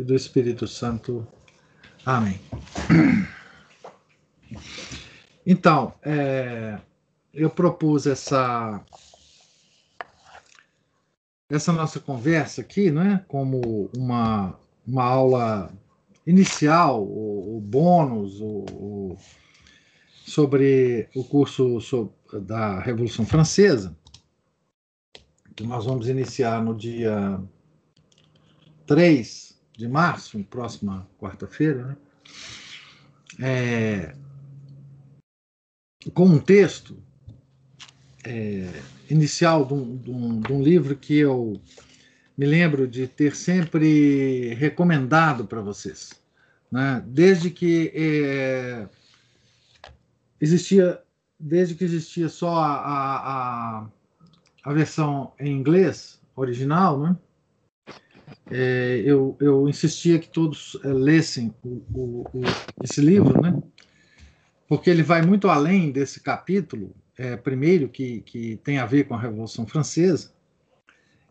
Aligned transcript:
e 0.00 0.04
do 0.04 0.14
Espírito 0.14 0.66
Santo. 0.66 1.26
Amém. 2.04 2.40
Então, 5.46 5.94
é, 6.02 6.78
eu 7.32 7.50
propus 7.50 8.06
essa 8.06 8.80
essa 11.48 11.72
nossa 11.72 11.98
conversa 11.98 12.60
aqui, 12.60 12.90
não 12.90 13.02
é, 13.02 13.24
como 13.26 13.90
uma 13.96 14.58
uma 14.86 15.04
aula 15.04 15.72
inicial, 16.26 17.02
o, 17.02 17.56
o 17.56 17.60
bônus, 17.60 18.40
o, 18.40 18.64
o, 18.72 19.16
sobre 20.26 21.08
o 21.14 21.24
curso 21.24 21.80
sobre, 21.80 22.14
da 22.42 22.80
Revolução 22.80 23.26
Francesa, 23.26 23.96
que 25.56 25.64
nós 25.64 25.84
vamos 25.84 26.08
iniciar 26.08 26.62
no 26.62 26.74
dia 26.76 27.40
3 28.86 29.49
de 29.80 29.88
março, 29.88 30.38
próxima 30.44 31.08
quarta-feira, 31.18 31.86
né? 31.86 31.96
é, 33.40 34.14
com 36.12 36.26
um 36.26 36.38
texto 36.38 37.02
é, 38.22 38.68
inicial 39.08 39.64
de 39.64 39.72
um, 39.72 39.96
de, 39.96 40.10
um, 40.10 40.40
de 40.40 40.52
um, 40.52 40.62
livro 40.62 40.94
que 40.94 41.16
eu 41.16 41.58
me 42.36 42.44
lembro 42.44 42.86
de 42.86 43.06
ter 43.06 43.34
sempre 43.34 44.52
recomendado 44.52 45.46
para 45.46 45.62
vocês, 45.62 46.12
né? 46.70 47.02
desde 47.06 47.50
que 47.50 47.90
é, 47.94 48.86
existia, 50.38 51.00
desde 51.38 51.74
que 51.74 51.84
existia 51.84 52.28
só 52.28 52.54
a, 52.56 52.74
a, 52.74 53.88
a 54.62 54.72
versão 54.74 55.32
em 55.40 55.50
inglês 55.50 56.20
original, 56.36 57.00
né? 57.00 57.16
É, 58.50 59.02
eu, 59.04 59.36
eu 59.40 59.68
insistia 59.68 60.18
que 60.18 60.28
todos 60.28 60.78
é, 60.84 60.88
lessem 60.88 61.54
o, 61.62 61.82
o, 61.94 62.26
o, 62.34 62.40
esse 62.82 63.00
livro, 63.00 63.40
né? 63.40 63.60
porque 64.68 64.88
ele 64.88 65.02
vai 65.02 65.22
muito 65.22 65.48
além 65.48 65.90
desse 65.90 66.20
capítulo, 66.20 66.94
é, 67.18 67.36
primeiro, 67.36 67.88
que, 67.88 68.20
que 68.22 68.56
tem 68.62 68.78
a 68.78 68.86
ver 68.86 69.04
com 69.04 69.14
a 69.14 69.20
Revolução 69.20 69.66
Francesa. 69.66 70.32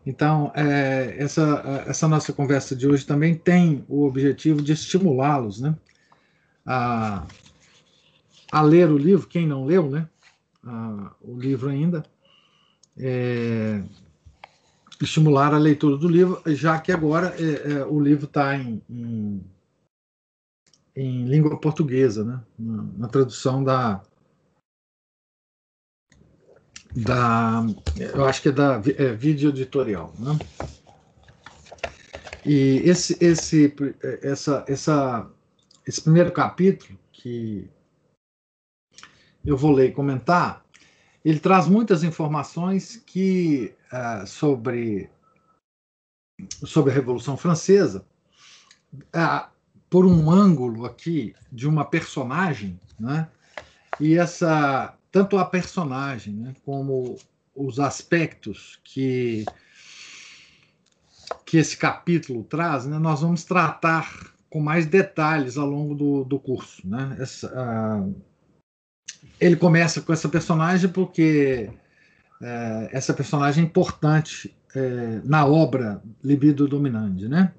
Então, 0.04 0.52
é, 0.54 1.16
essa, 1.18 1.84
essa 1.86 2.08
nossa 2.08 2.32
conversa 2.32 2.74
de 2.74 2.86
hoje 2.86 3.06
também 3.06 3.34
tem 3.34 3.84
o 3.88 4.06
objetivo 4.06 4.62
de 4.62 4.72
estimulá-los 4.72 5.60
né? 5.60 5.74
a, 6.64 7.26
a 8.52 8.62
ler 8.62 8.90
o 8.90 8.98
livro, 8.98 9.26
quem 9.26 9.46
não 9.46 9.64
leu 9.64 9.88
né? 9.88 10.08
A, 10.64 11.12
o 11.20 11.38
livro 11.38 11.68
ainda. 11.68 12.04
É, 12.98 13.82
estimular 15.00 15.54
a 15.54 15.58
leitura 15.58 15.96
do 15.96 16.08
livro, 16.08 16.42
já 16.46 16.78
que 16.78 16.92
agora 16.92 17.34
é, 17.38 17.72
é, 17.72 17.84
o 17.86 17.98
livro 17.98 18.26
está 18.26 18.56
em, 18.56 18.82
em, 18.88 19.44
em, 20.94 21.24
língua 21.24 21.58
portuguesa, 21.58 22.24
né? 22.24 22.40
na, 22.58 22.82
na 22.98 23.08
tradução 23.08 23.64
da, 23.64 24.02
da. 26.94 27.64
Eu 27.98 28.24
acho 28.26 28.42
que 28.42 28.50
é 28.50 28.52
da 28.52 28.80
é, 28.98 29.12
vídeo 29.14 29.48
editorial. 29.48 30.12
Né? 30.18 30.38
E 32.44 32.82
esse, 32.84 33.16
esse, 33.24 33.74
essa, 34.22 34.64
essa, 34.68 35.30
esse 35.86 36.00
primeiro 36.02 36.32
capítulo, 36.32 36.98
que 37.12 37.68
eu 39.44 39.56
vou 39.56 39.72
ler 39.72 39.90
e 39.90 39.92
comentar, 39.92 40.64
ele 41.24 41.38
traz 41.38 41.66
muitas 41.66 42.02
informações 42.02 42.96
que 42.96 43.74
uh, 43.92 44.26
sobre 44.26 45.10
sobre 46.64 46.90
a 46.90 46.94
Revolução 46.94 47.36
Francesa 47.36 48.04
uh, 48.94 49.50
por 49.88 50.06
um 50.06 50.30
ângulo 50.30 50.86
aqui 50.86 51.34
de 51.50 51.68
uma 51.68 51.84
personagem, 51.84 52.80
né? 52.98 53.28
E 53.98 54.16
essa 54.16 54.96
tanto 55.12 55.36
a 55.36 55.44
personagem, 55.44 56.34
né, 56.34 56.54
como 56.64 57.16
os 57.54 57.80
aspectos 57.80 58.78
que 58.84 59.44
que 61.44 61.58
esse 61.58 61.76
capítulo 61.76 62.44
traz, 62.44 62.86
né, 62.86 62.98
nós 62.98 63.22
vamos 63.22 63.44
tratar 63.44 64.32
com 64.48 64.60
mais 64.60 64.86
detalhes 64.86 65.56
ao 65.56 65.66
longo 65.66 65.94
do, 65.94 66.24
do 66.24 66.38
curso, 66.38 66.86
né? 66.86 67.16
Essa, 67.20 67.48
uh, 67.48 68.14
ele 69.40 69.56
começa 69.56 70.00
com 70.00 70.12
essa 70.12 70.28
personagem 70.28 70.90
porque 70.90 71.70
é, 72.40 72.88
essa 72.92 73.12
personagem 73.12 73.62
é 73.62 73.66
importante 73.66 74.56
é, 74.74 75.20
na 75.24 75.46
obra 75.46 76.02
Libido 76.22 76.66
Dominante, 76.66 77.28
né? 77.28 77.52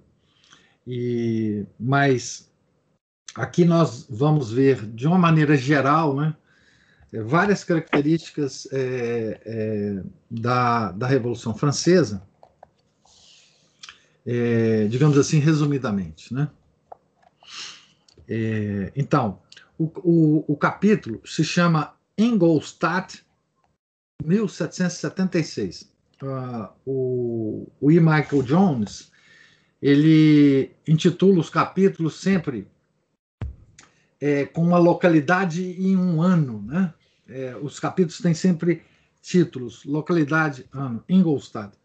E, 0.88 1.66
mas 1.80 2.50
aqui 3.36 3.64
nós 3.64 4.08
vamos 4.10 4.52
ver 4.52 4.86
de 4.88 5.08
uma 5.08 5.18
maneira 5.18 5.56
geral, 5.56 6.16
né? 6.16 6.36
Várias 7.26 7.64
características 7.64 8.68
é, 8.72 9.42
é 9.46 10.04
da, 10.30 10.94
da 10.94 11.08
Revolução 11.08 11.54
Francesa, 11.54 12.24
é, 14.26 14.88
digamos 14.88 15.18
assim, 15.18 15.40
resumidamente, 15.40 16.34
né? 16.34 16.50
É, 18.28 18.94
então, 18.96 19.40
o, 19.78 19.92
o, 20.04 20.54
o 20.54 20.56
capítulo 20.56 21.22
se 21.26 21.44
chama 21.44 21.94
Ingolstadt, 22.18 23.26
1776. 24.26 25.92
Uh, 26.22 26.70
o, 26.86 27.68
o 27.80 27.92
E. 27.92 28.00
Michael 28.00 28.44
Jones 28.44 29.12
ele 29.82 30.72
intitula 30.88 31.40
os 31.40 31.50
capítulos 31.50 32.22
sempre 32.22 32.68
é, 34.20 34.46
com 34.46 34.62
uma 34.62 34.78
localidade 34.78 35.64
em 35.64 35.98
um 35.98 36.22
ano, 36.22 36.62
né? 36.62 36.94
É, 37.28 37.56
os 37.56 37.80
capítulos 37.80 38.20
têm 38.20 38.36
sempre 38.36 38.84
títulos, 39.22 39.84
localidade, 39.86 40.68
ano. 40.72 41.04
Ingolstadt 41.10 41.76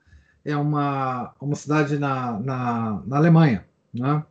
é 0.44 0.54
uma, 0.56 1.34
uma 1.41 1.54
cidade 1.56 1.98
na, 1.98 2.38
na, 2.38 3.03
na 3.06 3.16
Alemanha, 3.16 3.64
né? 3.94 4.22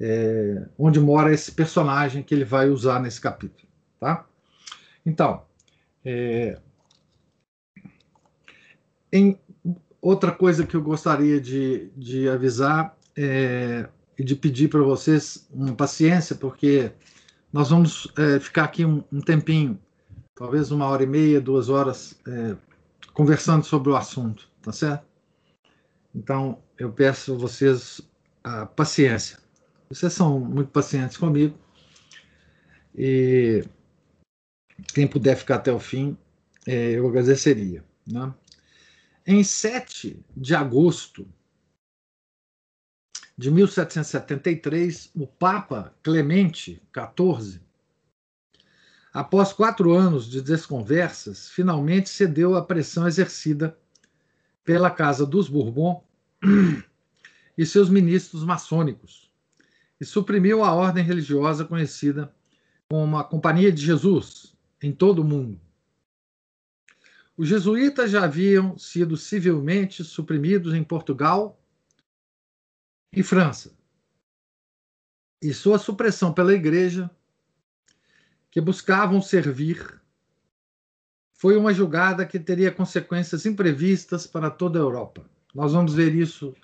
é, 0.00 0.66
onde 0.78 0.98
mora 0.98 1.32
esse 1.32 1.52
personagem 1.52 2.22
que 2.22 2.34
ele 2.34 2.44
vai 2.44 2.70
usar 2.70 3.00
nesse 3.00 3.20
capítulo. 3.20 3.68
Tá? 4.00 4.24
Então, 5.04 5.42
é, 6.04 6.58
em, 9.12 9.38
outra 10.00 10.32
coisa 10.32 10.66
que 10.66 10.74
eu 10.74 10.82
gostaria 10.82 11.40
de, 11.40 11.90
de 11.96 12.28
avisar 12.28 12.96
é, 13.16 13.88
e 14.18 14.24
de 14.24 14.34
pedir 14.34 14.68
para 14.68 14.82
vocês 14.82 15.46
uma 15.52 15.74
paciência, 15.74 16.34
porque 16.36 16.92
nós 17.52 17.70
vamos 17.70 18.10
é, 18.16 18.38
ficar 18.40 18.64
aqui 18.64 18.84
um, 18.84 19.02
um, 19.12 19.20
tempinho, 19.20 19.78
talvez 20.34 20.70
uma 20.70 20.86
hora 20.86 21.02
e 21.02 21.06
meia, 21.06 21.40
duas 21.40 21.68
horas, 21.68 22.18
é, 22.26 22.56
conversando 23.12 23.64
sobre 23.64 23.90
o 23.90 23.96
assunto, 23.96 24.48
tá 24.62 24.72
certo? 24.72 25.04
Então, 26.14 26.58
eu 26.78 26.90
peço 26.90 27.34
a 27.34 27.36
vocês 27.36 28.00
a 28.42 28.66
paciência. 28.66 29.38
Vocês 29.88 30.12
são 30.12 30.40
muito 30.40 30.70
pacientes 30.70 31.16
comigo. 31.16 31.56
E 32.96 33.64
quem 34.94 35.06
puder 35.06 35.36
ficar 35.36 35.56
até 35.56 35.72
o 35.72 35.78
fim, 35.78 36.16
é, 36.66 36.92
eu 36.92 37.06
agradeceria. 37.08 37.84
Né? 38.06 38.32
Em 39.26 39.44
7 39.44 40.24
de 40.34 40.54
agosto 40.54 41.28
de 43.36 43.50
1773, 43.50 45.10
o 45.14 45.26
Papa 45.26 45.94
Clemente 46.02 46.82
XIV, 46.94 47.60
após 49.12 49.52
quatro 49.52 49.92
anos 49.94 50.28
de 50.28 50.40
desconversas, 50.40 51.50
finalmente 51.50 52.08
cedeu 52.08 52.54
à 52.56 52.64
pressão 52.64 53.06
exercida 53.06 53.78
pela 54.64 54.90
Casa 54.90 55.26
dos 55.26 55.48
Bourbon 55.48 56.02
e 57.56 57.66
seus 57.66 57.90
ministros 57.90 58.42
maçônicos 58.42 59.30
e 60.00 60.04
suprimiu 60.04 60.64
a 60.64 60.72
ordem 60.72 61.04
religiosa 61.04 61.64
conhecida 61.64 62.34
como 62.88 63.18
a 63.18 63.24
Companhia 63.24 63.70
de 63.70 63.84
Jesus 63.84 64.56
em 64.82 64.92
todo 64.92 65.20
o 65.20 65.24
mundo. 65.24 65.60
Os 67.40 67.48
jesuítas 67.48 68.10
já 68.10 68.24
haviam 68.24 68.76
sido 68.76 69.16
civilmente 69.16 70.04
suprimidos 70.04 70.74
em 70.74 70.84
Portugal 70.84 71.58
e 73.10 73.22
França, 73.22 73.74
e 75.40 75.54
sua 75.54 75.78
supressão 75.78 76.34
pela 76.34 76.52
igreja, 76.52 77.10
que 78.50 78.60
buscavam 78.60 79.22
servir, 79.22 80.02
foi 81.32 81.56
uma 81.56 81.72
jogada 81.72 82.26
que 82.26 82.38
teria 82.38 82.70
consequências 82.70 83.46
imprevistas 83.46 84.26
para 84.26 84.50
toda 84.50 84.78
a 84.78 84.82
Europa. 84.82 85.24
Nós 85.54 85.72
vamos 85.72 85.94
ver 85.94 86.14
isso 86.14 86.54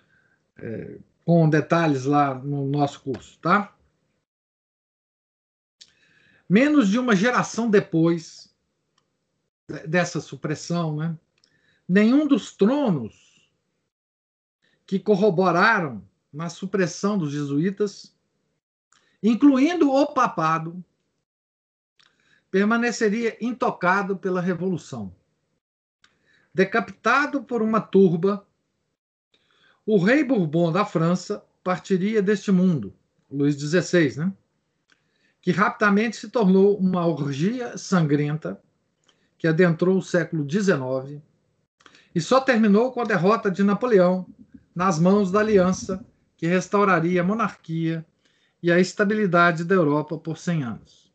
é, 0.59 0.99
com 1.25 1.49
detalhes 1.49 2.05
lá 2.05 2.35
no 2.35 2.67
nosso 2.67 3.01
curso, 3.01 3.39
tá? 3.39 3.75
Menos 6.47 6.91
de 6.91 6.99
uma 6.99 7.17
geração 7.17 7.71
depois 7.71 8.46
dessa 9.87 10.21
supressão, 10.21 10.97
né, 10.97 11.17
nenhum 11.89 12.27
dos 12.27 12.53
tronos 12.53 13.51
que 14.87 14.99
corroboraram 14.99 16.03
na 16.33 16.49
supressão 16.49 17.19
dos 17.19 17.33
jesuítas, 17.33 18.15
incluindo 19.23 19.91
o 19.91 20.07
papado, 20.07 20.85
permaneceria 22.51 23.37
intocado 23.41 24.17
pela 24.17 24.41
revolução. 24.41 25.15
Decapitado 26.55 27.43
por 27.43 27.61
uma 27.61 27.81
turba, 27.81 28.47
o 29.85 29.99
rei 29.99 30.23
Bourbon 30.23 30.71
da 30.71 30.85
França 30.85 31.45
partiria 31.63 32.23
deste 32.23 32.53
mundo, 32.53 32.95
Luís 33.31 33.57
XVI, 33.57 34.17
né? 34.19 34.33
que 35.41 35.51
rapidamente 35.51 36.17
se 36.17 36.29
tornou 36.29 36.77
uma 36.79 37.07
orgia 37.07 37.77
sangrenta 37.77 38.61
que 39.47 39.49
adentrou 39.49 39.99
o 39.99 40.03
século 40.03 40.45
XIX 40.51 41.23
e 42.13 42.21
só 42.21 42.41
terminou 42.41 42.91
com 42.91 43.01
a 43.01 43.05
derrota 43.05 43.49
de 43.49 43.63
Napoleão 43.63 44.27
nas 44.75 44.99
mãos 44.99 45.31
da 45.31 45.39
aliança 45.39 46.05
que 46.37 46.49
restauraria 46.49 47.21
a 47.21 47.25
monarquia 47.25 48.05
e 48.61 48.73
a 48.73 48.81
estabilidade 48.81 49.65
da 49.65 49.77
Europa 49.77 50.19
por 50.19 50.37
100 50.37 50.65
anos. 50.65 51.13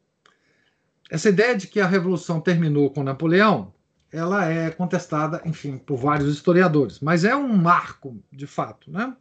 Essa 1.10 1.28
ideia 1.28 1.58
de 1.58 1.68
que 1.68 1.82
a 1.82 1.86
revolução 1.86 2.40
terminou 2.40 2.90
com 2.90 3.04
Napoleão, 3.04 3.74
ela 4.10 4.46
é 4.46 4.72
contestada, 4.72 5.42
enfim, 5.44 5.78
por 5.78 5.98
vários 5.98 6.34
historiadores, 6.34 7.02
mas 7.02 7.26
é 7.26 7.36
um 7.36 7.58
marco 7.58 8.18
de 8.32 8.48
fato, 8.48 8.90
né? 8.90 9.14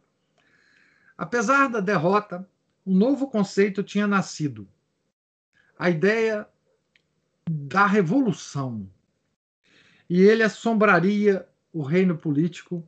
Apesar 1.17 1.67
da 1.67 1.81
derrota, 1.81 2.47
um 2.85 2.95
novo 2.95 3.27
conceito 3.27 3.83
tinha 3.83 4.07
nascido, 4.07 4.65
a 5.77 5.89
ideia 5.89 6.47
da 7.49 7.85
revolução. 7.85 8.87
E 10.11 10.23
ele 10.23 10.43
assombraria 10.43 11.47
o 11.71 11.81
reino 11.81 12.17
político 12.17 12.85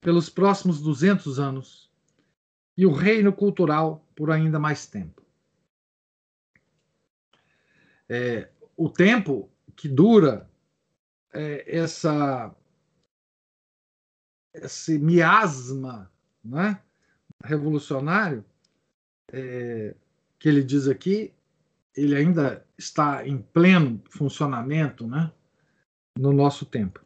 pelos 0.00 0.30
próximos 0.30 0.80
200 0.80 1.38
anos 1.38 1.92
e 2.74 2.86
o 2.86 2.92
reino 2.92 3.30
cultural 3.30 4.08
por 4.16 4.30
ainda 4.30 4.58
mais 4.58 4.86
tempo. 4.86 5.20
É, 8.08 8.48
o 8.74 8.88
tempo 8.88 9.50
que 9.76 9.86
dura 9.86 10.50
é, 11.34 11.78
essa 11.78 12.56
esse 14.54 14.98
miasma 14.98 16.10
né, 16.42 16.80
revolucionário 17.44 18.42
é, 19.30 19.94
que 20.38 20.48
ele 20.48 20.64
diz 20.64 20.88
aqui 20.88 21.34
ele 21.94 22.16
ainda 22.16 22.66
está 22.78 23.28
em 23.28 23.36
pleno 23.36 24.02
funcionamento 24.08 25.06
né, 25.06 25.30
no 26.18 26.32
nosso 26.32 26.66
tempo. 26.66 27.00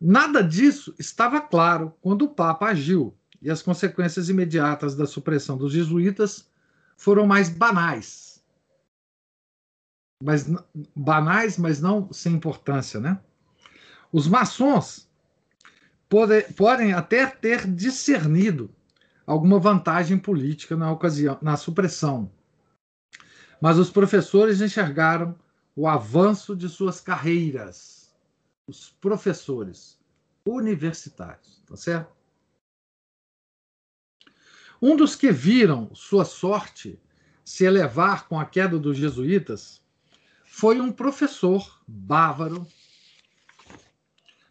Nada 0.00 0.42
disso 0.42 0.94
estava 0.98 1.40
claro 1.40 1.94
quando 2.00 2.22
o 2.22 2.28
Papa 2.28 2.66
agiu, 2.66 3.16
e 3.40 3.50
as 3.50 3.62
consequências 3.62 4.28
imediatas 4.28 4.96
da 4.96 5.06
supressão 5.06 5.56
dos 5.56 5.72
jesuítas 5.72 6.50
foram 6.96 7.26
mais 7.26 7.48
banais. 7.48 8.42
Mas, 10.22 10.50
banais, 10.96 11.58
mas 11.58 11.80
não 11.80 12.10
sem 12.12 12.34
importância. 12.34 12.98
Né? 12.98 13.20
Os 14.10 14.26
maçons 14.26 15.08
pode, 16.08 16.42
podem 16.54 16.94
até 16.94 17.26
ter 17.26 17.70
discernido 17.70 18.70
alguma 19.26 19.58
vantagem 19.58 20.18
política 20.18 20.76
na 20.76 20.90
ocasião, 20.90 21.38
na 21.42 21.56
supressão 21.56 22.30
mas 23.64 23.78
os 23.78 23.88
professores 23.88 24.60
enxergaram 24.60 25.34
o 25.76 25.88
avanço 25.88 26.54
de 26.54 26.68
suas 26.68 27.00
carreiras. 27.00 28.12
Os 28.66 28.90
professores 29.00 29.98
universitários, 30.46 31.62
tá 31.66 31.76
certo? 31.76 32.14
Um 34.80 34.96
dos 34.96 35.14
que 35.14 35.30
viram 35.30 35.94
sua 35.94 36.24
sorte 36.24 37.00
se 37.44 37.64
elevar 37.64 38.26
com 38.26 38.40
a 38.40 38.44
queda 38.46 38.78
dos 38.78 38.96
jesuítas 38.96 39.82
foi 40.46 40.80
um 40.80 40.90
professor 40.90 41.82
bávaro 41.86 42.66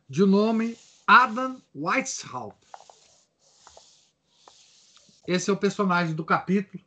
de 0.08 0.26
nome 0.26 0.78
Adam 1.08 1.62
Weishaupt. 1.76 2.68
Esse 5.28 5.50
é 5.50 5.54
o 5.54 5.58
personagem 5.58 6.14
do 6.14 6.26
capítulo 6.26 6.84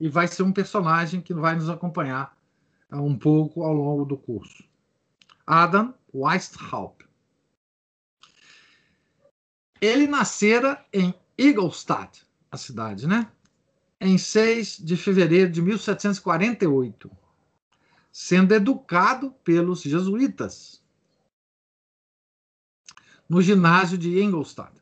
e 0.00 0.08
vai 0.08 0.26
ser 0.26 0.42
um 0.42 0.52
personagem 0.52 1.20
que 1.20 1.34
vai 1.34 1.54
nos 1.54 1.68
acompanhar 1.68 2.35
um 2.92 3.18
pouco 3.18 3.62
ao 3.62 3.72
longo 3.72 4.04
do 4.04 4.16
curso. 4.16 4.64
Adam 5.46 5.94
Weishaupt. 6.14 7.06
Ele 9.80 10.06
nascera 10.06 10.84
em 10.92 11.14
Ingolstadt, 11.38 12.26
a 12.50 12.56
cidade, 12.56 13.06
né? 13.06 13.30
Em 14.00 14.16
6 14.16 14.78
de 14.78 14.96
fevereiro 14.96 15.50
de 15.50 15.60
1748, 15.60 17.10
sendo 18.12 18.54
educado 18.54 19.32
pelos 19.44 19.82
jesuítas 19.82 20.82
no 23.28 23.42
ginásio 23.42 23.98
de 23.98 24.22
Ingolstadt, 24.22 24.80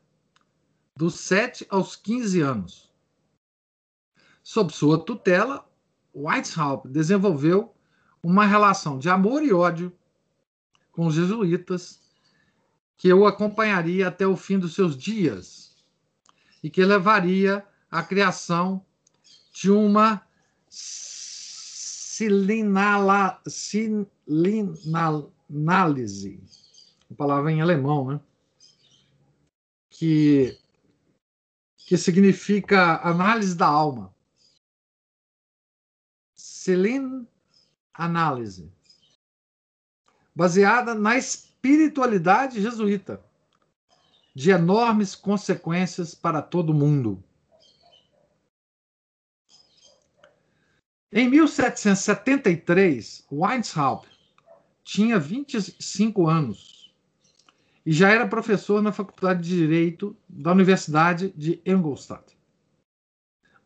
dos 0.95 1.15
7 1.15 1.65
aos 1.69 1.95
15 1.95 2.41
anos 2.41 2.85
Sob 4.45 4.71
sua 4.71 5.03
tutela, 5.03 5.67
Weishaupt 6.15 6.87
desenvolveu 6.87 7.74
uma 8.25 8.43
relação 8.43 8.97
de 8.97 9.07
amor 9.07 9.43
e 9.43 9.53
ódio 9.53 9.95
com 10.91 11.05
os 11.05 11.13
jesuítas 11.13 12.01
que 12.97 13.13
o 13.13 13.27
acompanharia 13.27 14.07
até 14.07 14.25
o 14.25 14.35
fim 14.35 14.57
dos 14.57 14.73
seus 14.73 14.97
dias 14.97 15.77
e 16.63 16.69
que 16.71 16.83
levaria 16.83 17.63
à 17.91 18.01
criação 18.01 18.83
de 19.53 19.69
uma 19.69 20.25
silinala, 20.67 22.19
uma 27.07 27.15
palavra 27.15 27.51
em 27.51 27.61
alemão, 27.61 28.07
né? 28.07 28.19
que, 29.87 30.57
que 31.77 31.95
significa 31.95 32.99
análise 33.07 33.55
da 33.55 33.67
alma. 33.67 34.11
Celine 36.33 37.27
Análise, 37.97 38.71
baseada 40.35 40.93
na 40.93 41.17
espiritualidade 41.17 42.61
jesuíta, 42.61 43.23
de 44.35 44.51
enormes 44.51 45.15
consequências 45.15 46.13
para 46.13 46.41
todo 46.41 46.73
mundo. 46.73 47.23
Em 51.11 51.29
1773, 51.29 53.25
Weishaupt 53.31 54.09
tinha 54.83 55.17
25 55.17 56.27
anos 56.27 56.93
e 57.85 57.93
já 57.93 58.09
era 58.09 58.27
professor 58.27 58.81
na 58.81 58.91
Faculdade 58.91 59.41
de 59.47 59.55
Direito 59.55 60.17
da 60.27 60.51
Universidade 60.51 61.33
de 61.37 61.61
Ingolstadt. 61.65 62.37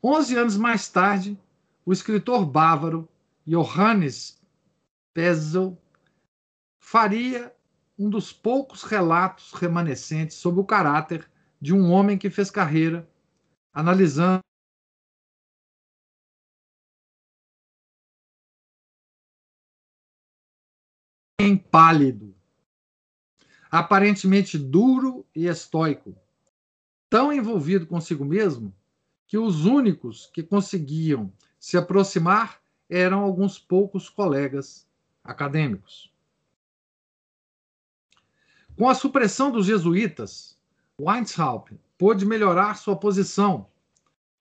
Onze 0.03 0.37
anos 0.37 0.55
mais 0.55 0.87
tarde, 0.87 1.39
o 1.83 1.91
escritor 1.91 2.45
bávaro 2.45 3.09
Johannes 3.49 4.39
Pezel 5.11 5.75
faria 6.77 7.51
um 7.97 8.07
dos 8.07 8.31
poucos 8.31 8.83
relatos 8.83 9.53
remanescentes 9.53 10.37
sobre 10.37 10.61
o 10.61 10.65
caráter 10.65 11.27
de 11.59 11.73
um 11.73 11.91
homem 11.91 12.15
que 12.15 12.29
fez 12.29 12.51
carreira, 12.51 13.09
analisando 13.73 14.41
em 21.41 21.57
pálido, 21.57 22.35
aparentemente 23.71 24.59
duro 24.59 25.25
e 25.35 25.47
estoico, 25.47 26.15
tão 27.09 27.33
envolvido 27.33 27.87
consigo 27.87 28.23
mesmo 28.23 28.71
que 29.25 29.39
os 29.39 29.65
únicos 29.65 30.27
que 30.27 30.43
conseguiam 30.43 31.33
se 31.59 31.77
aproximar 31.77 32.61
eram 32.89 33.21
alguns 33.21 33.59
poucos 33.59 34.09
colegas 34.09 34.87
acadêmicos. 35.23 36.11
Com 38.75 38.89
a 38.89 38.95
supressão 38.95 39.51
dos 39.51 39.65
jesuítas, 39.65 40.57
Weishaupt 40.99 41.77
pôde 41.97 42.25
melhorar 42.25 42.75
sua 42.75 42.95
posição 42.95 43.67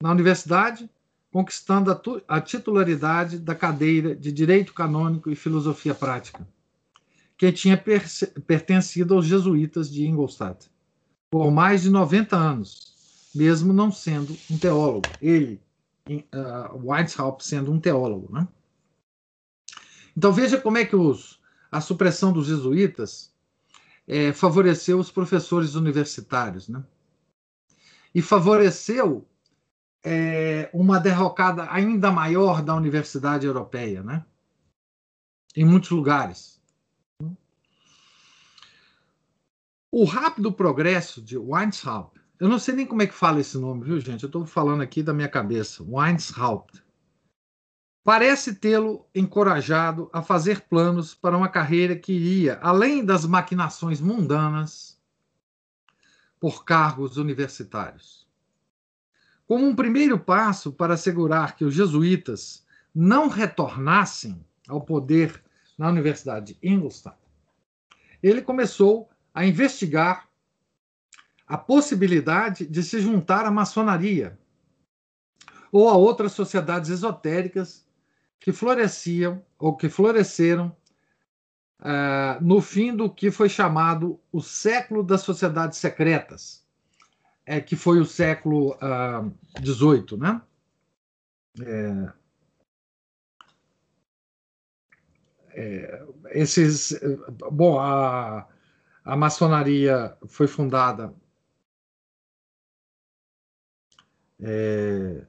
na 0.00 0.10
universidade 0.10 0.88
conquistando 1.30 1.92
a, 1.92 2.00
a 2.36 2.40
titularidade 2.40 3.38
da 3.38 3.54
cadeira 3.54 4.14
de 4.14 4.32
Direito 4.32 4.72
Canônico 4.72 5.30
e 5.30 5.36
Filosofia 5.36 5.94
Prática, 5.94 6.46
que 7.36 7.52
tinha 7.52 7.76
pertencido 8.46 9.14
aos 9.14 9.26
jesuítas 9.26 9.90
de 9.90 10.06
Ingolstadt 10.06 10.70
por 11.30 11.50
mais 11.50 11.82
de 11.82 11.90
90 11.90 12.36
anos, 12.36 13.30
mesmo 13.34 13.72
não 13.72 13.92
sendo 13.92 14.36
um 14.50 14.58
teólogo. 14.58 15.06
Ele, 15.20 15.60
uh, 16.16 16.88
Weishaupt, 16.88 17.44
sendo 17.44 17.72
um 17.72 17.80
teólogo. 17.80 18.32
Né? 18.32 18.48
Então 20.16 20.32
veja 20.32 20.60
como 20.60 20.78
é 20.78 20.84
que 20.84 20.96
os, 20.96 21.40
a 21.70 21.80
supressão 21.80 22.32
dos 22.32 22.46
jesuítas 22.46 23.32
é, 24.06 24.32
favoreceu 24.32 24.98
os 24.98 25.10
professores 25.10 25.74
universitários, 25.74 26.68
né? 26.68 26.82
E 28.14 28.22
favoreceu 28.22 29.28
é, 30.02 30.70
uma 30.72 30.98
derrocada 30.98 31.70
ainda 31.70 32.10
maior 32.10 32.62
da 32.62 32.74
universidade 32.74 33.46
europeia, 33.46 34.02
né? 34.02 34.24
Em 35.54 35.64
muitos 35.64 35.90
lugares. 35.90 36.58
O 39.90 40.04
rápido 40.04 40.52
progresso 40.52 41.20
de 41.20 41.36
Weishaupt, 41.36 42.17
eu 42.40 42.48
não 42.48 42.58
sei 42.58 42.74
nem 42.74 42.86
como 42.86 43.02
é 43.02 43.06
que 43.06 43.14
fala 43.14 43.40
esse 43.40 43.58
nome, 43.58 43.84
viu, 43.84 44.00
gente? 44.00 44.22
Eu 44.22 44.28
estou 44.28 44.46
falando 44.46 44.82
aqui 44.82 45.02
da 45.02 45.12
minha 45.12 45.28
cabeça. 45.28 45.82
Weishaupt 45.82 46.82
parece 48.04 48.54
tê-lo 48.54 49.06
encorajado 49.14 50.08
a 50.12 50.22
fazer 50.22 50.62
planos 50.62 51.14
para 51.14 51.36
uma 51.36 51.48
carreira 51.48 51.96
que 51.96 52.12
iria 52.12 52.58
além 52.62 53.04
das 53.04 53.26
maquinações 53.26 54.00
mundanas 54.00 54.98
por 56.40 56.64
cargos 56.64 57.16
universitários. 57.16 58.26
Como 59.46 59.66
um 59.66 59.74
primeiro 59.74 60.18
passo 60.18 60.72
para 60.72 60.94
assegurar 60.94 61.56
que 61.56 61.64
os 61.64 61.74
jesuítas 61.74 62.64
não 62.94 63.28
retornassem 63.28 64.42
ao 64.68 64.80
poder 64.80 65.42
na 65.76 65.88
Universidade 65.88 66.54
de 66.54 66.68
Ingolstadt, 66.68 67.18
ele 68.22 68.42
começou 68.42 69.10
a 69.34 69.44
investigar 69.44 70.27
a 71.48 71.56
possibilidade 71.56 72.66
de 72.66 72.82
se 72.82 73.00
juntar 73.00 73.46
à 73.46 73.50
maçonaria 73.50 74.38
ou 75.72 75.88
a 75.88 75.96
outras 75.96 76.32
sociedades 76.32 76.90
esotéricas 76.90 77.86
que 78.38 78.52
floresciam 78.52 79.42
ou 79.58 79.74
que 79.74 79.88
floresceram 79.88 80.76
uh, 81.80 82.42
no 82.42 82.60
fim 82.60 82.94
do 82.94 83.10
que 83.10 83.30
foi 83.30 83.48
chamado 83.48 84.20
o 84.30 84.42
século 84.42 85.02
das 85.02 85.22
sociedades 85.22 85.78
secretas, 85.78 86.66
é, 87.46 87.60
que 87.60 87.76
foi 87.76 87.98
o 87.98 88.04
século 88.04 88.76
XVIII, 89.64 90.12
uh, 90.12 90.16
né? 90.18 90.42
É, 91.60 92.12
é, 95.50 96.06
esses, 96.30 96.94
bom, 97.50 97.80
a, 97.80 98.46
a 99.04 99.16
maçonaria 99.16 100.16
foi 100.28 100.46
fundada 100.46 101.12
é, 104.40 105.22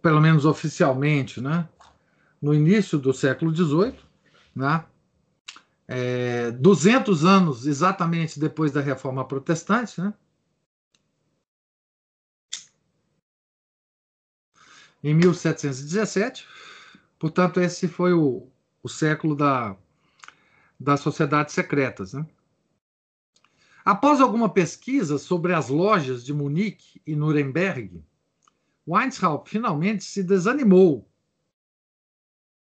pelo 0.00 0.20
menos 0.20 0.44
oficialmente, 0.44 1.40
né, 1.40 1.68
no 2.40 2.54
início 2.54 2.98
do 2.98 3.12
século 3.12 3.54
XVIII, 3.54 3.98
né, 4.54 4.84
é, 5.88 6.50
200 6.52 7.24
anos 7.24 7.66
exatamente 7.66 8.38
depois 8.38 8.72
da 8.72 8.80
Reforma 8.80 9.26
Protestante, 9.26 10.00
né, 10.00 10.14
em 15.02 15.14
1717. 15.14 16.46
Portanto, 17.18 17.60
esse 17.60 17.88
foi 17.88 18.12
o, 18.12 18.46
o 18.82 18.88
século 18.88 19.34
da, 19.34 19.76
das 20.78 21.00
sociedades 21.00 21.54
secretas. 21.54 22.12
Né? 22.12 22.26
Após 23.84 24.20
alguma 24.20 24.48
pesquisa 24.48 25.18
sobre 25.18 25.52
as 25.52 25.68
lojas 25.68 26.24
de 26.24 26.32
Munique 26.32 27.00
e 27.04 27.16
Nuremberg, 27.16 28.04
Weishaupt 28.86 29.50
finalmente 29.50 30.04
se 30.04 30.22
desanimou 30.22 31.08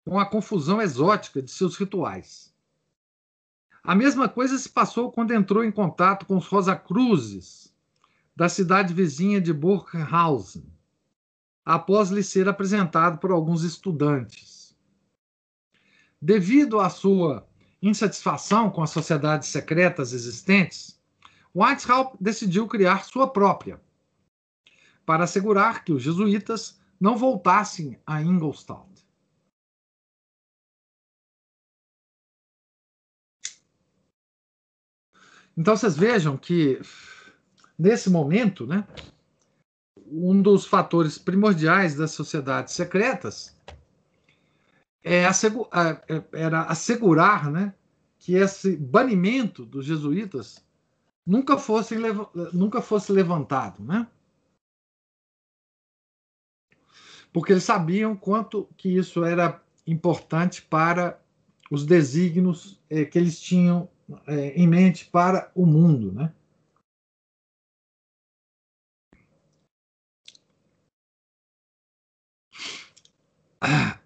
com 0.05 0.19
a 0.19 0.27
confusão 0.27 0.81
exótica 0.81 1.43
de 1.43 1.51
seus 1.51 1.77
rituais. 1.77 2.55
A 3.83 3.95
mesma 3.95 4.29
coisa 4.29 4.57
se 4.57 4.69
passou 4.69 5.13
quando 5.13 5.35
entrou 5.35 5.63
em 5.63 5.71
contato 5.71 6.25
com 6.25 6.39
os 6.39 6.47
Rosacruzes, 6.47 7.75
da 8.35 8.49
cidade 8.49 8.93
vizinha 8.93 9.41
de 9.41 9.53
Burghausen, 9.53 10.65
após 11.65 12.11
lhe 12.11 12.23
ser 12.23 12.49
apresentado 12.49 13.19
por 13.19 13.31
alguns 13.31 13.63
estudantes. 13.63 14.75
Devido 16.21 16.81
à 16.81 16.89
sua 16.89 17.47
insatisfação 17.87 18.71
com 18.71 18.83
as 18.83 18.91
sociedades 18.91 19.49
secretas 19.49 20.13
existentes, 20.13 20.99
Weishaupt 21.55 22.17
decidiu 22.21 22.67
criar 22.67 23.05
sua 23.05 23.31
própria, 23.31 23.81
para 25.07 25.25
assegurar 25.25 25.85
que 25.85 25.93
os 25.93 26.03
jesuítas 26.03 26.81
não 26.99 27.17
voltassem 27.17 28.01
a 28.07 28.23
Ingolstadt. 28.23 28.89
Então 35.57 35.77
vocês 35.77 35.97
vejam 35.97 36.37
que 36.37 36.81
nesse 37.79 38.11
momento, 38.11 38.67
né, 38.67 38.87
um 40.07 40.41
dos 40.41 40.67
fatores 40.67 41.19
primordiais 41.19 41.95
das 41.95 42.11
sociedades 42.11 42.75
secretas 42.75 43.57
é 45.05 45.23
é, 45.23 46.25
era 46.33 46.63
assegurar, 46.63 47.51
né, 47.51 47.75
que 48.19 48.35
esse 48.35 48.77
banimento 48.77 49.65
dos 49.65 49.85
jesuítas 49.85 50.65
nunca 51.27 51.59
fosse, 51.59 51.95
nunca 52.53 52.81
fosse 52.81 53.13
levantado, 53.13 53.85
né? 53.85 54.07
porque 57.35 57.53
eles 57.53 57.65
sabiam 57.65 58.15
quanto 58.15 58.69
que 58.77 58.97
isso 58.97 59.25
era 59.25 59.61
importante 59.85 60.63
para 60.63 61.21
os 61.69 61.85
desígnios 61.85 62.81
eh, 62.89 63.05
que 63.05 63.19
eles 63.19 63.41
tinham 63.41 63.89
eh, 64.29 64.53
em 64.55 64.69
mente 64.69 65.07
para 65.07 65.51
o 65.53 65.67
mundo, 65.67 66.13
né? 66.13 66.33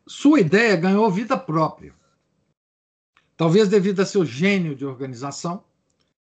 Sua 0.08 0.40
ideia 0.40 0.74
ganhou 0.74 1.10
vida 1.10 1.36
própria. 1.36 1.94
Talvez 3.36 3.68
devido 3.68 4.00
a 4.00 4.06
seu 4.06 4.24
gênio 4.24 4.74
de 4.74 4.86
organização 4.86 5.62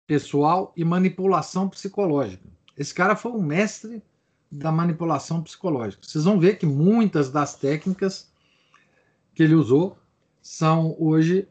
pessoal 0.07 0.73
e 0.75 0.85
manipulação 0.85 1.69
psicológica. 1.69 2.49
Esse 2.76 2.95
cara 2.95 3.14
foi 3.14 3.33
um 3.33 3.43
mestre 3.43 4.03
da 4.50 4.73
manipulação 4.73 5.43
psicológica. 5.43 6.03
Vocês 6.03 6.25
vão 6.25 6.41
ver 6.41 6.59
que 6.59 6.67
muitas 6.67 7.31
das 7.31 7.57
técnicas 7.57 8.33
que 9.35 9.43
ele 9.43 9.55
usou 9.55 9.99
são 10.41 10.97
hoje 10.99 11.47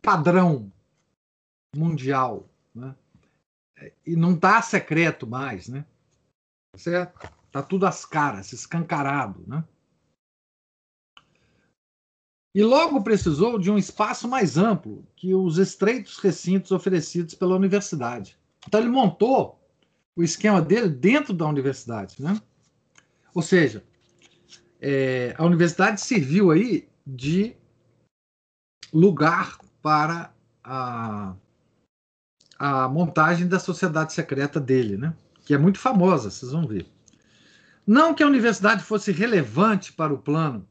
padrão 0.00 0.72
mundial, 1.76 2.48
né? 2.74 2.94
E 4.06 4.16
não 4.16 4.34
está 4.34 4.62
secreto 4.62 5.26
mais, 5.26 5.68
né? 5.68 5.84
Tá 7.52 7.62
tudo 7.62 7.86
às 7.86 8.04
caras, 8.04 8.52
escancarado, 8.52 9.44
né? 9.46 9.62
E 12.54 12.62
logo 12.62 13.02
precisou 13.02 13.58
de 13.58 13.70
um 13.70 13.76
espaço 13.76 14.28
mais 14.28 14.56
amplo 14.56 15.04
que 15.16 15.34
os 15.34 15.58
estreitos 15.58 16.18
recintos 16.18 16.70
oferecidos 16.70 17.34
pela 17.34 17.56
universidade. 17.56 18.38
Então 18.66 18.80
ele 18.80 18.88
montou 18.88 19.60
o 20.14 20.22
esquema 20.22 20.62
dele 20.62 20.88
dentro 20.88 21.32
da 21.32 21.46
universidade, 21.46 22.22
né? 22.22 22.40
Ou 23.34 23.42
seja, 23.42 23.84
é, 24.80 25.34
a 25.36 25.44
universidade 25.44 26.00
serviu 26.00 26.52
aí 26.52 26.88
de 27.04 27.56
lugar 28.92 29.58
para 29.82 30.32
a, 30.62 31.34
a 32.58 32.88
montagem 32.88 33.48
da 33.48 33.58
sociedade 33.58 34.12
secreta 34.12 34.60
dele, 34.60 34.96
né? 34.96 35.14
Que 35.44 35.54
é 35.54 35.58
muito 35.58 35.80
famosa, 35.80 36.30
vocês 36.30 36.52
vão 36.52 36.66
ver. 36.66 36.86
Não 37.86 38.14
que 38.14 38.22
a 38.22 38.26
universidade 38.26 38.84
fosse 38.84 39.10
relevante 39.10 39.92
para 39.92 40.14
o 40.14 40.18
plano. 40.18 40.66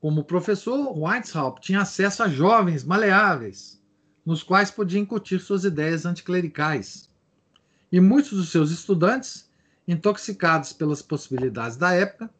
Como 0.00 0.24
professor, 0.24 0.96
Weishaupt 0.96 1.60
tinha 1.60 1.80
acesso 1.80 2.22
a 2.22 2.28
jovens 2.28 2.84
maleáveis, 2.84 3.82
nos 4.24 4.42
quais 4.42 4.70
podia 4.70 5.00
incutir 5.00 5.40
suas 5.40 5.64
ideias 5.64 6.06
anticlericais 6.06 7.08
e 7.90 8.00
muitos 8.00 8.32
dos 8.32 8.50
seus 8.50 8.70
estudantes, 8.70 9.50
intoxicados 9.86 10.72
pelas 10.72 11.00
possibilidades 11.00 11.76
da 11.76 11.92
época, 11.92 12.30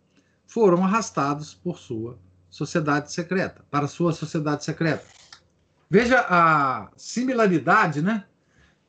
foram 0.47 0.85
arrastados 0.85 1.55
por 1.55 1.79
sua 1.79 2.19
sociedade 2.51 3.13
secreta, 3.13 3.65
para 3.71 3.89
sua 3.89 4.13
sociedade 4.13 4.65
secreta. 4.65 5.05
Veja 5.91 6.25
a 6.29 6.91
similaridade, 6.97 8.03
né, 8.03 8.25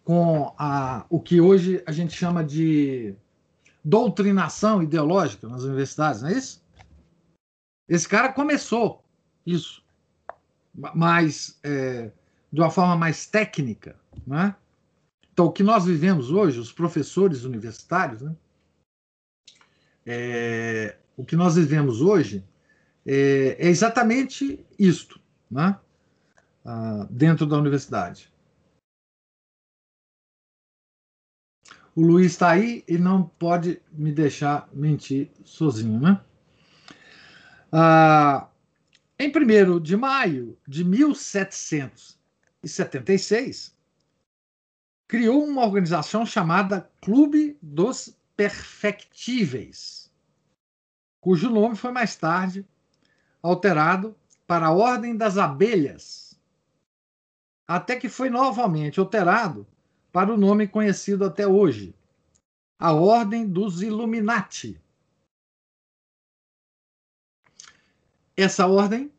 com 0.03 0.53
a, 0.57 1.05
o 1.09 1.19
que 1.19 1.39
hoje 1.39 1.81
a 1.85 1.91
gente 1.91 2.13
chama 2.13 2.43
de 2.43 3.15
doutrinação 3.83 4.83
ideológica 4.83 5.47
nas 5.47 5.63
universidades, 5.63 6.21
não 6.21 6.29
é 6.29 6.33
isso? 6.33 6.61
Esse 7.89 8.07
cara 8.07 8.31
começou 8.31 9.03
isso, 9.43 9.83
mas 10.73 11.59
é, 11.63 12.11
de 12.53 12.61
uma 12.61 12.69
forma 12.69 12.95
mais 12.95 13.25
técnica, 13.25 13.99
né? 14.27 14.55
Então, 15.33 15.47
o 15.47 15.51
que 15.51 15.63
nós 15.63 15.85
vivemos 15.85 16.29
hoje, 16.29 16.59
os 16.59 16.71
professores 16.71 17.45
universitários, 17.45 18.21
né? 18.21 18.35
É, 20.05 20.97
o 21.17 21.25
que 21.25 21.35
nós 21.35 21.55
vivemos 21.55 22.01
hoje 22.01 22.45
é, 23.05 23.57
é 23.57 23.67
exatamente 23.67 24.63
isto, 24.77 25.19
né? 25.49 25.79
Ah, 26.63 27.07
dentro 27.09 27.47
da 27.47 27.57
universidade. 27.57 28.31
O 31.95 32.01
Luiz 32.01 32.33
está 32.33 32.51
aí 32.51 32.83
e 32.87 32.97
não 32.97 33.23
pode 33.23 33.81
me 33.91 34.11
deixar 34.11 34.69
mentir 34.71 35.31
sozinho, 35.43 35.99
né? 35.99 36.23
Ah, 37.71 38.49
em 39.19 39.31
1 39.31 39.79
de 39.79 39.95
maio 39.95 40.57
de 40.67 40.83
1776, 40.83 43.77
criou 45.07 45.43
uma 45.43 45.63
organização 45.63 46.25
chamada 46.25 46.89
Clube 47.01 47.55
dos 47.61 48.17
Perfectíveis, 48.35 50.11
cujo 51.21 51.47
nome 51.49 51.75
foi 51.75 51.91
mais 51.91 52.15
tarde 52.15 52.65
alterado 53.43 54.15
para 54.47 54.65
a 54.67 54.71
Ordem 54.71 55.15
das 55.15 55.37
Abelhas, 55.37 56.41
até 57.67 57.97
que 57.97 58.09
foi 58.09 58.31
novamente 58.31 58.99
alterado 58.99 59.67
para 60.11 60.33
o 60.33 60.37
nome 60.37 60.67
conhecido 60.67 61.23
até 61.23 61.45
hoje, 61.45 61.93
a 62.79 62.93
Ordem 62.93 63.47
dos 63.47 63.83
Illuminati. 63.83 64.81
Essa 68.41 68.67
ordem, 68.67 69.11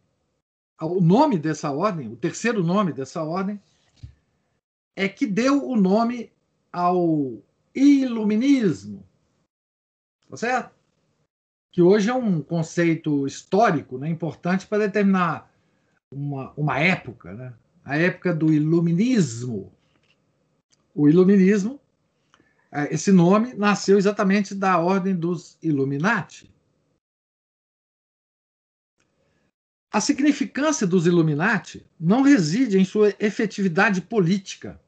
o 0.80 0.98
nome 0.98 1.38
dessa 1.38 1.70
ordem, 1.70 2.08
o 2.08 2.16
terceiro 2.16 2.64
nome 2.64 2.90
dessa 2.90 3.22
ordem, 3.22 3.60
é 4.96 5.08
que 5.08 5.26
deu 5.26 5.68
o 5.68 5.76
nome 5.76 6.32
ao 6.72 7.42
iluminismo. 7.74 9.06
Tá 10.28 10.36
certo? 10.38 10.74
Que 11.70 11.82
hoje 11.82 12.08
é 12.08 12.14
um 12.14 12.40
conceito 12.40 13.26
histórico 13.26 13.98
né, 13.98 14.08
importante 14.08 14.66
para 14.66 14.86
determinar 14.86 15.52
uma, 16.10 16.52
uma 16.56 16.78
época, 16.78 17.34
né? 17.34 17.52
a 17.84 17.98
época 17.98 18.34
do 18.34 18.50
iluminismo, 18.50 19.70
o 20.94 21.08
iluminismo, 21.10 21.78
é, 22.72 22.94
esse 22.94 23.12
nome 23.12 23.52
nasceu 23.52 23.98
exatamente 23.98 24.54
da 24.54 24.78
ordem 24.78 25.14
dos 25.14 25.58
Illuminati. 25.62 26.50
A 29.92 30.00
significância 30.00 30.86
dos 30.86 31.04
Illuminati 31.06 31.84
não 31.98 32.22
reside 32.22 32.78
em 32.78 32.84
sua 32.84 33.12
efetividade 33.18 34.00
política. 34.00 34.80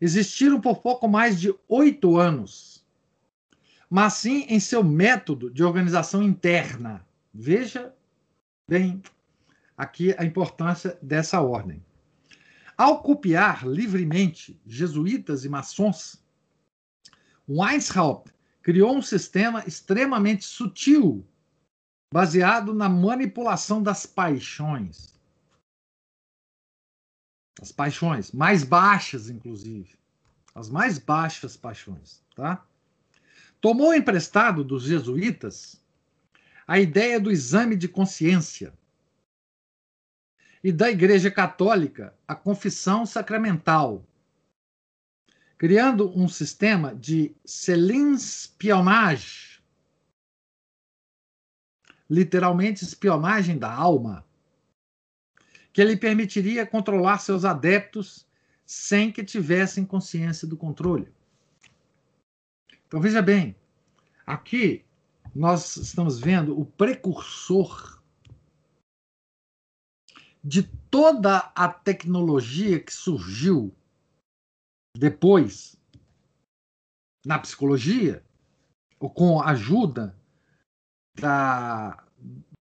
Existiram 0.00 0.60
por 0.60 0.78
pouco 0.78 1.06
mais 1.06 1.38
de 1.38 1.54
oito 1.68 2.16
anos, 2.16 2.82
mas 3.90 4.14
sim 4.14 4.46
em 4.48 4.58
seu 4.58 4.82
método 4.82 5.50
de 5.50 5.62
organização 5.62 6.22
interna. 6.22 7.06
Veja 7.34 7.94
bem 8.66 9.02
aqui 9.76 10.14
a 10.16 10.24
importância 10.24 10.98
dessa 11.02 11.42
ordem. 11.42 11.84
Ao 12.78 13.02
copiar 13.02 13.66
livremente 13.66 14.58
jesuítas 14.66 15.44
e 15.44 15.50
maçons, 15.50 16.18
Weishaupt 17.46 18.32
criou 18.62 18.96
um 18.96 19.02
sistema 19.02 19.62
extremamente 19.66 20.46
sutil, 20.46 21.26
baseado 22.12 22.74
na 22.74 22.88
manipulação 22.88 23.82
das 23.82 24.06
paixões. 24.06 25.18
As 27.60 27.72
paixões, 27.72 28.32
mais 28.32 28.64
baixas, 28.64 29.30
inclusive. 29.30 29.94
As 30.54 30.68
mais 30.68 30.98
baixas 30.98 31.56
paixões. 31.56 32.22
Tá? 32.36 32.64
Tomou 33.60 33.94
emprestado 33.94 34.62
dos 34.62 34.84
jesuítas 34.84 35.80
a 36.66 36.78
ideia 36.78 37.18
do 37.18 37.30
exame 37.30 37.76
de 37.76 37.88
consciência, 37.88 38.72
e 40.62 40.70
da 40.70 40.90
Igreja 40.90 41.30
Católica 41.30 42.14
a 42.26 42.34
confissão 42.34 43.04
sacramental, 43.04 44.06
criando 45.58 46.16
um 46.16 46.28
sistema 46.28 46.94
de 46.94 47.34
selinspionagem, 47.44 49.51
literalmente 52.12 52.84
espionagem 52.84 53.58
da 53.58 53.72
alma, 53.72 54.22
que 55.72 55.82
lhe 55.82 55.96
permitiria 55.96 56.66
controlar 56.66 57.16
seus 57.16 57.42
adeptos 57.42 58.28
sem 58.66 59.10
que 59.10 59.24
tivessem 59.24 59.82
consciência 59.82 60.46
do 60.46 60.54
controle. 60.54 61.10
Então 62.86 63.00
veja 63.00 63.22
bem, 63.22 63.56
aqui 64.26 64.84
nós 65.34 65.76
estamos 65.76 66.20
vendo 66.20 66.60
o 66.60 66.66
precursor 66.66 68.02
de 70.44 70.64
toda 70.90 71.38
a 71.54 71.66
tecnologia 71.66 72.78
que 72.78 72.92
surgiu 72.92 73.74
depois 74.94 75.80
na 77.24 77.38
psicologia, 77.38 78.22
ou 79.00 79.08
com 79.08 79.40
a 79.40 79.52
ajuda 79.52 80.14
da, 81.14 82.06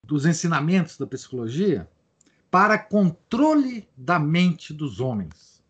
dos 0.05 0.27
ensinamentos 0.27 0.96
da 0.96 1.07
psicologia, 1.07 1.90
para 2.51 2.79
controle 2.79 3.88
da 3.96 4.18
mente 4.18 4.72
dos 4.72 5.01
homens. 5.01 5.62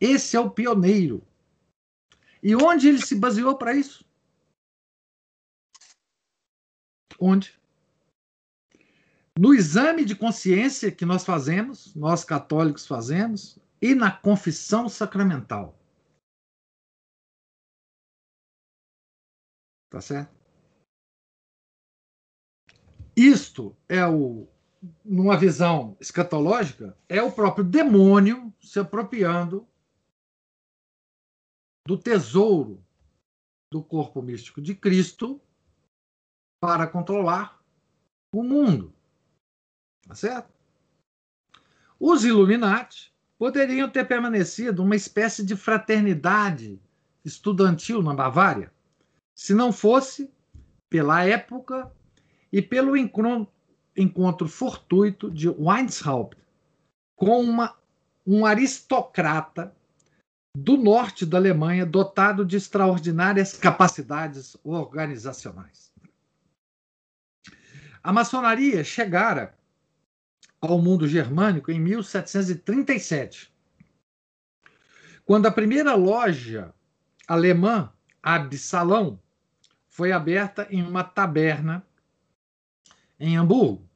Esse 0.00 0.36
é 0.36 0.40
o 0.40 0.50
pioneiro. 0.50 1.26
E 2.42 2.56
onde 2.56 2.88
ele 2.88 3.00
se 3.00 3.14
baseou 3.14 3.56
para 3.56 3.74
isso? 3.74 4.04
Onde? 7.18 7.58
No 9.38 9.54
exame 9.54 10.04
de 10.04 10.14
consciência 10.14 10.92
que 10.92 11.06
nós 11.06 11.24
fazemos, 11.24 11.94
nós 11.94 12.24
católicos 12.24 12.86
fazemos, 12.86 13.58
e 13.80 13.94
na 13.94 14.10
confissão 14.10 14.88
sacramental. 14.88 15.78
Tá 19.88 20.00
certo? 20.00 20.41
Isto 23.16 23.76
é 23.88 24.06
o, 24.06 24.48
numa 25.04 25.36
visão 25.36 25.96
escatológica, 26.00 26.96
é 27.08 27.22
o 27.22 27.32
próprio 27.32 27.64
demônio 27.64 28.52
se 28.60 28.78
apropriando 28.78 29.66
do 31.86 31.98
tesouro 31.98 32.82
do 33.70 33.82
corpo 33.82 34.22
místico 34.22 34.60
de 34.60 34.74
Cristo 34.74 35.40
para 36.60 36.86
controlar 36.86 37.60
o 38.34 38.42
mundo. 38.42 38.94
Tá 40.06 40.14
certo? 40.14 40.52
Os 41.98 42.24
Illuminati 42.24 43.12
poderiam 43.38 43.90
ter 43.90 44.06
permanecido 44.06 44.82
uma 44.82 44.96
espécie 44.96 45.44
de 45.44 45.56
fraternidade 45.56 46.80
estudantil 47.24 48.02
na 48.02 48.14
Bavária, 48.14 48.72
se 49.34 49.54
não 49.54 49.72
fosse 49.72 50.30
pela 50.88 51.24
época 51.24 51.92
e 52.52 52.60
pelo 52.60 52.96
encontro 52.96 54.48
fortuito 54.48 55.30
de 55.30 55.48
Weishaupt 55.48 56.36
com 57.16 57.40
uma, 57.40 57.76
um 58.26 58.44
aristocrata 58.44 59.74
do 60.54 60.76
norte 60.76 61.24
da 61.24 61.38
Alemanha 61.38 61.86
dotado 61.86 62.44
de 62.44 62.56
extraordinárias 62.56 63.56
capacidades 63.56 64.56
organizacionais. 64.62 65.90
A 68.02 68.12
maçonaria 68.12 68.84
chegara 68.84 69.56
ao 70.60 70.78
mundo 70.80 71.08
germânico 71.08 71.70
em 71.70 71.80
1737, 71.80 73.52
quando 75.24 75.46
a 75.46 75.52
primeira 75.52 75.94
loja 75.94 76.74
alemã, 77.26 77.92
Absalão, 78.22 79.18
foi 79.88 80.12
aberta 80.12 80.66
em 80.70 80.82
uma 80.82 81.04
taberna 81.04 81.84
em 83.22 83.36
Hamburgo, 83.36 83.88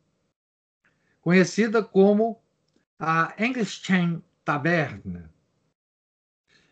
conhecida 1.20 1.82
como 1.82 2.40
a 2.96 3.34
Engelstein 3.36 4.22
Taberna. 4.44 5.34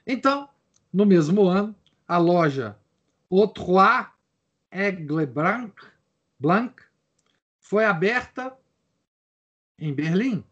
Então, 0.07 0.49
no 0.93 1.05
mesmo 1.05 1.49
ano, 1.49 1.75
a 2.07 2.17
loja 2.17 2.79
Autrois 3.29 4.07
Aigle 4.71 5.27
Blanc, 5.27 5.75
Blanc 6.39 6.81
foi 7.59 7.85
aberta 7.85 8.57
em 9.77 9.93
Berlim, 9.93 10.45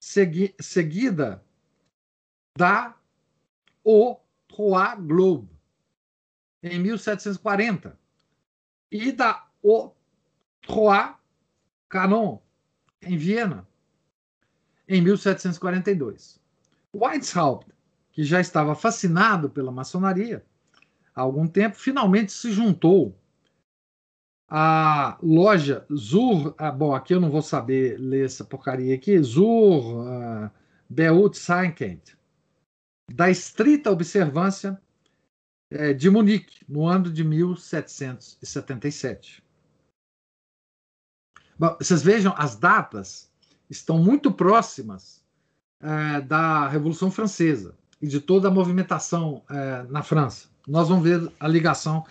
segui 0.00 0.54
seguida 0.58 1.44
da 2.56 2.98
O 3.84 4.18
Trois 4.48 4.98
Globe, 4.98 5.50
em 6.62 6.78
1740, 6.78 8.00
e 8.90 9.12
da 9.12 9.46
O 9.62 9.94
Trois 10.66 11.14
Canon, 11.88 12.40
em 13.00 13.16
Viena, 13.16 13.66
em 14.88 15.00
1742. 15.00 16.40
Weishaupt, 16.94 17.72
que 18.12 18.24
já 18.24 18.40
estava 18.40 18.74
fascinado 18.74 19.50
pela 19.50 19.70
maçonaria 19.70 20.44
há 21.14 21.20
algum 21.20 21.46
tempo, 21.46 21.76
finalmente 21.76 22.32
se 22.32 22.50
juntou 22.52 23.16
à 24.48 25.18
loja 25.22 25.86
Zur. 25.90 26.54
Ah, 26.58 26.70
bom, 26.70 26.94
aqui 26.94 27.14
eu 27.14 27.20
não 27.20 27.30
vou 27.30 27.42
saber 27.42 27.98
ler 27.98 28.26
essa 28.26 28.44
porcaria 28.44 28.94
aqui. 28.94 29.20
Zur 29.22 30.02
uh, 30.02 30.50
Beautzeichnung, 30.88 32.00
da 33.12 33.28
estrita 33.30 33.90
observância 33.90 34.80
é, 35.70 35.92
de 35.92 36.08
Munique, 36.08 36.64
no 36.68 36.86
ano 36.86 37.10
de 37.10 37.24
1777. 37.24 39.44
Bom, 41.58 41.74
vocês 41.80 42.02
vejam, 42.02 42.34
as 42.36 42.54
datas 42.54 43.30
estão 43.70 43.98
muito 43.98 44.30
próximas 44.30 45.24
é, 45.80 46.20
da 46.20 46.68
Revolução 46.68 47.10
Francesa 47.10 47.74
e 48.00 48.06
de 48.06 48.20
toda 48.20 48.48
a 48.48 48.50
movimentação 48.50 49.42
é, 49.48 49.84
na 49.84 50.02
França. 50.02 50.48
Nós 50.68 50.88
vamos 50.88 51.04
ver 51.04 51.32
a 51.40 51.48
ligação 51.48 52.04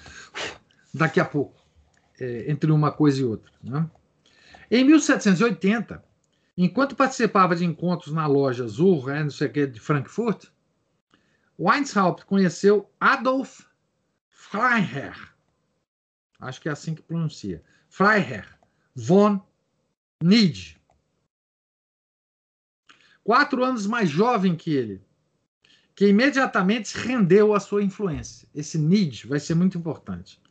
daqui 0.91 1.19
a 1.19 1.25
pouco 1.25 1.61
é, 2.19 2.49
entre 2.51 2.71
uma 2.71 2.91
coisa 2.91 3.21
e 3.21 3.23
outra. 3.23 3.51
Né? 3.61 3.87
Em 4.71 4.83
1780, 4.83 6.03
enquanto 6.57 6.95
participava 6.95 7.55
de 7.55 7.65
encontros 7.65 8.11
na 8.11 8.25
loja 8.25 8.67
Zur, 8.67 9.11
é, 9.11 9.23
não 9.23 9.29
sei 9.29 9.47
o 9.47 9.51
que, 9.51 9.67
de 9.67 9.79
Frankfurt, 9.79 10.47
Weishaupt 11.59 12.25
conheceu 12.25 12.89
Adolf 12.99 13.61
Freiherr, 14.27 15.15
acho 16.39 16.59
que 16.59 16.67
é 16.67 16.71
assim 16.71 16.95
que 16.95 17.01
pronuncia, 17.03 17.63
Freiherr 17.89 18.54
von 18.95 19.41
Nid, 20.23 20.79
quatro 23.23 23.63
anos 23.63 23.85
mais 23.85 24.09
jovem 24.09 24.55
que 24.55 24.71
ele, 24.71 25.01
que 25.93 26.07
imediatamente 26.07 26.89
se 26.89 26.97
rendeu 26.97 27.53
à 27.53 27.59
sua 27.59 27.83
influência. 27.83 28.47
Esse 28.55 28.77
Nid 28.77 29.27
vai 29.27 29.39
ser 29.39 29.55
muito 29.55 29.77
importante. 29.77 30.41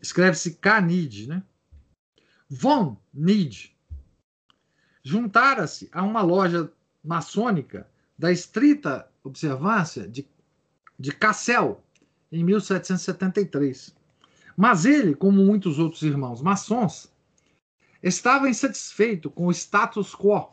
Escreve-se 0.00 0.54
K-Nid, 0.54 1.28
né? 1.28 1.42
Von 2.48 2.96
Nid 3.12 3.76
juntara-se 5.02 5.88
a 5.92 6.02
uma 6.02 6.22
loja 6.22 6.72
maçônica 7.02 7.88
da 8.16 8.30
estrita 8.30 9.10
observância 9.22 10.08
de 10.08 10.22
de 10.98 11.12
Cassel, 11.12 11.82
em 12.32 12.42
1773. 12.42 13.94
Mas 14.56 14.84
ele, 14.84 15.14
como 15.14 15.44
muitos 15.44 15.78
outros 15.78 16.02
irmãos 16.02 16.42
maçons, 16.42 17.10
estava 18.02 18.48
insatisfeito 18.48 19.30
com 19.30 19.46
o 19.46 19.52
status 19.52 20.14
quo, 20.14 20.48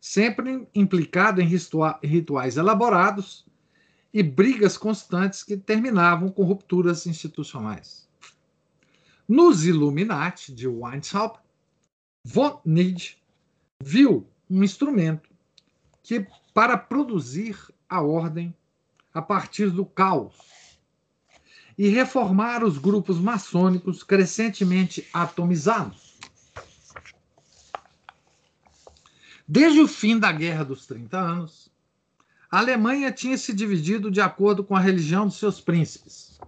sempre 0.00 0.66
implicado 0.74 1.40
em 1.40 1.46
rituais 2.02 2.56
elaborados 2.56 3.46
e 4.12 4.22
brigas 4.22 4.76
constantes 4.76 5.42
que 5.42 5.56
terminavam 5.56 6.30
com 6.30 6.42
rupturas 6.44 7.06
institucionais. 7.06 8.08
Nos 9.28 9.64
Illuminati 9.64 10.52
de 10.52 10.66
Weishaupt, 10.66 11.40
von 12.24 12.60
Nid 12.64 13.16
viu 13.82 14.26
um 14.50 14.62
instrumento 14.62 15.30
que, 16.02 16.26
para 16.52 16.76
produzir 16.76 17.56
a 17.88 18.02
ordem, 18.02 18.54
a 19.14 19.22
partir 19.22 19.70
do 19.70 19.84
caos 19.84 20.34
e 21.76 21.88
reformar 21.88 22.64
os 22.64 22.78
grupos 22.78 23.18
maçônicos 23.18 24.02
crescentemente 24.02 25.08
atomizados. 25.12 26.11
Desde 29.54 29.80
o 29.80 29.86
fim 29.86 30.18
da 30.18 30.32
Guerra 30.32 30.64
dos 30.64 30.86
30 30.86 31.18
Anos, 31.18 31.70
a 32.50 32.56
Alemanha 32.56 33.12
tinha 33.12 33.36
se 33.36 33.52
dividido 33.52 34.10
de 34.10 34.18
acordo 34.18 34.64
com 34.64 34.74
a 34.74 34.80
religião 34.80 35.26
dos 35.26 35.36
seus 35.36 35.60
príncipes. 35.60 36.40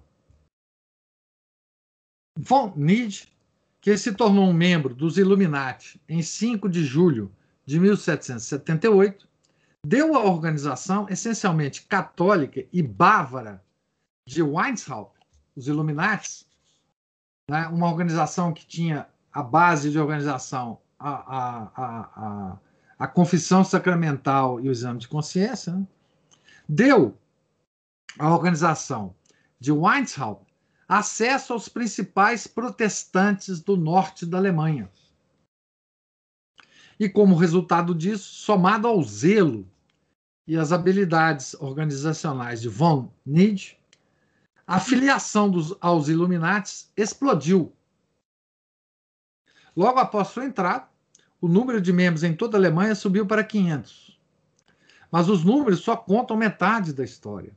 Von 2.35 2.73
Nid, 2.75 3.31
que 3.79 3.95
se 3.99 4.15
tornou 4.15 4.49
um 4.49 4.55
membro 4.55 4.95
dos 4.95 5.19
Illuminati 5.19 6.01
em 6.09 6.23
5 6.23 6.67
de 6.67 6.83
julho 6.83 7.31
de 7.67 7.79
1778, 7.79 9.29
deu 9.87 10.17
à 10.17 10.25
organização 10.25 11.07
essencialmente 11.11 11.83
católica 11.83 12.67
e 12.73 12.83
bávara 12.83 13.63
de 14.27 14.43
Weishaupt, 14.43 15.21
os 15.55 15.69
Illuminati, 15.69 16.47
né, 17.51 17.69
uma 17.69 17.87
organização 17.87 18.51
que 18.51 18.67
tinha 18.67 19.07
a 19.31 19.43
base 19.43 19.91
de 19.91 19.99
organização 19.99 20.81
a, 20.99 21.11
a, 21.11 21.71
a, 21.77 22.59
a, 22.99 23.07
confissão 23.07 23.65
sacramental 23.65 24.61
e 24.61 24.69
o 24.69 24.73
exame 24.73 24.99
de 24.99 25.09
consciência, 25.09 25.73
né, 25.73 25.87
deu 26.69 27.17
à 28.19 28.33
organização 28.33 29.15
de 29.59 29.73
Weishaupt 29.73 30.53
acesso 30.89 31.53
aos 31.53 31.69
principais 31.69 32.47
protestantes 32.47 33.61
do 33.61 33.77
norte 33.77 34.27
da 34.27 34.39
Alemanha. 34.39 34.91
E 36.99 37.09
como 37.09 37.35
resultado 37.35 37.95
disso, 37.95 38.35
somado 38.35 38.87
ao 38.87 39.03
zelo 39.03 39.69
e 40.47 40.57
as 40.57 40.73
habilidades 40.73 41.55
organizacionais 41.55 42.61
de 42.61 42.69
von 42.69 43.11
Nid, 43.25 43.79
a 44.67 44.79
filiação 44.79 45.51
dos, 45.51 45.77
aos 45.81 46.09
Illuminates 46.09 46.91
explodiu. 46.97 47.73
Logo 49.77 49.99
após 49.99 50.29
sua 50.29 50.45
entrada, 50.45 50.89
o 51.45 51.49
número 51.49 51.79
de 51.79 51.93
membros 51.93 52.25
em 52.25 52.35
toda 52.35 52.57
a 52.57 52.59
Alemanha 52.59 52.95
subiu 52.95 53.27
para 53.27 53.45
500. 53.45 54.19
Mas 55.13 55.29
os 55.29 55.45
números 55.45 55.81
só 55.81 55.95
contam 55.95 56.39
metade 56.39 56.91
da 56.91 57.05
história. 57.05 57.53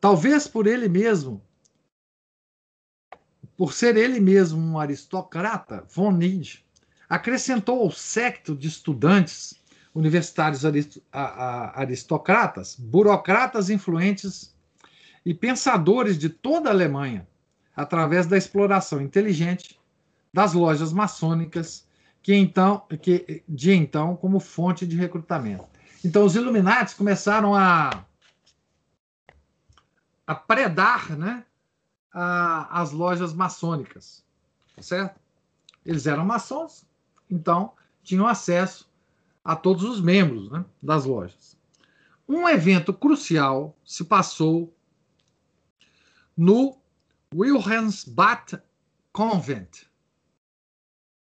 Talvez 0.00 0.48
por 0.48 0.66
ele 0.66 0.88
mesmo, 0.88 1.42
por 3.54 3.74
ser 3.74 3.98
ele 3.98 4.18
mesmo 4.18 4.58
um 4.58 4.78
aristocrata, 4.78 5.84
von 5.90 6.10
Nid 6.12 6.64
acrescentou 7.06 7.82
ao 7.82 7.90
secto 7.90 8.56
de 8.56 8.68
estudantes 8.68 9.60
universitários 9.94 10.62
aristocratas, 11.74 12.76
burocratas 12.78 13.68
influentes 13.68 14.56
e 15.22 15.34
pensadores 15.34 16.16
de 16.16 16.30
toda 16.30 16.70
a 16.70 16.72
Alemanha, 16.72 17.28
através 17.76 18.26
da 18.26 18.38
exploração 18.38 19.02
inteligente 19.02 19.78
das 20.32 20.54
lojas 20.54 20.94
maçônicas, 20.94 21.89
que 22.22 22.34
então, 22.34 22.86
que, 23.00 23.42
de 23.48 23.72
então 23.72 24.16
como 24.16 24.40
fonte 24.40 24.86
de 24.86 24.96
recrutamento. 24.96 25.66
Então, 26.04 26.24
os 26.24 26.34
Illuminati 26.34 26.94
começaram 26.96 27.54
a, 27.54 28.04
a 30.26 30.34
predar 30.34 31.16
né, 31.16 31.44
a, 32.12 32.80
as 32.80 32.90
lojas 32.90 33.32
maçônicas, 33.32 34.24
tá 34.74 34.82
certo? 34.82 35.20
Eles 35.84 36.06
eram 36.06 36.24
maçons, 36.24 36.86
então 37.30 37.72
tinham 38.02 38.26
acesso 38.26 38.90
a 39.44 39.56
todos 39.56 39.84
os 39.84 40.00
membros 40.00 40.50
né, 40.50 40.64
das 40.82 41.04
lojas. 41.04 41.56
Um 42.28 42.48
evento 42.48 42.92
crucial 42.92 43.76
se 43.84 44.04
passou 44.04 44.74
no 46.36 46.78
Wilhelmsbad 47.34 48.62
Convent, 49.12 49.89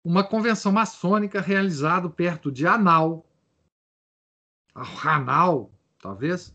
uma 0.04 0.24
convenção 0.24 0.72
maçônica 0.72 1.40
realizada 1.40 2.08
perto 2.08 2.50
de 2.50 2.66
Hanau, 2.66 3.26
Hanau, 4.74 5.70
talvez, 5.98 6.54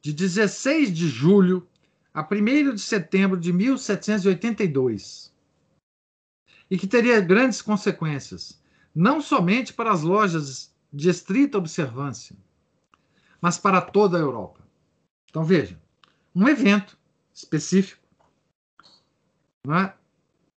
de 0.00 0.12
16 0.12 0.92
de 0.92 1.08
julho 1.08 1.66
a 2.12 2.22
1 2.22 2.74
de 2.74 2.80
setembro 2.80 3.38
de 3.38 3.52
1782, 3.52 5.32
e 6.70 6.76
que 6.76 6.86
teria 6.86 7.20
grandes 7.20 7.62
consequências, 7.62 8.62
não 8.94 9.20
somente 9.20 9.72
para 9.72 9.90
as 9.92 10.02
lojas 10.02 10.74
de 10.92 11.08
estrita 11.08 11.58
observância, 11.58 12.36
mas 13.40 13.58
para 13.58 13.80
toda 13.80 14.18
a 14.18 14.20
Europa. 14.20 14.66
Então 15.30 15.44
veja, 15.44 15.80
um 16.34 16.48
evento 16.48 16.98
específico, 17.32 18.02
é? 19.68 19.92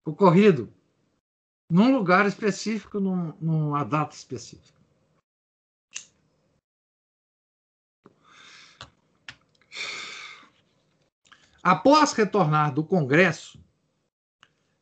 ocorrido 0.06 0.74
num 1.72 1.90
lugar 1.96 2.26
específico, 2.26 3.00
num, 3.00 3.34
numa 3.40 3.86
data 3.86 4.14
específica. 4.14 4.78
Após 11.64 12.12
retornar 12.12 12.74
do 12.74 12.84
Congresso 12.84 13.64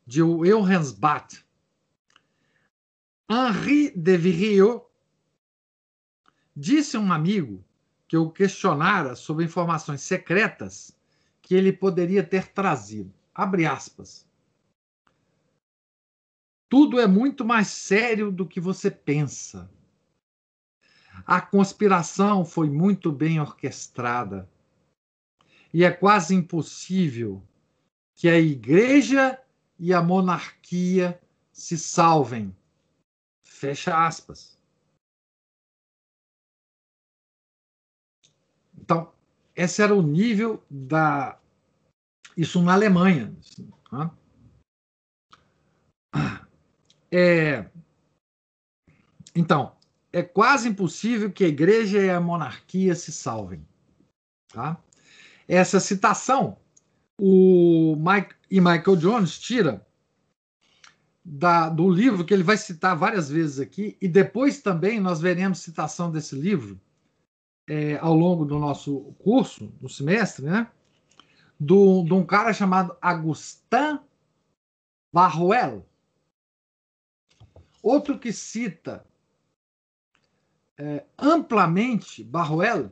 de 0.07 0.23
Wilhelmsbad 0.23 1.45
Henri 3.29 3.91
de 3.91 4.17
Viriot 4.17 4.83
disse 6.55 6.97
a 6.97 6.99
um 6.99 7.13
amigo 7.13 7.63
que 8.07 8.17
o 8.17 8.31
questionara 8.31 9.15
sobre 9.15 9.45
informações 9.45 10.01
secretas 10.01 10.97
que 11.43 11.53
ele 11.53 11.71
poderia 11.71 12.23
ter 12.23 12.47
trazido. 12.47 13.13
Abre 13.35 13.67
aspas. 13.67 14.28
Tudo 16.69 16.99
é 16.99 17.07
muito 17.07 17.43
mais 17.43 17.67
sério 17.67 18.31
do 18.31 18.47
que 18.47 18.59
você 18.59 18.91
pensa. 18.91 19.69
A 21.25 21.41
conspiração 21.41 22.45
foi 22.45 22.69
muito 22.69 23.11
bem 23.11 23.39
orquestrada. 23.39 24.47
E 25.73 25.83
é 25.83 25.91
quase 25.91 26.35
impossível 26.35 27.43
que 28.15 28.29
a 28.29 28.39
igreja 28.39 29.41
e 29.77 29.93
a 29.93 30.01
monarquia 30.01 31.19
se 31.51 31.77
salvem. 31.77 32.55
Fecha 33.43 34.05
aspas. 34.05 34.57
Então, 38.77 39.11
esse 39.55 39.81
era 39.81 39.93
o 39.93 40.01
nível 40.01 40.63
da. 40.69 41.39
Isso 42.37 42.61
na 42.61 42.73
Alemanha. 42.73 43.35
Assim, 43.39 43.69
tá? 43.89 44.15
É... 47.11 47.65
Então, 49.35 49.75
é 50.11 50.23
quase 50.23 50.69
impossível 50.69 51.31
que 51.31 51.43
a 51.43 51.47
igreja 51.47 51.99
e 51.99 52.09
a 52.09 52.19
monarquia 52.19 52.95
se 52.95 53.11
salvem. 53.11 53.65
Tá? 54.51 54.77
Essa 55.47 55.79
citação, 55.79 56.57
o 57.17 57.95
Mike, 57.95 58.35
e 58.49 58.59
Michael 58.59 58.95
Jones 58.97 59.39
tira 59.39 59.85
da, 61.23 61.69
do 61.69 61.89
livro 61.89 62.25
que 62.25 62.33
ele 62.33 62.43
vai 62.43 62.57
citar 62.57 62.95
várias 62.95 63.29
vezes 63.29 63.59
aqui, 63.59 63.95
e 64.01 64.07
depois 64.07 64.61
também 64.61 64.99
nós 64.99 65.21
veremos 65.21 65.59
citação 65.59 66.11
desse 66.11 66.35
livro 66.35 66.79
é, 67.69 67.97
ao 67.99 68.15
longo 68.15 68.45
do 68.45 68.57
nosso 68.57 69.13
curso, 69.19 69.67
do 69.79 69.87
semestre, 69.87 70.45
né? 70.45 70.67
Do, 71.59 72.03
de 72.03 72.13
um 72.13 72.25
cara 72.25 72.51
chamado 72.53 72.97
Agustin 73.01 73.99
Barruel. 75.13 75.85
Outro 77.89 78.19
que 78.19 78.31
cita 78.31 79.03
é, 80.77 81.03
amplamente 81.17 82.23
Barruel, 82.23 82.91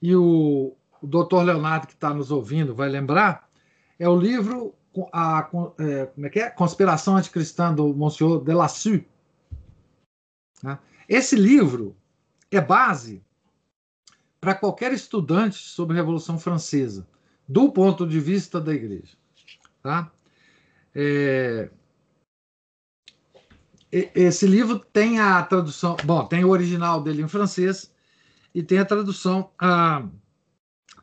e 0.00 0.14
o, 0.14 0.76
o 1.02 1.06
doutor 1.08 1.42
Leonardo, 1.42 1.88
que 1.88 1.94
está 1.94 2.14
nos 2.14 2.30
ouvindo, 2.30 2.76
vai 2.76 2.88
lembrar, 2.88 3.50
é 3.98 4.08
o 4.08 4.16
livro 4.16 4.72
a, 5.12 5.40
a 5.40 5.50
é, 5.80 6.06
como 6.06 6.26
é 6.26 6.30
que 6.30 6.38
é? 6.38 6.48
Conspiração 6.48 7.16
Anticristã 7.16 7.74
do 7.74 7.92
Monsieur 7.92 8.40
Delassue. 8.40 9.04
Né? 10.62 10.78
Esse 11.08 11.34
livro 11.34 11.96
é 12.52 12.60
base 12.60 13.20
para 14.40 14.54
qualquer 14.54 14.92
estudante 14.92 15.56
sobre 15.56 15.96
a 15.96 16.00
Revolução 16.00 16.38
Francesa, 16.38 17.04
do 17.48 17.72
ponto 17.72 18.06
de 18.06 18.20
vista 18.20 18.60
da 18.60 18.72
Igreja. 18.72 19.16
Tá? 19.82 20.12
É... 20.94 21.68
Esse 23.94 24.44
livro 24.44 24.80
tem 24.80 25.20
a 25.20 25.40
tradução, 25.44 25.96
bom, 26.04 26.26
tem 26.26 26.44
o 26.44 26.48
original 26.48 27.00
dele 27.00 27.22
em 27.22 27.28
francês 27.28 27.92
e 28.52 28.60
tem 28.60 28.78
a 28.78 28.84
tradução 28.84 29.52
ah, 29.56 30.04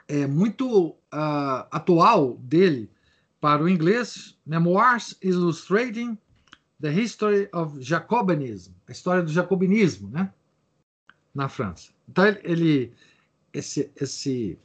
é, 0.10 0.28
muito 0.28 0.94
ah, 1.10 1.70
atual 1.72 2.36
dele 2.40 2.92
para 3.40 3.64
o 3.64 3.70
inglês, 3.70 4.38
Memoirs 4.46 5.18
Illustrating 5.22 6.18
the 6.82 6.92
History 6.92 7.48
of 7.54 7.82
Jacobinism, 7.82 8.74
a 8.86 8.92
história 8.92 9.24
do 9.24 9.32
jacobinismo, 9.32 10.10
né? 10.10 10.30
na 11.34 11.48
França. 11.48 11.92
Então 12.10 12.26
ele 12.44 12.92
esse, 13.54 13.90
esse 13.96 14.60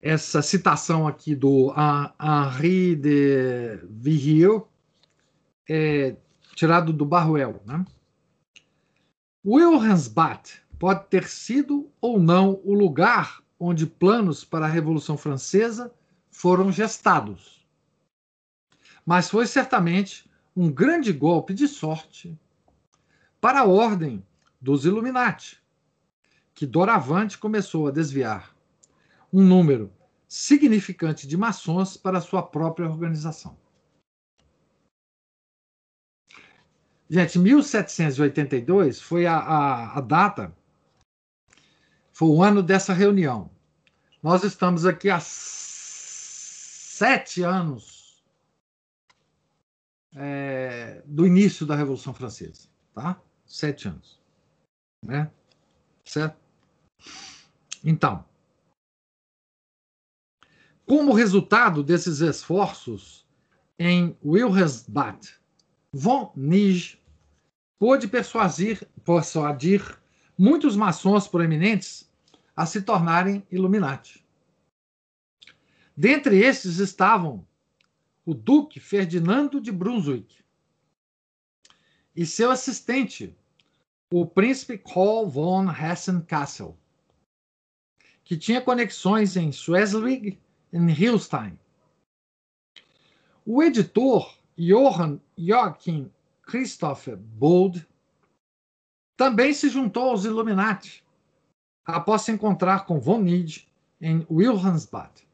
essa 0.00 0.40
citação 0.40 1.08
aqui 1.08 1.34
do 1.34 1.74
Henri 2.20 2.94
de 2.94 3.76
Virieu 3.90 4.68
é 5.68 6.14
tirado 6.56 6.90
do 6.90 7.04
Barruel, 7.04 7.60
né? 7.66 7.84
Wilhelmsbad 9.46 10.62
pode 10.78 11.06
ter 11.08 11.28
sido 11.28 11.88
ou 12.00 12.18
não 12.18 12.60
o 12.64 12.72
lugar 12.72 13.42
onde 13.60 13.86
planos 13.86 14.42
para 14.42 14.64
a 14.64 14.68
Revolução 14.68 15.18
Francesa 15.18 15.92
foram 16.30 16.72
gestados. 16.72 17.64
Mas 19.04 19.28
foi 19.30 19.46
certamente 19.46 20.28
um 20.56 20.72
grande 20.72 21.12
golpe 21.12 21.52
de 21.52 21.68
sorte 21.68 22.36
para 23.38 23.60
a 23.60 23.66
ordem 23.66 24.24
dos 24.58 24.86
Illuminati, 24.86 25.62
que 26.54 26.66
doravante 26.66 27.36
começou 27.36 27.86
a 27.86 27.90
desviar 27.90 28.56
um 29.30 29.42
número 29.42 29.92
significante 30.26 31.26
de 31.26 31.36
maçons 31.36 31.98
para 31.98 32.20
sua 32.20 32.42
própria 32.42 32.88
organização. 32.88 33.56
Gente, 37.08 37.38
1782 37.38 39.00
foi 39.00 39.26
a, 39.26 39.36
a, 39.36 39.98
a 39.98 40.00
data, 40.00 40.54
foi 42.12 42.28
o 42.28 42.42
ano 42.42 42.62
dessa 42.62 42.92
reunião. 42.92 43.50
Nós 44.22 44.42
estamos 44.42 44.84
aqui 44.84 45.08
há 45.08 45.20
sete 45.20 47.42
anos 47.42 48.24
é, 50.14 51.02
do 51.04 51.26
início 51.26 51.64
da 51.64 51.76
Revolução 51.76 52.12
Francesa, 52.12 52.68
tá? 52.92 53.20
Sete 53.44 53.86
anos 53.86 54.16
né? 55.06 55.30
Certo? 56.04 56.36
Então, 57.84 58.24
como 60.84 61.12
resultado 61.12 61.82
desses 61.82 62.20
esforços 62.20 63.26
em 63.78 64.16
Wilhelmsbad, 64.24 65.38
von 65.96 66.30
Nij 66.36 66.98
pôde 67.78 68.06
persuadir, 68.06 68.86
persuadir 69.02 69.98
muitos 70.36 70.76
maçons 70.76 71.26
proeminentes 71.26 72.06
a 72.54 72.66
se 72.66 72.82
tornarem 72.82 73.42
Illuminati. 73.50 74.22
Dentre 75.96 76.36
estes 76.38 76.78
estavam 76.78 77.46
o 78.26 78.34
Duque 78.34 78.78
Ferdinando 78.78 79.58
de 79.58 79.72
Brunswick 79.72 80.44
e 82.14 82.26
seu 82.26 82.50
assistente, 82.50 83.34
o 84.12 84.26
príncipe 84.26 84.76
Karl 84.76 85.26
von 85.26 85.70
Hessen-Kassel, 85.70 86.76
que 88.22 88.36
tinha 88.36 88.60
conexões 88.60 89.34
em 89.34 89.50
Schleswig 89.50 90.38
e 90.72 90.76
Hilstein. 90.76 91.58
O 93.46 93.62
editor 93.62 94.35
Johann 94.58 95.20
Joachim 95.36 96.10
Christopher 96.42 97.16
Bold 97.16 97.86
também 99.16 99.52
se 99.52 99.68
juntou 99.68 100.10
aos 100.10 100.24
Illuminati 100.24 101.04
após 101.84 102.22
se 102.22 102.32
encontrar 102.32 102.84
com 102.84 103.00
von 103.00 103.18
Nid 103.18 103.68
em 104.00 104.26
Wilhelmsbad. 104.30 105.26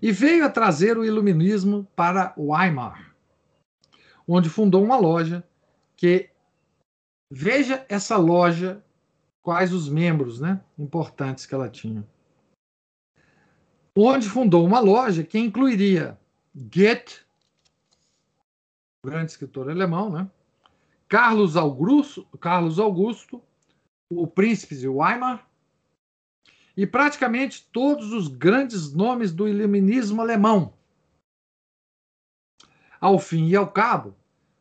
E 0.00 0.12
veio 0.12 0.44
a 0.44 0.50
trazer 0.50 0.96
o 0.96 1.04
iluminismo 1.04 1.86
para 1.96 2.32
Weimar, 2.38 3.14
onde 4.26 4.48
fundou 4.48 4.84
uma 4.84 4.96
loja 4.96 5.46
que 5.96 6.30
Veja 7.32 7.86
essa 7.88 8.16
loja, 8.16 8.84
quais 9.40 9.72
os 9.72 9.88
membros 9.88 10.40
né, 10.40 10.60
importantes 10.76 11.46
que 11.46 11.54
ela 11.54 11.68
tinha. 11.68 12.04
Onde 13.96 14.28
fundou 14.28 14.66
uma 14.66 14.80
loja 14.80 15.22
que 15.22 15.38
incluiria 15.38 16.18
Goethe, 16.52 17.24
grande 19.04 19.30
escritor 19.30 19.70
alemão, 19.70 20.10
né? 20.10 20.30
Carlos 21.08 21.56
Augusto, 21.56 22.24
Carlos 22.38 22.78
Augusto, 22.78 23.42
o 24.08 24.26
príncipe 24.26 24.76
de 24.76 24.88
Weimar, 24.88 25.48
e 26.76 26.86
praticamente 26.86 27.68
todos 27.72 28.12
os 28.12 28.28
grandes 28.28 28.92
nomes 28.92 29.32
do 29.32 29.48
iluminismo 29.48 30.20
alemão. 30.20 30.74
Ao 33.00 33.18
fim 33.18 33.48
e 33.48 33.56
ao 33.56 33.70
cabo, 33.70 34.14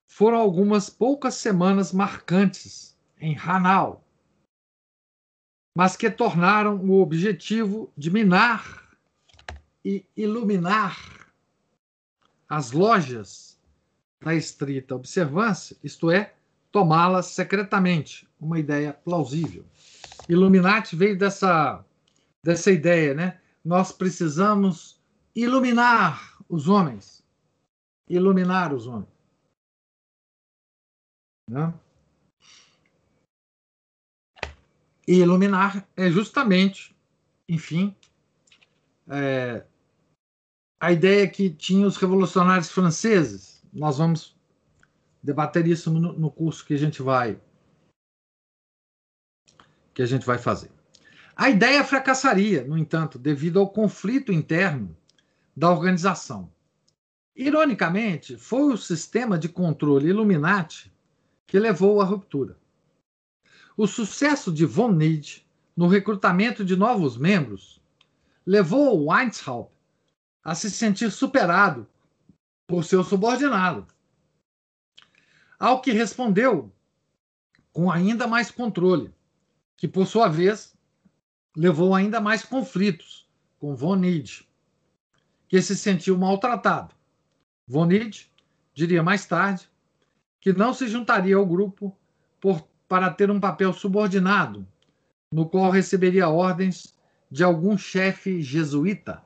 foram 0.07 0.37
algumas 0.37 0.89
poucas 0.89 1.35
semanas 1.35 1.91
marcantes 1.91 2.97
em 3.19 3.37
Hanau, 3.37 4.03
mas 5.75 5.95
que 5.95 6.09
tornaram 6.09 6.77
o 6.77 7.01
objetivo 7.01 7.91
de 7.95 8.09
minar 8.09 8.97
e 9.85 10.05
iluminar 10.15 11.31
as 12.47 12.71
lojas 12.71 13.48
da 14.21 14.35
estrita 14.35 14.95
observância, 14.95 15.77
isto 15.83 16.11
é, 16.11 16.33
tomá-las 16.71 17.27
secretamente, 17.27 18.27
uma 18.39 18.59
ideia 18.59 18.93
plausível. 18.93 19.65
Illuminati 20.27 20.95
veio 20.95 21.17
dessa, 21.17 21.83
dessa 22.43 22.71
ideia, 22.71 23.13
né? 23.13 23.41
Nós 23.63 23.91
precisamos 23.91 25.01
iluminar 25.35 26.37
os 26.47 26.67
homens. 26.67 27.23
Iluminar 28.07 28.73
os 28.73 28.87
homens. 28.87 29.09
Né? 31.49 31.73
E 35.07 35.15
iluminar 35.15 35.87
é 35.95 36.09
justamente 36.11 36.95
enfim, 37.49 37.95
é, 39.07 39.65
a 40.79 40.91
ideia 40.91 41.27
que 41.27 41.49
tinha 41.49 41.87
os 41.87 41.97
revolucionários 41.97 42.69
franceses. 42.69 43.58
Nós 43.71 43.97
vamos 43.97 44.35
debater 45.21 45.67
isso 45.67 45.91
no, 45.91 46.13
no 46.13 46.31
curso 46.31 46.65
que 46.65 46.73
a 46.73 46.77
gente 46.77 47.01
vai 47.01 47.39
que 49.93 50.01
a 50.01 50.05
gente 50.05 50.25
vai 50.25 50.37
fazer. 50.37 50.71
A 51.35 51.49
ideia 51.49 51.83
fracassaria, 51.83 52.63
no 52.63 52.77
entanto, 52.77 53.19
devido 53.19 53.59
ao 53.59 53.69
conflito 53.69 54.31
interno 54.31 54.95
da 55.55 55.69
organização. 55.69 56.49
Ironicamente, 57.35 58.37
foi 58.37 58.73
o 58.73 58.77
sistema 58.77 59.37
de 59.37 59.49
controle 59.49 60.09
Illuminati 60.09 60.91
que 61.45 61.59
levou 61.59 62.01
à 62.01 62.05
ruptura. 62.05 62.57
O 63.75 63.87
sucesso 63.87 64.53
de 64.53 64.65
von 64.65 64.91
Nid 64.91 65.45
no 65.75 65.87
recrutamento 65.87 66.63
de 66.63 66.75
novos 66.75 67.17
membros 67.17 67.81
levou 68.45 69.09
Weishaupt 69.09 69.73
a 70.43 70.55
se 70.55 70.69
sentir 70.71 71.11
superado 71.11 71.87
por 72.69 72.85
seu 72.85 73.03
subordinado. 73.03 73.87
Ao 75.57 75.81
que 75.81 75.91
respondeu 75.91 76.71
com 77.73 77.91
ainda 77.91 78.27
mais 78.27 78.51
controle, 78.51 79.11
que 79.75 79.87
por 79.87 80.05
sua 80.05 80.27
vez 80.27 80.77
levou 81.57 81.95
ainda 81.95 82.21
mais 82.21 82.45
conflitos 82.45 83.27
com 83.57 83.75
Von 83.75 83.95
Nid, 83.95 84.47
que 85.47 85.59
se 85.63 85.75
sentiu 85.75 86.15
maltratado. 86.15 86.93
Von 87.67 87.85
Nid 87.85 88.31
diria 88.71 89.01
mais 89.01 89.25
tarde 89.25 89.67
que 90.39 90.53
não 90.53 90.71
se 90.71 90.87
juntaria 90.87 91.37
ao 91.37 91.47
grupo 91.47 91.97
por, 92.39 92.61
para 92.87 93.09
ter 93.09 93.31
um 93.31 93.39
papel 93.39 93.73
subordinado, 93.73 94.65
no 95.33 95.49
qual 95.49 95.71
receberia 95.71 96.29
ordens 96.29 96.95
de 97.31 97.43
algum 97.43 97.75
chefe 97.75 98.43
jesuíta. 98.43 99.25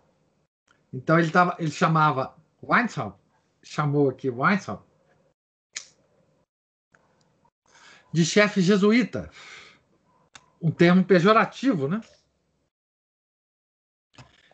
Então 0.94 1.20
ele, 1.20 1.30
tava, 1.30 1.58
ele 1.60 1.72
chamava 1.72 2.36
Weintraub, 2.64 3.16
chamou 3.64 4.10
aqui 4.10 4.30
Weintraub, 4.30 4.82
de 8.12 8.26
chefe 8.26 8.62
jesuíta. 8.62 9.32
Um 10.62 10.72
termo 10.72 11.04
pejorativo, 11.04 11.88
né? 11.88 12.02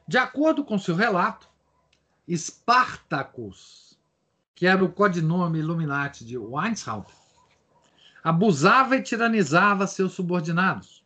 De 0.08 0.17
acordo 0.17 0.63
com 0.63 0.80
seu 0.80 0.95
relato, 0.95 1.48
Spartacus, 2.28 4.00
que 4.56 4.65
era 4.65 4.84
o 4.84 4.91
codinome 4.91 5.60
Illuminati 5.60 6.26
de 6.26 6.38
Weishaupt, 6.38 7.13
abusava 8.24 8.95
e 8.95 9.04
tiranizava 9.04 9.86
seus 9.86 10.13
subordinados 10.13 11.04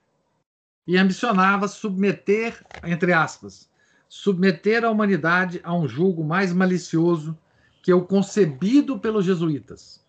e 0.87 0.97
ambicionava 0.97 1.67
submeter, 1.67 2.65
entre 2.83 3.13
aspas, 3.13 3.69
submeter 4.07 4.85
a 4.85 4.89
humanidade 4.89 5.59
a 5.63 5.73
um 5.73 5.87
julgo 5.87 6.23
mais 6.23 6.53
malicioso 6.53 7.37
que 7.83 7.93
o 7.93 8.03
concebido 8.05 8.97
pelos 8.97 9.25
jesuítas. 9.25 10.01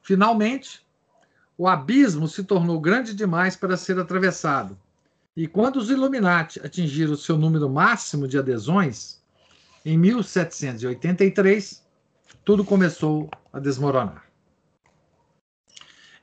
Finalmente, 0.00 0.86
o 1.58 1.66
abismo 1.66 2.28
se 2.28 2.44
tornou 2.44 2.80
grande 2.80 3.12
demais 3.12 3.56
para 3.56 3.76
ser 3.76 3.98
atravessado. 3.98 4.78
E 5.36 5.48
quando 5.48 5.76
os 5.76 5.90
Illuminati 5.90 6.60
atingiram 6.60 7.16
seu 7.16 7.36
número 7.36 7.68
máximo 7.68 8.28
de 8.28 8.38
adesões, 8.38 9.20
em 9.84 9.98
1783, 9.98 11.84
tudo 12.44 12.64
começou 12.64 13.28
a 13.52 13.58
desmoronar. 13.58 14.24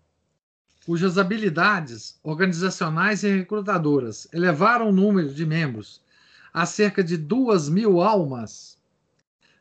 cujas 0.86 1.17
habilidades 1.17 2.19
organizacionais 2.23 3.23
e 3.23 3.30
recrutadoras 3.30 4.27
elevaram 4.32 4.89
o 4.89 4.93
número 4.93 5.34
de 5.34 5.45
membros 5.45 6.01
a 6.53 6.65
cerca 6.65 7.03
de 7.03 7.17
duas 7.17 7.69
mil 7.69 8.01
almas 8.01 8.77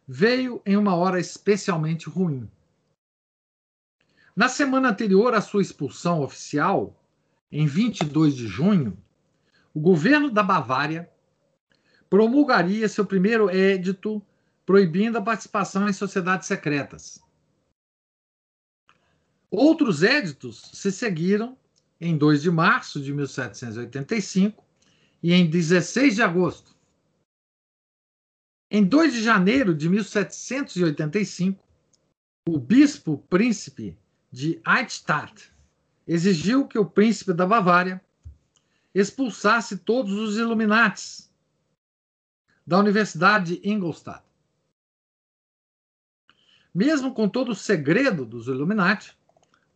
veio 0.08 0.62
em 0.64 0.76
uma 0.76 0.94
hora 0.94 1.20
especialmente 1.20 2.08
ruim. 2.08 2.48
Na 4.36 4.50
semana 4.50 4.90
anterior 4.90 5.32
à 5.32 5.40
sua 5.40 5.62
expulsão 5.62 6.20
oficial, 6.20 7.02
em 7.50 7.66
22 7.66 8.36
de 8.36 8.46
junho, 8.46 9.02
o 9.72 9.80
governo 9.80 10.30
da 10.30 10.42
Bavária 10.42 11.10
promulgaria 12.10 12.86
seu 12.86 13.06
primeiro 13.06 13.48
édito 13.48 14.22
proibindo 14.66 15.16
a 15.16 15.22
participação 15.22 15.88
em 15.88 15.92
sociedades 15.94 16.46
secretas. 16.46 17.18
Outros 19.50 20.02
éditos 20.02 20.70
se 20.74 20.92
seguiram 20.92 21.56
em 21.98 22.18
2 22.18 22.42
de 22.42 22.50
março 22.50 23.00
de 23.00 23.14
1785 23.14 24.62
e 25.22 25.32
em 25.32 25.48
16 25.48 26.14
de 26.14 26.22
agosto. 26.22 26.76
Em 28.70 28.84
2 28.84 29.14
de 29.14 29.22
janeiro 29.22 29.74
de 29.74 29.88
1785, 29.88 31.64
o 32.46 32.58
bispo 32.58 33.16
príncipe 33.30 33.96
de 34.30 34.60
Eichstätt 34.66 35.50
exigiu 36.06 36.66
que 36.66 36.78
o 36.78 36.84
príncipe 36.84 37.32
da 37.32 37.46
Bavária 37.46 38.00
expulsasse 38.94 39.78
todos 39.78 40.12
os 40.12 40.36
Illuminates 40.36 41.30
da 42.66 42.78
Universidade 42.78 43.58
de 43.58 43.68
Ingolstadt. 43.68 44.24
Mesmo 46.74 47.14
com 47.14 47.28
todo 47.28 47.52
o 47.52 47.54
segredo 47.54 48.24
dos 48.24 48.48
Illuminati, 48.48 49.16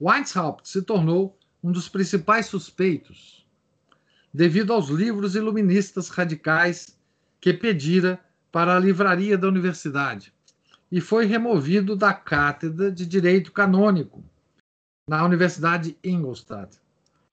Weishaupt 0.01 0.69
se 0.69 0.83
tornou 0.83 1.39
um 1.63 1.71
dos 1.71 1.89
principais 1.89 2.47
suspeitos, 2.47 3.47
devido 4.33 4.73
aos 4.73 4.89
livros 4.89 5.35
iluministas 5.35 6.09
radicais 6.09 6.99
que 7.41 7.53
pedira 7.53 8.19
para 8.51 8.77
a 8.77 8.79
livraria 8.79 9.37
da 9.39 9.49
universidade 9.49 10.33
e 10.91 11.01
foi 11.01 11.25
removido 11.27 11.95
da 11.95 12.13
cátedra 12.13 12.91
de 12.91 13.07
Direito 13.07 13.53
Canônico 13.53 14.25
na 15.11 15.25
Universidade 15.25 15.99
de 16.01 16.09
Ingolstadt 16.09 16.79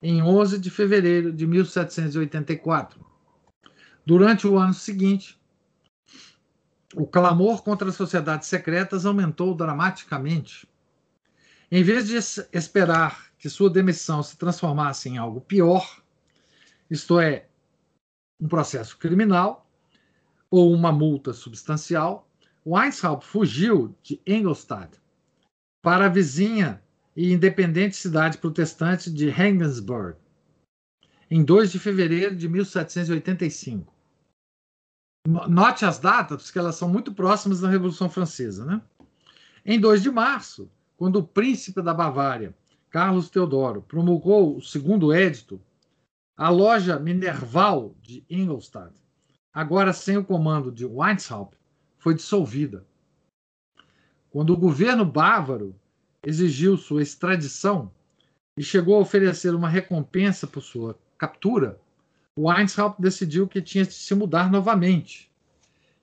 em 0.01 0.19
11 0.23 0.57
de 0.57 0.71
fevereiro 0.71 1.31
de 1.31 1.45
1784. 1.45 2.99
Durante 4.03 4.47
o 4.47 4.57
ano 4.57 4.73
seguinte, 4.73 5.39
o 6.95 7.05
clamor 7.05 7.61
contra 7.61 7.87
as 7.87 7.93
sociedades 7.93 8.47
secretas 8.47 9.05
aumentou 9.05 9.53
dramaticamente. 9.53 10.67
Em 11.69 11.83
vez 11.83 12.07
de 12.07 12.15
esperar 12.51 13.31
que 13.37 13.47
sua 13.47 13.69
demissão 13.69 14.23
se 14.23 14.37
transformasse 14.37 15.07
em 15.07 15.19
algo 15.19 15.39
pior, 15.39 16.01
isto 16.89 17.19
é, 17.19 17.45
um 18.41 18.47
processo 18.47 18.97
criminal, 18.97 19.69
ou 20.49 20.73
uma 20.73 20.91
multa 20.91 21.31
substancial, 21.31 22.27
Weishaupt 22.65 23.23
fugiu 23.23 23.95
de 24.01 24.19
Ingolstadt 24.25 24.99
para 25.83 26.08
a 26.08 26.10
vizinha 26.10 26.81
e 27.17 27.33
independente 27.33 27.95
cidade 27.95 28.37
protestante 28.37 29.11
de 29.11 29.27
Regensburg, 29.27 30.19
em 31.31 31.43
2 31.43 31.71
de 31.71 31.79
fevereiro 31.79 32.35
de 32.35 32.47
1785. 32.47 33.91
Note 35.49 35.83
as 35.83 35.97
datas, 35.97 36.43
porque 36.43 36.59
elas 36.59 36.75
são 36.75 36.87
muito 36.87 37.11
próximas 37.13 37.59
da 37.59 37.69
Revolução 37.69 38.07
Francesa. 38.07 38.63
Né? 38.63 38.81
Em 39.65 39.79
2 39.79 40.03
de 40.03 40.11
março, 40.11 40.71
quando 40.95 41.17
o 41.17 41.27
príncipe 41.27 41.81
da 41.81 41.93
Bavária, 41.93 42.55
Carlos 42.89 43.29
Teodoro, 43.29 43.81
promulgou 43.81 44.55
o 44.55 44.61
segundo 44.61 45.11
édito, 45.11 45.59
a 46.37 46.49
loja 46.49 46.99
Minerval 46.99 47.95
de 48.01 48.23
Ingolstadt 48.29 48.93
agora 49.57 49.91
sem 49.91 50.15
o 50.17 50.23
comando 50.23 50.71
de 50.71 50.85
Weishaupt, 50.85 51.57
foi 51.97 52.13
dissolvida. 52.13 52.85
Quando 54.29 54.53
o 54.53 54.57
governo 54.57 55.03
bávaro 55.03 55.75
exigiu 56.28 56.75
sua 56.75 57.02
extradição 57.02 57.90
e 58.58 58.62
chegou 58.62 58.98
a 58.98 59.00
oferecer 59.00 59.56
uma 59.56 59.69
recompensa 59.69 60.46
por 60.46 60.62
sua 60.62 61.00
captura, 61.17 61.80
Weishaupt 62.38 63.02
decidiu 63.02 63.48
que 63.48 63.62
tinha 63.62 63.86
de 63.86 63.94
se 63.94 64.13
mudar 64.13 64.52
novamente. 64.52 65.32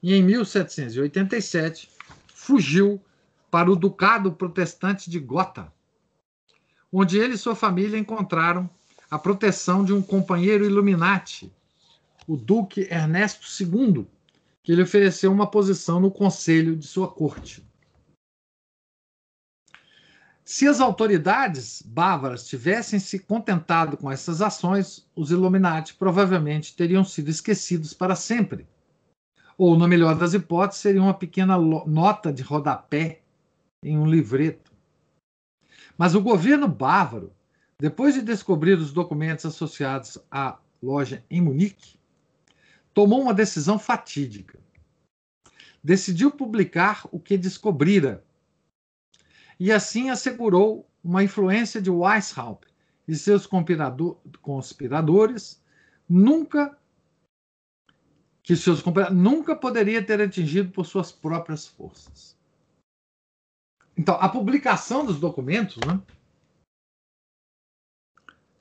E 0.02 0.14
em 0.14 0.22
1787 0.22 1.90
fugiu 2.28 2.98
para 3.50 3.70
o 3.70 3.76
Ducado 3.76 4.32
Protestante 4.32 5.10
de 5.10 5.20
Gotha, 5.20 5.70
onde 6.90 7.18
ele 7.18 7.34
e 7.34 7.38
sua 7.38 7.54
família 7.54 7.98
encontraram 7.98 8.68
a 9.10 9.18
proteção 9.18 9.84
de 9.84 9.92
um 9.92 10.00
companheiro 10.00 10.64
Illuminati 10.64 11.52
o 12.26 12.34
Duque 12.34 12.88
Ernesto 12.90 13.46
II, 13.62 14.06
que 14.62 14.74
lhe 14.74 14.82
ofereceu 14.82 15.30
uma 15.30 15.46
posição 15.46 16.00
no 16.00 16.10
conselho 16.10 16.74
de 16.74 16.86
sua 16.86 17.08
corte. 17.08 17.62
Se 20.44 20.68
as 20.68 20.78
autoridades 20.78 21.80
bávaras 21.80 22.46
tivessem 22.46 22.98
se 22.98 23.18
contentado 23.18 23.96
com 23.96 24.12
essas 24.12 24.42
ações, 24.42 25.08
os 25.16 25.30
Illuminati 25.30 25.94
provavelmente 25.94 26.76
teriam 26.76 27.02
sido 27.02 27.30
esquecidos 27.30 27.94
para 27.94 28.14
sempre. 28.14 28.66
Ou, 29.56 29.78
no 29.78 29.88
melhor 29.88 30.18
das 30.18 30.34
hipóteses, 30.34 30.82
seria 30.82 31.00
uma 31.00 31.14
pequena 31.14 31.56
nota 31.56 32.30
de 32.30 32.42
rodapé 32.42 33.22
em 33.82 33.96
um 33.96 34.06
livreto. 34.06 34.70
Mas 35.96 36.14
o 36.14 36.20
governo 36.20 36.68
bávaro, 36.68 37.32
depois 37.80 38.12
de 38.12 38.20
descobrir 38.20 38.76
os 38.76 38.92
documentos 38.92 39.46
associados 39.46 40.18
à 40.30 40.58
loja 40.82 41.24
em 41.30 41.40
Munique, 41.40 41.98
tomou 42.92 43.22
uma 43.22 43.32
decisão 43.32 43.78
fatídica. 43.78 44.58
Decidiu 45.82 46.30
publicar 46.30 47.08
o 47.10 47.18
que 47.18 47.38
descobrira 47.38 48.22
e 49.58 49.72
assim 49.72 50.10
assegurou 50.10 50.88
uma 51.02 51.22
influência 51.22 51.80
de 51.80 51.90
Weishaupt 51.90 52.72
e 53.06 53.14
seus 53.14 53.46
conspiradores 54.40 55.62
nunca 56.08 56.76
que 58.42 58.54
seus 58.56 58.82
nunca 59.10 59.56
poderia 59.56 60.04
ter 60.04 60.20
atingido 60.20 60.70
por 60.70 60.84
suas 60.84 61.10
próprias 61.10 61.66
forças. 61.66 62.36
Então, 63.96 64.16
a 64.16 64.28
publicação 64.28 65.06
dos 65.06 65.18
documentos 65.18 65.78
né, 65.86 65.98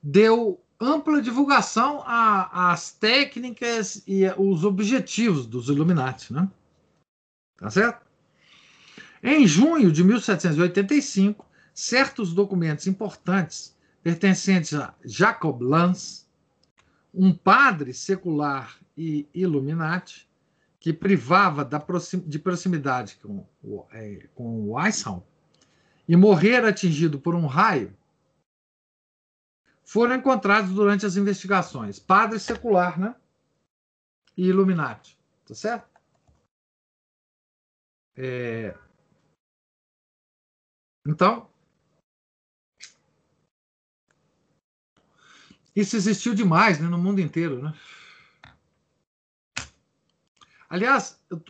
deu 0.02 0.64
ampla 0.80 1.22
divulgação 1.22 2.02
às 2.06 2.94
técnicas 2.94 4.04
e 4.08 4.24
os 4.38 4.64
objetivos 4.64 5.46
dos 5.46 5.68
Illuminati, 5.68 6.32
né? 6.34 6.50
Tá 7.58 7.70
certo? 7.70 8.06
Em 9.26 9.48
junho 9.48 9.90
de 9.90 10.04
1785, 10.04 11.50
certos 11.74 12.34
documentos 12.34 12.88
importantes 12.88 13.74
pertencentes 14.04 14.74
a 14.74 14.94
Jacob 15.02 15.62
Lanz, 15.62 16.30
um 17.14 17.34
padre 17.34 17.94
secular 17.94 18.78
e 18.98 19.26
Illuminati, 19.34 20.30
que 20.78 20.92
privava 20.92 21.64
de 21.64 22.38
proximidade 22.38 23.16
com, 23.16 23.48
é, 23.94 24.28
com 24.36 24.74
Weishaupt 24.74 25.26
e 26.06 26.18
morrer 26.18 26.66
atingido 26.66 27.18
por 27.18 27.34
um 27.34 27.46
raio, 27.46 27.96
foram 29.86 30.16
encontrados 30.16 30.72
durante 30.72 31.06
as 31.06 31.16
investigações. 31.16 31.98
Padre 31.98 32.40
secular, 32.40 33.00
né? 33.00 33.16
E 34.36 34.48
Illuminati. 34.48 35.18
Tá 35.46 35.56
certo? 35.56 35.88
É, 38.18 38.76
então, 41.06 41.50
isso 45.76 45.96
existiu 45.96 46.34
demais 46.34 46.80
né, 46.80 46.88
no 46.88 46.98
mundo 46.98 47.20
inteiro. 47.20 47.62
Né? 47.62 47.74
Aliás, 50.70 51.20
eu, 51.30 51.44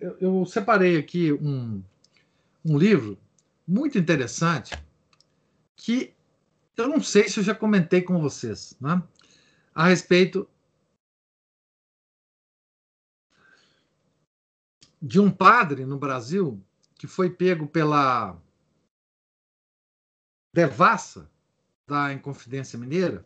eu, 0.00 0.16
eu 0.20 0.46
separei 0.46 0.96
aqui 0.96 1.32
um, 1.32 1.82
um 2.64 2.78
livro 2.78 3.18
muito 3.66 3.98
interessante 3.98 4.74
que 5.76 6.14
eu 6.76 6.88
não 6.88 7.00
sei 7.00 7.28
se 7.28 7.40
eu 7.40 7.44
já 7.44 7.54
comentei 7.54 8.02
com 8.02 8.20
vocês 8.20 8.76
né, 8.80 9.02
a 9.74 9.88
respeito 9.88 10.48
de 15.00 15.20
um 15.20 15.30
padre 15.30 15.84
no 15.84 15.98
Brasil 15.98 16.60
que 16.94 17.06
foi 17.06 17.30
pego 17.30 17.66
pela 17.66 18.40
devassa 20.56 21.30
da 21.86 22.14
Inconfidência 22.14 22.78
Mineira 22.78 23.22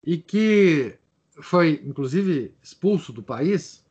e 0.00 0.16
que 0.16 0.96
foi, 1.42 1.82
inclusive, 1.84 2.54
expulso 2.62 3.12
do 3.12 3.20
país, 3.20 3.84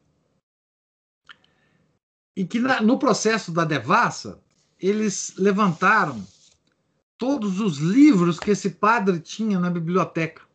e 2.33 2.45
que 2.45 2.59
na, 2.59 2.81
no 2.81 2.97
processo 2.97 3.51
da 3.51 3.65
devassa 3.65 4.41
eles 4.79 5.35
levantaram 5.37 6.25
todos 7.17 7.59
os 7.59 7.77
livros 7.77 8.39
que 8.39 8.51
esse 8.51 8.69
padre 8.69 9.19
tinha 9.19 9.59
na 9.59 9.69
biblioteca 9.69 10.47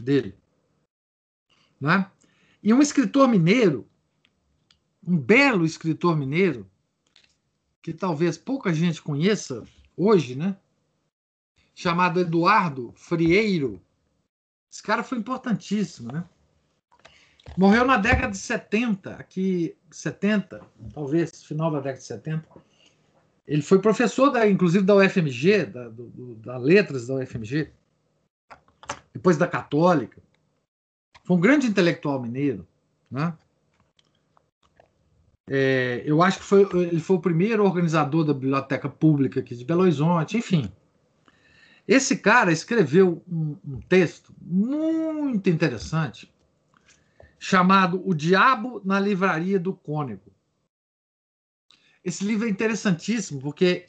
dele. 0.00 0.36
Né? 1.80 2.10
E 2.60 2.74
um 2.74 2.82
escritor 2.82 3.28
mineiro, 3.28 3.88
um 5.06 5.16
belo 5.16 5.64
escritor 5.64 6.16
mineiro, 6.16 6.68
que 7.80 7.92
talvez 7.92 8.36
pouca 8.36 8.74
gente 8.74 9.00
conheça, 9.00 9.64
hoje, 9.98 10.36
né? 10.36 10.56
Chamado 11.74 12.20
Eduardo 12.20 12.92
Frieiro. 12.96 13.80
Esse 14.70 14.82
cara 14.82 15.02
foi 15.02 15.18
importantíssimo, 15.18 16.12
né? 16.12 16.24
Morreu 17.56 17.84
na 17.84 17.96
década 17.96 18.30
de 18.30 18.38
70, 18.38 19.14
aqui 19.14 19.74
70, 19.90 20.60
talvez, 20.92 21.42
final 21.44 21.70
da 21.70 21.78
década 21.78 21.98
de 21.98 22.04
70. 22.04 22.46
Ele 23.46 23.62
foi 23.62 23.80
professor, 23.80 24.30
da, 24.30 24.48
inclusive, 24.48 24.84
da 24.84 24.94
UFMG, 24.94 25.64
da, 25.64 25.88
do, 25.88 26.34
da 26.36 26.58
Letras 26.58 27.06
da 27.06 27.14
UFMG, 27.14 27.72
depois 29.12 29.38
da 29.38 29.48
Católica. 29.48 30.22
Foi 31.24 31.36
um 31.36 31.40
grande 31.40 31.66
intelectual 31.66 32.20
mineiro, 32.20 32.66
né? 33.10 33.34
É, 35.50 36.02
eu 36.04 36.22
acho 36.22 36.38
que 36.38 36.44
foi, 36.44 36.68
ele 36.74 37.00
foi 37.00 37.16
o 37.16 37.20
primeiro 37.20 37.64
organizador 37.64 38.24
da 38.24 38.34
biblioteca 38.34 38.88
pública 38.88 39.40
aqui 39.40 39.54
de 39.54 39.64
Belo 39.64 39.82
Horizonte, 39.82 40.36
enfim. 40.36 40.70
Esse 41.86 42.18
cara 42.18 42.52
escreveu 42.52 43.22
um, 43.26 43.56
um 43.66 43.80
texto 43.80 44.34
muito 44.40 45.48
interessante 45.48 46.30
chamado 47.38 48.02
O 48.04 48.14
Diabo 48.14 48.82
na 48.84 49.00
Livraria 49.00 49.58
do 49.58 49.72
Cônego. 49.72 50.30
Esse 52.04 52.24
livro 52.24 52.46
é 52.46 52.50
interessantíssimo 52.50 53.40
porque 53.40 53.86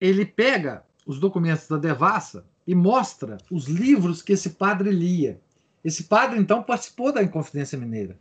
ele 0.00 0.26
pega 0.26 0.84
os 1.06 1.18
documentos 1.18 1.66
da 1.68 1.78
Devassa 1.78 2.44
e 2.66 2.74
mostra 2.74 3.38
os 3.50 3.66
livros 3.66 4.22
que 4.22 4.32
esse 4.32 4.50
padre 4.50 4.90
lia. 4.90 5.40
Esse 5.84 6.04
padre, 6.04 6.38
então, 6.38 6.62
participou 6.62 7.12
da 7.12 7.22
Inconfidência 7.22 7.78
Mineira. 7.78 8.18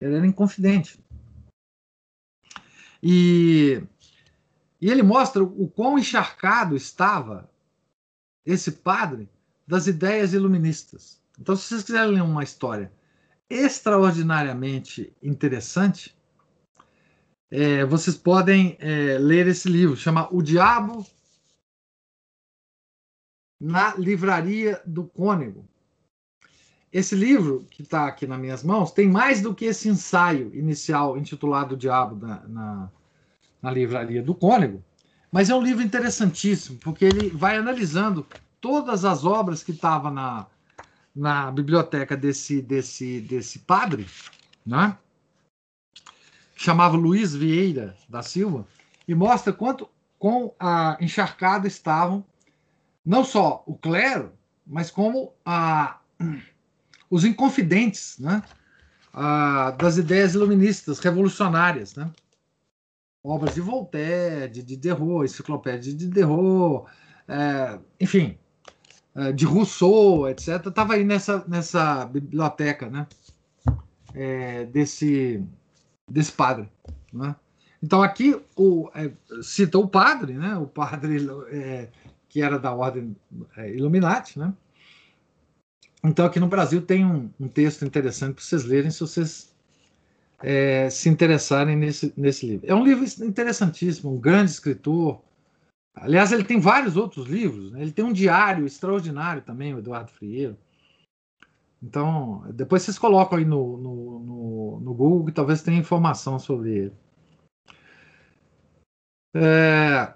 Ele 0.00 0.16
era 0.16 0.26
inconfidente. 0.26 0.98
E, 3.02 3.82
e 4.80 4.90
ele 4.90 5.02
mostra 5.02 5.42
o 5.42 5.68
quão 5.68 5.98
encharcado 5.98 6.76
estava 6.76 7.50
esse 8.44 8.72
padre 8.72 9.28
das 9.66 9.86
ideias 9.86 10.32
iluministas. 10.32 11.20
Então, 11.38 11.56
se 11.56 11.64
vocês 11.64 11.82
quiserem 11.82 12.14
ler 12.14 12.22
uma 12.22 12.44
história 12.44 12.92
extraordinariamente 13.48 15.12
interessante, 15.22 16.16
é, 17.50 17.84
vocês 17.84 18.16
podem 18.16 18.76
é, 18.80 19.18
ler 19.18 19.46
esse 19.46 19.68
livro, 19.68 19.96
chama 19.96 20.28
O 20.32 20.42
Diabo 20.42 21.06
na 23.60 23.94
Livraria 23.96 24.82
do 24.84 25.04
Cônego. 25.04 25.66
Esse 26.96 27.14
livro, 27.14 27.66
que 27.70 27.82
está 27.82 28.06
aqui 28.06 28.26
nas 28.26 28.40
minhas 28.40 28.64
mãos, 28.64 28.90
tem 28.90 29.06
mais 29.06 29.42
do 29.42 29.54
que 29.54 29.66
esse 29.66 29.86
ensaio 29.86 30.50
inicial 30.54 31.18
intitulado 31.18 31.74
O 31.74 31.76
Diabo 31.76 32.16
na, 32.16 32.40
na, 32.48 32.90
na 33.60 33.70
Livraria 33.70 34.22
do 34.22 34.34
Cônego, 34.34 34.82
mas 35.30 35.50
é 35.50 35.54
um 35.54 35.60
livro 35.60 35.82
interessantíssimo, 35.82 36.78
porque 36.78 37.04
ele 37.04 37.28
vai 37.28 37.58
analisando 37.58 38.26
todas 38.62 39.04
as 39.04 39.26
obras 39.26 39.62
que 39.62 39.72
estavam 39.72 40.10
na, 40.10 40.46
na 41.14 41.50
biblioteca 41.50 42.16
desse, 42.16 42.62
desse, 42.62 43.20
desse 43.20 43.58
padre, 43.58 44.06
né? 44.64 44.96
chamava 46.54 46.96
Luiz 46.96 47.34
Vieira 47.34 47.94
da 48.08 48.22
Silva, 48.22 48.66
e 49.06 49.14
mostra 49.14 49.52
quanto 49.52 49.86
com 50.18 50.54
a 50.58 50.96
encharcada 50.98 51.68
estavam 51.68 52.24
não 53.04 53.22
só 53.22 53.62
o 53.66 53.76
clero, 53.76 54.32
mas 54.66 54.90
como 54.90 55.34
a 55.44 55.98
os 57.10 57.24
inconfidentes 57.24 58.18
né, 58.18 58.42
das 59.78 59.96
ideias 59.96 60.34
iluministas, 60.34 60.98
revolucionárias. 60.98 61.94
Né? 61.94 62.10
Obras 63.24 63.54
de 63.54 63.60
Voltaire, 63.60 64.52
de 64.52 64.62
Diderot, 64.62 65.24
enciclopédia 65.24 65.92
de 65.92 65.94
Diderot, 65.94 66.88
é, 67.28 67.78
enfim, 68.00 68.38
é, 69.14 69.32
de 69.32 69.44
Rousseau, 69.44 70.28
etc. 70.28 70.66
Estava 70.66 70.94
aí 70.94 71.04
nessa, 71.04 71.44
nessa 71.48 72.04
biblioteca 72.04 72.88
né, 72.88 73.06
é, 74.14 74.64
desse, 74.66 75.42
desse 76.08 76.32
padre. 76.32 76.68
Né? 77.12 77.34
Então 77.82 78.02
aqui 78.02 78.40
o, 78.56 78.90
é, 78.94 79.10
cita 79.42 79.78
o 79.78 79.88
padre, 79.88 80.34
né, 80.34 80.56
o 80.56 80.66
padre 80.66 81.26
é, 81.50 81.88
que 82.28 82.42
era 82.42 82.58
da 82.58 82.72
ordem 82.74 83.16
é, 83.56 83.72
Illuminati, 83.74 84.38
né? 84.38 84.52
Então, 86.08 86.24
aqui 86.26 86.40
no 86.40 86.48
Brasil 86.48 86.80
tem 86.82 87.04
um, 87.04 87.30
um 87.38 87.48
texto 87.48 87.84
interessante 87.84 88.34
para 88.34 88.44
vocês 88.44 88.64
lerem 88.64 88.90
se 88.90 89.00
vocês 89.00 89.54
é, 90.42 90.88
se 90.90 91.08
interessarem 91.08 91.76
nesse, 91.76 92.12
nesse 92.16 92.46
livro. 92.46 92.66
É 92.66 92.74
um 92.74 92.84
livro 92.84 93.04
interessantíssimo, 93.24 94.14
um 94.14 94.20
grande 94.20 94.50
escritor, 94.50 95.20
Aliás, 95.96 96.30
ele 96.30 96.44
tem 96.44 96.60
vários 96.60 96.96
outros 96.96 97.26
livros. 97.26 97.72
Né? 97.72 97.80
Ele 97.80 97.92
tem 97.92 98.04
um 98.04 98.12
diário 98.12 98.66
extraordinário 98.66 99.40
também, 99.40 99.74
o 99.74 99.78
Eduardo 99.78 100.10
Frieiro. 100.10 100.56
Então, 101.82 102.44
depois 102.52 102.82
vocês 102.82 102.98
colocam 102.98 103.38
aí 103.38 103.44
no, 103.44 103.76
no, 103.78 104.18
no, 104.20 104.80
no 104.80 104.94
Google 104.94 105.26
que 105.26 105.32
talvez 105.32 105.62
tenha 105.62 105.78
informação 105.78 106.38
sobre 106.38 106.70
ele. 106.70 106.92
É... 109.34 110.12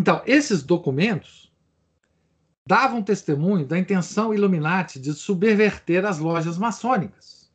Então, 0.00 0.22
esses 0.24 0.62
documentos 0.62 1.52
davam 2.66 3.02
testemunho 3.02 3.66
da 3.66 3.78
intenção 3.78 4.32
Illuminati 4.32 4.98
de 4.98 5.12
subverter 5.12 6.06
as 6.06 6.18
lojas 6.18 6.56
maçônicas. 6.56 7.52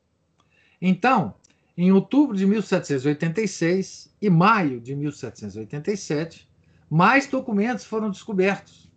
Então, 0.80 1.34
em 1.76 1.92
outubro 1.92 2.38
de 2.38 2.46
1786 2.46 4.16
e 4.22 4.30
maio 4.30 4.80
de 4.80 4.96
1787, 4.96 6.48
mais 6.88 7.26
documentos 7.26 7.84
foram 7.84 8.12
descobertos. 8.12 8.92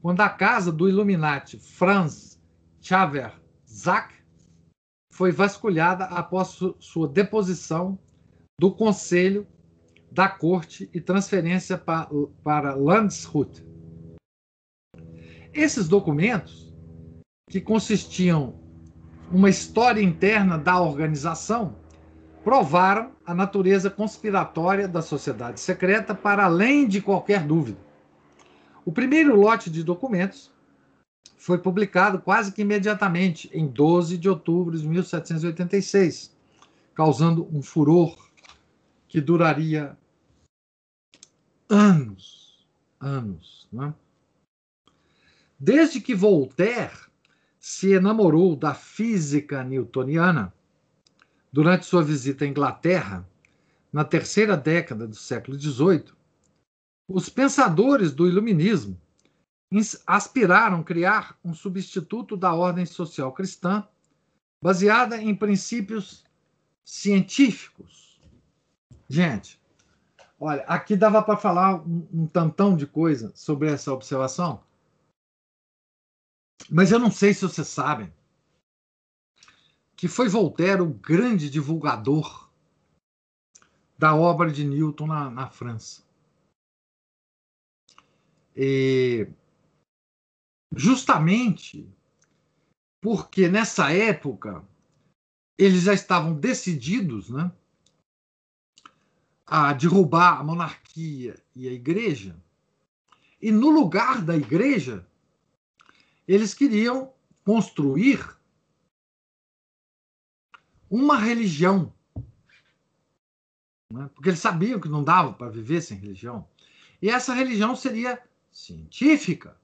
Quando 0.00 0.20
a 0.20 0.28
casa 0.28 0.70
do 0.70 0.88
Illuminati 0.88 1.58
Franz 1.58 2.40
Xaver 2.80 3.32
Zach 3.68 4.14
foi 5.10 5.32
vasculhada 5.32 6.04
após 6.04 6.56
sua 6.78 7.08
deposição 7.08 7.98
do 8.60 8.70
Conselho 8.70 9.44
da 10.14 10.28
Corte 10.28 10.88
e 10.94 11.00
transferência 11.00 11.76
para, 11.76 12.08
para 12.44 12.72
Landshut. 12.72 13.66
Esses 15.52 15.88
documentos, 15.88 16.72
que 17.50 17.60
consistiam 17.60 18.54
uma 19.30 19.50
história 19.50 20.00
interna 20.00 20.56
da 20.56 20.80
organização, 20.80 21.74
provaram 22.44 23.10
a 23.26 23.34
natureza 23.34 23.90
conspiratória 23.90 24.86
da 24.86 25.02
sociedade 25.02 25.58
secreta 25.58 26.14
para 26.14 26.44
além 26.44 26.86
de 26.86 27.00
qualquer 27.00 27.42
dúvida. 27.42 27.78
O 28.84 28.92
primeiro 28.92 29.34
lote 29.34 29.68
de 29.68 29.82
documentos 29.82 30.52
foi 31.36 31.58
publicado 31.58 32.20
quase 32.20 32.52
que 32.52 32.62
imediatamente, 32.62 33.50
em 33.52 33.66
12 33.66 34.16
de 34.16 34.28
outubro 34.28 34.78
de 34.78 34.86
1786, 34.86 36.36
causando 36.94 37.48
um 37.52 37.60
furor 37.60 38.16
que 39.08 39.20
duraria 39.20 39.96
anos, 41.68 42.66
anos. 43.00 43.68
Né? 43.72 43.94
Desde 45.58 46.00
que 46.00 46.14
Voltaire 46.14 46.98
se 47.58 47.92
enamorou 47.92 48.54
da 48.54 48.74
física 48.74 49.64
newtoniana, 49.64 50.52
durante 51.52 51.86
sua 51.86 52.02
visita 52.02 52.44
à 52.44 52.48
Inglaterra, 52.48 53.26
na 53.92 54.04
terceira 54.04 54.56
década 54.56 55.06
do 55.06 55.14
século 55.14 55.58
XVIII, 55.58 56.06
os 57.08 57.28
pensadores 57.28 58.12
do 58.12 58.26
iluminismo 58.26 59.00
aspiraram 60.06 60.82
criar 60.82 61.38
um 61.44 61.54
substituto 61.54 62.36
da 62.36 62.52
ordem 62.52 62.84
social 62.84 63.32
cristã 63.32 63.86
baseada 64.62 65.16
em 65.20 65.34
princípios 65.34 66.24
científicos. 66.84 68.20
Gente, 69.08 69.60
olha, 70.38 70.62
aqui 70.64 70.96
dava 70.96 71.22
para 71.22 71.36
falar 71.36 71.80
um, 71.86 72.08
um 72.12 72.26
tantão 72.26 72.76
de 72.76 72.86
coisa 72.86 73.32
sobre 73.34 73.70
essa 73.70 73.92
observação, 73.92 74.62
mas 76.70 76.92
eu 76.92 76.98
não 76.98 77.10
sei 77.10 77.34
se 77.34 77.42
vocês 77.42 77.68
sabem 77.68 78.12
que 79.96 80.08
foi 80.08 80.28
Voltaire 80.28 80.82
o 80.82 80.92
grande 80.92 81.48
divulgador 81.48 82.50
da 83.98 84.14
obra 84.14 84.50
de 84.50 84.64
Newton 84.64 85.06
na, 85.06 85.30
na 85.30 85.48
França. 85.48 86.02
E 88.56 89.28
justamente 90.76 91.88
porque 93.00 93.48
nessa 93.48 93.92
época 93.92 94.64
eles 95.58 95.82
já 95.82 95.94
estavam 95.94 96.34
decididos 96.34 97.30
né, 97.30 97.52
a 99.46 99.72
derrubar 99.72 100.40
a 100.40 100.44
monarquia 100.44 101.42
e 101.54 101.68
a 101.68 101.72
igreja, 101.72 102.36
e 103.40 103.52
no 103.52 103.68
lugar 103.68 104.22
da 104.22 104.34
igreja, 104.34 105.06
eles 106.26 106.54
queriam 106.54 107.12
construir 107.44 108.38
uma 110.88 111.18
religião. 111.18 111.92
Né? 113.92 114.08
Porque 114.14 114.30
eles 114.30 114.40
sabiam 114.40 114.80
que 114.80 114.88
não 114.88 115.04
dava 115.04 115.34
para 115.34 115.50
viver 115.50 115.82
sem 115.82 115.98
religião. 115.98 116.48
E 117.02 117.10
essa 117.10 117.34
religião 117.34 117.76
seria 117.76 118.22
científica. 118.50 119.60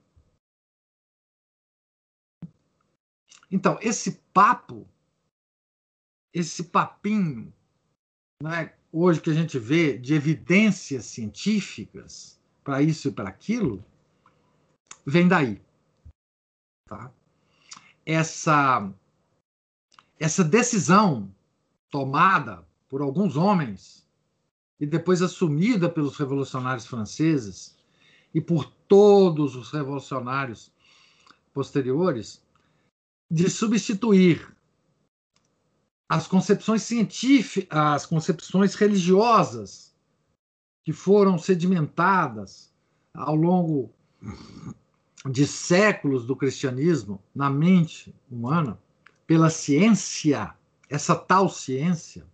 Então, 3.50 3.78
esse 3.80 4.20
papo, 4.32 4.86
esse 6.32 6.64
papinho, 6.64 7.52
né, 8.42 8.74
hoje 8.92 9.20
que 9.20 9.30
a 9.30 9.34
gente 9.34 9.58
vê 9.58 9.96
de 9.96 10.14
evidências 10.14 11.06
científicas 11.06 12.38
para 12.64 12.82
isso 12.82 13.08
e 13.08 13.12
para 13.12 13.28
aquilo, 13.28 13.84
vem 15.06 15.28
daí. 15.28 15.60
Tá? 16.86 17.12
Essa, 18.04 18.92
essa 20.18 20.44
decisão 20.44 21.32
tomada 21.90 22.66
por 22.88 23.00
alguns 23.00 23.36
homens 23.36 24.06
e 24.78 24.86
depois 24.86 25.22
assumida 25.22 25.88
pelos 25.88 26.16
revolucionários 26.16 26.86
franceses 26.86 27.76
e 28.34 28.40
por 28.40 28.64
todos 28.88 29.54
os 29.54 29.70
revolucionários 29.70 30.72
posteriores 31.52 32.42
de 33.30 33.48
substituir 33.48 34.56
as 36.10 36.26
concepções 36.26 36.82
científicas, 36.82 37.68
as 37.70 38.04
concepções 38.04 38.74
religiosas 38.74 39.94
que 40.84 40.92
foram 40.92 41.38
sedimentadas 41.38 42.74
ao 43.14 43.36
longo 43.36 43.94
de 45.30 45.46
séculos 45.46 46.26
do 46.26 46.34
cristianismo 46.34 47.22
na 47.32 47.48
mente 47.48 48.12
humana 48.28 48.76
pela 49.24 49.48
ciência, 49.50 50.52
essa 50.88 51.14
tal 51.14 51.48
ciência, 51.48 52.26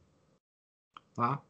tá? 1.15 1.43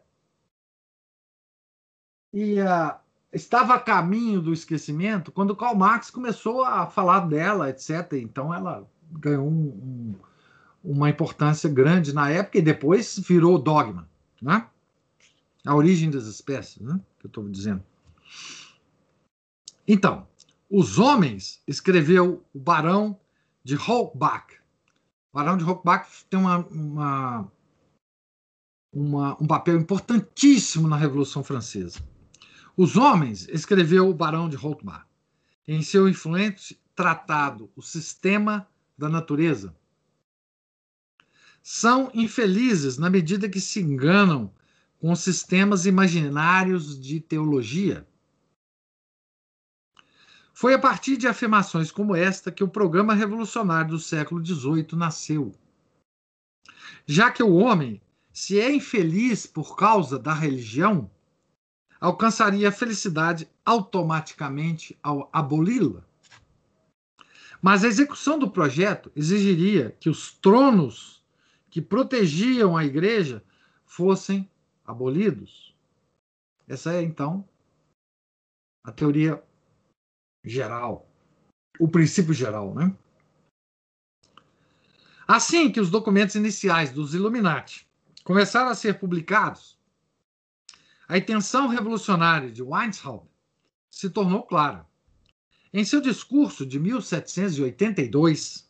ia 2.33 2.99
estava 3.31 3.75
a 3.75 3.79
caminho 3.79 4.41
do 4.41 4.51
esquecimento 4.53 5.31
quando 5.31 5.55
Karl 5.55 5.75
Marx 5.75 6.11
começou 6.11 6.63
a 6.63 6.87
falar 6.87 7.21
dela, 7.21 7.69
etc. 7.69 8.13
Então 8.13 8.53
ela 8.53 8.87
ganhou 9.11 9.47
um, 9.47 9.51
um, 9.51 10.15
uma 10.83 11.09
importância 11.09 11.69
grande 11.69 12.13
na 12.13 12.29
época 12.29 12.57
e 12.57 12.61
depois 12.61 13.17
virou 13.19 13.57
dogma, 13.57 14.09
né? 14.41 14.67
A 15.65 15.75
origem 15.75 16.09
das 16.09 16.25
espécies, 16.25 16.81
né? 16.81 16.99
Que 17.19 17.25
eu 17.25 17.29
estou 17.29 17.47
dizendo. 17.49 17.83
Então, 19.87 20.27
os 20.69 20.97
homens 20.97 21.61
escreveu 21.67 22.43
o 22.53 22.59
Barão 22.59 23.19
de 23.63 23.75
Holbach. 23.75 24.55
O 25.31 25.37
Barão 25.37 25.57
de 25.57 25.63
Holbach 25.63 26.07
tem 26.29 26.39
uma, 26.39 26.57
uma, 26.67 27.51
uma, 28.91 29.41
um 29.41 29.47
papel 29.47 29.77
importantíssimo 29.77 30.87
na 30.87 30.97
Revolução 30.97 31.43
Francesa. 31.43 31.99
Os 32.75 32.97
Homens 32.97 33.47
escreveu 33.49 34.09
o 34.09 34.13
Barão 34.13 34.49
de 34.49 34.55
Holbach 34.55 35.05
em 35.67 35.81
seu 35.83 36.09
influente 36.09 36.81
tratado 36.95 37.69
O 37.75 37.81
Sistema 37.81 38.67
da 38.97 39.07
Natureza. 39.07 39.75
São 41.61 42.11
infelizes 42.13 42.97
na 42.97 43.09
medida 43.09 43.47
que 43.47 43.61
se 43.61 43.79
enganam 43.79 44.51
com 45.03 45.13
sistemas 45.17 45.85
imaginários 45.85 46.97
de 46.97 47.19
teologia 47.19 48.07
foi 50.53 50.73
a 50.73 50.79
partir 50.79 51.17
de 51.17 51.27
afirmações 51.27 51.91
como 51.91 52.15
esta 52.15 52.49
que 52.49 52.63
o 52.63 52.69
programa 52.69 53.13
revolucionário 53.13 53.89
do 53.89 53.99
século 53.99 54.41
XVIII 54.41 54.87
nasceu. 54.93 55.51
Já 57.05 57.29
que 57.29 57.43
o 57.43 57.53
homem, 57.55 58.01
se 58.31 58.57
é 58.57 58.73
infeliz 58.73 59.45
por 59.45 59.75
causa 59.75 60.17
da 60.17 60.33
religião, 60.33 61.11
alcançaria 61.99 62.69
a 62.69 62.71
felicidade 62.71 63.45
automaticamente 63.65 64.97
ao 65.03 65.29
aboli-la. 65.33 66.05
Mas 67.61 67.83
a 67.83 67.89
execução 67.89 68.39
do 68.39 68.49
projeto 68.49 69.11
exigiria 69.13 69.93
que 69.99 70.09
os 70.09 70.31
tronos 70.31 71.21
que 71.69 71.81
protegiam 71.81 72.77
a 72.77 72.85
igreja 72.85 73.43
fossem 73.85 74.49
abolidos. 74.83 75.75
Essa 76.67 76.93
é, 76.93 77.01
então, 77.01 77.47
a 78.83 78.91
teoria 78.91 79.41
geral, 80.43 81.09
o 81.79 81.87
princípio 81.87 82.33
geral, 82.33 82.73
né? 82.73 82.95
Assim 85.27 85.71
que 85.71 85.79
os 85.79 85.89
documentos 85.89 86.35
iniciais 86.35 86.91
dos 86.91 87.13
Illuminati 87.13 87.87
começaram 88.23 88.69
a 88.69 88.75
ser 88.75 88.99
publicados, 88.99 89.77
a 91.07 91.17
intenção 91.17 91.67
revolucionária 91.67 92.51
de 92.51 92.61
Weishaupt 92.61 93.29
se 93.89 94.09
tornou 94.09 94.43
clara. 94.43 94.85
Em 95.73 95.83
seu 95.83 96.01
discurso 96.01 96.65
de 96.65 96.79
1782, 96.79 98.69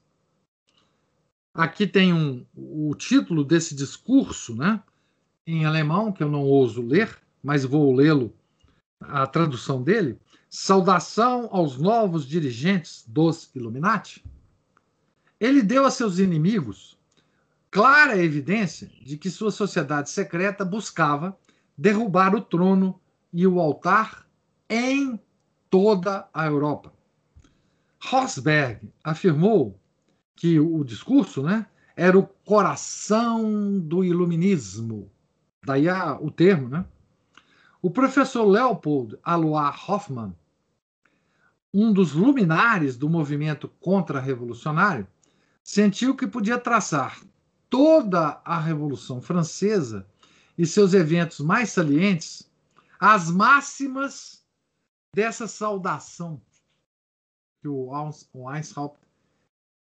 aqui 1.53 1.86
tem 1.88 2.14
um, 2.14 2.45
o 2.55 2.95
título 2.95 3.43
desse 3.43 3.76
discurso, 3.76 4.55
né, 4.55 4.82
em 5.46 5.66
alemão, 5.66 6.12
que 6.12 6.24
eu 6.24 6.30
não 6.30 6.44
ouso 6.44 6.82
ler, 6.82 7.18
mas 7.41 7.66
vou 7.66 7.94
lê-lo, 7.94 8.34
a 9.00 9.28
tradução 9.28 9.82
dele. 9.84 10.18
Saudação 10.50 11.50
aos 11.52 11.78
novos 11.78 12.28
dirigentes 12.28 13.04
dos 13.08 13.50
Illuminati. 13.56 14.24
Ele 15.39 15.62
deu 15.62 15.86
a 15.86 15.91
seus 15.91 16.20
inimigos 16.20 16.98
clara 17.74 18.24
evidência 18.24 18.88
de 19.02 19.18
que 19.18 19.32
sua 19.32 19.50
sociedade 19.50 20.08
secreta 20.12 20.64
buscava 20.64 21.36
derrubar 21.76 22.36
o 22.36 22.41
trono 22.41 23.02
e 23.34 23.48
o 23.48 23.60
altar 23.60 24.28
em 24.70 25.20
toda 25.72 26.30
a 26.32 26.46
Europa. 26.46 26.94
Rosberg 28.00 28.94
afirmou 29.04 29.80
que 30.36 30.60
o 30.60 30.84
discurso 30.84 31.41
né, 31.41 31.66
era 31.96 32.16
o 32.16 32.28
coração 32.28 33.80
do 33.80 34.04
iluminismo, 34.04 35.10
daí 35.66 35.89
a, 35.89 36.18
o 36.20 36.30
termo. 36.30 36.70
Né? 36.70 36.86
O 37.82 37.89
professor 37.89 38.45
Leopold 38.45 39.18
Alois 39.24 39.76
Hoffmann 39.88 40.34
um 41.74 41.91
dos 41.91 42.14
luminares 42.14 42.95
do 42.95 43.09
movimento 43.09 43.68
contra-revolucionário, 43.80 45.07
sentiu 45.64 46.16
que 46.16 46.28
podia 46.28 46.59
traçar 46.59 47.20
toda 47.70 48.39
a 48.45 48.59
Revolução 48.59 49.20
Francesa 49.20 50.05
e 50.55 50.68
seus 50.68 50.93
eventos 50.93 51.39
mais 51.39 51.72
salientes 51.72 52.47
as 52.99 53.32
máximas 53.32 54.45
dessa 55.16 55.47
saudação 55.47 56.39
que 57.61 57.68
o 57.68 57.89
Weishaupt 58.36 58.99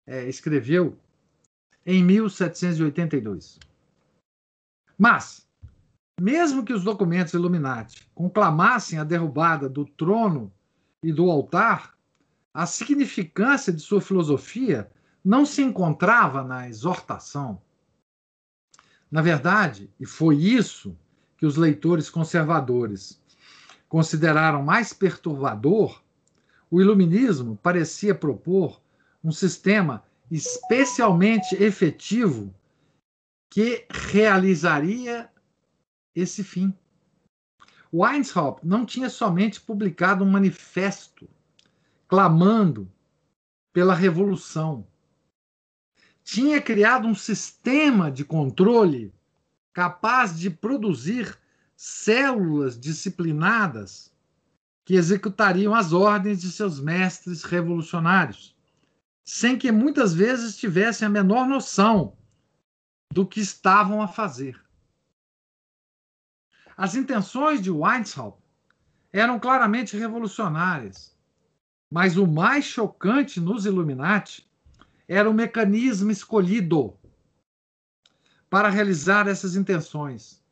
é, 0.07 0.27
escreveu 0.29 0.97
em 1.85 2.03
1782. 2.03 3.59
Mas, 4.97 5.45
mesmo 6.19 6.63
que 6.63 6.73
os 6.73 6.83
documentos 6.83 7.33
Illuminati 7.33 8.07
conclamassem 8.13 8.99
a 8.99 9.03
derrubada 9.03 9.67
do 9.67 9.85
trono 9.85 10.51
e 11.01 11.11
do 11.11 11.29
altar, 11.29 11.93
a 12.53 12.65
significância 12.65 13.73
de 13.73 13.81
sua 13.81 13.99
filosofia 13.99 14.89
não 15.23 15.45
se 15.45 15.61
encontrava 15.61 16.43
na 16.43 16.67
exortação. 16.67 17.61
Na 19.11 19.21
verdade, 19.21 19.89
e 19.99 20.05
foi 20.05 20.37
isso 20.37 20.97
que 21.37 21.45
os 21.45 21.55
leitores 21.55 22.09
conservadores 22.09 23.21
consideraram 23.89 24.63
mais 24.63 24.93
perturbador, 24.93 26.01
o 26.69 26.81
iluminismo 26.81 27.57
parecia 27.61 28.15
propor 28.15 28.81
um 29.23 29.31
sistema 29.31 30.03
especialmente 30.31 31.55
efetivo 31.61 32.53
que 33.51 33.85
realizaria 34.11 35.29
esse 36.15 36.43
fim. 36.43 36.73
Weishaupt 37.93 38.65
não 38.65 38.85
tinha 38.85 39.09
somente 39.09 39.61
publicado 39.61 40.23
um 40.23 40.29
manifesto 40.29 41.29
clamando 42.07 42.91
pela 43.71 43.93
revolução. 43.93 44.85
Tinha 46.23 46.61
criado 46.61 47.07
um 47.07 47.15
sistema 47.15 48.11
de 48.11 48.23
controle 48.23 49.13
capaz 49.73 50.39
de 50.39 50.49
produzir 50.49 51.37
células 51.75 52.79
disciplinadas 52.79 54.13
que 54.85 54.95
executariam 54.95 55.73
as 55.73 55.91
ordens 55.91 56.41
de 56.41 56.51
seus 56.51 56.79
mestres 56.79 57.43
revolucionários, 57.43 58.55
sem 59.23 59.57
que 59.57 59.71
muitas 59.71 60.13
vezes 60.13 60.57
tivessem 60.57 61.05
a 61.05 61.09
menor 61.09 61.47
noção 61.47 62.15
do 63.11 63.25
que 63.25 63.39
estavam 63.39 64.01
a 64.01 64.07
fazer. 64.07 64.62
As 66.75 66.95
intenções 66.95 67.61
de 67.61 67.69
Weishaupt 67.69 68.41
eram 69.11 69.39
claramente 69.39 69.95
revolucionárias, 69.95 71.15
mas 71.89 72.17
o 72.17 72.25
mais 72.25 72.65
chocante 72.65 73.39
nos 73.39 73.65
Illuminati 73.65 74.49
era 75.07 75.29
o 75.29 75.33
mecanismo 75.33 76.09
escolhido 76.09 76.97
para 78.49 78.69
realizar 78.69 79.27
essas 79.27 79.55
intenções: 79.55 80.43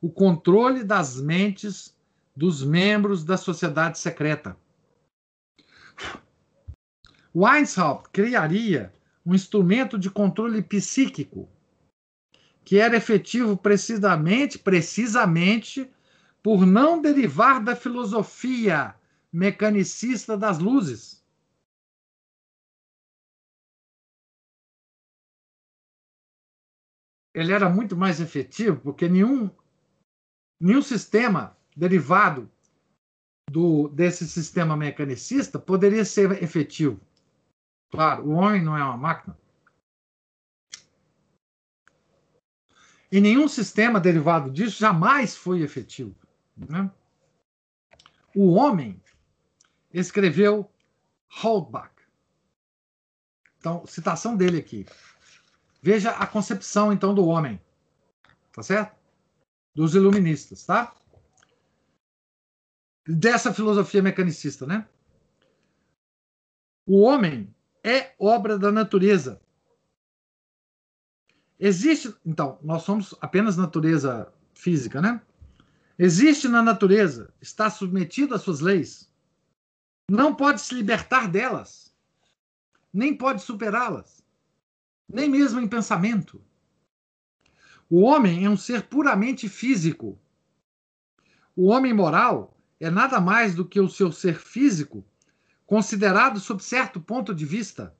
o 0.00 0.10
controle 0.10 0.84
das 0.84 1.18
mentes 1.20 1.96
dos 2.34 2.62
membros 2.62 3.24
da 3.24 3.38
sociedade 3.38 3.98
secreta. 3.98 4.56
Weishaupt 7.34 8.10
criaria 8.10 8.92
um 9.24 9.34
instrumento 9.34 9.98
de 9.98 10.10
controle 10.10 10.62
psíquico 10.62 11.48
que 12.66 12.80
era 12.80 12.96
efetivo 12.96 13.56
precisamente, 13.56 14.58
precisamente 14.58 15.88
por 16.42 16.66
não 16.66 17.00
derivar 17.00 17.62
da 17.62 17.76
filosofia 17.76 18.92
mecanicista 19.32 20.36
das 20.36 20.58
luzes. 20.58 21.24
Ele 27.32 27.52
era 27.52 27.70
muito 27.70 27.96
mais 27.96 28.20
efetivo 28.20 28.80
porque 28.80 29.08
nenhum, 29.08 29.48
nenhum 30.60 30.82
sistema 30.82 31.56
derivado 31.76 32.50
do, 33.48 33.86
desse 33.90 34.26
sistema 34.26 34.76
mecanicista 34.76 35.56
poderia 35.56 36.04
ser 36.04 36.42
efetivo. 36.42 37.00
Claro, 37.92 38.24
o 38.24 38.32
homem 38.32 38.60
não 38.60 38.76
é 38.76 38.82
uma 38.82 38.96
máquina. 38.96 39.38
E 43.10 43.20
nenhum 43.20 43.48
sistema 43.48 44.00
derivado 44.00 44.50
disso 44.50 44.78
jamais 44.78 45.36
foi 45.36 45.62
efetivo. 45.62 46.14
Né? 46.56 46.90
O 48.34 48.52
homem 48.52 49.00
escreveu 49.92 50.70
Holdbach. 51.28 51.94
Então, 53.58 53.86
citação 53.86 54.36
dele 54.36 54.58
aqui. 54.58 54.86
Veja 55.82 56.10
a 56.10 56.26
concepção, 56.26 56.92
então, 56.92 57.14
do 57.14 57.26
homem. 57.26 57.60
Tá 58.52 58.62
certo? 58.62 58.96
Dos 59.74 59.94
iluministas, 59.94 60.64
tá? 60.64 60.94
dessa 63.06 63.54
filosofia 63.54 64.02
mecanicista, 64.02 64.66
né? 64.66 64.86
O 66.84 67.02
homem 67.02 67.54
é 67.84 68.14
obra 68.18 68.58
da 68.58 68.72
natureza. 68.72 69.40
Existe, 71.58 72.14
então, 72.24 72.58
nós 72.62 72.82
somos 72.82 73.14
apenas 73.20 73.56
natureza 73.56 74.32
física, 74.54 75.00
né? 75.00 75.20
Existe 75.98 76.48
na 76.48 76.62
natureza, 76.62 77.32
está 77.40 77.70
submetido 77.70 78.34
às 78.34 78.42
suas 78.42 78.60
leis, 78.60 79.10
não 80.10 80.34
pode 80.34 80.60
se 80.60 80.74
libertar 80.74 81.28
delas, 81.28 81.94
nem 82.92 83.16
pode 83.16 83.42
superá-las, 83.42 84.22
nem 85.08 85.28
mesmo 85.28 85.58
em 85.58 85.66
pensamento. 85.66 86.42
O 87.88 88.02
homem 88.02 88.44
é 88.44 88.50
um 88.50 88.56
ser 88.56 88.82
puramente 88.82 89.48
físico. 89.48 90.18
O 91.54 91.68
homem 91.68 91.94
moral 91.94 92.56
é 92.78 92.90
nada 92.90 93.20
mais 93.20 93.54
do 93.54 93.64
que 93.64 93.80
o 93.80 93.88
seu 93.88 94.12
ser 94.12 94.38
físico, 94.38 95.04
considerado 95.64 96.38
sob 96.38 96.62
certo 96.62 97.00
ponto 97.00 97.34
de 97.34 97.44
vista, 97.44 97.96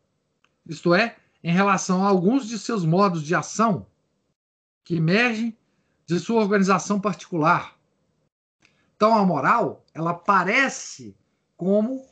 isto 0.67 0.95
é, 0.95 1.17
em 1.47 1.53
relação 1.53 2.05
a 2.05 2.09
alguns 2.09 2.49
de 2.49 2.59
seus 2.59 2.85
modos 2.85 3.23
de 3.23 3.33
ação 3.33 3.87
que 4.83 4.97
emergem 4.97 5.57
de 6.05 6.19
sua 6.19 6.43
organização 6.43 7.01
particular. 7.01 7.79
Então, 8.97 9.15
a 9.15 9.25
moral, 9.25 9.87
ela 9.95 10.13
parece 10.13 11.17
como 11.57 12.05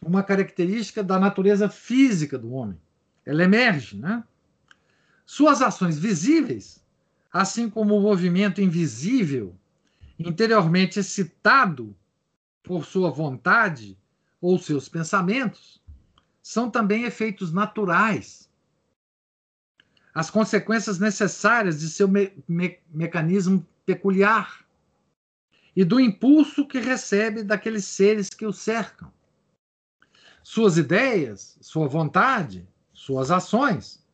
uma 0.00 0.22
característica 0.22 1.02
da 1.02 1.18
natureza 1.18 1.68
física 1.68 2.38
do 2.38 2.52
homem. 2.52 2.80
Ela 3.26 3.42
emerge, 3.42 3.96
né? 3.96 4.22
Suas 5.26 5.60
ações 5.60 5.98
visíveis, 5.98 6.80
assim 7.32 7.68
como 7.68 7.96
o 7.96 8.02
movimento 8.02 8.60
invisível, 8.60 9.56
interiormente 10.16 11.00
excitado 11.00 11.92
por 12.62 12.84
sua 12.84 13.10
vontade 13.10 13.98
ou 14.40 14.60
seus 14.60 14.88
pensamentos, 14.88 15.82
são 16.40 16.70
também 16.70 17.02
efeitos 17.02 17.52
naturais. 17.52 18.43
As 20.14 20.30
consequências 20.30 21.00
necessárias 21.00 21.80
de 21.80 21.90
seu 21.90 22.06
me 22.06 22.32
me 22.46 22.78
mecanismo 22.88 23.66
peculiar 23.84 24.64
e 25.74 25.84
do 25.84 25.98
impulso 25.98 26.68
que 26.68 26.78
recebe 26.78 27.42
daqueles 27.42 27.84
seres 27.84 28.30
que 28.30 28.46
o 28.46 28.52
cercam. 28.52 29.12
Suas 30.40 30.78
ideias, 30.78 31.58
sua 31.60 31.88
vontade, 31.88 32.66
suas 32.92 33.32
ações 33.32 34.04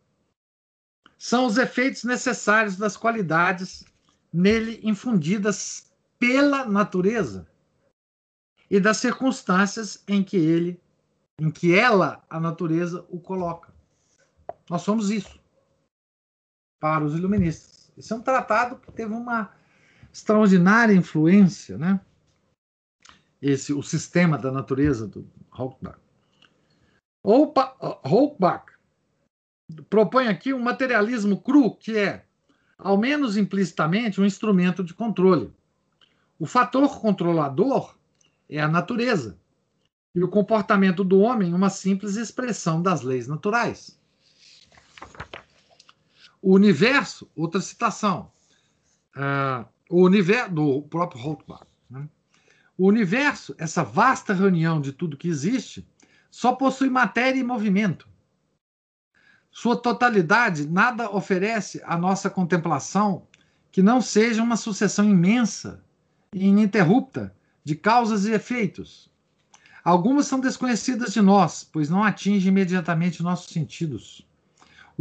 são 1.18 1.44
os 1.44 1.58
efeitos 1.58 2.02
necessários 2.04 2.78
das 2.78 2.96
qualidades 2.96 3.84
nele 4.32 4.80
infundidas 4.82 5.92
pela 6.18 6.64
natureza 6.64 7.46
e 8.70 8.80
das 8.80 8.96
circunstâncias 8.96 10.02
em 10.08 10.24
que 10.24 10.38
ele, 10.38 10.80
em 11.38 11.50
que 11.50 11.74
ela, 11.74 12.24
a 12.30 12.40
natureza, 12.40 13.04
o 13.10 13.20
coloca. 13.20 13.74
Nós 14.70 14.80
somos 14.80 15.10
isso 15.10 15.39
para 16.80 17.04
os 17.04 17.14
iluministas. 17.14 17.92
Esse 17.96 18.12
é 18.12 18.16
um 18.16 18.22
tratado 18.22 18.76
que 18.76 18.90
teve 18.90 19.12
uma 19.12 19.52
extraordinária 20.12 20.94
influência, 20.94 21.76
né? 21.76 22.00
Esse, 23.40 23.72
o 23.72 23.82
sistema 23.82 24.36
da 24.38 24.50
natureza 24.50 25.06
do 25.06 25.26
Holbach. 25.50 25.98
Holbach 27.22 28.72
propõe 29.88 30.26
aqui 30.26 30.52
um 30.52 30.62
materialismo 30.62 31.40
cru 31.40 31.74
que 31.74 31.96
é, 31.96 32.24
ao 32.78 32.96
menos 32.96 33.36
implicitamente, 33.36 34.20
um 34.20 34.24
instrumento 34.24 34.82
de 34.82 34.94
controle. 34.94 35.52
O 36.38 36.46
fator 36.46 37.00
controlador 37.00 37.94
é 38.48 38.60
a 38.60 38.68
natureza 38.68 39.38
e 40.14 40.22
o 40.24 40.28
comportamento 40.28 41.04
do 41.04 41.20
homem 41.20 41.54
uma 41.54 41.70
simples 41.70 42.16
expressão 42.16 42.82
das 42.82 43.02
leis 43.02 43.28
naturais. 43.28 43.98
O 46.42 46.54
universo, 46.54 47.30
outra 47.36 47.60
citação, 47.60 48.30
uh, 49.16 49.68
o 49.90 50.02
universo 50.02 50.52
do 50.52 50.82
próprio 50.82 51.20
Rothbard. 51.20 51.66
Né? 51.88 52.08
O 52.78 52.86
universo, 52.86 53.54
essa 53.58 53.82
vasta 53.82 54.32
reunião 54.32 54.80
de 54.80 54.92
tudo 54.92 55.16
que 55.16 55.28
existe, 55.28 55.86
só 56.30 56.52
possui 56.52 56.88
matéria 56.88 57.40
e 57.40 57.44
movimento. 57.44 58.08
Sua 59.50 59.76
totalidade 59.76 60.66
nada 60.68 61.10
oferece 61.10 61.82
à 61.84 61.98
nossa 61.98 62.30
contemplação 62.30 63.26
que 63.72 63.82
não 63.82 64.00
seja 64.00 64.42
uma 64.42 64.56
sucessão 64.56 65.04
imensa 65.04 65.84
e 66.32 66.46
ininterrupta 66.46 67.34
de 67.64 67.74
causas 67.74 68.24
e 68.24 68.32
efeitos. 68.32 69.10
Algumas 69.82 70.26
são 70.26 70.38
desconhecidas 70.38 71.12
de 71.12 71.20
nós, 71.20 71.64
pois 71.64 71.90
não 71.90 72.04
atingem 72.04 72.48
imediatamente 72.48 73.22
nossos 73.22 73.52
sentidos. 73.52 74.26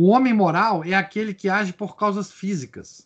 O 0.01 0.11
homem 0.11 0.33
moral 0.33 0.81
é 0.85 0.93
aquele 0.93 1.33
que 1.33 1.49
age 1.49 1.73
por 1.73 1.97
causas 1.97 2.31
físicas, 2.31 3.05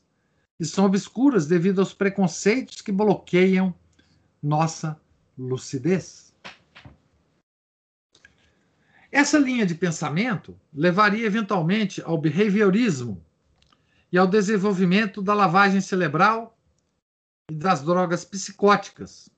e 0.60 0.64
são 0.64 0.86
obscuras 0.86 1.48
devido 1.48 1.80
aos 1.80 1.92
preconceitos 1.92 2.82
que 2.82 2.92
bloqueiam 2.92 3.74
nossa 4.44 5.02
lucidez. 5.36 6.36
Essa 9.12 9.40
linha 9.40 9.66
de 9.66 9.74
pensamento 9.74 10.56
levaria 10.72 11.26
eventualmente 11.26 12.00
ao 12.04 12.16
behaviorismo 12.16 13.26
e 14.12 14.18
ao 14.20 14.28
desenvolvimento 14.28 15.20
da 15.20 15.34
lavagem 15.34 15.82
cerebral 15.82 16.56
e 17.50 17.56
das 17.56 17.82
drogas 17.82 18.24
psicóticas, 18.24 19.30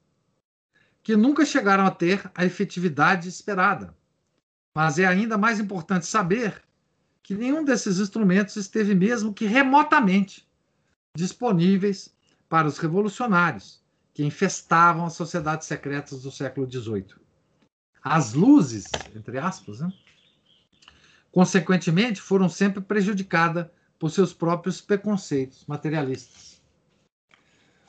que 1.01 1.15
nunca 1.15 1.45
chegaram 1.45 1.85
a 1.85 1.91
ter 1.91 2.29
a 2.35 2.43
efetividade 2.43 3.29
esperada. 3.29 3.95
Mas 4.75 4.99
é 4.99 5.05
ainda 5.05 5.37
mais 5.37 5.57
importante 5.57 6.05
saber 6.05 6.64
que 7.25 7.33
nenhum 7.33 7.65
desses 7.65 7.97
instrumentos 7.99 8.55
esteve 8.55 8.93
mesmo 8.93 9.33
que 9.33 9.47
remotamente 9.47 10.47
disponíveis 11.17 12.13
para 12.47 12.67
os 12.67 12.77
revolucionários 12.77 13.83
que 14.13 14.23
infestavam 14.23 15.07
as 15.07 15.13
sociedades 15.13 15.67
secretas 15.67 16.21
do 16.21 16.29
século 16.29 16.71
XVIII. 16.71 17.15
As 18.03 18.33
luzes, 18.33 18.85
entre 19.15 19.39
aspas, 19.39 19.79
né, 19.79 19.91
consequentemente, 21.31 22.21
foram 22.21 22.47
sempre 22.47 22.79
prejudicadas 22.79 23.65
por 23.97 24.11
seus 24.11 24.31
próprios 24.31 24.79
preconceitos 24.79 25.65
materialistas. 25.65 26.61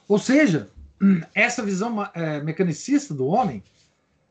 Ou 0.09 0.19
seja, 0.19 0.71
essa 1.35 1.63
visão 1.63 2.03
é, 2.15 2.41
mecanicista 2.41 3.13
do 3.13 3.27
homem 3.27 3.63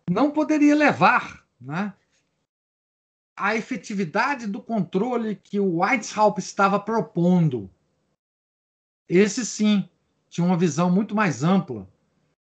não 0.10 0.32
poderia 0.32 0.76
levar 0.76 1.46
né, 1.62 1.94
à 3.36 3.56
efetividade 3.56 4.48
do 4.48 4.62
controle 4.62 5.36
que 5.36 5.60
o 5.60 5.78
Weishaupt 5.78 6.40
estava 6.40 6.80
propondo 6.80 7.70
esse 9.08 9.46
sim 9.46 9.88
tinha 10.30 10.46
uma 10.46 10.58
visão 10.58 10.90
muito 10.90 11.16
mais 11.16 11.44
ampla 11.44 11.88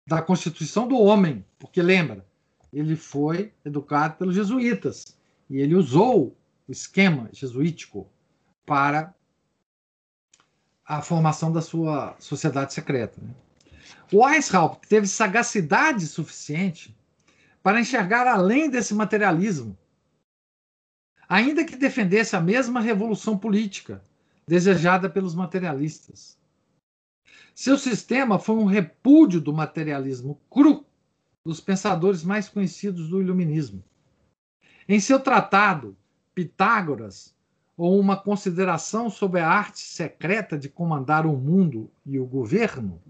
da 0.06 0.22
constituição 0.22 0.88
do 0.88 1.00
homem, 1.00 1.46
porque 1.58 1.82
lembra, 1.82 2.26
ele 2.72 2.96
foi 2.96 3.54
educado 3.64 4.16
pelos 4.18 4.36
jesuítas 4.36 5.18
e 5.50 5.58
ele 5.58 5.76
usou 5.76 6.38
o 6.68 6.72
esquema 6.72 7.30
jesuítico 7.32 8.08
para 8.66 9.14
a 10.86 11.02
formação 11.02 11.52
da 11.52 11.62
sua 11.62 12.16
sociedade 12.20 12.74
secreta. 12.74 13.22
Né? 13.22 13.34
O 14.12 14.24
Weishaupt 14.24 14.88
teve 14.88 15.08
sagacidade 15.08 16.06
suficiente 16.08 16.96
para 17.64 17.80
enxergar 17.80 18.28
além 18.28 18.70
desse 18.70 18.94
materialismo, 18.94 19.78
ainda 21.30 21.64
que 21.64 21.76
defendesse 21.76 22.36
a 22.36 22.42
mesma 22.42 22.82
revolução 22.82 23.38
política 23.38 24.04
desejada 24.48 25.08
pelos 25.08 25.36
materialistas. 25.36 26.36
Seu 27.54 27.78
sistema 27.78 28.40
foi 28.40 28.56
um 28.56 28.66
repúdio 28.66 29.40
do 29.40 29.54
materialismo 29.54 30.42
cru 30.50 30.84
dos 31.46 31.62
pensadores 31.62 32.24
mais 32.24 32.50
conhecidos 32.50 33.10
do 33.10 33.22
iluminismo. 33.22 33.84
Em 34.88 35.00
seu 35.00 35.20
tratado, 35.20 35.96
Pitágoras, 36.34 37.36
ou 37.78 38.00
uma 38.00 38.18
consideração 38.18 39.10
sobre 39.10 39.40
a 39.40 39.48
arte 39.48 39.80
secreta 39.80 40.58
de 40.58 40.68
comandar 40.68 41.26
o 41.26 41.38
mundo 41.38 41.92
e 42.06 42.20
o 42.20 42.26
governo, 42.26 43.02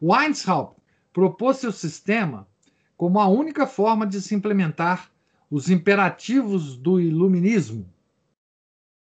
Weishaupt 0.00 0.80
propôs 1.12 1.58
seu 1.58 1.72
sistema 1.72 2.46
como 2.96 3.18
a 3.20 3.28
única 3.28 3.66
forma 3.66 4.06
de 4.06 4.20
se 4.20 4.34
implementar 4.34 5.11
os 5.52 5.68
imperativos 5.68 6.78
do 6.78 6.98
iluminismo. 6.98 7.86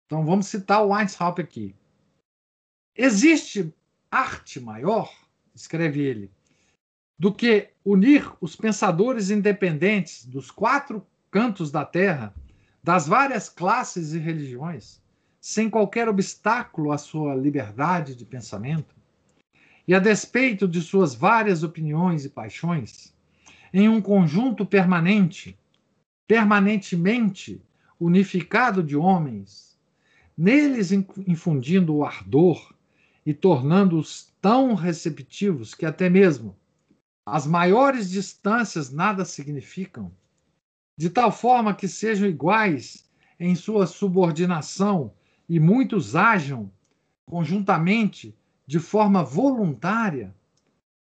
Então 0.05 0.25
vamos 0.25 0.47
citar 0.47 0.83
o 0.83 0.89
Weishaupt 0.89 1.41
aqui. 1.41 1.73
Existe 2.93 3.73
arte 4.11 4.59
maior, 4.59 5.09
escreve 5.55 6.01
ele, 6.01 6.29
do 7.17 7.33
que 7.33 7.69
unir 7.85 8.29
os 8.41 8.53
pensadores 8.53 9.29
independentes 9.29 10.25
dos 10.25 10.51
quatro 10.51 11.07
cantos 11.31 11.71
da 11.71 11.85
terra, 11.85 12.35
das 12.83 13.07
várias 13.07 13.47
classes 13.47 14.11
e 14.11 14.19
religiões, 14.19 15.01
sem 15.39 15.69
qualquer 15.69 16.09
obstáculo 16.09 16.91
à 16.91 16.97
sua 16.97 17.33
liberdade 17.33 18.13
de 18.13 18.25
pensamento? 18.25 18.93
E 19.87 19.95
a 19.95 19.99
despeito 19.99 20.67
de 20.67 20.81
suas 20.81 21.15
várias 21.15 21.63
opiniões 21.63 22.25
e 22.25 22.29
paixões, 22.29 23.13
em 23.73 23.87
um 23.87 24.01
conjunto 24.01 24.65
permanente, 24.65 25.57
permanentemente 26.31 27.61
unificado 27.99 28.81
de 28.81 28.95
homens, 28.95 29.77
neles 30.37 30.93
infundindo 30.93 31.93
o 31.93 32.05
ardor 32.05 32.73
e 33.25 33.33
tornando-os 33.33 34.31
tão 34.39 34.73
receptivos 34.73 35.73
que 35.73 35.85
até 35.85 36.09
mesmo 36.09 36.55
as 37.25 37.45
maiores 37.45 38.09
distâncias 38.09 38.93
nada 38.93 39.25
significam, 39.25 40.09
de 40.97 41.09
tal 41.09 41.33
forma 41.33 41.75
que 41.75 41.85
sejam 41.85 42.29
iguais 42.29 43.03
em 43.37 43.53
sua 43.53 43.85
subordinação 43.85 45.13
e 45.49 45.59
muitos 45.59 46.15
ajam 46.15 46.71
conjuntamente 47.25 48.33
de 48.65 48.79
forma 48.79 49.21
voluntária, 49.21 50.33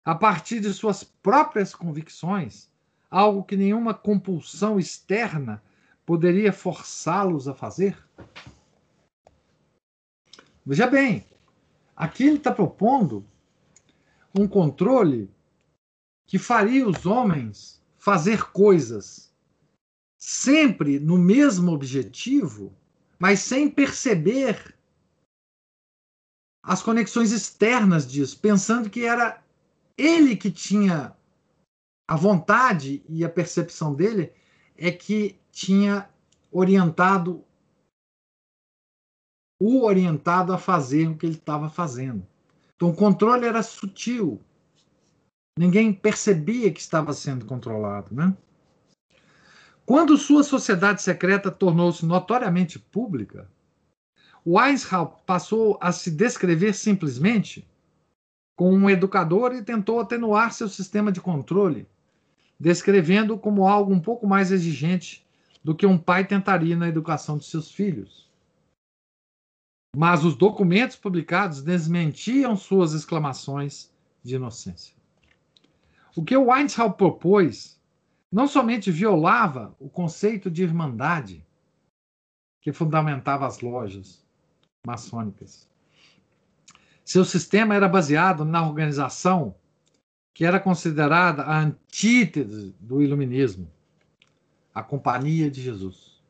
a 0.04 0.14
partir 0.14 0.60
de 0.60 0.72
suas 0.72 1.02
próprias 1.02 1.74
convicções, 1.74 2.70
algo 3.10 3.44
que 3.44 3.56
nenhuma 3.56 3.94
compulsão 3.94 4.78
externa 4.78 5.62
poderia 6.04 6.52
forçá-los 6.52 7.48
a 7.48 7.54
fazer? 7.54 7.96
Veja 10.64 10.86
bem, 10.86 11.24
aqui 11.94 12.24
ele 12.24 12.36
está 12.36 12.52
propondo 12.52 13.24
um 14.34 14.46
controle 14.48 15.30
que 16.26 16.38
faria 16.38 16.86
os 16.86 17.06
homens 17.06 17.80
fazer 17.96 18.50
coisas 18.50 19.32
sempre 20.18 20.98
no 20.98 21.16
mesmo 21.16 21.72
objetivo, 21.72 22.74
mas 23.18 23.40
sem 23.40 23.70
perceber 23.70 24.76
as 26.62 26.82
conexões 26.82 27.30
externas 27.30 28.10
disso, 28.10 28.38
pensando 28.40 28.90
que 28.90 29.04
era 29.04 29.40
ele 29.96 30.34
que 30.36 30.50
tinha 30.50 31.16
a 32.08 32.16
vontade 32.16 33.04
e 33.08 33.24
a 33.24 33.28
percepção 33.28 33.94
dele 33.94 34.32
é 34.76 34.92
que 34.92 35.38
tinha 35.50 36.08
orientado 36.50 37.44
o 39.60 39.84
orientado 39.84 40.52
a 40.52 40.58
fazer 40.58 41.08
o 41.08 41.16
que 41.16 41.26
ele 41.26 41.36
estava 41.36 41.68
fazendo. 41.68 42.26
Então 42.74 42.90
o 42.90 42.94
controle 42.94 43.46
era 43.46 43.62
sutil. 43.62 44.40
Ninguém 45.58 45.92
percebia 45.92 46.70
que 46.70 46.80
estava 46.80 47.14
sendo 47.14 47.46
controlado, 47.46 48.14
né? 48.14 48.36
Quando 49.86 50.18
sua 50.18 50.42
sociedade 50.42 51.00
secreta 51.00 51.50
tornou-se 51.50 52.04
notoriamente 52.04 52.78
pública, 52.78 53.48
Weishaupt 54.46 55.22
passou 55.24 55.78
a 55.80 55.90
se 55.90 56.10
descrever 56.10 56.74
simplesmente 56.74 57.66
como 58.56 58.76
um 58.76 58.90
educador 58.90 59.54
e 59.54 59.62
tentou 59.62 60.00
atenuar 60.00 60.52
seu 60.52 60.68
sistema 60.68 61.12
de 61.12 61.20
controle, 61.20 61.88
descrevendo 62.58 63.38
como 63.38 63.66
algo 63.66 63.92
um 63.92 64.00
pouco 64.00 64.26
mais 64.26 64.50
exigente 64.50 65.26
do 65.62 65.74
que 65.74 65.86
um 65.86 65.98
pai 65.98 66.26
tentaria 66.26 66.76
na 66.76 66.88
educação 66.88 67.36
de 67.36 67.44
seus 67.44 67.70
filhos. 67.70 68.30
Mas 69.96 70.24
os 70.24 70.36
documentos 70.36 70.96
publicados 70.96 71.62
desmentiam 71.62 72.56
suas 72.56 72.92
exclamações 72.92 73.90
de 74.22 74.36
inocência. 74.36 74.94
O 76.14 76.24
que 76.24 76.36
o 76.36 76.46
Weishaupt 76.46 76.96
propôs 76.96 77.80
não 78.30 78.46
somente 78.46 78.90
violava 78.90 79.74
o 79.78 79.88
conceito 79.88 80.50
de 80.50 80.62
irmandade 80.62 81.44
que 82.60 82.72
fundamentava 82.72 83.46
as 83.46 83.60
lojas, 83.60 84.24
maçônicas. 84.86 85.68
Seu 87.04 87.24
sistema 87.24 87.74
era 87.74 87.88
baseado 87.88 88.44
na 88.44 88.66
organização 88.66 89.54
que 90.36 90.44
era 90.44 90.60
considerada 90.60 91.44
a 91.44 91.58
antítese 91.58 92.76
do 92.78 93.00
iluminismo, 93.00 93.72
a 94.74 94.82
Companhia 94.82 95.50
de 95.50 95.62
Jesus. 95.62 96.22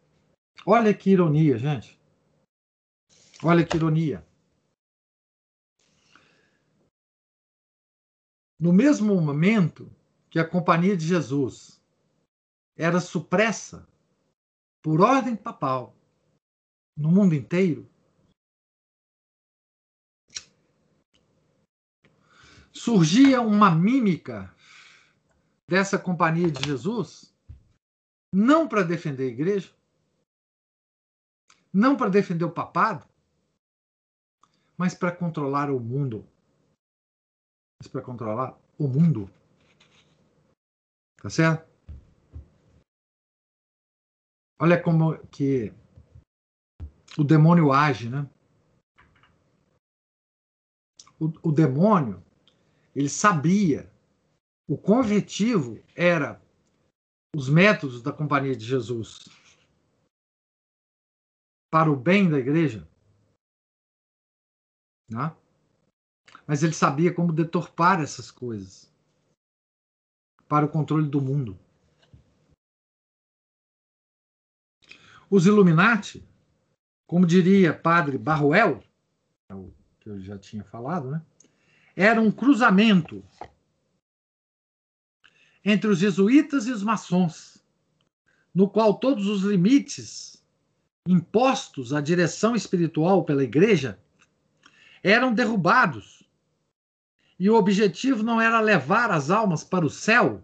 Olha 0.64 0.94
que 0.94 1.10
ironia, 1.10 1.58
gente. 1.58 2.00
Olha 3.42 3.66
que 3.66 3.76
ironia. 3.76 4.24
No 8.60 8.72
mesmo 8.72 9.20
momento 9.20 9.90
que 10.30 10.38
a 10.38 10.48
Companhia 10.48 10.96
de 10.96 11.04
Jesus 11.04 11.82
era 12.76 13.00
supressa 13.00 13.88
por 14.84 15.00
ordem 15.00 15.34
papal 15.34 15.96
no 16.96 17.10
mundo 17.10 17.34
inteiro, 17.34 17.90
surgia 22.76 23.40
uma 23.40 23.70
mímica 23.70 24.54
dessa 25.66 25.98
companhia 25.98 26.50
de 26.50 26.62
Jesus, 26.62 27.34
não 28.32 28.68
para 28.68 28.82
defender 28.82 29.24
a 29.24 29.32
igreja, 29.32 29.74
não 31.72 31.96
para 31.96 32.10
defender 32.10 32.44
o 32.44 32.52
papado, 32.52 33.08
mas 34.76 34.94
para 34.94 35.10
controlar 35.10 35.70
o 35.70 35.80
mundo. 35.80 36.28
Mas 37.80 37.90
para 37.90 38.02
controlar 38.02 38.58
o 38.78 38.86
mundo. 38.86 39.30
Tá 41.16 41.30
certo? 41.30 41.66
Olha 44.60 44.80
como 44.80 45.18
que 45.28 45.72
o 47.18 47.24
demônio 47.24 47.72
age, 47.72 48.10
né? 48.10 48.28
O, 51.18 51.48
o 51.48 51.52
demônio 51.52 52.25
ele 52.96 53.10
sabia. 53.10 53.92
O 54.66 54.76
conjetivo 54.78 55.84
era 55.94 56.42
os 57.36 57.48
métodos 57.48 58.02
da 58.02 58.10
Companhia 58.10 58.56
de 58.56 58.64
Jesus 58.64 59.28
para 61.70 61.92
o 61.92 61.94
bem 61.94 62.30
da 62.30 62.38
igreja. 62.38 62.88
Né? 65.10 65.36
Mas 66.46 66.62
ele 66.62 66.72
sabia 66.72 67.14
como 67.14 67.34
deturpar 67.34 68.00
essas 68.00 68.30
coisas 68.30 68.90
para 70.48 70.64
o 70.64 70.70
controle 70.70 71.08
do 71.08 71.20
mundo. 71.20 71.58
Os 75.30 75.44
Illuminati, 75.44 76.26
como 77.06 77.26
diria 77.26 77.78
Padre 77.78 78.16
Barruel, 78.16 78.82
é 79.50 79.54
que 80.00 80.08
eu 80.08 80.20
já 80.20 80.38
tinha 80.38 80.64
falado, 80.64 81.10
né? 81.10 81.24
Era 81.96 82.20
um 82.20 82.30
cruzamento 82.30 83.24
entre 85.64 85.88
os 85.88 85.98
jesuítas 85.98 86.66
e 86.66 86.70
os 86.70 86.82
maçons, 86.82 87.64
no 88.54 88.68
qual 88.68 88.98
todos 88.98 89.26
os 89.26 89.42
limites 89.42 90.44
impostos 91.08 91.94
à 91.94 92.00
direção 92.00 92.54
espiritual 92.54 93.24
pela 93.24 93.42
igreja 93.42 93.98
eram 95.02 95.32
derrubados. 95.32 96.22
E 97.38 97.48
o 97.48 97.54
objetivo 97.54 98.22
não 98.22 98.40
era 98.40 98.60
levar 98.60 99.10
as 99.10 99.30
almas 99.30 99.64
para 99.64 99.84
o 99.84 99.90
céu, 99.90 100.42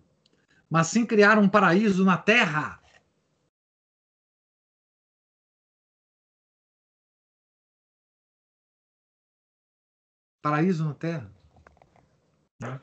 mas 0.71 0.89
sim 0.89 1.05
criar 1.05 1.39
um 1.39 1.49
paraíso 1.49 2.05
na 2.05 2.17
terra. 2.17 2.83
Paraíso 10.43 10.85
na 10.85 10.95
terra. 10.95 11.42
Né? 12.63 12.81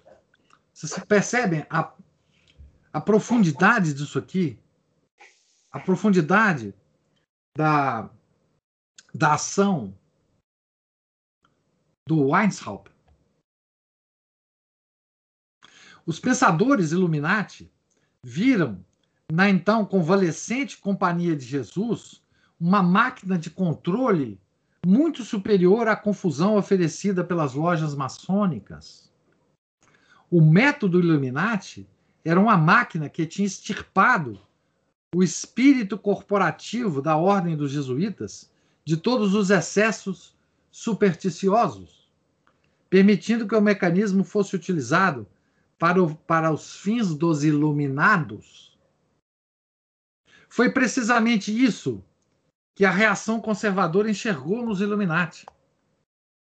Vocês 0.73 0.93
percebem 1.05 1.65
a, 1.69 1.93
a 2.93 3.01
profundidade 3.01 3.93
disso 3.93 4.19
aqui? 4.19 4.59
A 5.71 5.79
profundidade 5.79 6.73
da, 7.57 8.09
da 9.13 9.33
ação 9.33 9.95
do 12.07 12.29
Weishaupt. 12.29 12.91
Os 16.05 16.19
pensadores 16.19 16.91
Illuminati 16.91 17.71
viram 18.23 18.83
na 19.31 19.49
então 19.49 19.85
convalescente 19.85 20.77
Companhia 20.77 21.35
de 21.35 21.45
Jesus 21.45 22.23
uma 22.59 22.81
máquina 22.81 23.37
de 23.37 23.49
controle 23.49 24.39
muito 24.85 25.23
superior 25.23 25.87
à 25.87 25.95
confusão 25.95 26.55
oferecida 26.55 27.23
pelas 27.23 27.53
lojas 27.53 27.93
maçônicas. 27.93 29.08
O 30.31 30.41
método 30.41 30.99
Illuminati 30.99 31.87
era 32.23 32.39
uma 32.39 32.55
máquina 32.55 33.09
que 33.09 33.25
tinha 33.25 33.47
extirpado 33.47 34.39
o 35.13 35.23
espírito 35.23 35.97
corporativo 35.97 37.01
da 37.01 37.17
ordem 37.17 37.57
dos 37.57 37.71
jesuítas 37.71 38.51
de 38.85 38.95
todos 38.95 39.33
os 39.33 39.49
excessos 39.49 40.35
supersticiosos, 40.69 42.07
permitindo 42.89 43.47
que 43.47 43.55
o 43.55 43.61
mecanismo 43.61 44.23
fosse 44.23 44.55
utilizado 44.55 45.27
para, 45.79 46.03
o, 46.03 46.15
para 46.15 46.51
os 46.51 46.75
fins 46.75 47.15
dos 47.15 47.43
iluminados. 47.43 48.77
Foi 50.47 50.71
precisamente 50.71 51.51
isso 51.51 52.03
que 52.75 52.85
a 52.85 52.91
reação 52.91 53.41
conservadora 53.41 54.09
enxergou 54.09 54.65
nos 54.65 54.81
Illuminati. 54.81 55.45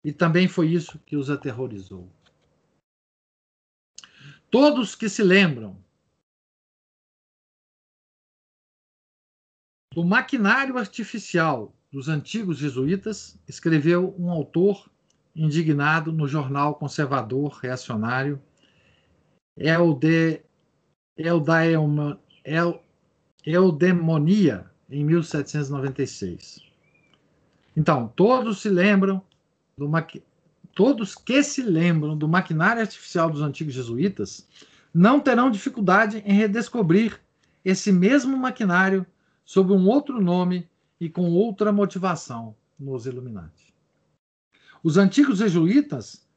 E 0.05 0.13
também 0.13 0.47
foi 0.47 0.69
isso 0.69 0.99
que 1.07 1.17
os 1.17 1.31
aterrorizou. 1.31 2.09
Todos 4.59 4.95
que 4.95 5.07
se 5.07 5.23
lembram 5.23 5.77
do 9.93 10.03
maquinário 10.03 10.79
artificial 10.79 11.75
dos 11.93 12.09
antigos 12.09 12.57
jesuítas, 12.57 13.39
escreveu 13.47 14.15
um 14.19 14.31
autor 14.31 14.91
indignado 15.35 16.11
no 16.11 16.27
jornal 16.27 16.75
conservador 16.77 17.53
reacionário 17.61 18.43
Elde, 19.59 20.43
Eldaema, 21.19 22.19
El, 22.43 22.83
Eudemonia, 23.45 24.71
em 24.89 25.05
1796. 25.05 26.63
Então, 27.77 28.09
todos 28.09 28.63
se 28.63 28.71
lembram 28.71 29.23
do 29.77 29.87
maqui... 29.87 30.23
todos 30.77 31.15
que 31.15 31.43
se 31.43 31.63
lembram 31.63 32.15
do 32.15 32.29
maquinário 32.29 32.83
artificial 32.83 33.31
dos 33.31 33.41
antigos 33.41 33.73
jesuítas 33.73 34.47
não 34.93 35.19
terão 35.19 35.51
dificuldade 35.51 36.23
em 36.27 36.35
redescobrir 36.35 37.19
esse 37.65 37.91
mesmo 37.91 38.37
maquinário 38.37 39.07
sob 39.43 39.73
um 39.73 39.89
outro 39.89 40.21
nome 40.21 40.69
e 41.01 41.09
com 41.09 41.33
outra 41.33 41.73
motivação 41.73 42.55
nos 42.79 43.07
Illuminati. 43.07 43.75
Os 44.83 44.99
antigos 44.99 45.39
jesuítas 45.39 46.29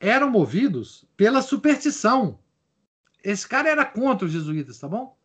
eram 0.00 0.28
movidos 0.28 1.04
pela 1.16 1.42
superstição. 1.42 2.40
Esse 3.22 3.46
cara 3.46 3.68
era 3.68 3.84
contra 3.84 4.26
os 4.26 4.32
jesuítas, 4.32 4.80
tá 4.80 4.88
bom? 4.88 5.16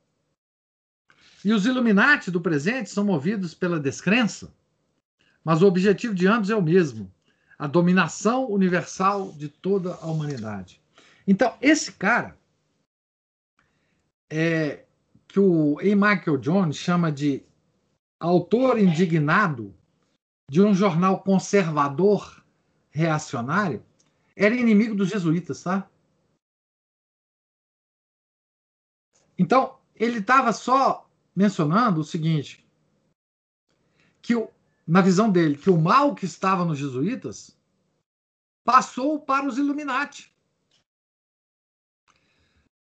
E 1.44 1.52
os 1.52 1.66
Illuminati 1.66 2.30
do 2.30 2.40
presente 2.40 2.92
são 2.92 3.04
movidos 3.04 3.56
pela 3.56 3.80
descrença. 3.80 4.54
Mas 5.44 5.64
o 5.64 5.68
objetivo 5.68 6.14
de 6.14 6.28
ambos 6.28 6.52
é 6.52 6.56
o 6.56 6.62
mesmo: 6.62 7.12
a 7.62 7.68
dominação 7.68 8.50
universal 8.50 9.32
de 9.34 9.48
toda 9.48 9.94
a 9.94 10.08
humanidade. 10.08 10.82
Então, 11.28 11.56
esse 11.62 11.92
cara, 11.92 12.36
é, 14.32 14.84
que 15.28 15.40
o. 15.40 15.76
Michael 15.76 16.40
Jones 16.40 16.76
chama 16.76 17.12
de 17.12 17.46
autor 18.20 18.80
indignado 18.80 19.76
de 20.50 20.60
um 20.60 20.74
jornal 20.74 21.22
conservador 21.22 22.44
reacionário, 22.90 23.86
era 24.36 24.56
inimigo 24.56 24.96
dos 24.96 25.10
jesuítas, 25.10 25.62
tá? 25.62 25.88
Então, 29.38 29.78
ele 29.94 30.18
estava 30.18 30.52
só 30.52 31.08
mencionando 31.36 32.02
o 32.02 32.04
seguinte: 32.04 32.68
que 34.20 34.36
o, 34.36 34.50
na 34.88 35.02
visão 35.02 35.30
dele, 35.32 35.58
que 35.58 35.70
o 35.70 35.78
mal 35.78 36.16
que 36.16 36.26
estava 36.26 36.66
nos 36.66 36.78
jesuítas 36.78 37.58
passou 38.64 39.20
para 39.20 39.48
os 39.48 39.58
Illuminati. 39.58 40.32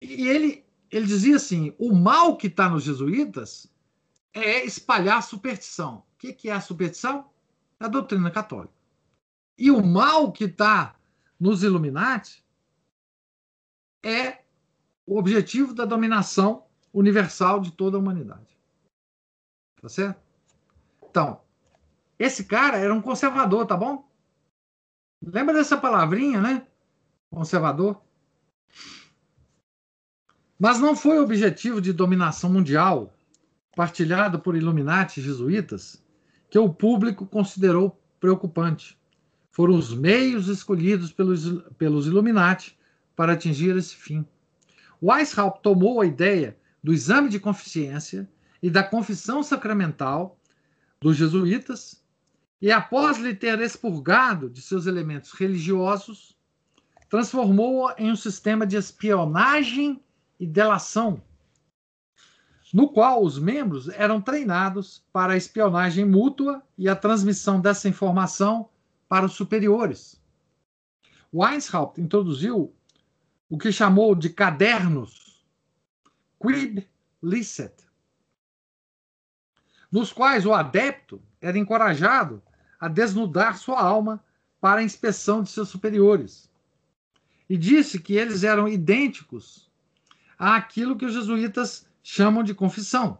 E 0.00 0.28
ele, 0.28 0.64
ele 0.90 1.06
dizia 1.06 1.36
assim: 1.36 1.74
o 1.78 1.94
mal 1.94 2.36
que 2.36 2.46
está 2.46 2.68
nos 2.68 2.84
jesuítas 2.84 3.72
é 4.32 4.64
espalhar 4.64 5.22
superstição. 5.22 5.98
O 5.98 6.18
que, 6.18 6.32
que 6.32 6.48
é 6.48 6.52
a 6.52 6.60
superstição? 6.60 7.30
É 7.80 7.84
a 7.84 7.88
doutrina 7.88 8.30
católica. 8.30 8.74
E 9.58 9.70
o 9.70 9.84
mal 9.84 10.32
que 10.32 10.44
está 10.44 10.94
nos 11.40 11.62
Illuminati 11.62 12.44
é 14.04 14.42
o 15.06 15.18
objetivo 15.18 15.72
da 15.72 15.84
dominação 15.84 16.66
universal 16.92 17.60
de 17.60 17.72
toda 17.72 17.96
a 17.96 18.00
humanidade. 18.00 18.56
Tá 19.80 19.88
certo? 19.88 20.20
Então, 21.08 21.40
esse 22.18 22.44
cara 22.44 22.78
era 22.78 22.94
um 22.94 23.02
conservador, 23.02 23.66
tá 23.66 23.76
bom? 23.76 24.08
Lembra 25.22 25.54
dessa 25.54 25.76
palavrinha, 25.76 26.40
né? 26.40 26.66
Conservador. 27.30 28.00
Mas 30.58 30.78
não 30.78 30.96
foi 30.96 31.18
o 31.18 31.22
objetivo 31.22 31.80
de 31.80 31.92
dominação 31.92 32.50
mundial, 32.50 33.12
partilhado 33.74 34.38
por 34.38 34.56
Illuminati 34.56 35.20
jesuítas, 35.20 36.02
que 36.48 36.58
o 36.58 36.72
público 36.72 37.26
considerou 37.26 38.00
preocupante. 38.18 38.98
Foram 39.50 39.74
os 39.74 39.94
meios 39.94 40.48
escolhidos 40.48 41.12
pelos, 41.12 41.62
pelos 41.76 42.06
Illuminati 42.06 42.78
para 43.14 43.34
atingir 43.34 43.76
esse 43.76 43.94
fim. 43.94 44.26
Weishaupt 45.02 45.60
tomou 45.62 46.00
a 46.00 46.06
ideia 46.06 46.56
do 46.82 46.92
exame 46.92 47.28
de 47.28 47.38
consciência 47.38 48.28
e 48.62 48.70
da 48.70 48.82
confissão 48.82 49.42
sacramental 49.42 50.38
dos 51.00 51.16
jesuítas 51.16 52.02
e, 52.60 52.72
após 52.72 53.18
lhe 53.18 53.34
ter 53.34 53.60
expurgado 53.60 54.48
de 54.48 54.62
seus 54.62 54.86
elementos 54.86 55.32
religiosos, 55.32 56.36
transformou-a 57.08 57.94
em 57.98 58.10
um 58.10 58.16
sistema 58.16 58.66
de 58.66 58.76
espionagem 58.76 60.02
e 60.40 60.46
delação, 60.46 61.22
no 62.72 62.88
qual 62.88 63.22
os 63.22 63.38
membros 63.38 63.88
eram 63.88 64.20
treinados 64.20 65.04
para 65.12 65.34
a 65.34 65.36
espionagem 65.36 66.04
mútua 66.04 66.62
e 66.76 66.88
a 66.88 66.96
transmissão 66.96 67.60
dessa 67.60 67.88
informação 67.88 68.68
para 69.08 69.26
os 69.26 69.32
superiores. 69.32 70.20
Weishaupt 71.32 72.00
introduziu 72.00 72.74
o 73.48 73.56
que 73.56 73.70
chamou 73.70 74.14
de 74.14 74.30
cadernos 74.30 75.46
quid 76.40 76.88
licet, 77.22 77.74
nos 79.90 80.12
quais 80.12 80.44
o 80.44 80.52
adepto 80.52 81.22
era 81.40 81.58
encorajado 81.58 82.42
a 82.80 82.88
desnudar 82.88 83.58
sua 83.58 83.80
alma 83.80 84.22
para 84.60 84.80
a 84.80 84.84
inspeção 84.84 85.42
de 85.42 85.50
seus 85.50 85.68
superiores. 85.68 86.50
E 87.48 87.56
disse 87.56 88.00
que 88.00 88.14
eles 88.14 88.42
eram 88.42 88.68
idênticos 88.68 89.70
àquilo 90.38 90.96
que 90.96 91.04
os 91.04 91.12
jesuítas 91.12 91.86
chamam 92.02 92.42
de 92.42 92.54
confissão. 92.54 93.18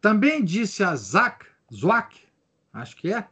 Também 0.00 0.44
disse 0.44 0.84
a 0.84 0.94
Zach, 0.94 1.44
Zwack, 1.72 2.18
acho 2.72 2.96
que 2.96 3.12
é, 3.12 3.26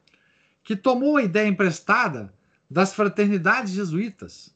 que 0.62 0.74
tomou 0.74 1.16
a 1.16 1.22
ideia 1.22 1.46
emprestada 1.46 2.34
das 2.70 2.94
fraternidades 2.94 3.72
jesuítas, 3.72 4.54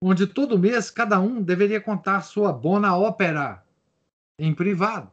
onde 0.00 0.26
todo 0.26 0.58
mês 0.58 0.90
cada 0.90 1.18
um 1.18 1.42
deveria 1.42 1.80
contar 1.80 2.20
sua 2.20 2.52
bona 2.52 2.96
ópera 2.96 3.64
em 4.38 4.54
privado. 4.54 5.10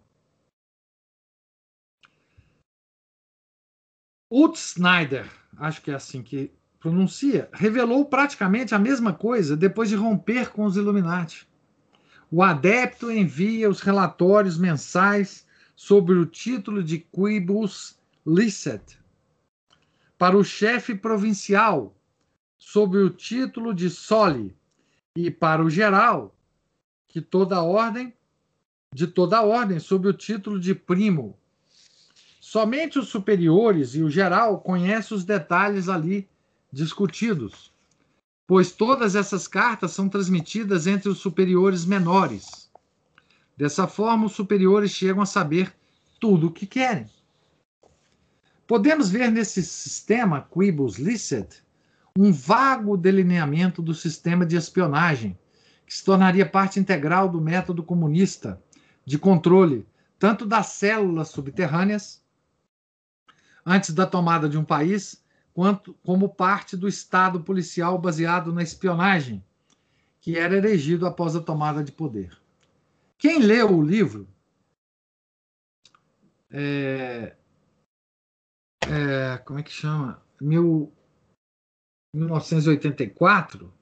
Utz 4.29 4.71
Snyder, 4.71 5.29
acho 5.57 5.81
que 5.81 5.91
é 5.91 5.93
assim 5.93 6.23
que 6.23 6.51
pronuncia, 6.79 7.49
revelou 7.53 8.05
praticamente 8.05 8.73
a 8.73 8.79
mesma 8.79 9.13
coisa 9.13 9.55
depois 9.55 9.89
de 9.89 9.95
romper 9.95 10.51
com 10.51 10.65
os 10.65 10.75
Illuminati. 10.75 11.47
O 12.31 12.41
adepto 12.41 13.11
envia 13.11 13.69
os 13.69 13.81
relatórios 13.81 14.57
mensais 14.57 15.45
sobre 15.75 16.15
o 16.15 16.25
título 16.25 16.83
de 16.83 16.99
quibus 16.99 17.99
licet 18.25 18.97
para 20.17 20.37
o 20.37 20.43
chefe 20.43 20.95
provincial 20.95 21.95
sob 22.57 22.97
o 22.97 23.09
título 23.09 23.73
de 23.73 23.89
soli 23.89 24.55
e 25.15 25.29
para 25.29 25.63
o 25.63 25.69
geral 25.69 26.35
que 27.07 27.21
toda 27.21 27.61
ordem 27.61 28.13
de 28.93 29.05
toda 29.05 29.43
ordem 29.43 29.79
sob 29.79 30.07
o 30.07 30.13
título 30.13 30.59
de 30.59 30.73
primo 30.73 31.37
Somente 32.47 32.99
os 32.99 33.07
superiores 33.07 33.95
e 33.95 34.03
o 34.03 34.09
geral 34.09 34.59
conhecem 34.59 35.17
os 35.17 35.25
detalhes 35.25 35.89
ali 35.89 36.29
discutidos, 36.71 37.73
pois 38.45 38.71
todas 38.71 39.15
essas 39.15 39.47
cartas 39.47 39.93
são 39.93 40.07
transmitidas 40.07 40.85
entre 40.85 41.09
os 41.09 41.17
superiores 41.17 41.85
menores. 41.85 42.69
Dessa 43.57 43.87
forma, 43.87 44.27
os 44.27 44.33
superiores 44.33 44.91
chegam 44.91 45.23
a 45.23 45.25
saber 45.25 45.75
tudo 46.19 46.45
o 46.47 46.51
que 46.51 46.67
querem. 46.67 47.09
Podemos 48.67 49.09
ver 49.09 49.31
nesse 49.31 49.63
sistema 49.63 50.47
Quibus 50.53 50.97
Licet 50.97 51.63
um 52.15 52.31
vago 52.31 52.95
delineamento 52.95 53.81
do 53.81 53.95
sistema 53.95 54.45
de 54.45 54.55
espionagem, 54.55 55.35
que 55.83 55.95
se 55.95 56.05
tornaria 56.05 56.45
parte 56.45 56.79
integral 56.79 57.27
do 57.27 57.41
método 57.41 57.81
comunista 57.81 58.61
de 59.03 59.17
controle 59.17 59.83
tanto 60.19 60.45
das 60.45 60.67
células 60.67 61.29
subterrâneas 61.29 62.23
antes 63.65 63.93
da 63.93 64.05
tomada 64.05 64.47
de 64.47 64.57
um 64.57 64.63
país, 64.63 65.23
quanto 65.53 65.93
como 66.05 66.29
parte 66.29 66.77
do 66.77 66.87
Estado 66.87 67.41
policial 67.41 67.97
baseado 67.97 68.53
na 68.53 68.61
espionagem, 68.61 69.43
que 70.21 70.37
era 70.37 70.55
erigido 70.55 71.07
após 71.07 71.35
a 71.35 71.41
tomada 71.41 71.83
de 71.83 71.91
poder. 71.91 72.37
Quem 73.17 73.39
leu 73.39 73.77
o 73.77 73.81
livro 73.81 74.27
é, 76.51 77.35
é, 78.87 79.37
como 79.39 79.59
é 79.59 79.63
que 79.63 79.71
chama? 79.71 80.21
Mil, 80.39 80.91
1984, 82.15 83.73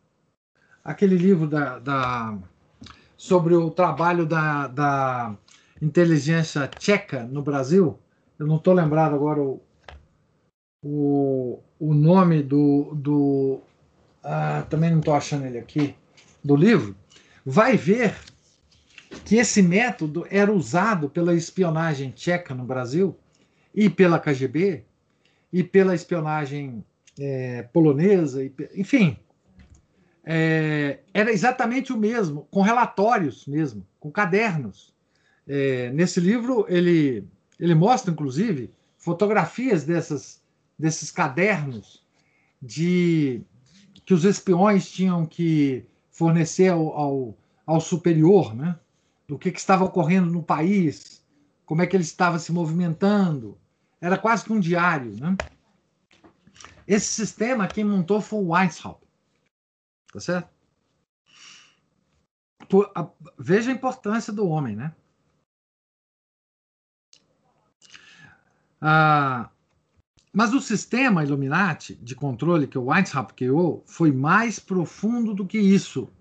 aquele 0.84 1.18
livro 1.18 1.48
da, 1.48 1.80
da, 1.80 2.38
sobre 3.18 3.56
o 3.56 3.70
trabalho 3.70 4.26
da, 4.26 4.68
da 4.68 5.38
inteligência 5.82 6.68
tcheca 6.68 7.24
no 7.24 7.42
Brasil. 7.42 8.00
Eu 8.40 8.48
não 8.48 8.58
estou 8.58 8.74
lembrado 8.74 9.14
agora 9.14 9.42
o, 9.42 9.62
o, 10.84 11.60
o 11.80 11.94
nome 11.94 12.44
do. 12.44 12.94
do 12.96 13.62
ah, 14.24 14.66
também 14.70 14.92
não 14.92 15.00
estou 15.00 15.14
achando 15.14 15.46
ele 15.46 15.58
aqui. 15.58 15.96
do 16.44 16.56
livro, 16.56 16.96
vai 17.46 17.78
ver 17.78 18.16
que 19.26 19.38
esse 19.38 19.62
método 19.62 20.26
era 20.30 20.52
usado 20.52 21.10
pela 21.10 21.34
espionagem 21.34 22.12
tcheca 22.12 22.54
no 22.54 22.66
Brasil 22.66 23.16
e 23.74 23.90
pela 23.90 24.20
KGB 24.20 24.84
e 25.52 25.64
pela 25.64 25.96
espionagem 25.96 26.84
é, 27.20 27.64
polonesa, 27.64 28.44
e, 28.44 28.52
enfim, 28.76 29.18
é, 30.26 31.00
era 31.14 31.32
exatamente 31.32 31.94
o 31.94 31.98
mesmo, 31.98 32.48
com 32.50 32.62
relatórios 32.62 33.46
mesmo, 33.46 33.86
com 34.00 34.12
cadernos. 34.12 34.94
É, 35.48 35.92
nesse 35.92 36.20
livro 36.20 36.66
ele 36.70 37.28
ele 37.60 37.76
mostra 37.76 38.12
inclusive 38.12 38.72
fotografias 38.98 39.84
dessas 39.84 40.42
desses 40.78 41.12
cadernos 41.12 42.04
de 42.62 43.42
que 44.06 44.14
os 44.14 44.26
espiões 44.26 44.90
tinham 44.92 45.26
que 45.26 45.86
fornecer 46.12 46.70
ao, 46.70 46.88
ao, 46.94 47.38
ao 47.66 47.82
superior, 47.82 48.56
né? 48.56 48.80
do 49.28 49.38
que, 49.38 49.52
que 49.52 49.60
estava 49.60 49.86
ocorrendo 49.86 50.32
no 50.32 50.44
país, 50.44 51.26
como 51.66 51.82
é 51.82 51.88
que 51.88 51.96
ele 51.96 52.04
estava 52.04 52.38
se 52.40 52.52
movimentando. 52.52 53.58
Era 54.00 54.18
quase 54.18 54.44
que 54.44 54.54
um 54.54 54.60
diário. 54.60 55.16
Né? 55.16 55.36
Esse 56.86 57.08
sistema 57.08 57.68
quem 57.68 57.84
montou 57.84 58.22
foi 58.22 58.40
o 58.40 58.50
Weishaupt. 58.50 59.08
Tá 60.12 60.20
certo? 60.20 60.50
Por, 62.70 62.92
a, 62.94 63.10
veja 63.38 63.72
a 63.72 63.74
importância 63.74 64.32
do 64.32 64.48
homem, 64.48 64.76
né? 64.76 64.94
Ah, 68.80 69.50
mas 70.34 70.52
o 70.52 70.60
sistema 70.60 71.24
Illuminati 71.24 71.94
de 71.94 72.16
controle 72.16 72.66
que 72.66 72.78
o 72.78 72.86
Weishaupt 72.86 73.36
criou 73.36 73.84
foi 73.86 74.12
mais 74.12 74.58
profundo 74.58 75.32
do 75.32 75.46
que 75.46 75.60
isso. 75.60 76.12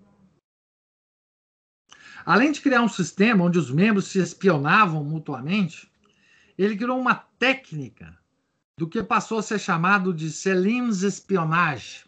Além 2.23 2.51
de 2.51 2.61
criar 2.61 2.83
um 2.83 2.87
sistema 2.87 3.43
onde 3.43 3.57
os 3.57 3.71
membros 3.71 4.07
se 4.07 4.19
espionavam 4.19 5.03
mutuamente, 5.03 5.91
ele 6.55 6.77
criou 6.77 6.99
uma 6.99 7.15
técnica 7.15 8.15
do 8.77 8.87
que 8.87 9.01
passou 9.03 9.39
a 9.39 9.43
ser 9.43 9.59
chamado 9.59 10.13
de 10.13 10.31
Selim's 10.31 11.01
espionage, 11.01 12.05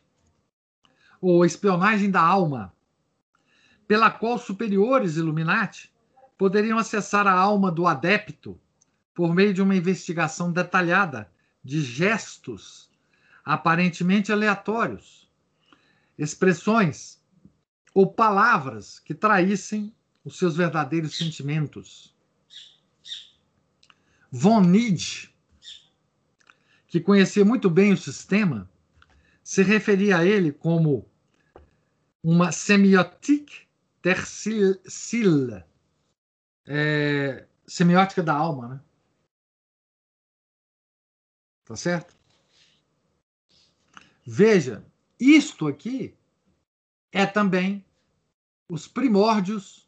ou 1.20 1.44
espionagem 1.44 2.12
da 2.12 2.22
alma, 2.22 2.72
pela 3.88 4.12
qual 4.12 4.38
superiores 4.38 5.18
Illuminati 5.18 5.92
poderiam 6.38 6.78
acessar 6.78 7.26
a 7.26 7.34
alma 7.34 7.72
do 7.72 7.88
adepto 7.88 8.60
por 9.14 9.34
meio 9.34 9.54
de 9.54 9.62
uma 9.62 9.76
investigação 9.76 10.52
detalhada 10.52 11.32
de 11.66 11.82
gestos 11.82 12.92
aparentemente 13.44 14.32
aleatórios, 14.32 15.28
expressões 16.16 17.20
ou 17.94 18.06
palavras 18.14 19.00
que 19.00 19.16
traíssem 19.16 19.92
os 20.24 20.38
seus 20.38 20.56
verdadeiros 20.56 21.18
sentimentos. 21.18 22.16
Von 24.32 24.62
Nietzsche, 24.62 25.30
que 26.88 27.00
conhecia 27.00 27.44
muito 27.44 27.70
bem 27.70 27.94
o 27.94 27.98
sistema, 27.98 28.70
se 29.44 29.64
referia 29.64 30.20
a 30.20 30.26
ele 30.26 30.52
como 30.52 31.10
uma 32.24 32.52
semiotique 32.52 33.66
tercile, 34.02 35.64
é, 36.66 37.46
semiótica 37.68 38.22
da 38.22 38.34
alma, 38.34 38.68
né? 38.68 38.82
Tá 41.66 41.76
certo? 41.76 42.16
Veja, 44.26 44.86
isto 45.20 45.68
aqui 45.68 46.16
é 47.12 47.26
também 47.26 47.84
os 48.70 48.88
primórdios 48.88 49.88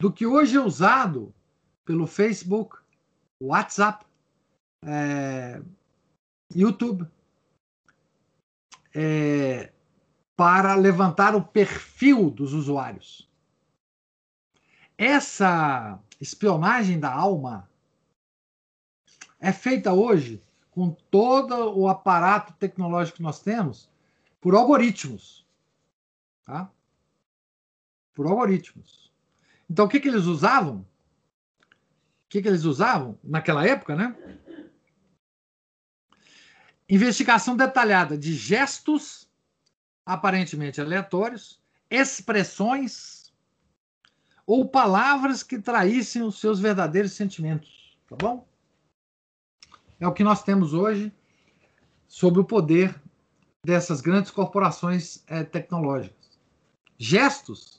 do 0.00 0.12
que 0.12 0.26
hoje 0.26 0.56
é 0.56 0.60
usado 0.60 1.34
pelo 1.84 2.06
Facebook, 2.06 2.76
WhatsApp, 3.42 4.04
é, 4.84 5.62
YouTube, 6.54 7.06
é, 8.94 9.72
para 10.36 10.74
levantar 10.74 11.34
o 11.34 11.44
perfil 11.44 12.30
dos 12.30 12.52
usuários. 12.52 13.28
Essa 14.96 15.98
espionagem 16.20 16.98
da 16.98 17.12
alma 17.12 17.67
é 19.40 19.52
feita 19.52 19.92
hoje 19.92 20.42
com 20.70 20.90
todo 21.10 21.76
o 21.76 21.88
aparato 21.88 22.52
tecnológico 22.54 23.16
que 23.16 23.22
nós 23.22 23.40
temos 23.40 23.88
por 24.40 24.54
algoritmos. 24.54 25.46
Tá? 26.44 26.70
Por 28.14 28.26
algoritmos. 28.26 29.12
Então, 29.68 29.86
o 29.86 29.88
que, 29.88 30.00
que 30.00 30.08
eles 30.08 30.24
usavam? 30.24 30.78
O 30.80 32.28
que, 32.28 32.42
que 32.42 32.48
eles 32.48 32.64
usavam 32.64 33.18
naquela 33.22 33.66
época, 33.66 33.94
né? 33.96 34.16
Investigação 36.88 37.56
detalhada 37.56 38.16
de 38.16 38.34
gestos 38.34 39.28
aparentemente 40.06 40.80
aleatórios, 40.80 41.60
expressões 41.90 43.30
ou 44.46 44.66
palavras 44.66 45.42
que 45.42 45.58
traíssem 45.58 46.22
os 46.22 46.40
seus 46.40 46.58
verdadeiros 46.58 47.12
sentimentos. 47.12 47.98
Tá 48.08 48.16
bom? 48.16 48.48
É 50.00 50.06
o 50.06 50.12
que 50.12 50.24
nós 50.24 50.42
temos 50.42 50.72
hoje 50.72 51.12
sobre 52.06 52.40
o 52.40 52.44
poder 52.44 53.00
dessas 53.64 54.00
grandes 54.00 54.30
corporações 54.30 55.22
é, 55.26 55.42
tecnológicas. 55.44 56.38
Gestos 56.96 57.78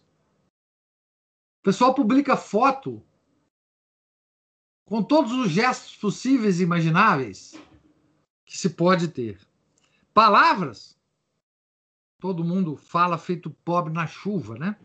o 1.59 1.61
pessoal 1.61 1.93
publica 1.93 2.37
foto 2.37 3.03
com 4.85 5.03
todos 5.03 5.33
os 5.33 5.51
gestos 5.51 5.95
possíveis 5.97 6.59
e 6.59 6.63
imagináveis 6.63 7.53
que 8.45 8.57
se 8.57 8.69
pode 8.69 9.09
ter. 9.09 9.39
Palavras, 10.13 10.97
todo 12.17 12.45
mundo 12.45 12.77
fala 12.77 13.17
feito 13.17 13.49
pobre 13.49 13.91
na 13.91 14.07
chuva, 14.07 14.57
né? 14.57 14.79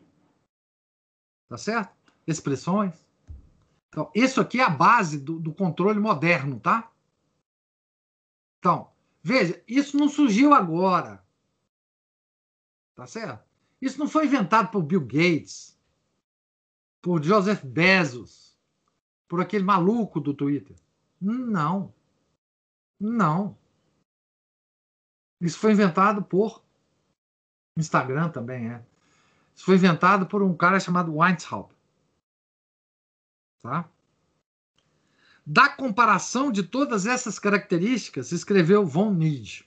Tá 1.49 1.57
certo? 1.57 1.95
Expressões. 2.27 3.07
Então, 3.89 4.11
isso 4.13 4.41
aqui 4.41 4.59
é 4.59 4.65
a 4.65 4.69
base 4.69 5.21
do, 5.21 5.39
do 5.39 5.55
controle 5.55 6.01
moderno, 6.01 6.59
tá? 6.59 6.91
Então, 8.65 8.91
veja, 9.23 9.63
isso 9.69 9.95
não 9.95 10.09
surgiu 10.09 10.55
agora. 10.55 11.23
Tá 12.95 13.07
certo? 13.07 13.45
Isso 13.79 13.99
não 13.99 14.09
foi 14.09 14.25
inventado 14.25 14.71
por 14.71 14.83
Bill 14.83 15.03
Gates 15.03 15.79
por 17.03 17.23
Joseph 17.23 17.63
Bezos, 17.63 18.59
por 19.29 19.43
aquele 19.43 19.63
maluco 19.63 20.19
do 20.19 20.33
Twitter. 20.33 20.75
Não. 21.21 21.93
Não. 22.99 23.59
Isso 25.43 25.59
foi 25.59 25.73
inventado 25.73 26.25
por 26.25 26.65
Instagram 27.77 28.31
também 28.31 28.71
é. 28.73 28.83
Isso 29.55 29.67
foi 29.67 29.75
inventado 29.75 30.27
por 30.27 30.43
um 30.43 30.57
cara 30.57 30.81
chamado 30.81 31.15
Weintraub. 31.15 31.71
Tá? 33.61 33.91
Da 35.47 35.69
comparação 35.69 36.51
de 36.51 36.63
todas 36.63 37.05
essas 37.05 37.39
características, 37.39 38.33
escreveu 38.33 38.87
von 38.87 39.13
Nietzsche. 39.13 39.65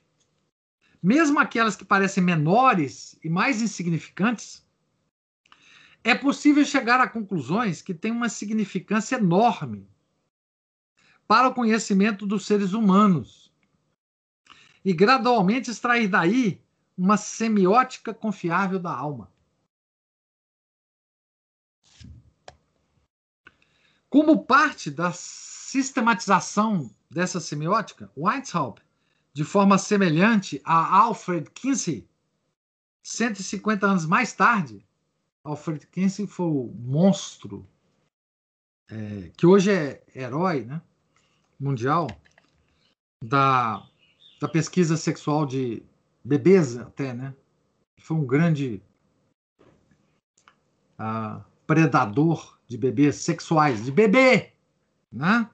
Mesmo 1.02 1.40
aquelas 1.40 1.76
que 1.76 1.86
parecem 1.86 2.24
menores 2.24 3.20
e 3.24 3.30
mais 3.30 3.62
insignificantes, 3.62 4.66
é 6.04 6.16
possível 6.16 6.66
chegar 6.66 6.99
a 6.99 7.08
conclusões 7.08 7.82
que 7.82 7.94
têm 7.94 8.12
uma 8.12 8.30
significância 8.30 9.18
enorme 9.18 9.88
para 11.28 11.48
o 11.48 11.54
conhecimento 11.54 12.26
dos 12.26 12.45
seres 12.45 12.74
humanos 12.74 13.54
e 14.84 14.94
gradualmente 14.94 15.70
extrair 15.70 16.08
daí 16.08 16.62
uma 16.98 17.18
semiótica 17.18 18.14
confiável 18.14 18.80
da 18.80 18.91
alma. 18.91 19.32
Como 24.10 24.45
parte 24.45 24.90
da 24.90 25.12
sistematização 25.68 26.89
dessa 27.11 27.41
semiótica, 27.41 28.10
Weishaupt, 28.18 28.81
de 29.34 29.44
forma 29.44 29.77
semelhante 29.77 30.61
a 30.64 30.98
Alfred 30.98 31.52
Kinsey, 31.52 32.07
150 33.03 33.85
anos 33.85 34.06
mais 34.06 34.31
tarde, 34.31 34.85
Alfred 35.44 35.85
Kinsey 35.88 36.26
foi 36.26 36.45
o 36.45 36.73
monstro 36.80 37.68
é, 38.89 39.30
que 39.35 39.45
hoje 39.45 39.69
é 39.69 40.02
herói 40.15 40.64
né, 40.64 40.81
mundial 41.60 42.07
da, 43.22 43.85
da 44.39 44.48
pesquisa 44.48 44.95
sexual 44.95 45.45
de 45.45 45.84
bebês 46.23 46.77
até, 46.77 47.14
né? 47.14 47.35
Foi 47.99 48.15
um 48.15 48.26
grande 48.26 48.81
uh, 50.98 51.44
predador 51.65 52.57
de 52.68 52.77
bebês 52.77 53.18
sexuais, 53.18 53.84
de 53.84 53.91
bebê, 53.91 54.53
né? 55.11 55.49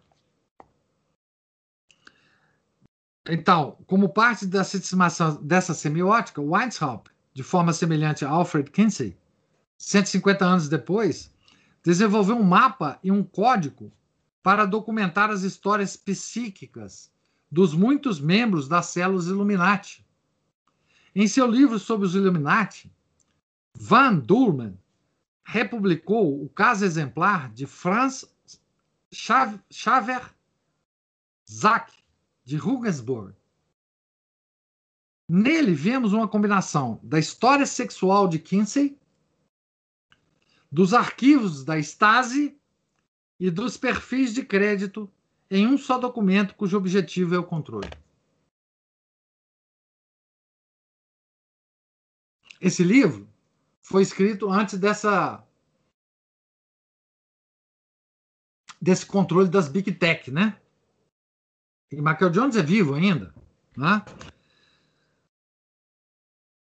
Então, 3.28 3.78
como 3.88 4.10
parte 4.10 4.46
da 4.46 4.64
sistemação 4.64 5.42
dessa 5.42 5.74
semiótica, 5.74 6.42
Weishaupt 6.42 7.12
de 7.34 7.42
forma 7.42 7.74
semelhante 7.74 8.26
a 8.26 8.30
Alfred 8.30 8.70
Kinsey, 8.70 9.18
150 9.78 10.46
anos 10.46 10.70
depois, 10.70 11.32
desenvolveu 11.84 12.38
um 12.38 12.44
mapa 12.44 13.00
e 13.04 13.12
um 13.12 13.24
código 13.24 13.92
para 14.42 14.66
documentar 14.66 15.30
as 15.30 15.44
histórias 15.44 15.96
psíquicas 15.96 17.12
dos 17.50 17.74
muitos 17.74 18.20
membros 18.20 18.68
das 18.68 18.88
células 18.88 19.28
Illuminati. 19.28 20.06
Em 21.16 21.28
seu 21.28 21.48
livro 21.48 21.80
sobre 21.80 22.06
os 22.06 22.16
Illuminati, 22.16 22.92
Van 23.74 24.16
Durman 24.16 24.78
republicou 25.44 26.44
o 26.44 26.50
caso 26.50 26.86
exemplar 26.86 27.52
de 27.52 27.66
Franz 27.66 28.26
Xaver 29.12 30.34
Zach, 31.50 31.94
de 32.44 32.58
Regensburg. 32.58 33.36
Nele 35.28 35.74
vemos 35.74 36.14
uma 36.14 36.28
combinação 36.28 37.00
da 37.02 37.18
história 37.18 37.66
sexual 37.66 38.28
de 38.28 38.40
Kinsey, 38.40 39.00
dos 40.72 40.94
arquivos 40.94 41.64
da 41.64 41.78
Stasi 41.80 42.60
e 43.40 43.50
dos 43.50 43.78
perfis 43.78 44.34
de 44.34 44.44
crédito 44.44 45.12
em 45.50 45.68
um 45.68 45.78
só 45.78 45.98
documento 45.98 46.56
cujo 46.56 46.78
objetivo 46.78 47.36
é 47.36 47.38
o 47.38 47.46
controle. 47.46 47.90
Esse 52.60 52.84
livro 52.84 53.30
foi 53.82 54.02
escrito 54.02 54.50
antes 54.50 54.80
dessa 54.80 55.46
desse 58.82 59.06
controle 59.06 59.50
das 59.50 59.68
big 59.68 59.92
tech, 59.94 60.32
né? 60.32 60.62
E 61.94 62.02
Michael 62.02 62.32
Jones 62.32 62.56
é 62.56 62.64
vivo 62.64 62.96
ainda, 62.96 63.34
né? 63.78 64.04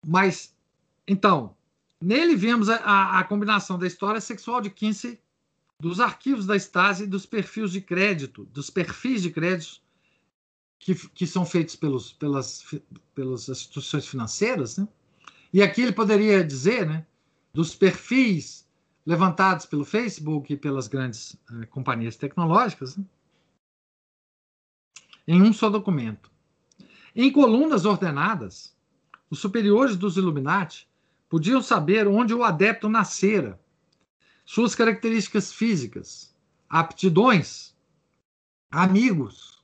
Mas 0.06 0.54
então, 1.06 1.54
nele 2.00 2.34
vemos 2.34 2.68
a, 2.68 3.18
a, 3.18 3.24
combinação 3.24 3.78
da 3.78 3.86
história 3.86 4.20
sexual 4.20 4.60
de 4.60 4.70
Kinsey 4.70 5.20
dos 5.80 6.00
arquivos 6.00 6.46
da 6.46 6.56
Stasi 6.56 7.04
e 7.04 7.06
dos 7.06 7.26
perfis 7.26 7.70
de 7.70 7.80
crédito, 7.80 8.44
dos 8.46 8.70
perfis 8.70 9.22
de 9.22 9.30
crédito 9.30 9.80
que, 10.78 10.94
que 10.94 11.26
são 11.26 11.44
feitos 11.44 11.76
pelos, 11.76 12.12
pelas, 12.12 12.64
pelas 13.14 13.48
instituições 13.48 14.06
financeiras, 14.06 14.78
né? 14.78 14.88
E 15.52 15.62
aqui 15.62 15.82
ele 15.82 15.92
poderia 15.92 16.44
dizer, 16.44 16.86
né, 16.86 17.06
dos 17.52 17.74
perfis 17.74 18.66
levantados 19.04 19.64
pelo 19.66 19.84
Facebook 19.84 20.52
e 20.52 20.56
pelas 20.56 20.88
grandes 20.88 21.32
uh, 21.50 21.66
companhias 21.68 22.16
tecnológicas, 22.16 22.96
né? 22.96 23.04
Em 25.28 25.42
um 25.42 25.52
só 25.52 25.68
documento. 25.68 26.30
Em 27.14 27.30
colunas 27.30 27.84
ordenadas, 27.84 28.74
os 29.28 29.38
superiores 29.38 29.94
dos 29.94 30.16
Illuminati 30.16 30.88
podiam 31.28 31.60
saber 31.60 32.08
onde 32.08 32.32
o 32.32 32.42
adepto 32.42 32.88
nascera 32.88 33.60
suas 34.42 34.74
características 34.74 35.52
físicas, 35.52 36.34
aptidões, 36.66 37.76
amigos 38.70 39.62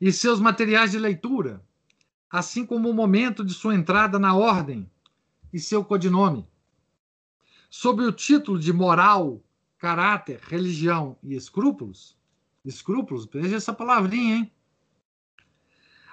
e 0.00 0.12
seus 0.12 0.38
materiais 0.38 0.92
de 0.92 0.98
leitura, 1.00 1.60
assim 2.30 2.64
como 2.64 2.88
o 2.88 2.94
momento 2.94 3.44
de 3.44 3.52
sua 3.52 3.74
entrada 3.74 4.16
na 4.16 4.32
ordem 4.32 4.88
e 5.52 5.58
seu 5.58 5.84
codinome. 5.84 6.46
Sob 7.68 8.04
o 8.04 8.12
título 8.12 8.60
de 8.60 8.72
moral, 8.72 9.42
caráter, 9.76 10.38
religião 10.44 11.16
e 11.20 11.34
escrúpulos, 11.34 12.16
escrúpulos, 12.64 13.26
veja 13.26 13.56
essa 13.56 13.72
palavrinha, 13.72 14.36
hein? 14.36 14.52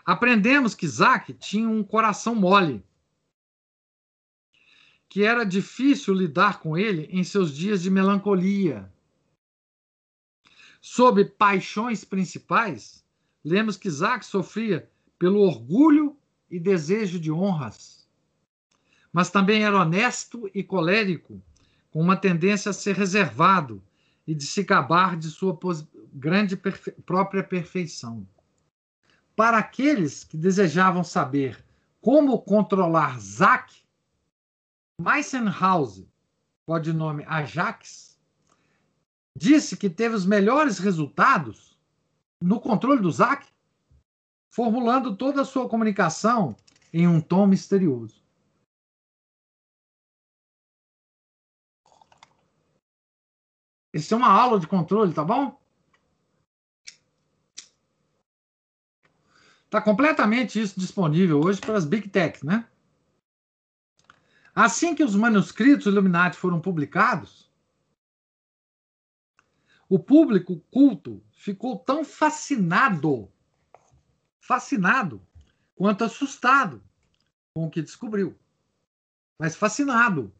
Aprendemos 0.05 0.73
que 0.73 0.85
Isaac 0.85 1.34
tinha 1.34 1.69
um 1.69 1.84
coração 1.84 2.34
mole 2.34 2.84
que 5.09 5.23
era 5.23 5.43
difícil 5.43 6.13
lidar 6.13 6.59
com 6.59 6.77
ele 6.77 7.09
em 7.11 7.23
seus 7.23 7.55
dias 7.55 7.81
de 7.81 7.89
melancolia. 7.89 8.93
Sob 10.80 11.26
paixões 11.26 12.05
principais, 12.05 13.03
lemos 13.43 13.76
que 13.76 13.88
Isaac 13.88 14.23
sofria 14.23 14.89
pelo 15.17 15.39
orgulho 15.39 16.15
e 16.49 16.59
desejo 16.59 17.19
de 17.19 17.31
honras, 17.31 18.07
mas 19.11 19.31
também 19.31 19.63
era 19.63 19.81
honesto 19.81 20.49
e 20.53 20.63
colérico, 20.63 21.41
com 21.89 21.99
uma 21.99 22.15
tendência 22.15 22.69
a 22.69 22.73
ser 22.73 22.95
reservado 22.95 23.84
e 24.27 24.35
de 24.35 24.45
se 24.45 24.63
gabar 24.63 25.17
de 25.17 25.30
sua 25.30 25.57
grande 26.14 26.56
perfe 26.56 26.91
própria 26.91 27.44
perfeição. 27.44 28.27
Para 29.36 29.57
aqueles 29.57 30.23
que 30.23 30.38
desejavam 30.38 31.03
saber 31.03 31.64
como 32.02 32.41
controlar 32.41 33.19
Zack, 33.19 33.73
Meissenhouse, 34.99 36.07
codinome 36.65 37.23
Ajax, 37.26 38.19
disse 39.36 39.77
que 39.77 39.90
teve 39.90 40.15
os 40.15 40.26
melhores 40.26 40.77
resultados 40.80 41.80
no 42.41 42.60
controle 42.60 43.02
do 43.02 43.11
ZAC, 43.11 43.48
formulando 44.49 45.15
toda 45.15 45.41
a 45.41 45.45
sua 45.45 45.69
comunicação 45.69 46.56
em 46.91 47.07
um 47.07 47.22
tom 47.22 47.48
misterioso. 47.48 48.22
Isso 53.94 54.14
é 54.14 54.18
uma 54.18 54.30
aula 54.30 54.60
de 54.60 54.68
controle, 54.68 55.14
tá 55.14 55.23
bom? 55.23 55.60
Está 59.69 59.79
completamente 59.79 60.59
isso 60.59 60.79
disponível 60.79 61.39
hoje 61.39 61.61
para 61.61 61.77
as 61.77 61.85
Big 61.85 62.09
Techs, 62.09 62.41
né? 62.41 62.67
Assim 64.55 64.95
que 64.95 65.03
os 65.03 65.15
manuscritos 65.15 65.85
Illuminati 65.85 66.35
foram 66.35 66.59
publicados, 66.59 67.47
o 69.87 69.99
público 69.99 70.59
culto 70.71 71.23
ficou 71.31 71.77
tão 71.77 72.03
fascinado, 72.03 73.31
fascinado, 74.39 75.21
quanto 75.75 76.03
assustado 76.03 76.83
com 77.53 77.67
o 77.67 77.69
que 77.69 77.83
descobriu. 77.83 78.35
Mas 79.37 79.55
fascinado. 79.55 80.33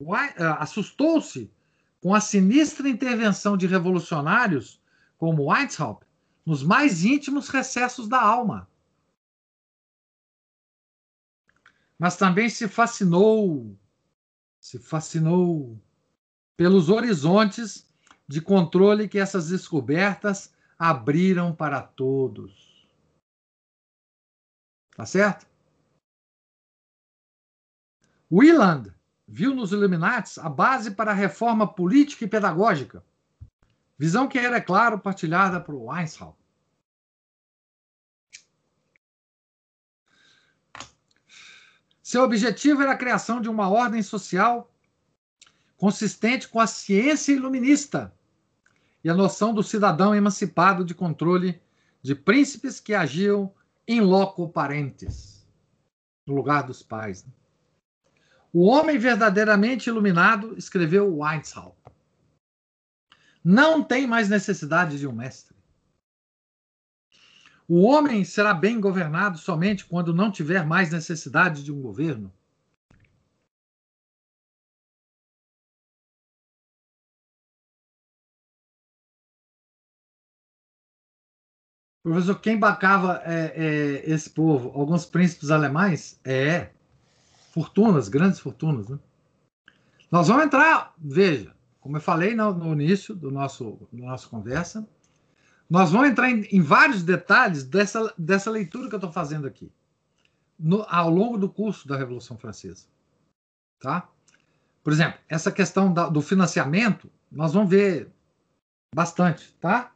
Eh, 0.00 0.44
assustou-se 0.58 1.52
com 2.00 2.14
a 2.14 2.20
sinistra 2.20 2.88
intervenção 2.88 3.58
de 3.58 3.66
revolucionários 3.66 4.80
como 5.18 5.50
Weishaupt 5.50 6.07
nos 6.48 6.62
mais 6.62 7.04
íntimos 7.04 7.48
recessos 7.48 8.08
da 8.08 8.20
alma. 8.20 8.68
mas 11.98 12.16
também 12.16 12.48
se 12.48 12.68
fascinou, 12.68 13.76
se 14.60 14.78
fascinou 14.78 15.76
pelos 16.56 16.88
horizontes 16.88 17.86
de 18.26 18.40
controle 18.40 19.08
que 19.08 19.18
essas 19.18 19.48
descobertas 19.48 20.54
abriram 20.78 21.54
para 21.54 21.82
todos. 21.82 22.86
Tá 24.94 25.04
certo? 25.04 25.46
Wieland 28.30 28.94
viu 29.26 29.54
nos 29.54 29.72
Illuminates 29.72 30.38
a 30.38 30.48
base 30.48 30.92
para 30.92 31.10
a 31.10 31.14
reforma 31.14 31.66
política 31.66 32.24
e 32.24 32.28
pedagógica, 32.28 33.02
visão 33.98 34.28
que 34.28 34.38
era, 34.38 34.58
é 34.58 34.60
claro, 34.60 34.98
partilhada 34.98 35.60
por 35.60 35.74
Weishaupt. 35.74 36.37
Seu 42.08 42.22
objetivo 42.22 42.80
era 42.80 42.92
a 42.92 42.96
criação 42.96 43.38
de 43.38 43.50
uma 43.50 43.68
ordem 43.68 44.02
social 44.02 44.72
consistente 45.76 46.48
com 46.48 46.58
a 46.58 46.66
ciência 46.66 47.34
iluminista 47.34 48.10
e 49.04 49.10
a 49.10 49.14
noção 49.14 49.52
do 49.52 49.62
cidadão 49.62 50.14
emancipado 50.14 50.86
de 50.86 50.94
controle 50.94 51.60
de 52.00 52.14
príncipes 52.14 52.80
que 52.80 52.94
agiam 52.94 53.52
em 53.86 54.00
loco 54.00 54.48
parentes, 54.48 55.46
no 56.26 56.34
lugar 56.34 56.62
dos 56.62 56.82
pais. 56.82 57.26
Né? 57.26 57.32
O 58.54 58.64
homem 58.64 58.96
verdadeiramente 58.96 59.90
iluminado, 59.90 60.56
escreveu 60.56 61.14
Weishaupt, 61.14 61.92
não 63.44 63.84
tem 63.84 64.06
mais 64.06 64.30
necessidade 64.30 64.98
de 64.98 65.06
um 65.06 65.12
mestre. 65.12 65.57
O 67.68 67.82
homem 67.82 68.24
será 68.24 68.54
bem 68.54 68.80
governado 68.80 69.36
somente 69.36 69.84
quando 69.84 70.14
não 70.14 70.30
tiver 70.32 70.64
mais 70.64 70.90
necessidade 70.90 71.62
de 71.62 71.70
um 71.70 71.82
governo. 71.82 72.32
Professor, 82.02 82.40
quem 82.40 82.58
bacava 82.58 83.20
é, 83.22 83.52
é, 83.54 84.10
esse 84.10 84.30
povo? 84.30 84.70
Alguns 84.70 85.04
príncipes 85.04 85.50
alemães? 85.50 86.18
É. 86.24 86.70
Fortunas, 87.52 88.08
grandes 88.08 88.40
fortunas. 88.40 88.88
Né? 88.88 88.98
Nós 90.10 90.28
vamos 90.28 90.44
entrar, 90.44 90.94
veja, 90.96 91.54
como 91.80 91.98
eu 91.98 92.00
falei 92.00 92.34
no, 92.34 92.54
no 92.54 92.72
início 92.72 93.14
do 93.14 93.30
nosso, 93.30 93.86
da 93.92 94.06
nossa 94.06 94.26
conversa, 94.26 94.88
nós 95.68 95.90
vamos 95.90 96.08
entrar 96.08 96.30
em, 96.30 96.42
em 96.50 96.60
vários 96.60 97.02
detalhes 97.02 97.64
dessa, 97.64 98.12
dessa 98.16 98.50
leitura 98.50 98.88
que 98.88 98.94
eu 98.94 98.98
estou 98.98 99.12
fazendo 99.12 99.46
aqui. 99.46 99.70
no, 100.58 100.84
ao 100.88 101.08
longo 101.10 101.38
do 101.38 101.48
curso 101.48 101.86
da 101.86 101.96
Revolução 101.96 102.36
Francesa. 102.36 102.86
Tá? 103.80 104.08
Por 104.82 104.92
exemplo, 104.92 105.20
essa 105.28 105.52
questão 105.52 105.92
da, 105.92 106.08
do 106.08 106.20
financiamento, 106.20 107.10
nós 107.30 107.52
vamos 107.52 107.70
ver 107.70 108.10
bastante, 108.94 109.52
tá? 109.60 109.92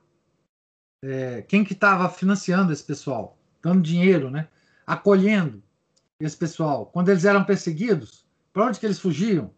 É, 1.04 1.42
quem 1.42 1.64
que 1.64 1.72
estava 1.72 2.08
financiando 2.08 2.72
esse 2.72 2.84
pessoal? 2.84 3.36
Dando 3.60 3.82
dinheiro, 3.82 4.30
né? 4.30 4.48
Acolhendo 4.86 5.62
esse 6.20 6.36
pessoal. 6.36 6.86
Quando 6.86 7.08
eles 7.08 7.24
eram 7.24 7.42
perseguidos, 7.44 8.24
para 8.52 8.66
onde 8.66 8.78
que 8.78 8.86
eles 8.86 9.00
fugiam? 9.00 9.52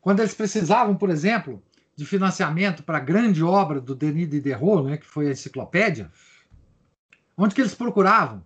Quando 0.00 0.20
eles 0.20 0.34
precisavam, 0.34 0.96
por 0.96 1.10
exemplo, 1.10 1.62
de 1.94 2.06
financiamento 2.06 2.82
para 2.82 2.98
a 2.98 3.02
grande 3.02 3.44
obra 3.44 3.80
do 3.80 3.94
Denis 3.94 4.28
Diderot, 4.28 4.84
né, 4.84 4.96
que 4.96 5.06
foi 5.06 5.28
a 5.28 5.32
enciclopédia, 5.32 6.10
onde 7.36 7.54
que 7.54 7.60
eles 7.60 7.74
procuravam? 7.74 8.42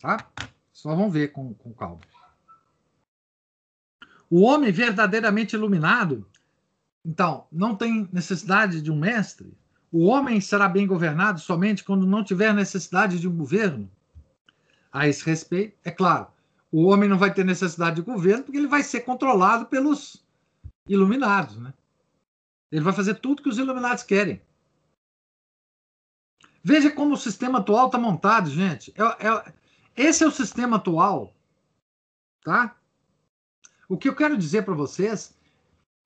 Tá? 0.00 0.26
Só 0.72 0.94
vamos 0.94 1.12
ver 1.12 1.32
com, 1.32 1.52
com 1.54 1.72
calma. 1.72 2.00
O 4.30 4.42
homem 4.42 4.72
verdadeiramente 4.72 5.54
iluminado, 5.54 6.26
então, 7.04 7.46
não 7.52 7.76
tem 7.76 8.08
necessidade 8.12 8.82
de 8.82 8.90
um 8.90 8.98
mestre. 8.98 9.56
O 9.92 10.06
homem 10.06 10.40
será 10.40 10.68
bem 10.68 10.86
governado 10.86 11.38
somente 11.38 11.84
quando 11.84 12.06
não 12.06 12.24
tiver 12.24 12.52
necessidade 12.52 13.20
de 13.20 13.28
um 13.28 13.36
governo. 13.36 13.90
A 14.92 15.06
esse 15.06 15.24
respeito, 15.24 15.76
é 15.84 15.90
claro, 15.90 16.26
o 16.70 16.86
homem 16.86 17.08
não 17.08 17.18
vai 17.18 17.32
ter 17.32 17.44
necessidade 17.44 17.96
de 17.96 18.02
governo 18.02 18.44
porque 18.44 18.58
ele 18.58 18.66
vai 18.66 18.82
ser 18.82 19.00
controlado 19.00 19.66
pelos 19.66 20.24
iluminados, 20.88 21.56
né? 21.56 21.72
Ele 22.70 22.84
vai 22.84 22.92
fazer 22.92 23.14
tudo 23.16 23.42
que 23.42 23.48
os 23.48 23.58
iluminados 23.58 24.02
querem. 24.02 24.42
Veja 26.62 26.90
como 26.90 27.14
o 27.14 27.18
sistema 27.18 27.60
atual 27.60 27.86
está 27.86 27.98
montado, 27.98 28.50
gente. 28.50 28.92
É, 28.96 29.28
é, 29.28 29.54
esse 29.96 30.24
é 30.24 30.26
o 30.26 30.32
sistema 30.32 30.76
atual, 30.76 31.32
tá? 32.42 32.76
O 33.88 33.96
que 33.96 34.08
eu 34.08 34.16
quero 34.16 34.36
dizer 34.36 34.64
para 34.64 34.74
vocês 34.74 35.36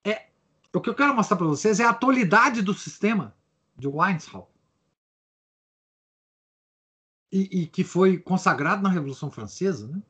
é, 0.05 0.27
o 0.73 0.79
que 0.79 0.89
eu 0.89 0.95
quero 0.95 1.15
mostrar 1.15 1.35
para 1.35 1.47
vocês 1.47 1.79
é 1.79 1.83
a 1.83 1.89
atualidade 1.89 2.61
do 2.61 2.73
sistema 2.73 3.35
de 3.75 3.87
Weishaupt. 3.87 4.51
E, 7.31 7.61
e, 7.61 7.67
que 7.67 7.83
foi 7.83 8.19
consagrado 8.19 8.83
na 8.83 8.89
Revolução 8.89 9.31
Francesa, 9.31 9.87
né? 9.87 10.01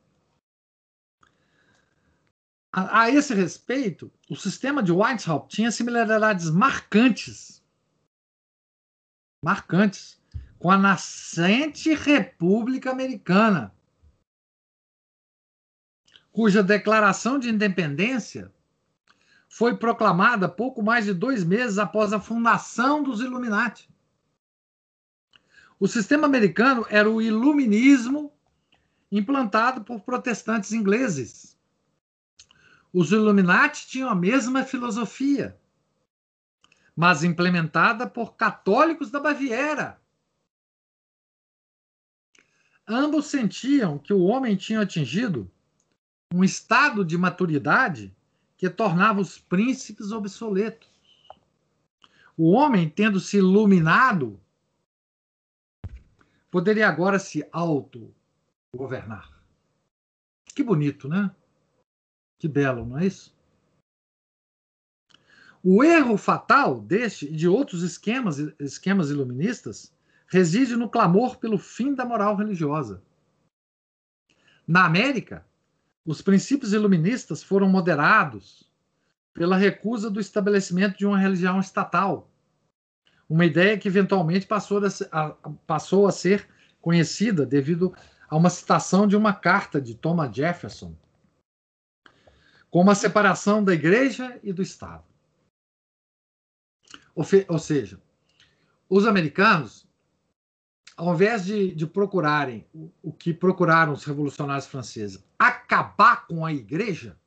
A, 2.73 3.09
esse 3.09 3.33
respeito, 3.33 4.09
o 4.29 4.35
sistema 4.35 4.81
de 4.81 4.93
Weishaupt 4.93 5.53
tinha 5.53 5.71
similaridades 5.71 6.49
marcantes, 6.49 7.61
marcantes, 9.43 10.21
com 10.57 10.71
a 10.71 10.77
nascente 10.77 11.93
República 11.93 12.89
Americana, 12.89 13.75
cuja 16.31 16.63
declaração 16.63 17.37
de 17.37 17.49
independência 17.49 18.53
foi 19.49 19.75
proclamada 19.75 20.47
pouco 20.47 20.81
mais 20.81 21.03
de 21.03 21.13
dois 21.13 21.43
meses 21.43 21.77
após 21.77 22.13
a 22.13 22.21
fundação 22.21 23.03
dos 23.03 23.19
Illuminati. 23.19 23.89
O 25.77 25.87
sistema 25.89 26.25
americano 26.25 26.85
era 26.89 27.09
o 27.09 27.21
iluminismo 27.21 28.31
implantado 29.11 29.83
por 29.83 30.01
protestantes 30.01 30.71
ingleses. 30.71 31.50
Os 32.93 33.11
Illuminati 33.11 33.87
tinham 33.87 34.09
a 34.09 34.15
mesma 34.15 34.65
filosofia, 34.65 35.57
mas 36.95 37.23
implementada 37.23 38.07
por 38.07 38.35
católicos 38.35 39.09
da 39.09 39.19
Baviera. 39.19 39.99
Ambos 42.85 43.27
sentiam 43.27 43.97
que 43.97 44.13
o 44.13 44.23
homem 44.23 44.57
tinha 44.57 44.81
atingido 44.81 45.49
um 46.33 46.43
estado 46.43 47.05
de 47.05 47.17
maturidade 47.17 48.13
que 48.57 48.69
tornava 48.69 49.21
os 49.21 49.39
príncipes 49.39 50.11
obsoletos. 50.11 50.89
O 52.37 52.51
homem, 52.51 52.89
tendo 52.89 53.19
se 53.19 53.37
iluminado, 53.37 54.39
poderia 56.49 56.89
agora 56.89 57.17
se 57.17 57.47
auto-governar. 57.51 59.31
Que 60.53 60.63
bonito, 60.63 61.07
né? 61.07 61.33
Que 62.41 62.47
belo, 62.47 62.83
não 62.83 62.97
é 62.97 63.05
isso? 63.05 63.31
O 65.63 65.83
erro 65.83 66.17
fatal 66.17 66.81
deste 66.81 67.27
e 67.27 67.35
de 67.35 67.47
outros 67.47 67.83
esquemas, 67.83 68.39
esquemas 68.59 69.11
iluministas 69.11 69.93
reside 70.25 70.75
no 70.75 70.89
clamor 70.89 71.37
pelo 71.37 71.59
fim 71.59 71.93
da 71.93 72.03
moral 72.03 72.35
religiosa. 72.35 72.99
Na 74.67 74.87
América, 74.87 75.45
os 76.03 76.19
princípios 76.23 76.73
iluministas 76.73 77.43
foram 77.43 77.69
moderados 77.69 78.67
pela 79.35 79.55
recusa 79.55 80.09
do 80.09 80.19
estabelecimento 80.19 80.97
de 80.97 81.05
uma 81.05 81.19
religião 81.19 81.59
estatal, 81.59 82.27
uma 83.29 83.45
ideia 83.45 83.77
que 83.77 83.87
eventualmente 83.87 84.47
passou 84.47 84.81
a, 85.11 85.29
passou 85.67 86.07
a 86.07 86.11
ser 86.11 86.47
conhecida 86.81 87.45
devido 87.45 87.93
a 88.27 88.35
uma 88.35 88.49
citação 88.49 89.05
de 89.05 89.15
uma 89.15 89.31
carta 89.31 89.79
de 89.79 89.93
Thomas 89.93 90.35
Jefferson, 90.35 90.95
como 92.71 92.89
a 92.89 92.95
separação 92.95 93.63
da 93.63 93.73
igreja 93.73 94.39
e 94.41 94.51
do 94.51 94.63
Estado. 94.63 95.03
Ou, 97.13 97.23
ou 97.49 97.59
seja, 97.59 98.01
os 98.89 99.05
americanos 99.05 99.87
ao 101.01 101.15
invés 101.15 101.45
de, 101.45 101.73
de 101.73 101.87
procurarem 101.87 102.63
o, 102.71 102.91
o, 103.01 103.11
que 103.11 103.33
procuraram 103.33 103.91
os 103.91 104.03
revolucionários 104.03 104.67
franceses, 104.67 105.23
acabar 105.39 106.27
com 106.27 106.45
a 106.45 106.53
igreja 106.53 107.17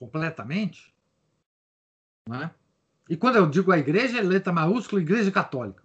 completamente, 0.00 0.92
né? 2.28 2.50
e 3.08 3.16
quando 3.16 3.36
eu 3.36 3.48
digo 3.48 3.70
a 3.70 3.78
igreja, 3.78 4.18
é 4.18 4.22
letra 4.22 4.52
maiúscula, 4.52 5.00
igreja 5.00 5.30
católica. 5.30 5.84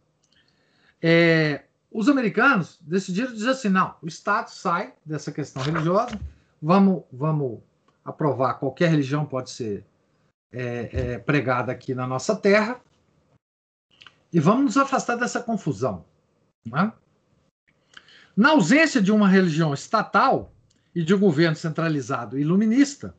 É, 0.99 1.65
os 1.91 2.09
americanos 2.09 2.79
decidiram 2.81 3.31
dizer 3.31 3.51
assim: 3.51 3.69
não, 3.69 3.95
o 4.01 4.07
Estado 4.07 4.49
sai 4.49 4.95
dessa 5.05 5.31
questão 5.31 5.61
religiosa, 5.61 6.19
vamos, 6.61 7.03
vamos 7.11 7.59
aprovar 8.03 8.55
qualquer 8.55 8.89
religião 8.89 9.25
pode 9.25 9.49
ser 9.49 9.85
é, 10.51 10.89
é, 10.91 11.19
pregada 11.19 11.71
aqui 11.71 11.93
na 11.93 12.07
nossa 12.07 12.35
terra, 12.35 12.79
e 14.31 14.39
vamos 14.39 14.65
nos 14.65 14.77
afastar 14.77 15.15
dessa 15.15 15.41
confusão. 15.41 16.05
Né? 16.65 16.91
Na 18.35 18.51
ausência 18.51 19.01
de 19.01 19.11
uma 19.11 19.27
religião 19.27 19.73
estatal 19.73 20.53
e 20.93 21.03
de 21.03 21.13
um 21.13 21.19
governo 21.19 21.55
centralizado 21.55 22.37
iluminista, 22.37 23.15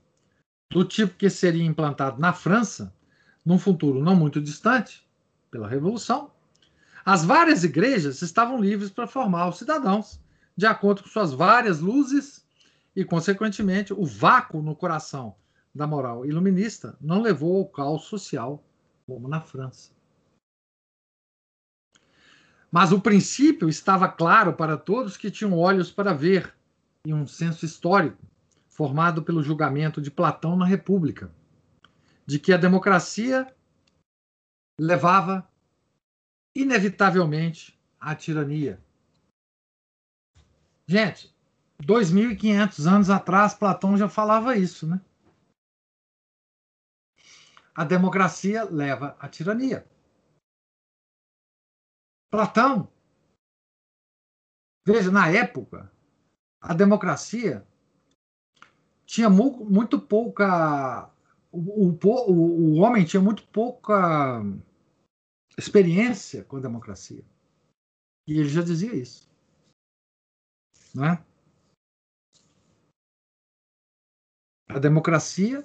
do 0.70 0.84
tipo 0.84 1.14
que 1.14 1.30
seria 1.30 1.64
implantado 1.64 2.20
na 2.20 2.32
França, 2.32 2.94
num 3.44 3.58
futuro 3.58 4.02
não 4.02 4.14
muito 4.14 4.40
distante, 4.40 5.06
pela 5.50 5.68
Revolução, 5.68 6.30
as 7.04 7.24
várias 7.24 7.64
igrejas 7.64 8.20
estavam 8.20 8.60
livres 8.60 8.90
para 8.90 9.06
formar 9.06 9.48
os 9.48 9.56
cidadãos, 9.56 10.20
de 10.54 10.66
acordo 10.66 11.02
com 11.02 11.08
suas 11.08 11.32
várias 11.32 11.80
luzes, 11.80 12.46
e, 12.98 13.04
consequentemente, 13.04 13.92
o 13.92 14.04
vácuo 14.04 14.60
no 14.60 14.74
coração 14.74 15.36
da 15.72 15.86
moral 15.86 16.26
iluminista 16.26 16.98
não 17.00 17.22
levou 17.22 17.58
ao 17.58 17.68
caos 17.68 18.06
social 18.06 18.60
como 19.06 19.28
na 19.28 19.40
França. 19.40 19.92
Mas 22.72 22.90
o 22.90 23.00
princípio 23.00 23.68
estava 23.68 24.08
claro 24.08 24.52
para 24.52 24.76
todos 24.76 25.16
que 25.16 25.30
tinham 25.30 25.56
olhos 25.56 25.92
para 25.92 26.12
ver 26.12 26.52
e 27.06 27.14
um 27.14 27.24
senso 27.24 27.64
histórico, 27.64 28.20
formado 28.66 29.22
pelo 29.22 29.44
julgamento 29.44 30.02
de 30.02 30.10
Platão 30.10 30.56
na 30.56 30.66
República, 30.66 31.32
de 32.26 32.40
que 32.40 32.52
a 32.52 32.56
democracia 32.56 33.46
levava 34.76 35.48
inevitavelmente 36.52 37.78
à 38.00 38.12
tirania. 38.16 38.82
Gente, 40.84 41.37
2.500 41.82 42.86
anos 42.86 43.10
atrás, 43.10 43.54
Platão 43.54 43.96
já 43.96 44.08
falava 44.08 44.56
isso, 44.56 44.86
né? 44.86 45.00
A 47.74 47.84
democracia 47.84 48.64
leva 48.64 49.16
à 49.20 49.28
tirania. 49.28 49.88
Platão. 52.30 52.92
Veja, 54.84 55.10
na 55.10 55.28
época, 55.28 55.92
a 56.60 56.74
democracia 56.74 57.66
tinha 59.06 59.30
mu 59.30 59.64
muito 59.64 60.00
pouca. 60.00 61.10
O, 61.52 61.90
o, 61.90 62.32
o 62.32 62.74
homem 62.80 63.04
tinha 63.04 63.22
muito 63.22 63.46
pouca 63.48 64.42
experiência 65.56 66.44
com 66.44 66.56
a 66.56 66.60
democracia. 66.60 67.24
E 68.26 68.32
ele 68.32 68.48
já 68.48 68.62
dizia 68.62 68.94
isso. 68.94 69.30
Não 70.94 71.27
A 74.68 74.78
democracia 74.78 75.64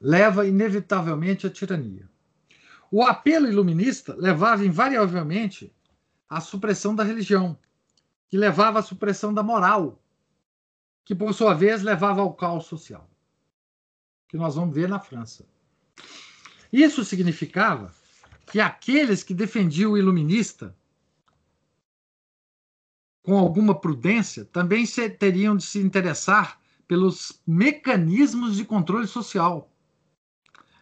leva 0.00 0.46
inevitavelmente 0.46 1.46
à 1.46 1.50
tirania. 1.50 2.08
O 2.90 3.02
apelo 3.04 3.46
iluminista 3.46 4.14
levava 4.16 4.64
invariavelmente 4.64 5.72
à 6.28 6.40
supressão 6.40 6.94
da 6.94 7.04
religião, 7.04 7.58
que 8.28 8.38
levava 8.38 8.78
à 8.78 8.82
supressão 8.82 9.34
da 9.34 9.42
moral, 9.42 10.02
que 11.04 11.14
por 11.14 11.34
sua 11.34 11.54
vez 11.54 11.82
levava 11.82 12.22
ao 12.22 12.32
caos 12.32 12.64
social, 12.66 13.08
que 14.26 14.36
nós 14.36 14.54
vamos 14.54 14.74
ver 14.74 14.88
na 14.88 14.98
França. 14.98 15.44
Isso 16.72 17.04
significava 17.04 17.94
que 18.46 18.60
aqueles 18.60 19.22
que 19.22 19.34
defendiam 19.34 19.92
o 19.92 19.98
iluminista 19.98 20.74
com 23.22 23.36
alguma 23.36 23.78
prudência 23.78 24.44
também 24.46 24.84
teriam 25.18 25.56
de 25.56 25.64
se 25.64 25.78
interessar 25.78 26.59
pelos 26.90 27.40
mecanismos 27.46 28.56
de 28.56 28.64
controle 28.64 29.06
social, 29.06 29.70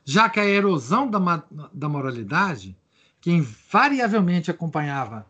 já 0.03 0.27
que 0.31 0.41
a 0.41 0.45
erosão 0.47 1.07
da, 1.07 1.45
da 1.71 1.87
moralidade, 1.87 2.75
que 3.21 3.31
invariavelmente 3.31 4.51
acompanhava 4.51 5.27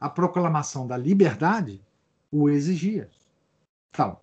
a 0.00 0.08
proclamação 0.08 0.86
da 0.86 0.96
liberdade, 0.96 1.78
o 2.32 2.48
exigia. 2.48 3.10
Então, 3.90 4.18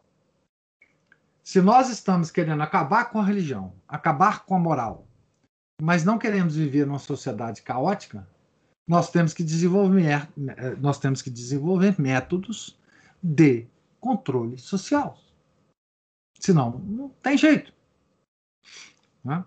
se 1.43 1.61
nós 1.61 1.87
estamos 1.87 2.31
querendo 2.31 2.63
acabar 2.63 3.11
com 3.11 3.19
a 3.19 3.23
religião, 3.23 3.71
acabar 3.87 4.43
com 4.43 4.55
a 4.55 4.59
moral, 4.59 5.05
mas 5.79 6.03
não 6.03 6.17
queremos 6.17 6.55
viver 6.55 6.87
numa 6.87 6.97
sociedade 6.97 7.61
caótica, 7.61 8.27
nós 8.87 9.11
temos 9.11 9.35
que 9.35 9.43
desenvolver, 9.43 10.27
nós 10.79 10.97
temos 10.97 11.21
que 11.21 11.29
desenvolver 11.29 12.01
métodos 12.01 12.75
de 13.21 13.67
controle 13.99 14.57
social. 14.57 15.15
Senão, 16.41 16.79
não 16.79 17.09
tem 17.21 17.37
jeito. 17.37 17.71
Né? 19.23 19.45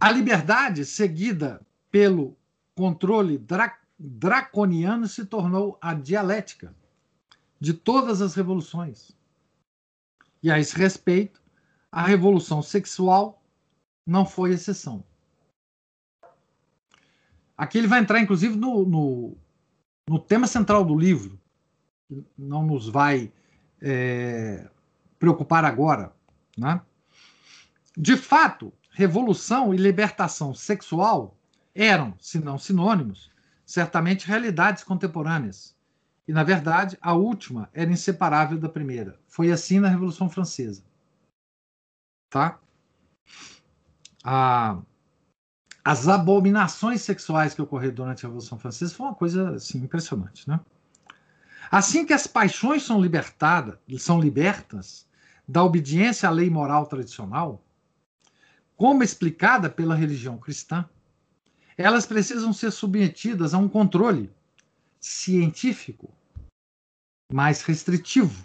A 0.00 0.10
liberdade 0.10 0.84
seguida 0.86 1.64
pelo 1.90 2.36
controle 2.74 3.36
dra 3.38 3.78
draconiano 4.04 5.06
se 5.06 5.24
tornou 5.24 5.78
a 5.80 5.94
dialética 5.94 6.74
de 7.60 7.72
todas 7.72 8.20
as 8.20 8.34
revoluções. 8.34 9.16
E 10.42 10.50
a 10.50 10.58
esse 10.58 10.74
respeito, 10.74 11.40
a 11.92 12.02
revolução 12.02 12.60
sexual 12.62 13.40
não 14.04 14.26
foi 14.26 14.54
exceção. 14.54 15.04
Aqui 17.56 17.78
ele 17.78 17.86
vai 17.86 18.00
entrar, 18.00 18.18
inclusive, 18.18 18.56
no, 18.56 18.84
no, 18.84 19.36
no 20.08 20.18
tema 20.18 20.48
central 20.48 20.84
do 20.84 20.98
livro, 20.98 21.40
não 22.36 22.64
nos 22.64 22.88
vai 22.88 23.32
é, 23.80 24.68
preocupar 25.18 25.64
agora. 25.64 26.12
Né? 26.56 26.80
De 27.96 28.16
fato, 28.16 28.72
revolução 28.90 29.74
e 29.74 29.76
libertação 29.76 30.54
sexual 30.54 31.36
eram, 31.74 32.14
se 32.18 32.38
não 32.38 32.58
sinônimos, 32.58 33.30
certamente 33.64 34.26
realidades 34.26 34.84
contemporâneas. 34.84 35.74
E, 36.26 36.32
na 36.32 36.44
verdade, 36.44 36.96
a 37.00 37.14
última 37.14 37.68
era 37.72 37.90
inseparável 37.90 38.58
da 38.58 38.68
primeira. 38.68 39.18
Foi 39.26 39.50
assim 39.50 39.80
na 39.80 39.88
Revolução 39.88 40.28
Francesa. 40.28 40.84
Tá? 42.30 42.58
As 45.84 46.06
abominações 46.08 47.02
sexuais 47.02 47.54
que 47.54 47.62
ocorreram 47.62 47.94
durante 47.94 48.24
a 48.24 48.28
Revolução 48.28 48.58
Francesa 48.58 48.94
foi 48.94 49.06
uma 49.06 49.14
coisa 49.14 49.56
assim, 49.56 49.82
impressionante. 49.82 50.48
Né? 50.48 50.60
Assim 51.72 52.04
que 52.04 52.12
as 52.12 52.26
paixões 52.26 52.82
são 52.82 53.00
libertadas, 53.00 53.78
são 53.98 54.20
libertas 54.20 55.08
da 55.48 55.64
obediência 55.64 56.28
à 56.28 56.30
lei 56.30 56.50
moral 56.50 56.84
tradicional, 56.84 57.64
como 58.76 59.02
explicada 59.02 59.70
pela 59.70 59.94
religião 59.94 60.36
cristã, 60.36 60.86
elas 61.74 62.04
precisam 62.04 62.52
ser 62.52 62.72
submetidas 62.72 63.54
a 63.54 63.58
um 63.58 63.70
controle 63.70 64.30
científico 65.00 66.12
mais 67.32 67.62
restritivo, 67.62 68.44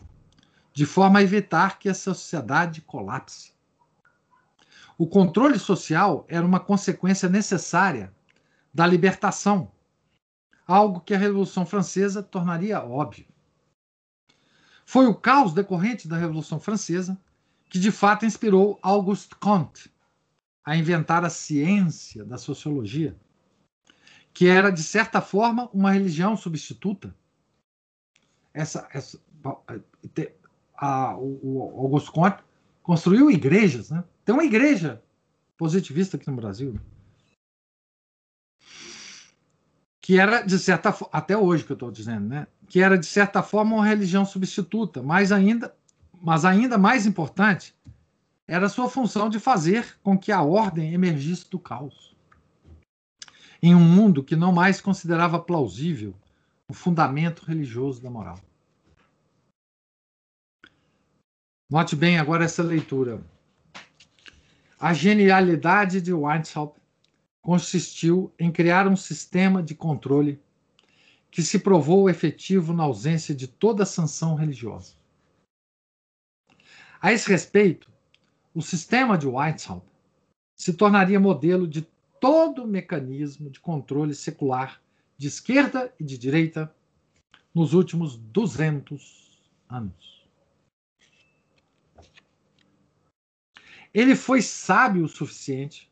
de 0.71 0.85
forma 0.85 1.19
a 1.19 1.23
evitar 1.23 1.79
que 1.79 1.89
a 1.89 1.93
sociedade 1.93 2.79
colapse. 2.79 3.51
O 4.97 5.05
controle 5.05 5.59
social 5.59 6.25
era 6.29 6.45
uma 6.45 6.61
consequência 6.61 7.27
necessária 7.27 8.09
da 8.73 8.87
libertação, 8.87 9.69
algo 10.67 10.99
que 10.99 11.13
a 11.13 11.17
Revolução 11.17 11.65
Francesa 11.65 12.21
tornaria 12.21 12.83
óbvio. 12.83 13.25
Foi 14.85 15.07
o 15.07 15.15
caos 15.15 15.53
decorrente 15.53 16.07
da 16.07 16.17
Revolução 16.17 16.59
Francesa 16.59 17.17
que 17.69 17.79
de 17.79 17.91
fato 17.91 18.25
inspirou 18.25 18.79
Auguste 18.81 19.35
Comte 19.35 19.91
a 20.63 20.75
inventar 20.75 21.23
a 21.23 21.29
ciência 21.29 22.25
da 22.25 22.37
sociologia, 22.37 23.15
que 24.33 24.47
era, 24.47 24.69
de 24.69 24.83
certa 24.83 25.21
forma, 25.21 25.69
uma 25.73 25.91
religião 25.91 26.35
substituta. 26.35 27.15
Essa, 28.53 28.87
essa 28.93 29.19
a, 30.75 31.15
o, 31.17 31.71
Augusto 31.77 32.11
Comte 32.11 32.43
construiu 32.83 33.31
igrejas. 33.31 33.89
Né? 33.89 34.03
Tem 34.25 34.33
uma 34.33 34.43
igreja 34.43 35.01
positivista 35.57 36.17
aqui 36.17 36.29
no 36.29 36.35
Brasil. 36.35 36.73
Né? 36.73 36.81
Que 40.07 40.17
era, 40.17 40.41
de 40.41 40.57
certa 40.57 40.95
até 41.11 41.35
hoje 41.35 41.65
que 41.65 41.71
eu 41.73 41.73
estou 41.73 41.91
dizendo, 41.91 42.29
né? 42.29 42.47
que 42.69 42.79
era, 42.79 42.97
de 42.97 43.05
certa 43.05 43.43
forma, 43.43 43.75
uma 43.75 43.85
religião 43.85 44.23
substituta, 44.23 45.03
mas 45.03 45.33
ainda, 45.33 45.75
mas 46.13 46.45
ainda 46.45 46.77
mais 46.77 47.05
importante, 47.05 47.75
era 48.47 48.69
sua 48.69 48.89
função 48.89 49.29
de 49.29 49.37
fazer 49.37 49.97
com 50.01 50.17
que 50.17 50.31
a 50.31 50.41
ordem 50.41 50.93
emergisse 50.93 51.49
do 51.49 51.59
caos. 51.59 52.15
Em 53.61 53.75
um 53.75 53.81
mundo 53.81 54.23
que 54.23 54.33
não 54.33 54.53
mais 54.53 54.79
considerava 54.79 55.41
plausível 55.41 56.15
o 56.69 56.73
fundamento 56.73 57.43
religioso 57.43 58.01
da 58.01 58.09
moral. 58.09 58.39
Note 61.69 61.97
bem 61.97 62.17
agora 62.17 62.45
essa 62.45 62.63
leitura. 62.63 63.21
A 64.79 64.93
genialidade 64.93 65.99
de 65.99 66.13
Weishaupt 66.13 66.79
consistiu 67.47 68.29
em 68.37 68.51
criar 68.51 68.89
um 68.89 68.97
sistema 68.97 69.63
de 69.63 69.73
controle 69.73 70.37
que 71.31 71.41
se 71.41 71.57
provou 71.57 72.09
efetivo 72.09 72.73
na 72.73 72.83
ausência 72.83 73.33
de 73.33 73.47
toda 73.47 73.85
sanção 73.85 74.35
religiosa. 74.35 74.95
A 77.01 77.13
esse 77.13 77.29
respeito, 77.29 77.89
o 78.53 78.61
sistema 78.61 79.17
de 79.17 79.25
Weishaupt 79.25 79.87
se 80.57 80.73
tornaria 80.73 81.21
modelo 81.21 81.65
de 81.65 81.87
todo 82.19 82.65
o 82.65 82.67
mecanismo 82.67 83.49
de 83.49 83.61
controle 83.61 84.13
secular 84.13 84.81
de 85.17 85.29
esquerda 85.29 85.95
e 85.97 86.03
de 86.03 86.17
direita 86.17 86.75
nos 87.55 87.73
últimos 87.73 88.17
200 88.17 89.39
anos. 89.69 90.27
Ele 93.93 94.17
foi 94.17 94.41
sábio 94.41 95.05
o 95.05 95.07
suficiente 95.07 95.89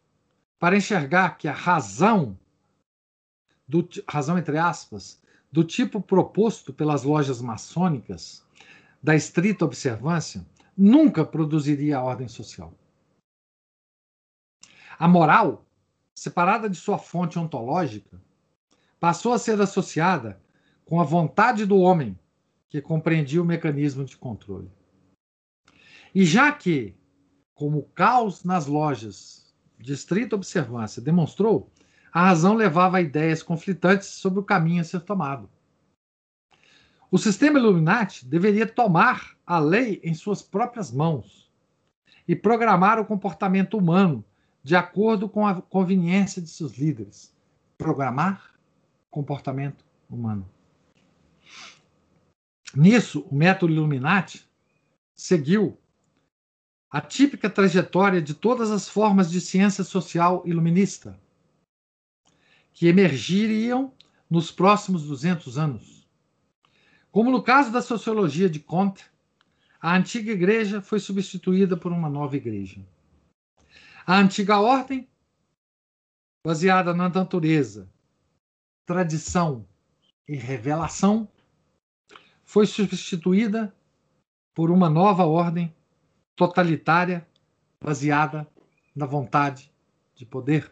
para 0.60 0.78
enxergar 0.78 1.38
que 1.38 1.48
a 1.48 1.54
razão, 1.54 2.38
do, 3.68 3.88
razão 4.08 4.38
entre 4.38 4.58
aspas, 4.58 5.22
do 5.52 5.64
tipo 5.64 6.02
proposto 6.02 6.74
pelas 6.74 7.04
lojas 7.04 7.42
maçônicas, 7.42 8.46
da 9.02 9.16
estrita 9.16 9.66
observância, 9.66 10.46
nunca 10.76 11.24
produziria 11.24 11.98
a 11.98 12.04
ordem 12.04 12.28
social. 12.28 12.74
A 14.98 15.08
moral, 15.08 15.66
separada 16.16 16.70
de 16.70 16.78
sua 16.78 16.98
fonte 16.98 17.38
ontológica, 17.38 18.22
passou 19.00 19.34
a 19.34 19.40
ser 19.40 19.60
associada 19.62 20.42
com 20.86 21.00
a 21.00 21.04
vontade 21.04 21.66
do 21.66 21.78
homem, 21.78 22.18
que 22.70 22.82
compreendia 22.82 23.42
o 23.42 23.46
mecanismo 23.46 24.04
de 24.04 24.18
controle. 24.18 24.72
E 26.14 26.26
já 26.26 26.52
que, 26.52 26.96
como 27.54 27.80
o 27.80 27.84
caos 27.84 28.44
nas 28.44 28.66
lojas 28.66 29.45
de 29.78 29.94
estrita 29.94 30.36
observância 30.36 31.02
demonstrou, 31.02 31.70
a 32.12 32.26
razão 32.26 32.54
levava 32.54 32.98
a 32.98 33.02
ideias 33.02 33.44
conflitantes 33.44 34.08
sobre 34.08 34.40
o 34.40 34.44
caminho 34.44 34.82
a 34.82 34.86
ser 34.86 35.02
tomado. 35.02 35.50
O 37.12 37.18
sistema 37.18 37.60
Illuminati 37.60 38.26
deveria 38.26 38.68
tomar 38.68 39.38
a 39.46 39.60
lei 39.60 40.02
em 40.04 40.14
suas 40.14 40.42
próprias 40.42 40.92
mãos 40.92 41.52
e 42.28 42.36
programar 42.36 43.00
o 43.00 43.06
comportamento 43.06 43.78
humano 43.78 44.24
de 44.64 44.76
acordo 44.76 45.30
com 45.30 45.46
a 45.46 45.62
conveniência 45.62 46.42
de 46.42 46.50
seus 46.50 46.78
líderes. 46.78 47.34
Programar 47.78 48.56
comportamento 49.12 49.86
humano. 50.10 50.50
Nisso, 52.76 53.26
o 53.30 53.36
método 53.36 53.72
Illuminati 53.72 54.46
seguiu 55.16 55.78
a 56.96 57.02
típica 57.02 57.50
trajetória 57.50 58.22
de 58.22 58.34
todas 58.34 58.72
as 58.72 58.88
formas 58.88 59.30
de 59.30 59.42
ciência 59.42 59.84
social 59.84 60.42
iluminista 60.46 61.20
que 62.72 62.88
emergiriam 62.88 63.92
nos 64.30 64.50
próximos 64.50 65.04
200 65.04 65.58
anos. 65.58 66.08
Como 67.12 67.30
no 67.30 67.44
caso 67.44 67.70
da 67.70 67.82
sociologia 67.82 68.50
de 68.50 68.62
Comte, 68.62 69.12
a 69.78 69.94
antiga 69.94 70.32
igreja 70.32 70.82
foi 70.82 71.02
substituída 71.02 71.76
por 71.76 71.92
uma 71.92 72.10
nova 72.10 72.38
igreja. 72.38 72.80
A 74.08 74.18
antiga 74.18 74.62
ordem, 74.62 75.06
baseada 76.48 76.94
na 76.94 77.10
natureza, 77.10 77.90
tradição 78.86 79.68
e 80.26 80.38
revelação, 80.38 81.28
foi 82.46 82.66
substituída 82.66 83.76
por 84.54 84.72
uma 84.72 84.90
nova 84.90 85.26
ordem 85.26 85.75
totalitária 86.36 87.26
baseada 87.82 88.48
na 88.96 89.06
vontade 89.06 89.72
de 90.16 90.26
poder. 90.26 90.72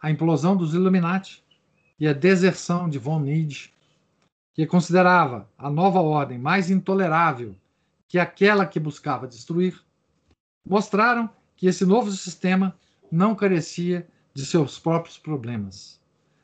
A 0.00 0.10
implosão 0.10 0.56
dos 0.56 0.74
Illuminati 0.74 1.42
e 1.98 2.06
a 2.06 2.12
deserção 2.12 2.88
de 2.88 2.98
von 2.98 3.20
Nietzsche, 3.20 3.70
que 4.54 4.66
considerava 4.66 5.48
a 5.56 5.70
nova 5.70 6.00
ordem 6.00 6.38
mais 6.38 6.70
intolerável 6.70 7.54
que 8.08 8.18
aquela 8.18 8.66
que 8.66 8.78
buscava 8.78 9.26
destruir, 9.26 9.80
mostraram 10.68 11.30
que 11.56 11.66
esse 11.66 11.86
novo 11.86 12.10
sistema 12.10 12.76
não 13.10 13.34
carecia 13.34 14.06
de 14.34 14.44
seus 14.44 14.78
próprios 14.78 15.16
problemas. 15.16 16.00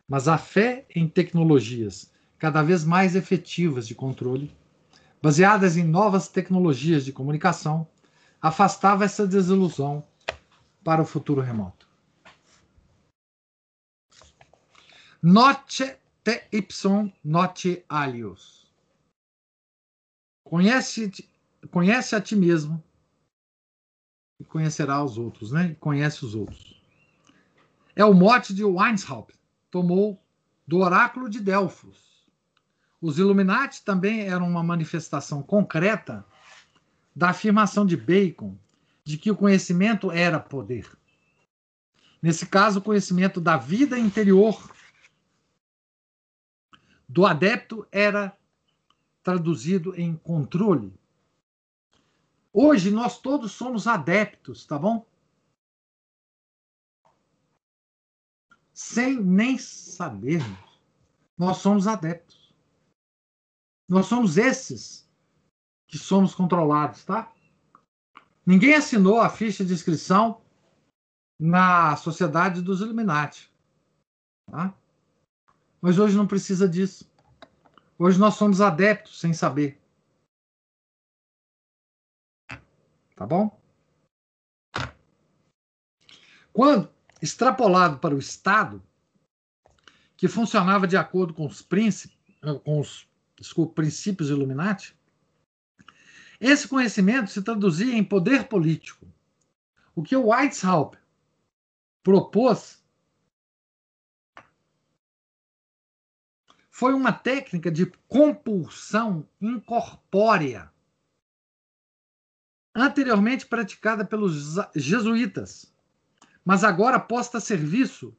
Mas 0.09 0.29
a 0.29 0.39
fé 0.39 0.87
em 0.95 1.07
tecnologias 1.07 2.11
cada 2.39 2.63
vez 2.63 2.85
mais 2.85 3.17
efetivas 3.17 3.87
de 3.87 3.95
controle, 3.95 4.51
baseadas 5.21 5.77
em 5.77 5.85
novas 5.85 6.29
tecnologias 6.29 7.05
de 7.05 7.13
comunicação, 7.13 7.87
afastava 8.41 9.05
essa 9.05 9.27
desilusão 9.27 10.05
para 10.85 11.03
o 11.03 11.07
futuro 11.07 11.41
remoto. 11.41 11.89
Note 15.23 15.97
te 16.23 16.47
ipsum 16.53 17.13
note 17.25 17.85
alios. 17.89 18.71
Conhece, 20.45 21.11
conhece 21.71 22.15
a 22.15 22.21
ti 22.21 22.37
mesmo 22.37 22.83
e 24.41 24.45
conhecerá 24.45 25.03
os 25.03 25.19
outros, 25.19 25.51
né? 25.51 25.75
Conhece 25.81 26.25
os 26.25 26.35
outros. 26.35 26.81
É 27.97 28.05
o 28.05 28.15
mote 28.15 28.55
de 28.55 28.65
Weishaupt, 28.65 29.37
tomou 29.71 30.23
do 30.67 30.79
oráculo 30.79 31.29
de 31.29 31.41
Delfos. 31.41 32.08
Os 33.01 33.19
Illuminati 33.19 33.83
também 33.85 34.23
eram 34.23 34.49
uma 34.49 34.63
manifestação 34.63 35.43
concreta 35.43 36.25
da 37.15 37.31
afirmação 37.31 37.87
de 37.87 37.97
Bacon 37.97 38.57
de 39.05 39.17
que 39.17 39.31
o 39.31 39.37
conhecimento 39.37 40.11
era 40.11 40.41
poder. 40.41 40.87
Nesse 42.21 42.47
caso, 42.47 42.81
o 42.81 42.83
conhecimento 42.83 43.41
da 43.41 43.57
vida 43.57 43.99
interior 43.99 44.71
do 47.09 47.25
adepto 47.25 47.87
era 47.91 48.37
traduzido 49.23 49.95
em 49.95 50.17
controle. 50.17 50.93
Hoje 52.53 52.91
nós 52.91 53.21
todos 53.21 53.53
somos 53.53 53.87
adeptos, 53.87 54.67
tá 54.67 54.79
bom? 54.79 55.07
Sem 58.73 59.21
nem 59.21 59.57
sabermos, 59.59 60.59
nós 61.37 61.59
somos 61.59 61.87
adeptos. 61.87 62.38
Nós 63.89 64.07
somos 64.07 64.37
esses 64.37 65.09
que 65.87 65.97
somos 65.97 66.35
controlados, 66.35 67.05
tá? 67.05 67.33
Ninguém 68.45 68.75
assinou 68.75 69.21
a 69.21 69.31
ficha 69.31 69.65
de 69.65 69.73
inscrição 69.73 70.43
na 71.41 71.97
Sociedade 71.97 72.61
dos 72.61 72.81
Illuminati. 72.81 73.51
Tá? 74.51 74.75
Mas 75.81 75.99
hoje 75.99 76.17
não 76.17 76.27
precisa 76.27 76.69
disso. 76.69 77.11
Hoje 77.99 78.19
nós 78.19 78.35
somos 78.35 78.61
adeptos 78.61 79.19
sem 79.19 79.33
saber. 79.33 79.81
Tá 83.15 83.27
bom? 83.27 83.59
Quando 86.53 86.93
extrapolado 87.21 87.99
para 87.99 88.15
o 88.15 88.19
Estado, 88.19 88.83
que 90.17 90.29
funcionava 90.29 90.87
de 90.87 90.97
acordo 90.97 91.35
com 91.35 91.47
os 91.47 91.63
príncipes, 91.63 92.17
com 92.65 92.81
os 92.81 93.09
desculpa, 93.39 93.75
princípios 93.75 94.31
Illuminati, 94.31 94.97
esse 96.41 96.69
conhecimento 96.69 97.31
se 97.31 97.43
traduzia 97.43 97.95
em 97.95 98.05
poder 98.05 98.49
político. 98.49 99.07
O 99.95 100.03
que 100.03 100.17
o 100.17 100.29
Weishaupt 100.29 100.99
propôs 102.03 102.83
foi 106.71 106.95
uma 106.95 107.13
técnica 107.13 107.71
de 107.71 107.87
compulsão 108.07 109.29
incorpórea 109.41 110.73
anteriormente 112.73 113.45
praticada 113.45 114.05
pelos 114.05 114.55
jesuítas, 114.77 115.75
mas 116.45 116.63
agora 116.63 117.01
posta 117.01 117.39
a 117.39 117.41
serviço 117.41 118.17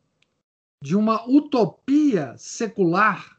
de 0.84 0.98
uma 0.98 1.26
utopia 1.26 2.38
secular 2.38 3.39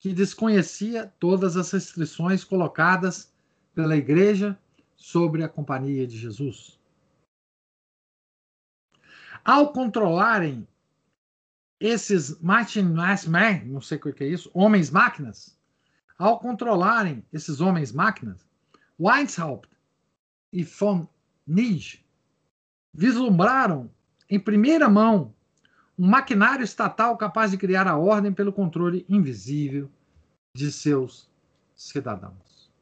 que 0.00 0.14
desconhecia 0.14 1.12
todas 1.20 1.56
as 1.58 1.70
restrições 1.70 2.42
colocadas 2.42 3.30
pela 3.74 3.96
Igreja 3.96 4.58
sobre 4.96 5.44
a 5.44 5.48
Companhia 5.48 6.06
de 6.06 6.18
Jesus. 6.18 6.80
Ao 9.44 9.72
controlarem 9.72 10.66
esses 11.78 12.40
man, 12.40 13.64
não 13.66 13.80
sei 13.80 13.98
o 13.98 14.00
que 14.12 14.24
é 14.24 14.26
isso, 14.26 14.50
homens 14.52 14.90
máquinas, 14.90 15.58
ao 16.18 16.38
controlarem 16.38 17.24
esses 17.32 17.60
homens 17.60 17.92
máquinas, 17.92 18.46
Weishaupt 18.98 19.68
e 20.52 20.64
von 20.64 21.06
Nij 21.46 22.04
vislumbraram 22.92 23.90
em 24.28 24.38
primeira 24.38 24.88
mão 24.88 25.34
um 26.00 26.08
maquinário 26.08 26.64
estatal 26.64 27.14
capaz 27.18 27.50
de 27.50 27.58
criar 27.58 27.86
a 27.86 27.98
ordem 27.98 28.32
pelo 28.32 28.54
controle 28.54 29.04
invisível 29.06 29.90
de 30.56 30.72
seus 30.72 31.30
cidadãos. 31.74 32.72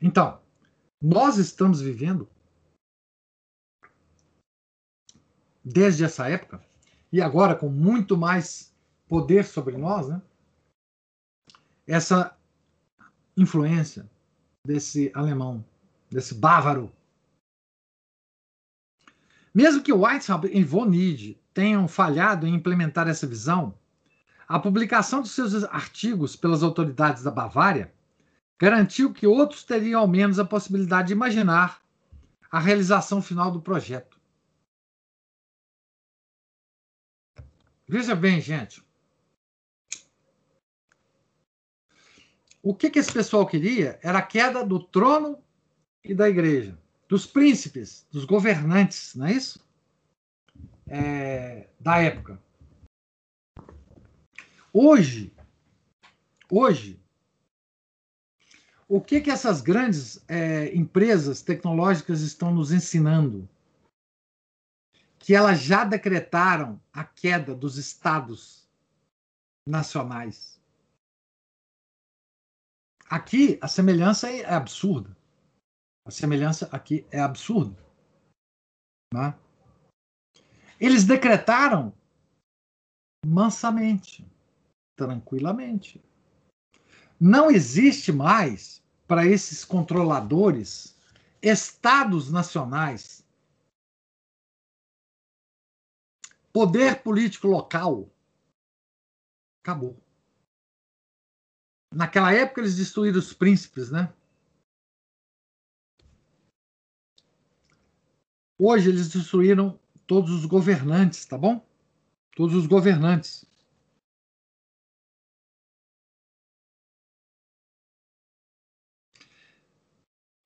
Então, 0.00 0.40
nós 1.02 1.36
estamos 1.36 1.82
vivendo 1.82 2.26
desde 5.62 6.04
essa 6.04 6.26
época 6.26 6.64
e 7.12 7.20
agora 7.20 7.54
com 7.54 7.68
muito 7.68 8.16
mais 8.16 8.74
poder 9.06 9.44
sobre 9.44 9.76
nós, 9.76 10.08
né? 10.08 10.22
Essa 11.86 12.34
influência 13.36 14.10
desse 14.66 15.12
alemão, 15.14 15.62
desse 16.10 16.34
bávaro. 16.34 16.90
Mesmo 19.54 19.82
que 19.82 19.92
Weishaupt 19.92 20.50
e 20.52 20.64
von 20.64 20.86
Nietzsche 20.86 21.40
tenham 21.54 21.86
falhado 21.86 22.46
em 22.46 22.54
implementar 22.54 23.06
essa 23.06 23.26
visão, 23.26 23.78
a 24.48 24.58
publicação 24.58 25.22
de 25.22 25.28
seus 25.28 25.62
artigos 25.64 26.34
pelas 26.34 26.62
autoridades 26.62 27.22
da 27.22 27.30
Bavária 27.30 27.94
garantiu 28.58 29.12
que 29.12 29.26
outros 29.26 29.62
teriam 29.62 30.00
ao 30.00 30.08
menos 30.08 30.38
a 30.40 30.44
possibilidade 30.44 31.08
de 31.08 31.14
imaginar 31.14 31.80
a 32.50 32.58
realização 32.58 33.22
final 33.22 33.50
do 33.50 33.62
projeto. 33.62 34.18
Veja 37.86 38.14
bem, 38.14 38.40
gente. 38.40 38.82
O 42.62 42.74
que, 42.74 42.90
que 42.90 42.98
esse 42.98 43.12
pessoal 43.12 43.46
queria 43.46 43.98
era 44.02 44.18
a 44.18 44.22
queda 44.22 44.64
do 44.64 44.82
trono 44.82 45.38
e 46.02 46.14
da 46.14 46.28
igreja, 46.28 46.78
dos 47.08 47.26
príncipes, 47.26 48.06
dos 48.10 48.24
governantes, 48.24 49.14
não 49.14 49.26
é 49.26 49.32
isso? 49.32 49.64
É, 50.86 51.68
da 51.78 51.98
época. 51.98 52.42
Hoje, 54.72 55.32
hoje, 56.50 57.00
o 58.88 59.00
que, 59.00 59.20
que 59.20 59.30
essas 59.30 59.60
grandes 59.60 60.22
é, 60.28 60.74
empresas 60.74 61.42
tecnológicas 61.42 62.20
estão 62.20 62.52
nos 62.52 62.72
ensinando? 62.72 63.48
Que 65.18 65.34
elas 65.34 65.60
já 65.60 65.84
decretaram 65.84 66.80
a 66.92 67.04
queda 67.04 67.54
dos 67.54 67.78
estados 67.78 68.68
nacionais 69.66 70.54
Aqui 73.08 73.58
a 73.60 73.68
semelhança 73.68 74.30
é 74.30 74.44
absurda. 74.44 75.16
A 76.06 76.10
semelhança 76.10 76.68
aqui 76.70 77.06
é 77.10 77.18
absurda. 77.18 77.82
Né? 79.12 79.38
Eles 80.78 81.04
decretaram 81.04 81.94
mansamente, 83.24 84.26
tranquilamente. 84.96 86.04
Não 87.18 87.50
existe 87.50 88.12
mais 88.12 88.84
para 89.06 89.26
esses 89.26 89.64
controladores 89.64 90.94
estados 91.40 92.30
nacionais, 92.30 93.24
poder 96.52 97.02
político 97.02 97.46
local. 97.46 98.10
Acabou. 99.62 99.96
Naquela 101.92 102.32
época 102.32 102.60
eles 102.60 102.76
destruíram 102.76 103.18
os 103.18 103.32
príncipes, 103.32 103.90
né? 103.90 104.12
Hoje 108.58 108.88
eles 108.88 109.08
destruíram 109.08 109.78
todos 110.06 110.30
os 110.30 110.44
governantes, 110.44 111.24
tá 111.24 111.36
bom? 111.36 111.64
Todos 112.36 112.54
os 112.54 112.66
governantes. 112.66 113.44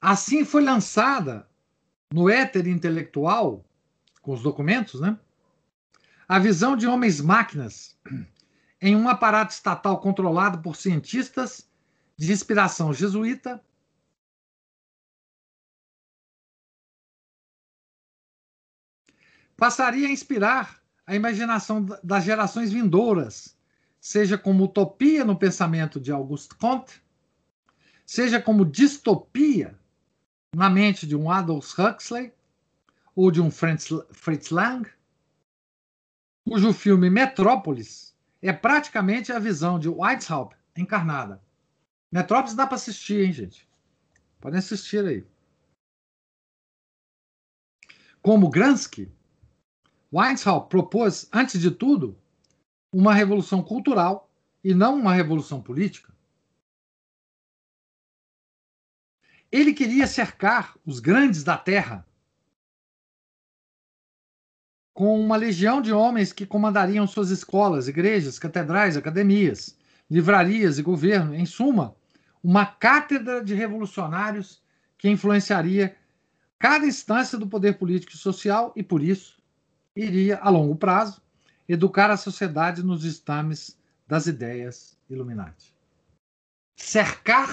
Assim 0.01 0.45
foi 0.45 0.63
lançada 0.63 1.49
no 2.13 2.31
éter 2.31 2.67
intelectual, 2.67 3.65
com 4.23 4.33
os 4.33 4.43
documentos, 4.43 5.01
né? 5.01 5.19
A 6.27 6.39
visão 6.39 6.77
de 6.77 6.87
homens-máquinas 6.87 7.99
em 8.81 8.95
um 8.95 9.09
aparato 9.09 9.53
estatal 9.53 10.01
controlado 10.01 10.63
por 10.63 10.77
cientistas 10.77 11.69
de 12.17 12.33
inspiração 12.33 12.93
jesuíta 12.93 13.63
passaria 19.59 20.07
a 20.07 20.11
inspirar 20.11 20.81
a 21.05 21.17
imaginação 21.17 21.85
das 22.03 22.25
gerações 22.25 22.73
vindouras, 22.73 23.59
seja 24.01 24.39
como 24.39 24.65
utopia 24.65 25.25
no 25.25 25.37
pensamento 25.37 26.01
de 26.01 26.13
Auguste 26.13 26.55
Comte, 26.55 27.03
seja 28.07 28.41
como 28.41 28.65
distopia 28.65 29.77
na 30.55 30.71
mente 30.71 31.07
de 31.07 31.17
um 31.17 31.31
Aldous 31.31 31.77
Huxley 31.77 32.33
ou 33.17 33.33
de 33.33 33.41
um 33.41 33.51
Fritz, 33.51 33.89
Fritz 34.13 34.51
Lang, 34.51 34.89
cujo 36.47 36.73
filme 36.73 37.11
Metrópolis 37.11 38.17
é 38.41 38.53
praticamente 38.53 39.33
a 39.33 39.41
visão 39.41 39.79
de 39.79 39.89
Weishaupt 39.89 40.57
encarnada. 40.77 41.43
Metrópolis 42.13 42.55
dá 42.55 42.65
para 42.65 42.77
assistir, 42.77 43.27
hein, 43.27 43.33
gente? 43.33 43.69
Podem 44.41 44.61
assistir 44.61 45.05
aí. 45.05 45.27
Como 48.23 48.49
Gransky, 48.49 49.11
Weishaupt 50.13 50.71
propôs, 50.71 51.29
antes 51.33 51.61
de 51.61 51.71
tudo, 51.71 52.19
uma 52.93 53.13
revolução 53.13 53.63
cultural 53.63 54.31
e 54.65 54.75
não 54.75 54.97
uma 54.99 55.13
revolução 55.13 55.61
política. 55.61 56.13
Ele 59.51 59.73
queria 59.73 60.07
cercar 60.07 60.77
os 60.85 61.01
grandes 61.01 61.43
da 61.43 61.57
terra 61.57 62.07
com 64.93 65.19
uma 65.21 65.37
legião 65.37 65.81
de 65.81 65.93
homens 65.93 66.33
que 66.33 66.45
comandariam 66.45 67.07
suas 67.07 67.31
escolas, 67.31 67.87
igrejas, 67.87 68.39
catedrais, 68.39 68.97
academias, 68.97 69.79
livrarias 70.11 70.79
e 70.79 70.83
governo. 70.83 71.35
Em 71.35 71.47
suma, 71.47 71.97
uma 72.43 72.67
cátedra 72.67 73.43
de 73.43 73.55
revolucionários 73.55 74.63
que 74.99 75.09
influenciaria 75.09 75.97
cada 76.59 76.87
instância 76.87 77.39
do 77.39 77.47
poder 77.47 77.79
político 77.79 78.13
e 78.13 78.19
social 78.19 78.73
e, 78.75 78.83
por 78.83 79.03
isso, 79.03 79.38
iria, 79.99 80.39
a 80.39 80.49
longo 80.49 80.77
prazo, 80.77 81.21
educar 81.69 82.11
a 82.11 82.17
sociedade 82.17 82.83
nos 82.83 83.05
estames 83.05 83.79
das 84.07 84.27
ideias 84.27 84.97
Illuminati. 85.11 85.75
Cercar 86.77 87.49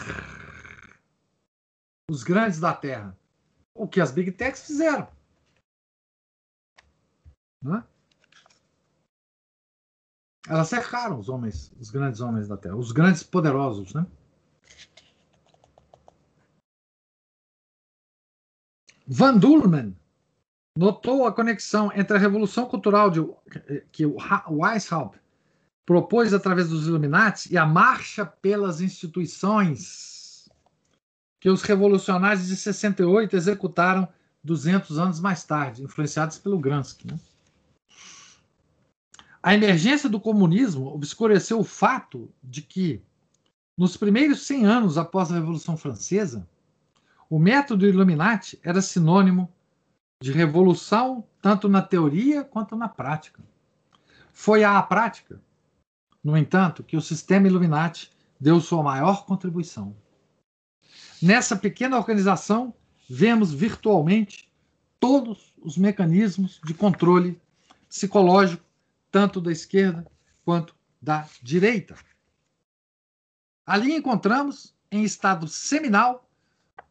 os 2.09 2.23
grandes 2.23 2.59
da 2.59 2.73
Terra. 2.73 3.17
O 3.73 3.87
que 3.87 3.99
as 3.99 4.11
Big 4.11 4.31
Techs 4.31 4.67
fizeram. 4.67 5.09
Né? 7.61 7.83
Elas 10.47 10.69
cercaram 10.69 11.19
os 11.19 11.27
homens, 11.27 11.73
os 11.79 11.89
grandes 11.89 12.21
homens 12.21 12.47
da 12.47 12.55
Terra, 12.55 12.75
os 12.75 12.91
grandes 12.91 13.23
poderosos, 13.23 13.93
né? 13.93 14.05
Van 19.07 19.37
Dulman 19.37 19.95
notou 20.75 21.25
a 21.25 21.31
conexão 21.31 21.91
entre 21.95 22.17
a 22.17 22.19
revolução 22.19 22.65
cultural 22.65 23.09
de, 23.09 23.25
que 23.91 24.05
o 24.05 24.17
Weishaupt 24.49 25.19
propôs 25.85 26.33
através 26.33 26.69
dos 26.69 26.87
Illuminati 26.87 27.53
e 27.53 27.57
a 27.57 27.65
marcha 27.65 28.25
pelas 28.25 28.81
instituições 28.81 30.49
que 31.39 31.49
os 31.49 31.61
revolucionários 31.61 32.47
de 32.47 32.55
68 32.55 33.35
executaram 33.35 34.07
200 34.43 34.97
anos 34.97 35.19
mais 35.19 35.43
tarde, 35.43 35.83
influenciados 35.83 36.37
pelo 36.39 36.59
Gramsci. 36.59 37.05
Né? 37.05 37.19
A 39.41 39.53
emergência 39.53 40.09
do 40.09 40.19
comunismo 40.19 40.87
obscureceu 40.87 41.59
o 41.59 41.63
fato 41.63 42.31
de 42.43 42.63
que, 42.63 43.01
nos 43.77 43.95
primeiros 43.95 44.45
100 44.47 44.65
anos 44.65 44.97
após 44.97 45.31
a 45.31 45.35
Revolução 45.35 45.77
Francesa, 45.77 46.47
o 47.29 47.37
método 47.37 47.85
Illuminati 47.85 48.59
era 48.63 48.81
sinônimo 48.81 49.51
de 50.21 50.31
revolução 50.31 51.27
tanto 51.41 51.67
na 51.67 51.81
teoria 51.81 52.43
quanto 52.43 52.75
na 52.75 52.87
prática. 52.87 53.43
Foi 54.31 54.63
à 54.63 54.81
prática, 54.81 55.41
no 56.23 56.35
entanto, 56.35 56.83
que 56.83 56.97
o 56.97 57.01
sistema 57.01 57.47
Illuminati 57.47 58.11
deu 58.39 58.59
sua 58.59 58.83
maior 58.83 59.25
contribuição. 59.25 59.95
Nessa 61.21 61.55
pequena 61.55 61.97
organização, 61.97 62.73
vemos 63.09 63.53
virtualmente 63.53 64.51
todos 64.99 65.53
os 65.61 65.77
mecanismos 65.77 66.59
de 66.65 66.73
controle 66.73 67.39
psicológico, 67.87 68.63
tanto 69.11 69.39
da 69.39 69.51
esquerda 69.51 70.05
quanto 70.43 70.75
da 71.01 71.27
direita. 71.41 71.95
Ali 73.65 73.93
encontramos, 73.95 74.75
em 74.91 75.03
estado 75.03 75.47
seminal, 75.47 76.24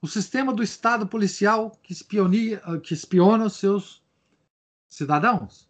o 0.05 0.07
sistema 0.07 0.53
do 0.53 0.63
Estado 0.63 1.07
policial 1.07 1.71
que, 1.83 1.91
espionia, 1.91 2.61
que 2.83 2.93
espiona 2.93 3.47
os 3.47 3.57
seus 3.57 4.05
cidadãos. 4.87 5.67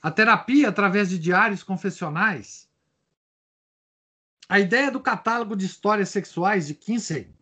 A 0.00 0.12
terapia 0.12 0.68
através 0.68 1.08
de 1.08 1.18
diários 1.18 1.64
confessionais. 1.64 2.68
A 4.48 4.60
ideia 4.60 4.92
do 4.92 5.00
catálogo 5.00 5.56
de 5.56 5.66
histórias 5.66 6.10
sexuais 6.10 6.68
de 6.68 6.74
Kinsey 6.74 7.34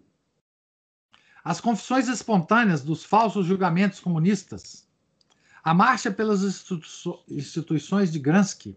as 1.44 1.60
confissões 1.60 2.08
espontâneas 2.08 2.82
dos 2.82 3.04
falsos 3.04 3.44
julgamentos 3.44 4.00
comunistas, 4.00 4.88
a 5.62 5.74
marcha 5.74 6.10
pelas 6.10 6.42
instituições 7.28 8.10
de 8.10 8.18
Gransky, 8.18 8.74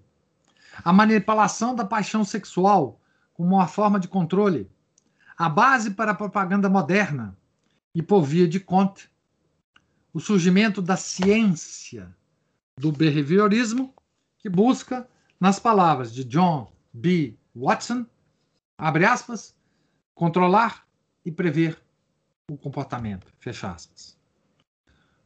a 0.83 0.91
manipulação 0.91 1.73
da 1.73 1.85
paixão 1.85 2.25
sexual 2.25 2.99
como 3.33 3.55
uma 3.55 3.67
forma 3.67 3.97
de 3.97 4.09
controle, 4.09 4.69
a 5.37 5.47
base 5.47 5.91
para 5.91 6.11
a 6.11 6.15
propaganda 6.15 6.67
moderna 6.67 7.37
e 7.93 8.01
por 8.01 8.23
via 8.23 8.47
de 8.47 8.59
Comte, 8.59 9.09
o 10.11 10.19
surgimento 10.19 10.81
da 10.81 10.97
ciência 10.97 12.15
do 12.77 12.91
behaviorismo 12.91 13.93
que 14.39 14.49
busca, 14.49 15.07
nas 15.39 15.59
palavras 15.59 16.11
de 16.11 16.23
John 16.23 16.71
B. 16.91 17.35
Watson, 17.55 18.05
abre 18.75 19.05
aspas, 19.05 19.55
controlar 20.15 20.87
e 21.23 21.31
prever 21.31 21.79
o 22.49 22.57
comportamento. 22.57 23.31
Fecha 23.37 23.71
aspas. 23.71 24.17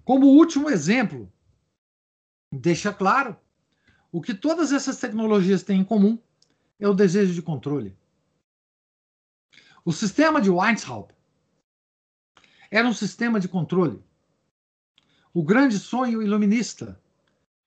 Como 0.04 0.26
último 0.28 0.70
exemplo, 0.70 1.32
deixa 2.52 2.92
claro 2.92 3.38
o 4.12 4.22
que 4.22 4.34
todas 4.34 4.74
essas 4.74 4.98
tecnologias 4.98 5.64
têm 5.64 5.80
em 5.82 5.86
comum 5.86 6.20
é 6.78 6.88
o 6.88 6.94
desejo 6.94 7.34
de 7.34 7.42
controle. 7.42 7.96
O 9.84 9.92
sistema 9.92 10.40
de 10.40 10.50
Weishaupt 10.52 11.16
era 12.70 12.88
um 12.88 12.94
sistema 12.94 13.40
de 13.40 13.48
controle. 13.48 14.02
O 15.34 15.44
grande 15.44 15.80
sonho 15.80 16.22
iluminista 16.22 17.02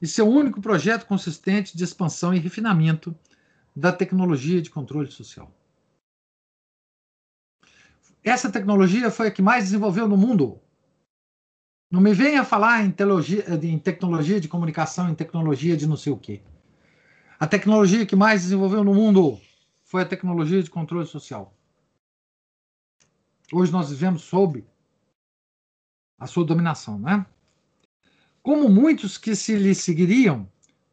e 0.00 0.06
seu 0.06 0.28
único 0.28 0.60
projeto 0.60 1.06
consistente 1.06 1.76
de 1.76 1.82
expansão 1.82 2.32
e 2.32 2.38
refinamento 2.38 3.16
da 3.74 3.92
tecnologia 3.92 4.62
de 4.62 4.70
controle 4.70 5.10
social. 5.10 5.52
Essa 8.22 8.50
tecnologia 8.50 9.10
foi 9.10 9.26
a 9.26 9.30
que 9.30 9.42
mais 9.42 9.64
desenvolveu 9.64 10.06
no 10.06 10.16
mundo. 10.16 10.60
Não 11.90 12.00
me 12.00 12.14
venha 12.14 12.44
falar 12.44 12.84
em, 12.84 12.94
em 13.62 13.78
tecnologia 13.78 14.40
de 14.40 14.48
comunicação, 14.48 15.08
em 15.10 15.14
tecnologia 15.14 15.76
de 15.76 15.86
não 15.86 15.96
sei 15.96 16.12
o 16.12 16.16
quê. 16.16 16.42
A 17.40 17.46
tecnologia 17.46 18.06
que 18.06 18.14
mais 18.14 18.42
desenvolveu 18.42 18.84
no 18.84 18.94
mundo 18.94 19.40
foi 19.82 20.02
a 20.02 20.06
tecnologia 20.06 20.62
de 20.62 20.70
controle 20.70 21.06
social. 21.06 21.53
Hoje 23.52 23.70
nós 23.70 23.90
vivemos 23.90 24.22
sob 24.22 24.64
a 26.18 26.26
sua 26.26 26.44
dominação, 26.44 26.98
né? 26.98 27.26
Como 28.42 28.68
muitos 28.68 29.18
que 29.18 29.34
se 29.34 29.56
lhe 29.56 29.74
seguiriam, 29.74 30.48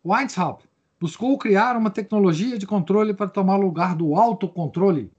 Weishaupt 0.06 0.68
buscou 1.00 1.38
criar 1.38 1.76
uma 1.76 1.90
tecnologia 1.90 2.58
de 2.58 2.68
controle 2.68 3.14
para 3.14 3.28
tomar 3.28 3.56
lugar 3.56 3.96
do 3.96 4.16
autocontrole 4.16 5.12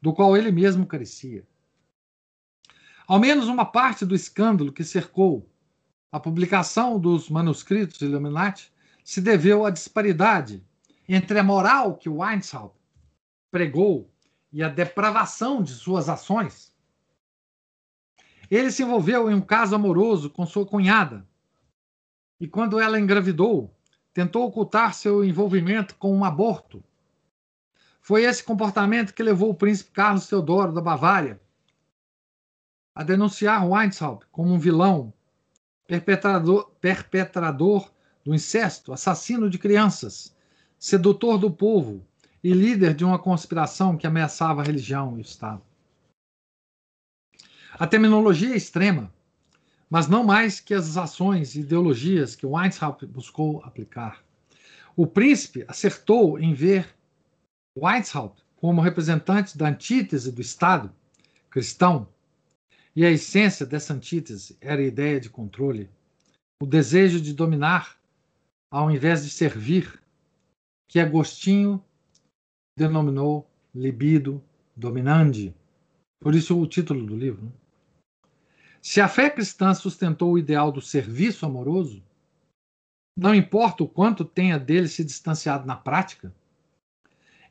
do 0.00 0.12
qual 0.12 0.36
ele 0.36 0.50
mesmo 0.50 0.86
carecia. 0.86 1.46
Ao 3.06 3.18
menos 3.18 3.46
uma 3.46 3.64
parte 3.64 4.04
do 4.04 4.14
escândalo 4.14 4.72
que 4.72 4.84
cercou 4.84 5.48
a 6.10 6.18
publicação 6.18 6.98
dos 6.98 7.30
manuscritos 7.30 8.00
Illuminati 8.00 8.72
se 9.04 9.20
deveu 9.20 9.64
à 9.64 9.70
disparidade 9.70 10.62
entre 11.08 11.38
a 11.38 11.42
moral 11.42 11.96
que 11.96 12.08
Weishaupt 12.08 12.78
pregou 13.50 14.11
e 14.52 14.62
a 14.62 14.68
depravação 14.68 15.62
de 15.62 15.72
suas 15.72 16.08
ações. 16.08 16.72
Ele 18.50 18.70
se 18.70 18.82
envolveu 18.82 19.30
em 19.30 19.34
um 19.34 19.40
caso 19.40 19.74
amoroso 19.74 20.28
com 20.28 20.44
sua 20.44 20.66
cunhada. 20.66 21.26
E 22.38 22.46
quando 22.46 22.78
ela 22.78 23.00
engravidou, 23.00 23.74
tentou 24.12 24.46
ocultar 24.46 24.92
seu 24.92 25.24
envolvimento 25.24 25.94
com 25.96 26.14
um 26.14 26.24
aborto. 26.24 26.84
Foi 28.00 28.24
esse 28.24 28.44
comportamento 28.44 29.14
que 29.14 29.22
levou 29.22 29.50
o 29.50 29.54
príncipe 29.54 29.92
Carlos 29.92 30.26
Teodoro 30.26 30.72
da 30.72 30.80
Bavária 30.80 31.40
a 32.94 33.02
denunciar 33.02 33.66
Weishaupt 33.66 34.26
como 34.30 34.52
um 34.52 34.58
vilão, 34.58 35.14
perpetrador, 35.86 36.70
perpetrador 36.78 37.90
do 38.22 38.34
incesto, 38.34 38.92
assassino 38.92 39.48
de 39.48 39.58
crianças, 39.58 40.36
sedutor 40.78 41.38
do 41.38 41.50
povo 41.50 42.06
e 42.42 42.52
líder 42.52 42.94
de 42.94 43.04
uma 43.04 43.18
conspiração 43.18 43.96
que 43.96 44.06
ameaçava 44.06 44.60
a 44.60 44.64
religião 44.64 45.16
e 45.16 45.18
o 45.18 45.20
Estado. 45.20 45.62
A 47.74 47.86
terminologia 47.86 48.52
é 48.52 48.56
extrema, 48.56 49.12
mas 49.88 50.08
não 50.08 50.24
mais 50.24 50.60
que 50.60 50.74
as 50.74 50.96
ações 50.96 51.54
e 51.54 51.60
ideologias 51.60 52.34
que 52.34 52.46
Weishaupt 52.46 53.06
buscou 53.06 53.62
aplicar. 53.64 54.24
O 54.96 55.06
príncipe 55.06 55.64
acertou 55.68 56.38
em 56.38 56.52
ver 56.52 56.94
Weishaupt 57.78 58.42
como 58.56 58.80
representante 58.80 59.56
da 59.56 59.68
antítese 59.68 60.30
do 60.32 60.40
Estado 60.40 60.92
cristão, 61.50 62.08
e 62.96 63.04
a 63.04 63.10
essência 63.10 63.66
dessa 63.66 63.92
antítese 63.92 64.56
era 64.60 64.80
a 64.80 64.84
ideia 64.84 65.20
de 65.20 65.28
controle, 65.28 65.90
o 66.62 66.66
desejo 66.66 67.20
de 67.20 67.34
dominar 67.34 67.98
ao 68.70 68.90
invés 68.90 69.22
de 69.22 69.28
servir, 69.28 70.00
que 70.88 70.98
Agostinho 70.98 71.84
denominou 72.76 73.48
libido 73.74 74.42
dominandi. 74.76 75.54
Por 76.20 76.34
isso 76.34 76.58
o 76.58 76.66
título 76.66 77.04
do 77.04 77.16
livro. 77.16 77.44
Né? 77.44 77.52
Se 78.80 79.00
a 79.00 79.08
fé 79.08 79.30
cristã 79.30 79.74
sustentou 79.74 80.32
o 80.32 80.38
ideal 80.38 80.72
do 80.72 80.80
serviço 80.80 81.46
amoroso, 81.46 82.02
não 83.16 83.34
importa 83.34 83.84
o 83.84 83.88
quanto 83.88 84.24
tenha 84.24 84.58
dele 84.58 84.88
se 84.88 85.04
distanciado 85.04 85.66
na 85.66 85.76
prática, 85.76 86.34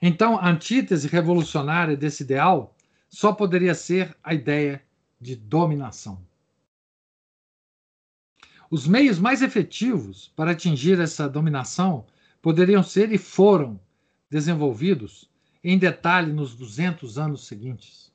então 0.02 0.38
a 0.38 0.50
antítese 0.50 1.08
revolucionária 1.08 1.96
desse 1.96 2.24
ideal 2.24 2.76
só 3.08 3.32
poderia 3.32 3.76
ser 3.76 4.18
a 4.24 4.34
ideia 4.34 4.84
de 5.20 5.36
dominação. 5.36 6.20
Os 8.70 8.88
meios 8.88 9.20
mais 9.20 9.42
efetivos 9.42 10.30
para 10.36 10.52
atingir 10.52 11.00
essa 11.00 11.30
dominação 11.30 12.06
poderiam 12.42 12.82
ser 12.82 13.12
e 13.12 13.18
foram 13.18 13.80
desenvolvidos 14.32 15.30
em 15.62 15.78
detalhe 15.78 16.32
nos 16.32 16.56
200 16.56 17.20
anos 17.20 17.46
seguintes. 17.46 18.12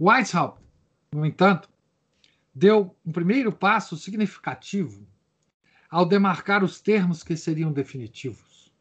Weishaupt, 0.00 0.62
no 1.12 1.26
entanto, 1.26 1.68
deu 2.54 2.96
um 3.04 3.10
primeiro 3.10 3.52
passo 3.52 3.96
significativo 3.96 5.04
ao 5.90 6.06
demarcar 6.06 6.62
os 6.62 6.80
termos 6.80 7.24
que 7.24 7.36
seriam 7.36 7.72
definitivos. 7.72 8.72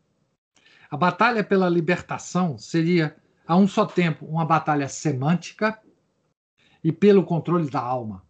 A 0.91 0.95
batalha 0.95 1.43
pela 1.43 1.68
libertação 1.68 2.57
seria, 2.57 3.18
a 3.45 3.57
um 3.57 3.68
só 3.68 3.85
tempo, 3.85 4.26
uma 4.26 4.45
batalha 4.45 4.88
semântica 4.88 5.81
e 6.84 6.91
pelo 6.91 7.26
controle 7.26 7.69
da 7.69 7.81
alma. 7.81 8.23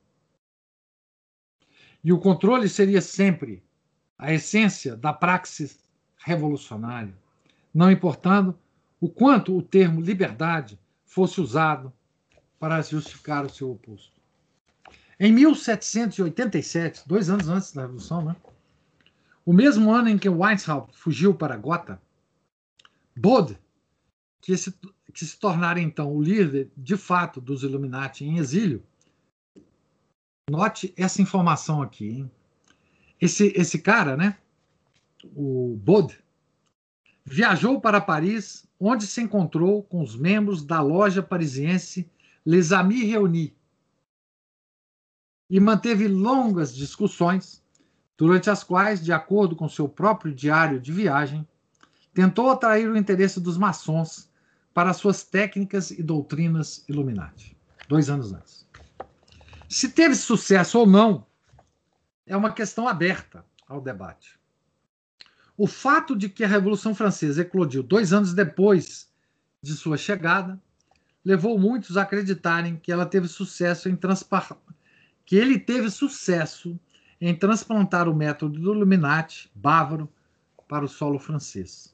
E 2.04 2.14
o 2.14 2.20
controle 2.20 2.70
seria 2.70 3.02
sempre 3.02 3.64
a 4.18 4.34
essência 4.34 4.96
da 4.96 5.12
praxis 5.12 5.86
revolucionária, 6.18 7.16
não 7.78 7.92
importando 7.92 8.58
o 9.00 9.08
quanto 9.08 9.56
o 9.56 9.62
termo 9.62 10.02
liberdade 10.02 10.80
fosse 11.06 11.40
usado 11.40 11.94
para 12.60 12.82
justificar 12.82 13.46
o 13.46 13.50
seu 13.50 13.70
oposto. 13.72 14.20
Em 15.20 15.32
1787, 15.32 17.04
dois 17.06 17.30
anos 17.30 17.48
antes 17.48 17.72
da 17.72 17.84
Revolução, 17.84 18.26
né? 18.26 18.36
o 19.46 19.54
mesmo 19.54 19.92
ano 19.92 20.10
em 20.10 20.18
que 20.18 20.28
Weishaupt 20.28 20.98
fugiu 20.98 21.36
para 21.36 21.56
Gotha, 21.56 22.02
Bode, 23.16 23.60
que 24.42 24.58
se, 24.58 24.74
que 25.14 25.24
se 25.24 25.40
tornara 25.40 25.80
então 25.80 26.12
o 26.12 26.20
líder 26.20 26.72
de 26.76 26.98
fato 26.98 27.40
dos 27.40 27.62
Illuminati 27.62 28.26
em 28.26 28.40
exílio, 28.40 28.84
note 30.50 30.92
essa 30.98 31.22
informação 31.22 31.84
aqui. 31.84 32.10
Hein? 32.10 32.32
Esse, 33.22 33.54
esse 33.56 33.78
cara, 33.78 34.18
né, 34.18 34.36
o 35.36 35.80
Bode, 35.80 36.18
viajou 37.28 37.82
para 37.82 38.00
Paris, 38.00 38.66
onde 38.80 39.06
se 39.06 39.22
encontrou 39.22 39.84
com 39.84 40.02
os 40.02 40.16
membros 40.16 40.64
da 40.64 40.82
loja 40.82 41.22
parisiense 41.22 42.10
Les 42.46 42.72
Amis 42.72 43.04
Réunis 43.04 43.52
e 45.50 45.60
manteve 45.60 46.08
longas 46.08 46.74
discussões, 46.74 47.62
durante 48.18 48.50
as 48.50 48.64
quais, 48.64 49.04
de 49.04 49.12
acordo 49.12 49.56
com 49.56 49.70
seu 49.70 49.88
próprio 49.88 50.34
diário 50.34 50.80
de 50.80 50.92
viagem, 50.92 51.48
tentou 52.14 52.50
atrair 52.50 52.90
o 52.90 52.98
interesse 52.98 53.40
dos 53.40 53.58
maçons 53.58 54.30
para 54.74 54.94
suas 54.94 55.24
técnicas 55.24 55.92
e 55.92 56.02
doutrinas 56.02 56.84
Illuminati, 56.88 57.56
dois 57.88 58.10
anos 58.10 58.34
antes. 58.34 58.66
Se 59.70 59.90
teve 59.90 60.16
sucesso 60.16 60.80
ou 60.80 60.88
não, 60.88 61.26
é 62.26 62.36
uma 62.36 62.52
questão 62.52 62.88
aberta 62.88 63.46
ao 63.68 63.82
debate. 63.82 64.37
O 65.58 65.66
fato 65.66 66.16
de 66.16 66.30
que 66.30 66.44
a 66.44 66.48
Revolução 66.48 66.94
Francesa 66.94 67.42
eclodiu 67.42 67.82
dois 67.82 68.14
anos 68.14 68.32
depois 68.32 69.10
de 69.60 69.74
sua 69.74 69.98
chegada 69.98 70.62
levou 71.26 71.58
muitos 71.58 71.98
a 71.98 72.04
acreditarem 72.04 72.78
que 72.78 72.92
ela 72.92 73.08
teve 73.08 73.28
sucesso 73.28 73.90
em 73.90 73.98
que 75.26 75.36
ele 75.36 75.58
teve 75.58 75.90
sucesso 75.90 76.80
em 77.20 77.36
transplantar 77.36 78.08
o 78.08 78.16
método 78.16 78.60
do 78.60 78.72
Illuminati 78.72 79.52
bávaro 79.56 80.08
para 80.68 80.86
o 80.86 80.88
solo 80.88 81.18
francês. 81.18 81.92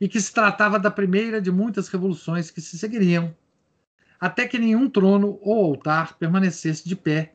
E 0.00 0.08
que 0.08 0.20
se 0.20 0.32
tratava 0.32 0.78
da 0.78 0.90
primeira 0.90 1.42
de 1.42 1.50
muitas 1.50 1.88
revoluções 1.88 2.48
que 2.48 2.60
se 2.60 2.78
seguiriam, 2.78 3.36
até 4.20 4.46
que 4.46 4.56
nenhum 4.56 4.88
trono 4.88 5.38
ou 5.42 5.64
altar 5.64 6.16
permanecesse 6.16 6.88
de 6.88 6.94
pé 6.94 7.34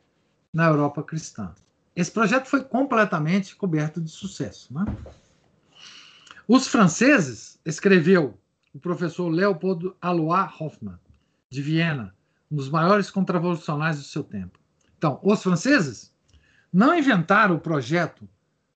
na 0.54 0.68
Europa 0.68 1.04
cristã. 1.04 1.54
Esse 1.94 2.12
projeto 2.12 2.48
foi 2.48 2.64
completamente 2.64 3.56
coberto 3.58 4.00
de 4.00 4.10
sucesso. 4.10 4.74
Né? 4.74 4.86
Os 6.48 6.68
franceses, 6.68 7.58
escreveu 7.66 8.38
o 8.74 8.80
professor 8.80 9.30
Leopold 9.30 9.94
Alois 10.02 10.52
Hoffmann, 10.60 11.00
de 11.50 11.62
Viena, 11.62 12.14
um 12.52 12.58
dos 12.58 12.70
maiores 12.70 13.10
contravolucionários 13.10 14.00
do 14.02 14.06
seu 14.06 14.24
tempo. 14.26 14.60
Então, 14.98 15.22
os 15.24 15.42
franceses 15.42 16.14
não 16.72 16.98
inventaram 16.98 17.56
o 17.56 17.62
projeto 17.62 18.28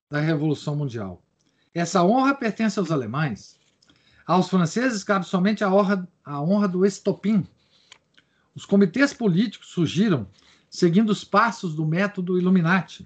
da 0.09 0.21
Revolução 0.21 0.77
Mundial. 0.77 1.21
Essa 1.73 2.03
honra 2.03 2.33
pertence 2.33 2.79
aos 2.79 2.89
alemães. 2.89 3.59
Aos 4.25 4.49
franceses 4.49 5.03
cabe 5.03 5.25
somente 5.25 5.61
a 5.61 5.69
honra, 5.71 6.07
a 6.23 6.41
honra 6.41 6.69
do 6.69 6.85
estopim. 6.85 7.45
Os 8.55 8.65
comitês 8.65 9.13
políticos 9.13 9.69
surgiram 9.69 10.25
seguindo 10.69 11.09
os 11.09 11.25
passos 11.25 11.75
do 11.75 11.85
método 11.85 12.39
Illuminati, 12.39 13.05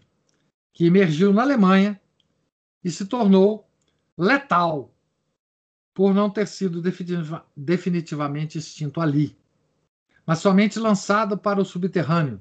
que 0.72 0.86
emergiu 0.86 1.34
na 1.34 1.42
Alemanha 1.42 2.00
e 2.84 2.92
se 2.92 3.06
tornou 3.06 3.68
letal 4.22 4.94
por 5.96 6.14
não 6.14 6.30
ter 6.30 6.48
sido 6.48 6.80
definitiva, 6.80 7.44
definitivamente 7.58 8.60
extinto 8.60 9.02
ali, 9.02 9.36
mas 10.24 10.38
somente 10.38 10.78
lançado 10.78 11.36
para 11.36 11.60
o 11.60 11.66
subterrâneo, 11.66 12.40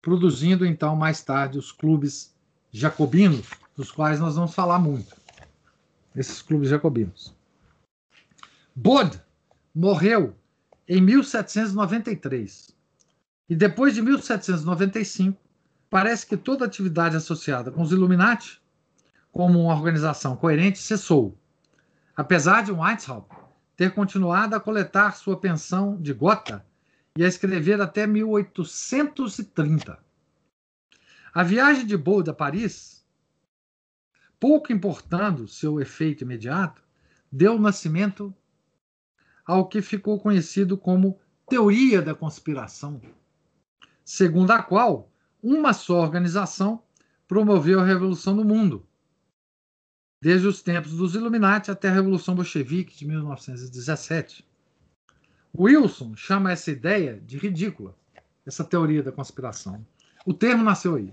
produzindo 0.00 0.64
então 0.64 0.96
mais 0.96 1.22
tarde 1.22 1.58
os 1.58 1.70
clubes 1.70 2.34
jacobinos, 2.72 3.50
dos 3.76 3.92
quais 3.92 4.18
nós 4.18 4.36
vamos 4.36 4.54
falar 4.54 4.78
muito. 4.78 5.14
Esses 6.16 6.40
clubes 6.40 6.70
jacobinos. 6.70 7.34
Bod 8.74 9.20
morreu 9.74 10.34
em 10.88 11.02
1793. 11.02 12.74
E 13.48 13.54
depois 13.54 13.94
de 13.94 14.00
1795, 14.00 15.38
parece 15.90 16.26
que 16.26 16.36
toda 16.36 16.64
atividade 16.64 17.14
associada 17.14 17.70
com 17.70 17.82
os 17.82 17.92
Illuminati 17.92 18.63
como 19.34 19.60
uma 19.60 19.74
organização 19.74 20.36
coerente 20.36 20.78
cessou, 20.78 21.36
apesar 22.14 22.62
de 22.62 22.70
Weishaupt 22.70 23.34
ter 23.76 23.92
continuado 23.92 24.54
a 24.54 24.60
coletar 24.60 25.16
sua 25.16 25.36
pensão 25.36 26.00
de 26.00 26.12
gota 26.12 26.64
e 27.18 27.24
a 27.24 27.26
escrever 27.26 27.80
até 27.80 28.06
1830. 28.06 29.98
A 31.34 31.42
viagem 31.42 31.84
de 31.84 31.96
Bode 31.96 32.30
a 32.30 32.32
Paris, 32.32 33.04
pouco 34.38 34.72
importando 34.72 35.48
seu 35.48 35.80
efeito 35.80 36.22
imediato, 36.22 36.80
deu 37.30 37.58
nascimento 37.58 38.32
ao 39.44 39.66
que 39.66 39.82
ficou 39.82 40.20
conhecido 40.20 40.78
como 40.78 41.18
teoria 41.48 42.00
da 42.00 42.14
conspiração, 42.14 43.02
segundo 44.04 44.52
a 44.52 44.62
qual 44.62 45.10
uma 45.42 45.72
só 45.72 45.96
organização 45.96 46.80
promoveu 47.26 47.80
a 47.80 47.84
revolução 47.84 48.36
no 48.36 48.44
mundo 48.44 48.86
desde 50.24 50.48
os 50.48 50.62
tempos 50.62 50.92
dos 50.92 51.14
Illuminati 51.14 51.70
até 51.70 51.90
a 51.90 51.92
Revolução 51.92 52.34
Bolchevique 52.34 52.96
de 52.96 53.06
1917. 53.06 54.42
Wilson 55.54 56.16
chama 56.16 56.50
essa 56.50 56.70
ideia 56.70 57.20
de 57.20 57.36
ridícula. 57.36 57.94
essa 58.46 58.64
teoria 58.64 59.02
da 59.02 59.12
conspiração. 59.12 59.86
O 60.24 60.32
termo 60.32 60.64
nasceu 60.64 60.94
aí. 60.94 61.12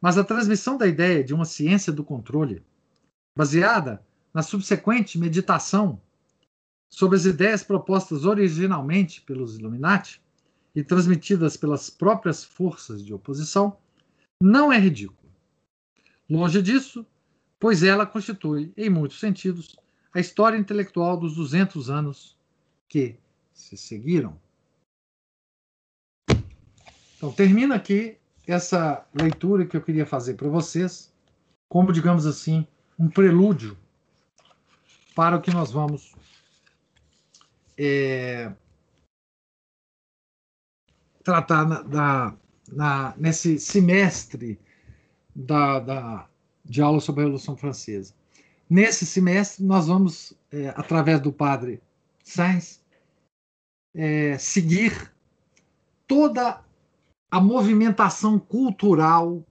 Mas 0.00 0.16
a 0.16 0.24
transmissão 0.24 0.78
da 0.78 0.86
ideia 0.86 1.22
de 1.22 1.34
uma 1.34 1.44
ciência 1.44 1.92
do 1.92 2.02
controle, 2.02 2.64
baseada 3.36 4.02
na 4.32 4.42
subsequente 4.42 5.18
meditação 5.18 6.00
sobre 6.90 7.16
as 7.16 7.26
ideias 7.26 7.62
propostas 7.62 8.24
originalmente 8.24 9.20
pelos 9.20 9.58
Illuminati 9.58 10.22
e 10.74 10.82
transmitidas 10.82 11.58
pelas 11.58 11.90
próprias 11.90 12.42
forças 12.42 13.04
de 13.04 13.12
oposição, 13.12 13.76
não 14.42 14.72
é 14.72 14.78
ridícula. 14.78 15.30
Longe 16.30 16.62
disso, 16.62 17.06
pois 17.58 17.82
ela 17.82 18.06
constitui, 18.06 18.72
em 18.76 18.88
muitos 18.88 19.18
sentidos, 19.18 19.76
a 20.14 20.20
história 20.20 20.56
intelectual 20.56 21.16
dos 21.16 21.36
200 21.36 21.90
anos 21.90 22.36
que 22.88 23.16
se 23.52 23.76
seguiram. 23.76 24.40
Então, 27.16 27.32
termina 27.32 27.74
aqui 27.74 28.16
essa 28.46 29.06
leitura 29.12 29.66
que 29.66 29.76
eu 29.76 29.82
queria 29.82 30.06
fazer 30.06 30.34
para 30.34 30.48
vocês, 30.48 31.12
como, 31.68 31.92
digamos 31.92 32.26
assim, 32.26 32.66
um 32.98 33.08
prelúdio 33.08 33.76
para 35.14 35.36
o 35.36 35.42
que 35.42 35.50
nós 35.50 35.70
vamos 35.70 36.14
é, 37.76 38.52
tratar 41.22 41.66
na, 41.66 41.82
na, 41.82 42.36
na, 42.72 43.14
nesse 43.16 43.58
semestre 43.58 44.58
da, 45.34 45.80
da, 45.80 46.28
de 46.68 46.82
aula 46.82 47.00
sobre 47.00 47.22
a 47.22 47.24
Revolução 47.24 47.56
Francesa. 47.56 48.14
Nesse 48.68 49.06
semestre, 49.06 49.64
nós 49.64 49.86
vamos, 49.86 50.34
é, 50.52 50.68
através 50.70 51.20
do 51.20 51.32
padre 51.32 51.80
Sainz, 52.22 52.82
é, 53.94 54.36
seguir 54.36 55.12
toda 56.06 56.62
a 57.30 57.40
movimentação 57.40 58.38
cultural 58.38 59.42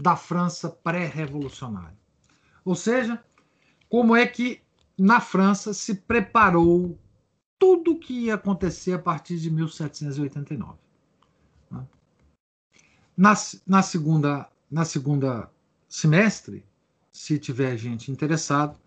da 0.00 0.16
França 0.16 0.70
pré-revolucionária. 0.70 1.96
Ou 2.64 2.74
seja, 2.74 3.22
como 3.88 4.16
é 4.16 4.26
que 4.26 4.60
na 4.98 5.20
França 5.20 5.74
se 5.74 5.94
preparou 5.94 6.98
tudo 7.58 7.92
o 7.92 7.98
que 7.98 8.24
ia 8.24 8.34
acontecer 8.34 8.92
a 8.92 8.98
partir 8.98 9.38
de 9.38 9.50
1789. 9.50 10.78
Né? 11.70 11.86
Na, 13.16 13.34
na, 13.66 13.82
segunda, 13.82 14.50
na 14.72 14.84
segunda 14.84 15.50
semestre, 15.88 16.64
se 17.10 17.38
tiver 17.38 17.76
gente 17.76 18.10
interessado, 18.10 18.78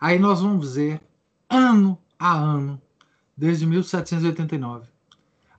aí 0.00 0.18
nós 0.18 0.40
vamos 0.40 0.76
ver 0.76 1.00
ano 1.50 1.98
a 2.18 2.32
ano, 2.32 2.80
desde 3.36 3.66
1789 3.66 4.92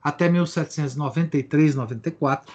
até 0.04 0.28
1793, 0.28 1.74
94, 1.74 2.52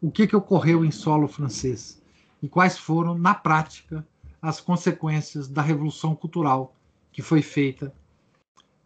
o 0.00 0.12
que, 0.12 0.28
que 0.28 0.36
ocorreu 0.36 0.84
em 0.84 0.92
solo 0.92 1.26
francês 1.26 2.00
e 2.40 2.48
quais 2.48 2.78
foram, 2.78 3.18
na 3.18 3.34
prática, 3.34 4.06
as 4.40 4.60
consequências 4.60 5.48
da 5.48 5.60
revolução 5.60 6.14
cultural 6.14 6.76
que 7.10 7.20
foi 7.20 7.42
feita 7.42 7.92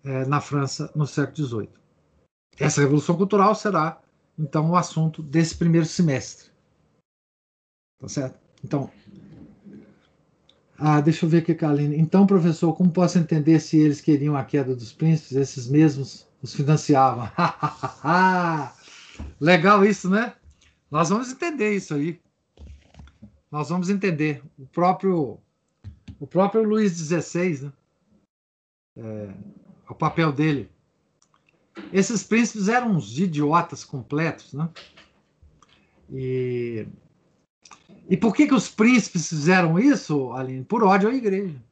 é, 0.02 0.24
na 0.24 0.40
França 0.40 0.90
no 0.94 1.06
século 1.06 1.47
XVIII. 1.47 1.70
Essa 2.59 2.81
revolução 2.81 3.16
cultural 3.16 3.55
será, 3.55 4.01
então, 4.39 4.70
o 4.70 4.77
assunto 4.77 5.23
desse 5.23 5.55
primeiro 5.55 5.86
semestre. 5.86 6.51
Tá 8.01 8.09
certo? 8.09 8.39
Então, 8.65 8.91
ah, 10.81 11.01
deixa 11.01 11.27
eu 11.27 11.29
ver 11.29 11.39
aqui, 11.39 11.57
Kaline. 11.57 11.99
Então, 11.99 12.25
professor, 12.25 12.73
como 12.73 12.93
posso 12.93 13.19
entender 13.19 13.59
se 13.59 13.77
eles 13.77 14.01
queriam 14.01 14.37
a 14.37 14.45
queda 14.45 14.77
dos 14.77 14.93
príncipes, 14.93 15.33
esses 15.33 15.66
mesmos 15.69 16.25
os 16.41 16.55
financiavam? 16.55 17.29
Legal 19.41 19.85
isso, 19.85 20.09
né? 20.09 20.35
Nós 20.89 21.09
vamos 21.09 21.33
entender 21.33 21.75
isso 21.75 21.95
aí. 21.95 22.20
Nós 23.51 23.70
vamos 23.70 23.91
entender. 23.91 24.41
O 24.57 24.66
próprio, 24.66 25.41
o 26.20 26.27
próprio 26.29 26.62
Luís 26.62 26.93
XVI, 26.93 27.62
né? 27.65 27.73
É, 28.97 29.35
o 29.89 29.95
papel 29.95 30.33
dele. 30.33 30.70
Esses 31.93 32.23
príncipes 32.23 32.69
eram 32.69 32.93
uns 32.93 33.19
idiotas 33.19 33.85
completos, 33.85 34.53
né? 34.53 34.69
E 36.09 36.87
e 38.09 38.16
por 38.16 38.35
que, 38.35 38.47
que 38.47 38.55
os 38.55 38.68
príncipes 38.68 39.28
fizeram 39.28 39.78
isso, 39.78 40.32
Aline? 40.32 40.64
Por 40.64 40.82
ódio 40.82 41.10
à 41.10 41.14
igreja. 41.14 41.62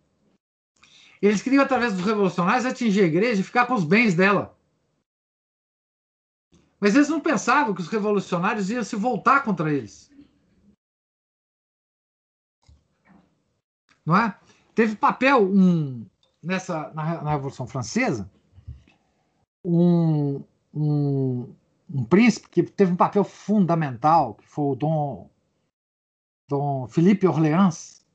Eles 1.21 1.41
queriam, 1.41 1.65
através 1.65 1.95
dos 1.95 2.05
revolucionários, 2.05 2.67
atingir 2.67 3.01
a 3.01 3.07
igreja 3.07 3.41
e 3.41 3.45
ficar 3.45 3.67
com 3.67 3.75
os 3.75 3.85
bens 3.85 4.15
dela. 4.15 4.55
Mas 6.79 6.95
eles 6.95 7.09
não 7.09 7.21
pensavam 7.21 7.75
que 7.75 7.81
os 7.81 7.89
revolucionários 7.89 8.71
iam 8.71 8.85
se 8.85 8.97
voltar 8.97 9.43
contra 9.43 9.73
eles. 9.73 10.11
Não 14.05 14.15
é? 14.15 14.39
Teve 14.75 14.95
papel 14.95 15.43
um, 15.43 16.07
nessa, 16.43 16.93
na, 16.93 17.23
na 17.23 17.31
Revolução 17.31 17.67
Francesa 17.67 18.31
um, 19.65 20.45
um, 20.73 21.55
um 21.91 22.05
príncipe 22.05 22.49
que 22.51 22.63
teve 22.63 22.93
um 22.93 22.97
papel 22.97 23.25
fundamental, 23.25 24.35
que 24.35 24.47
foi 24.47 24.65
o 24.65 24.77
Dom 24.77 25.31
Dom 26.49 26.87
Felipe 26.89 27.27
Orleans, 27.27 28.07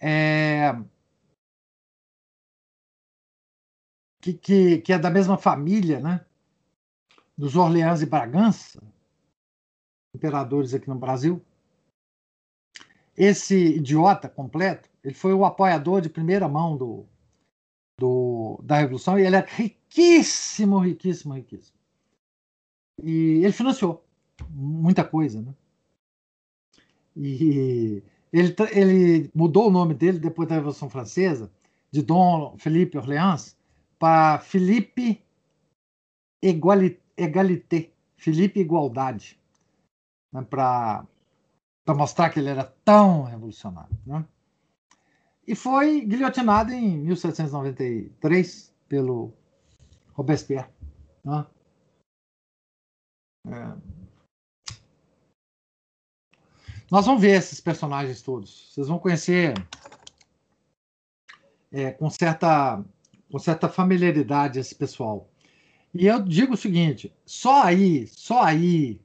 é, 0.00 0.72
que, 4.20 4.34
que, 4.34 4.78
que, 4.78 4.92
é 4.92 4.98
da 4.98 5.10
mesma 5.10 5.38
família, 5.38 6.00
né? 6.00 6.24
Dos 7.36 7.56
Orleans 7.56 8.02
e 8.02 8.06
Bragança, 8.06 8.82
imperadores 10.14 10.74
aqui 10.74 10.88
no 10.88 10.98
Brasil. 10.98 11.44
Esse 13.16 13.76
idiota 13.76 14.28
completo, 14.28 14.88
ele 15.02 15.14
foi 15.14 15.32
o 15.32 15.44
apoiador 15.44 16.00
de 16.00 16.10
primeira 16.10 16.48
mão 16.48 16.76
do, 16.76 17.06
do, 17.98 18.60
da 18.62 18.78
Revolução 18.78 19.18
e 19.18 19.22
ele 19.22 19.36
é 19.36 19.46
riquíssimo, 19.46 20.78
riquíssimo, 20.78 21.34
riquíssimo. 21.34 21.78
E 23.02 23.42
ele 23.44 23.52
financiou 23.52 24.04
muita 24.50 25.06
coisa, 25.06 25.40
né? 25.40 25.54
E 27.16 28.02
ele, 28.32 28.54
ele 28.72 29.30
mudou 29.34 29.68
o 29.68 29.70
nome 29.70 29.94
dele 29.94 30.18
depois 30.18 30.48
da 30.48 30.56
Revolução 30.56 30.90
Francesa, 30.90 31.50
de 31.90 32.02
Dom 32.02 32.56
Felipe 32.58 32.98
Orleans, 32.98 33.56
para 33.98 34.40
Felipe 34.40 35.22
Egalité, 36.42 37.92
Felipe 38.16 38.60
Igualdade, 38.60 39.40
né, 40.32 40.42
para 40.42 41.06
mostrar 41.88 42.30
que 42.30 42.40
ele 42.40 42.48
era 42.48 42.64
tão 42.84 43.22
revolucionário. 43.22 43.96
Né? 44.04 44.26
E 45.46 45.54
foi 45.54 46.04
guilhotinado 46.04 46.72
em 46.72 46.98
1793 46.98 48.74
pelo 48.88 49.32
Robespierre. 50.12 50.68
Né? 51.24 51.46
É, 53.46 54.03
nós 56.90 57.06
vamos 57.06 57.20
ver 57.20 57.36
esses 57.36 57.60
personagens 57.60 58.22
todos. 58.22 58.72
Vocês 58.72 58.88
vão 58.88 58.98
conhecer 58.98 59.54
é, 61.72 61.90
com, 61.90 62.08
certa, 62.10 62.84
com 63.30 63.38
certa 63.38 63.68
familiaridade 63.68 64.58
esse 64.58 64.74
pessoal. 64.74 65.28
E 65.92 66.06
eu 66.06 66.22
digo 66.22 66.54
o 66.54 66.56
seguinte: 66.56 67.12
só 67.24 67.62
aí, 67.62 68.06
só 68.06 68.42
aí, 68.42 69.00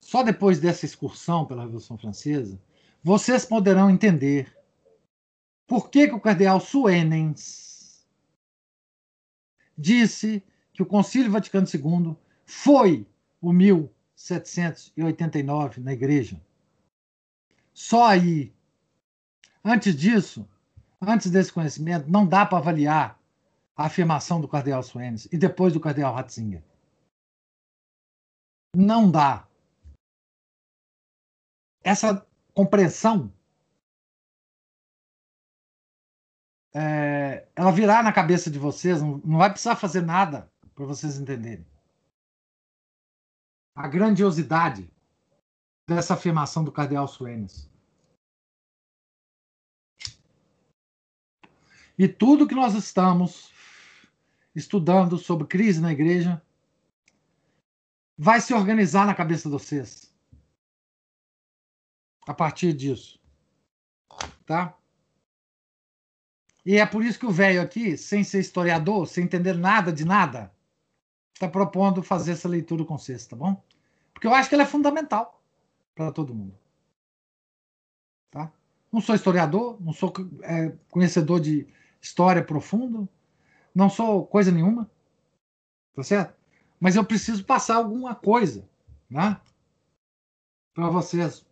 só 0.00 0.22
depois 0.22 0.60
dessa 0.60 0.84
excursão 0.84 1.46
pela 1.46 1.62
Revolução 1.62 1.98
Francesa, 1.98 2.60
vocês 3.02 3.44
poderão 3.44 3.90
entender 3.90 4.54
por 5.66 5.90
que, 5.90 6.08
que 6.08 6.14
o 6.14 6.20
cardeal 6.20 6.60
Suenens 6.60 8.06
disse 9.76 10.42
que 10.72 10.82
o 10.82 10.86
Concílio 10.86 11.30
Vaticano 11.30 11.66
II 11.66 12.16
foi 12.44 13.06
o 13.40 13.52
1789 13.52 15.80
na 15.80 15.92
igreja. 15.92 16.40
Só 17.76 18.06
aí. 18.06 18.56
Antes 19.62 19.94
disso, 19.94 20.48
antes 21.00 21.30
desse 21.30 21.52
conhecimento, 21.52 22.08
não 22.08 22.26
dá 22.26 22.46
para 22.46 22.56
avaliar 22.56 23.20
a 23.76 23.84
afirmação 23.84 24.40
do 24.40 24.48
cardeal 24.48 24.82
Suenes 24.82 25.26
e 25.30 25.36
depois 25.36 25.74
do 25.74 25.80
cardeal 25.80 26.14
Ratzinger. 26.14 26.64
Não 28.74 29.10
dá. 29.10 29.46
Essa 31.84 32.26
compreensão 32.54 33.30
é, 36.74 37.46
ela 37.54 37.70
virá 37.72 38.02
na 38.02 38.12
cabeça 38.12 38.50
de 38.50 38.58
vocês, 38.58 39.02
não, 39.02 39.18
não 39.18 39.36
vai 39.36 39.50
precisar 39.50 39.76
fazer 39.76 40.00
nada 40.00 40.50
para 40.74 40.86
vocês 40.86 41.18
entenderem. 41.18 41.66
A 43.74 43.86
grandiosidade 43.86 44.90
dessa 45.86 46.14
afirmação 46.14 46.64
do 46.64 46.72
cardeal 46.72 47.06
Suenes. 47.06 47.70
E 51.98 52.06
tudo 52.08 52.46
que 52.46 52.54
nós 52.54 52.74
estamos 52.74 53.50
estudando 54.54 55.16
sobre 55.16 55.46
crise 55.46 55.80
na 55.80 55.92
igreja, 55.92 56.42
vai 58.18 58.40
se 58.40 58.52
organizar 58.52 59.06
na 59.06 59.14
cabeça 59.14 59.48
de 59.48 59.52
vocês. 59.52 60.14
A 62.26 62.34
partir 62.34 62.72
disso. 62.72 63.20
Tá? 64.44 64.76
E 66.64 66.76
é 66.76 66.86
por 66.86 67.04
isso 67.04 67.18
que 67.18 67.26
o 67.26 67.30
velho 67.30 67.62
aqui, 67.62 67.96
sem 67.96 68.24
ser 68.24 68.40
historiador, 68.40 69.06
sem 69.06 69.24
entender 69.24 69.56
nada 69.56 69.92
de 69.92 70.04
nada, 70.04 70.52
está 71.32 71.48
propondo 71.48 72.02
fazer 72.02 72.32
essa 72.32 72.48
leitura 72.48 72.84
com 72.84 72.98
vocês, 72.98 73.26
tá 73.26 73.36
bom? 73.36 73.62
Porque 74.12 74.26
eu 74.26 74.34
acho 74.34 74.48
que 74.48 74.54
ela 74.54 74.64
é 74.64 74.66
fundamental 74.66 75.35
para 75.96 76.12
todo 76.12 76.34
mundo. 76.34 76.54
Tá? 78.30 78.52
Não 78.92 79.00
sou 79.00 79.14
historiador, 79.14 79.80
não 79.80 79.92
sou 79.92 80.12
é, 80.42 80.72
conhecedor 80.90 81.40
de 81.40 81.66
história 82.00 82.44
profundo, 82.44 83.08
não 83.74 83.90
sou 83.90 84.26
coisa 84.26 84.52
nenhuma, 84.52 84.88
tá 85.94 86.02
certo? 86.02 86.36
Mas 86.78 86.94
eu 86.94 87.04
preciso 87.04 87.44
passar 87.44 87.76
alguma 87.76 88.14
coisa, 88.14 88.68
né? 89.08 89.40
Para 90.74 90.90
vocês. 90.90 91.44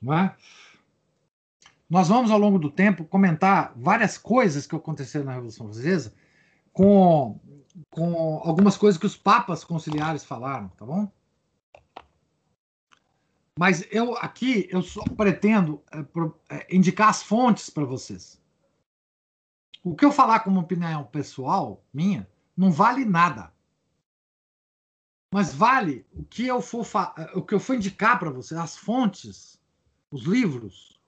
Não 0.00 0.14
é? 0.14 0.34
Nós 1.88 2.08
vamos, 2.08 2.30
ao 2.30 2.38
longo 2.38 2.58
do 2.58 2.70
tempo, 2.70 3.04
comentar 3.04 3.74
várias 3.76 4.16
coisas 4.16 4.66
que 4.66 4.74
aconteceram 4.74 5.26
na 5.26 5.32
Revolução 5.32 5.66
Francesa 5.66 6.14
com, 6.72 7.38
com 7.88 8.40
algumas 8.44 8.76
coisas 8.76 8.98
que 9.00 9.06
os 9.06 9.16
papas 9.16 9.64
conciliares 9.64 10.24
falaram, 10.24 10.68
tá 10.70 10.84
bom? 10.84 11.10
Mas 13.58 13.86
eu 13.90 14.16
aqui 14.16 14.68
eu 14.70 14.82
só 14.82 15.02
pretendo 15.04 15.82
é, 15.92 16.56
é, 16.56 16.74
indicar 16.74 17.08
as 17.08 17.22
fontes 17.22 17.70
para 17.70 17.84
vocês. 17.84 18.40
O 19.82 19.94
que 19.94 20.04
eu 20.04 20.12
falar 20.12 20.40
como 20.40 20.60
opinião 20.60 21.04
pessoal 21.04 21.82
minha 21.92 22.28
não 22.56 22.70
vale 22.70 23.04
nada. 23.04 23.52
Mas 25.32 25.54
vale 25.54 26.04
o 26.12 26.24
que 26.24 26.46
eu 26.46 26.60
for 26.60 26.86
o 27.34 27.42
que 27.42 27.54
eu 27.54 27.60
for 27.60 27.74
indicar 27.74 28.18
para 28.18 28.30
vocês, 28.30 28.58
as 28.58 28.76
fontes, 28.76 29.58
os 30.10 30.24
livros. 30.24 30.99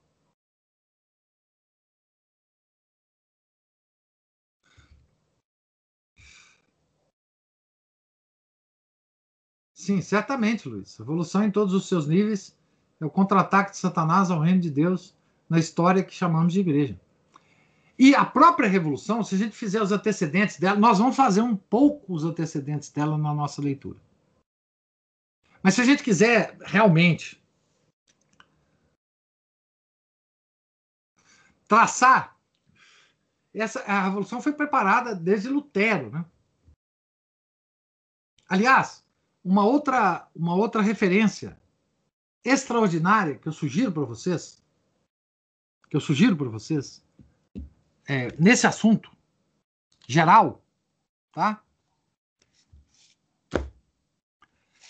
Sim, 9.82 10.00
certamente, 10.00 10.68
Luiz. 10.68 10.96
Evolução 11.00 11.42
em 11.42 11.50
todos 11.50 11.74
os 11.74 11.88
seus 11.88 12.06
níveis 12.06 12.56
é 13.00 13.04
o 13.04 13.10
contra-ataque 13.10 13.72
de 13.72 13.78
Satanás 13.78 14.30
ao 14.30 14.38
reino 14.38 14.60
de 14.60 14.70
Deus 14.70 15.12
na 15.48 15.58
história 15.58 16.04
que 16.04 16.14
chamamos 16.14 16.52
de 16.52 16.60
igreja. 16.60 17.00
E 17.98 18.14
a 18.14 18.24
própria 18.24 18.68
revolução, 18.68 19.24
se 19.24 19.34
a 19.34 19.38
gente 19.38 19.56
fizer 19.56 19.82
os 19.82 19.90
antecedentes 19.90 20.56
dela, 20.56 20.78
nós 20.78 21.00
vamos 21.00 21.16
fazer 21.16 21.40
um 21.40 21.56
pouco 21.56 22.14
os 22.14 22.22
antecedentes 22.22 22.90
dela 22.90 23.18
na 23.18 23.34
nossa 23.34 23.60
leitura. 23.60 23.98
Mas 25.60 25.74
se 25.74 25.80
a 25.80 25.84
gente 25.84 26.04
quiser 26.04 26.56
realmente 26.60 27.42
traçar, 31.66 32.36
essa, 33.52 33.80
a 33.80 34.04
revolução 34.04 34.40
foi 34.40 34.52
preparada 34.52 35.12
desde 35.12 35.48
Lutero, 35.48 36.08
né? 36.08 36.24
Aliás, 38.48 39.02
uma 39.44 39.64
outra, 39.64 40.28
uma 40.34 40.54
outra 40.54 40.80
referência 40.82 41.58
extraordinária 42.44 43.36
que 43.36 43.48
eu 43.48 43.52
sugiro 43.52 43.92
para 43.92 44.04
vocês, 44.04 44.62
que 45.88 45.96
eu 45.96 46.00
sugiro 46.00 46.36
para 46.36 46.48
vocês, 46.48 47.04
é, 48.06 48.28
nesse 48.38 48.66
assunto 48.66 49.10
geral, 50.06 50.62
tá? 51.32 51.62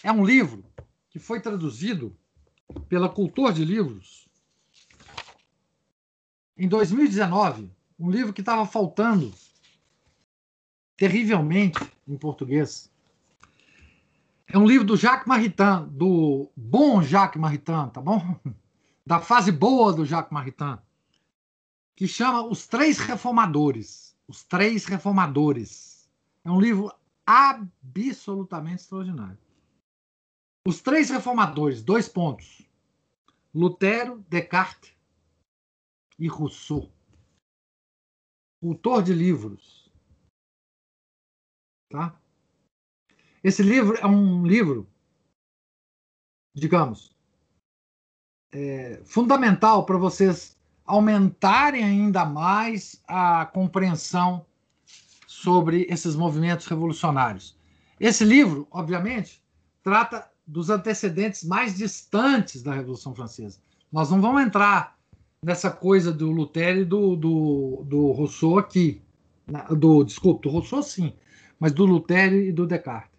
É 0.02 0.10
um 0.10 0.24
livro 0.24 0.64
que 1.10 1.18
foi 1.18 1.40
traduzido 1.40 2.16
pela 2.88 3.08
Cultor 3.08 3.52
de 3.52 3.64
Livros 3.64 4.28
em 6.56 6.68
2019, 6.68 7.70
um 7.98 8.10
livro 8.10 8.32
que 8.32 8.40
estava 8.40 8.66
faltando 8.66 9.32
terrivelmente 10.96 11.80
em 12.06 12.16
português. 12.16 12.91
É 14.52 14.58
um 14.58 14.66
livro 14.66 14.86
do 14.86 14.98
Jacques 14.98 15.26
Maritain, 15.26 15.88
do 15.88 16.52
bom 16.54 17.02
Jacques 17.02 17.40
Maritain, 17.40 17.88
tá 17.88 18.02
bom? 18.02 18.20
Da 19.04 19.18
fase 19.18 19.50
boa 19.50 19.92
do 19.92 20.04
Jacques 20.04 20.30
Maritain, 20.30 20.78
que 21.96 22.06
chama 22.06 22.46
Os 22.46 22.68
Três 22.68 22.98
Reformadores. 22.98 24.16
Os 24.28 24.44
Três 24.44 24.84
Reformadores. 24.84 26.08
É 26.44 26.50
um 26.50 26.60
livro 26.60 26.92
absolutamente 27.26 28.82
extraordinário. 28.82 29.38
Os 30.64 30.80
Três 30.80 31.10
Reformadores, 31.10 31.82
dois 31.82 32.08
pontos. 32.08 32.62
Lutero, 33.52 34.24
Descartes 34.28 34.94
e 36.16 36.28
Rousseau. 36.28 36.92
Autor 38.62 39.02
de 39.02 39.14
livros. 39.14 39.90
Tá? 41.90 42.21
Esse 43.42 43.62
livro 43.62 43.96
é 44.00 44.06
um 44.06 44.46
livro, 44.46 44.86
digamos, 46.54 47.10
é, 48.52 49.00
fundamental 49.04 49.84
para 49.84 49.98
vocês 49.98 50.56
aumentarem 50.84 51.82
ainda 51.82 52.24
mais 52.24 53.02
a 53.06 53.46
compreensão 53.46 54.46
sobre 55.26 55.86
esses 55.88 56.14
movimentos 56.14 56.66
revolucionários. 56.66 57.56
Esse 57.98 58.24
livro, 58.24 58.66
obviamente, 58.70 59.42
trata 59.82 60.30
dos 60.46 60.70
antecedentes 60.70 61.42
mais 61.44 61.76
distantes 61.76 62.62
da 62.62 62.74
Revolução 62.74 63.14
Francesa. 63.14 63.58
Nós 63.90 64.10
não 64.10 64.20
vamos 64.20 64.42
entrar 64.42 64.96
nessa 65.44 65.70
coisa 65.70 66.12
do 66.12 66.30
Lutero 66.30 66.80
e 66.80 66.84
do, 66.84 67.16
do, 67.16 67.84
do 67.86 68.12
Rousseau 68.12 68.58
aqui. 68.58 69.00
Do, 69.76 70.04
desculpa, 70.04 70.42
do 70.42 70.50
Rousseau 70.50 70.82
sim, 70.82 71.12
mas 71.58 71.72
do 71.72 71.84
Lutero 71.84 72.36
e 72.36 72.52
do 72.52 72.66
Descartes. 72.66 73.11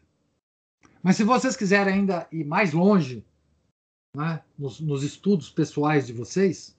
Mas 1.04 1.18
se 1.18 1.26
vocês 1.26 1.58
quiserem 1.58 1.96
ainda 1.96 2.28
ir 2.32 2.46
mais 2.46 2.72
longe 2.72 3.26
né, 4.16 4.42
nos, 4.58 4.80
nos 4.80 5.04
estudos 5.04 5.50
pessoais 5.50 6.08
de 6.08 6.14
vocês, 6.14 6.78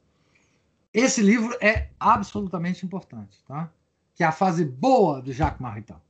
esse 0.94 1.20
livro 1.20 1.54
é 1.60 1.90
absolutamente 2.00 2.86
importante, 2.86 3.44
tá? 3.44 3.70
Que 4.14 4.22
é 4.22 4.26
a 4.26 4.32
fase 4.32 4.64
boa 4.64 5.20
de 5.20 5.32
Jacques 5.32 5.60
Maritain. 5.60 6.00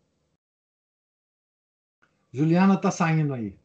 Juliana 2.32 2.74
está 2.74 2.91
saindo 2.91 3.35
aí. 3.35 3.59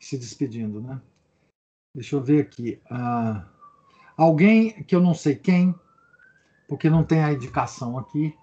Se 0.00 0.18
despedindo, 0.18 0.80
né? 0.80 1.00
Deixa 1.94 2.16
eu 2.16 2.22
ver 2.22 2.46
aqui. 2.46 2.80
Uh, 2.90 3.44
alguém 4.16 4.82
que 4.84 4.94
eu 4.94 5.00
não 5.00 5.14
sei 5.14 5.36
quem, 5.36 5.74
porque 6.68 6.88
não 6.88 7.04
tem 7.04 7.22
a 7.22 7.32
indicação 7.32 7.98
aqui, 7.98 8.36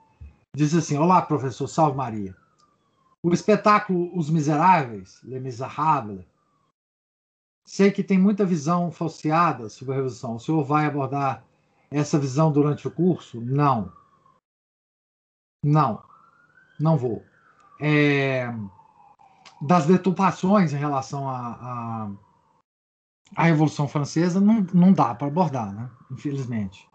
diz 0.56 0.74
assim: 0.76 0.98
Olá, 0.98 1.22
professor, 1.22 1.68
salve 1.68 1.98
Maria. 1.98 2.43
O 3.24 3.34
espetáculo 3.34 4.16
Os 4.18 4.30
Miseráveis, 4.30 5.22
Les 5.24 5.42
Miserables, 5.42 6.26
sei 7.66 7.90
que 7.90 8.04
tem 8.04 8.20
muita 8.20 8.46
visão 8.46 8.92
falseada 8.92 9.70
sobre 9.70 9.94
a 9.94 9.96
Revolução. 9.96 10.36
O 10.36 10.40
senhor 10.40 10.64
vai 10.66 10.86
abordar 10.86 11.46
essa 11.90 12.20
visão 12.20 12.52
durante 12.52 12.86
o 12.86 12.92
curso? 12.92 13.40
Não. 13.40 13.94
Não. 15.64 16.04
Não 16.78 16.98
vou. 16.98 17.24
É, 17.80 18.54
das 19.62 19.86
deturpações 19.86 20.74
em 20.74 20.78
relação 20.78 21.30
à 21.30 22.12
a, 23.36 23.44
Revolução 23.44 23.88
Francesa, 23.88 24.42
não, 24.42 24.68
não 24.74 24.92
dá 24.92 25.16
para 25.16 25.28
abordar, 25.28 25.74
né? 25.74 25.90
infelizmente. 26.12 26.90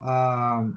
Ah, 0.00 0.68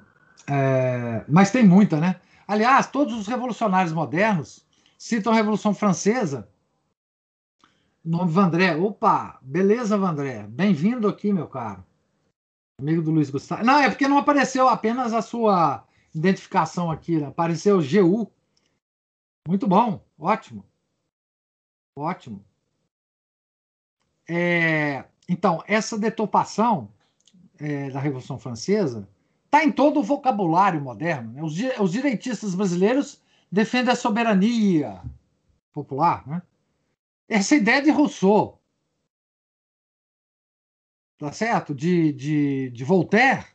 é, 0.48 1.26
mas 1.27 1.52
tem 1.52 1.68
muita, 1.68 1.99
né? 1.99 2.19
Aliás, 2.52 2.88
todos 2.88 3.14
os 3.14 3.28
revolucionários 3.28 3.94
modernos 3.94 4.68
citam 4.98 5.32
a 5.32 5.36
Revolução 5.38 5.73
Francesa. 5.73 6.49
Nome 8.03 8.30
Vandré. 8.30 8.76
Opa, 8.76 9.40
beleza, 9.41 9.98
Vandré. 9.98 10.45
Bem-vindo 10.48 11.07
aqui, 11.07 11.32
meu 11.32 11.48
caro. 11.48 11.82
Amigo 12.78 13.02
do 13.02 13.10
Luiz 13.10 13.30
Gustavo. 13.30 13.64
Não, 13.64 13.80
é 13.80 13.90
porque 13.90 14.06
não 14.06 14.18
apareceu 14.18 14.68
apenas 14.68 15.14
a 15.14 15.22
sua 15.22 15.88
identificação 16.14 16.91
aqui, 16.91 17.22
né? 17.22 17.28
apareceu 17.28 17.80
GU. 17.80 18.30
Muito 19.48 19.65
bom, 19.65 20.03
ótimo. 20.19 20.65
Ótimo. 21.95 22.44
É, 24.28 25.06
então, 25.30 25.64
essa 25.65 25.98
deturpação 25.98 26.91
é, 27.57 27.90
da 27.91 28.02
Revolução 28.02 28.38
Francesa 28.38 29.07
está 29.52 29.65
em 29.65 29.72
todo 29.72 29.99
o 29.99 30.03
vocabulário 30.03 30.80
moderno. 30.80 31.34
Né? 31.34 31.44
Os, 31.44 31.53
os 31.82 31.91
direitistas 31.91 32.56
brasileiros 32.56 33.22
defendem 33.52 33.91
a 33.91 33.98
soberania 33.98 35.02
popular. 35.73 36.26
Né? 36.26 36.41
Essa 37.28 37.56
ideia 37.56 37.82
de 37.82 37.91
Rousseau. 37.91 38.61
tá 41.18 41.34
certo? 41.34 41.76
De, 41.76 42.14
de, 42.14 42.69
de 42.69 42.84
Voltaire, 42.86 43.45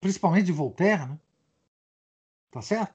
principalmente 0.00 0.46
de 0.46 0.52
Voltaire, 0.52 1.06
né? 1.06 1.18
Tá 2.50 2.62
certo? 2.62 2.94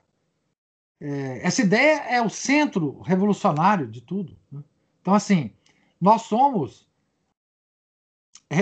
É, 0.99 1.45
essa 1.45 1.61
ideia 1.61 2.02
é 2.10 2.22
o 2.22 2.30
centro 2.30 3.02
revolucionário 3.02 3.88
de 3.88 4.02
tudo. 4.02 4.36
Né? 4.52 4.64
Então, 5.02 5.14
assim, 5.14 5.53
nós 6.02 6.23
somos 6.23 6.88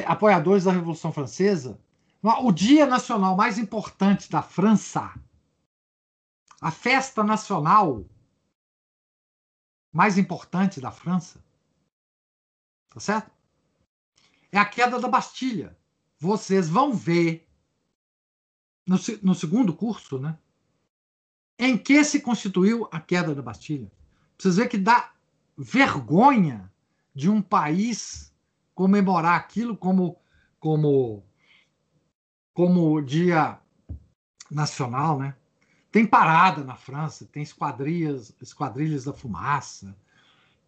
apoiadores 0.06 0.66
da 0.66 0.72
Revolução 0.72 1.14
Francesa. 1.14 1.80
O 2.22 2.52
dia 2.52 2.86
nacional 2.86 3.36
mais 3.36 3.58
importante 3.58 4.30
da 4.30 4.42
França, 4.42 5.14
a 6.60 6.72
festa 6.72 7.24
nacional 7.24 8.06
mais 9.92 10.18
importante 10.18 10.82
da 10.82 10.92
França, 10.92 11.44
tá 12.90 13.00
certo? 13.00 13.32
É 14.52 14.58
a 14.58 14.66
queda 14.66 15.00
da 15.00 15.08
Bastilha. 15.08 15.78
Vocês 16.20 16.68
vão 16.68 16.94
ver 16.94 17.48
no, 18.86 18.98
no 19.22 19.36
segundo 19.36 19.74
curso, 19.74 20.18
né? 20.18 20.38
Em 21.60 21.78
que 21.78 22.04
se 22.04 22.22
constituiu 22.22 22.88
a 22.92 23.00
queda 23.00 23.34
da 23.36 23.42
Bastilha. 23.42 23.92
Vocês 24.38 24.56
verem 24.56 24.70
que 24.70 24.78
dá 24.78 25.12
vergonha 25.58 26.72
de 27.14 27.30
um 27.30 27.42
país 27.42 28.34
comemorar 28.74 29.36
aquilo 29.36 29.76
como 29.76 30.20
como 30.60 31.27
como 32.58 33.00
dia 33.04 33.62
nacional, 34.50 35.20
né? 35.20 35.36
Tem 35.92 36.08
parada 36.08 36.64
na 36.64 36.76
França, 36.76 37.24
tem 37.24 37.44
esquadrilhas, 37.44 38.36
esquadrilhas 38.42 39.04
da 39.06 39.14
fumaça, 39.14 39.96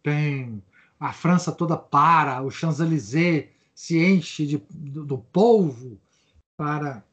tem 0.00 0.62
a 1.00 1.12
França 1.12 1.50
toda 1.50 1.76
para, 1.76 2.42
o 2.42 2.50
Champs-Élysées 2.50 3.50
se 3.74 3.98
enche 3.98 4.46
de, 4.46 4.58
do, 4.70 5.04
do 5.04 5.18
polvo 5.18 6.00
para 6.56 7.04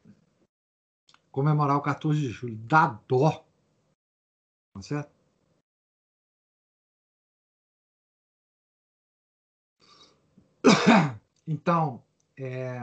comemorar 1.32 1.78
o 1.78 1.82
14 1.82 2.20
de 2.20 2.30
julho. 2.30 2.56
Dá 2.58 2.99
dó. 3.08 3.44
Tá 4.76 4.82
certo? 4.84 5.12
Então, 11.48 12.04
é... 12.36 12.82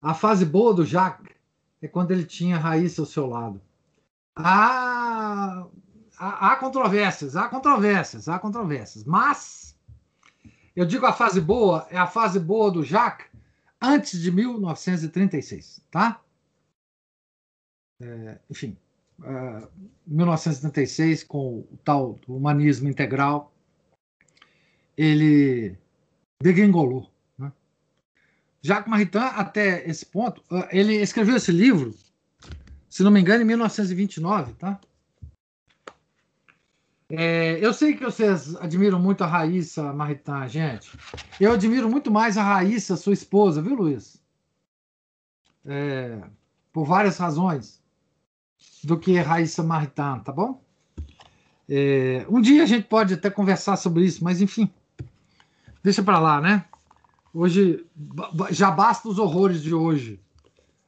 a 0.00 0.14
fase 0.14 0.44
boa 0.44 0.74
do 0.74 0.84
Jacques 0.84 1.34
é 1.82 1.88
quando 1.88 2.10
ele 2.10 2.24
tinha 2.24 2.58
Raíssa 2.58 3.02
ao 3.02 3.06
seu 3.06 3.26
lado. 3.26 3.60
Há, 4.36 5.66
há, 6.16 6.52
há 6.52 6.56
controvérsias, 6.56 7.36
há 7.36 7.48
controvérsias, 7.48 8.28
há 8.28 8.38
controvérsias, 8.38 9.04
mas 9.04 9.76
eu 10.74 10.86
digo 10.86 11.06
a 11.06 11.12
fase 11.12 11.40
boa 11.40 11.86
é 11.90 11.98
a 11.98 12.06
fase 12.06 12.38
boa 12.38 12.70
do 12.70 12.84
Jacques 12.84 13.26
antes 13.80 14.20
de 14.20 14.30
1936, 14.30 15.80
tá? 15.90 16.20
É, 18.00 18.38
enfim, 18.48 18.76
uh, 19.18 19.68
1936 20.06 21.24
com 21.24 21.58
o 21.58 21.78
tal 21.84 22.18
humanismo 22.28 22.88
integral 22.88 23.52
ele 24.98 25.76
degringolou. 26.42 27.08
Jacques 28.68 28.86
Maritain, 28.86 29.30
até 29.34 29.88
esse 29.88 30.04
ponto, 30.04 30.42
ah, 30.50 30.68
ele 30.70 30.96
escreveu 30.96 31.36
esse 31.36 31.50
livro, 31.50 31.94
se 32.90 33.02
não 33.02 33.10
me 33.10 33.18
engano, 33.18 33.40
em 33.40 33.46
1929, 33.46 34.52
tá? 34.52 34.78
É, 37.08 37.58
eu 37.64 37.72
sei 37.72 37.96
que 37.96 38.04
vocês 38.04 38.54
admiram 38.56 39.00
muito 39.00 39.24
a 39.24 39.26
Raíssa 39.26 39.90
Maritain, 39.94 40.46
gente. 40.48 40.90
Eu 41.40 41.52
admiro 41.52 41.88
muito 41.88 42.10
mais 42.10 42.36
a 42.36 42.42
Raíssa, 42.42 42.94
sua 42.94 43.14
esposa, 43.14 43.62
viu, 43.62 43.74
Luiz? 43.74 44.22
É, 45.64 46.20
por 46.70 46.84
várias 46.84 47.16
razões, 47.16 47.82
do 48.84 48.98
que 48.98 49.18
Raíssa 49.18 49.62
Maritain, 49.62 50.20
tá 50.20 50.30
bom? 50.30 50.62
É, 51.66 52.26
um 52.28 52.38
dia 52.38 52.64
a 52.64 52.66
gente 52.66 52.86
pode 52.86 53.14
até 53.14 53.30
conversar 53.30 53.76
sobre 53.76 54.04
isso, 54.04 54.22
mas 54.22 54.42
enfim 54.42 54.70
deixa 55.82 56.02
para 56.02 56.18
lá, 56.18 56.40
né? 56.40 56.64
Hoje 57.40 57.86
já 58.50 58.68
basta 58.68 59.08
os 59.08 59.16
horrores 59.16 59.62
de 59.62 59.72
hoje 59.72 60.20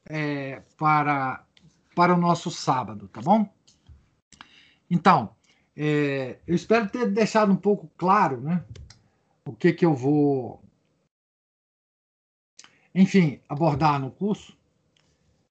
é, 0.05 0.61
para 0.77 1.47
para 1.95 2.13
o 2.13 2.19
nosso 2.19 2.51
sábado, 2.51 3.07
tá 3.07 3.21
bom? 3.21 3.49
Então, 4.91 5.37
é, 5.77 6.41
eu 6.49 6.57
espero 6.57 6.91
ter 6.91 7.09
deixado 7.09 7.53
um 7.53 7.57
pouco 7.57 7.89
claro, 7.97 8.41
né? 8.41 8.65
O 9.45 9.53
que 9.53 9.73
que 9.73 9.87
eu 9.87 9.95
vou, 9.95 10.61
enfim, 12.93 13.41
abordar 13.49 14.01
no 14.01 14.11
curso 14.11 14.59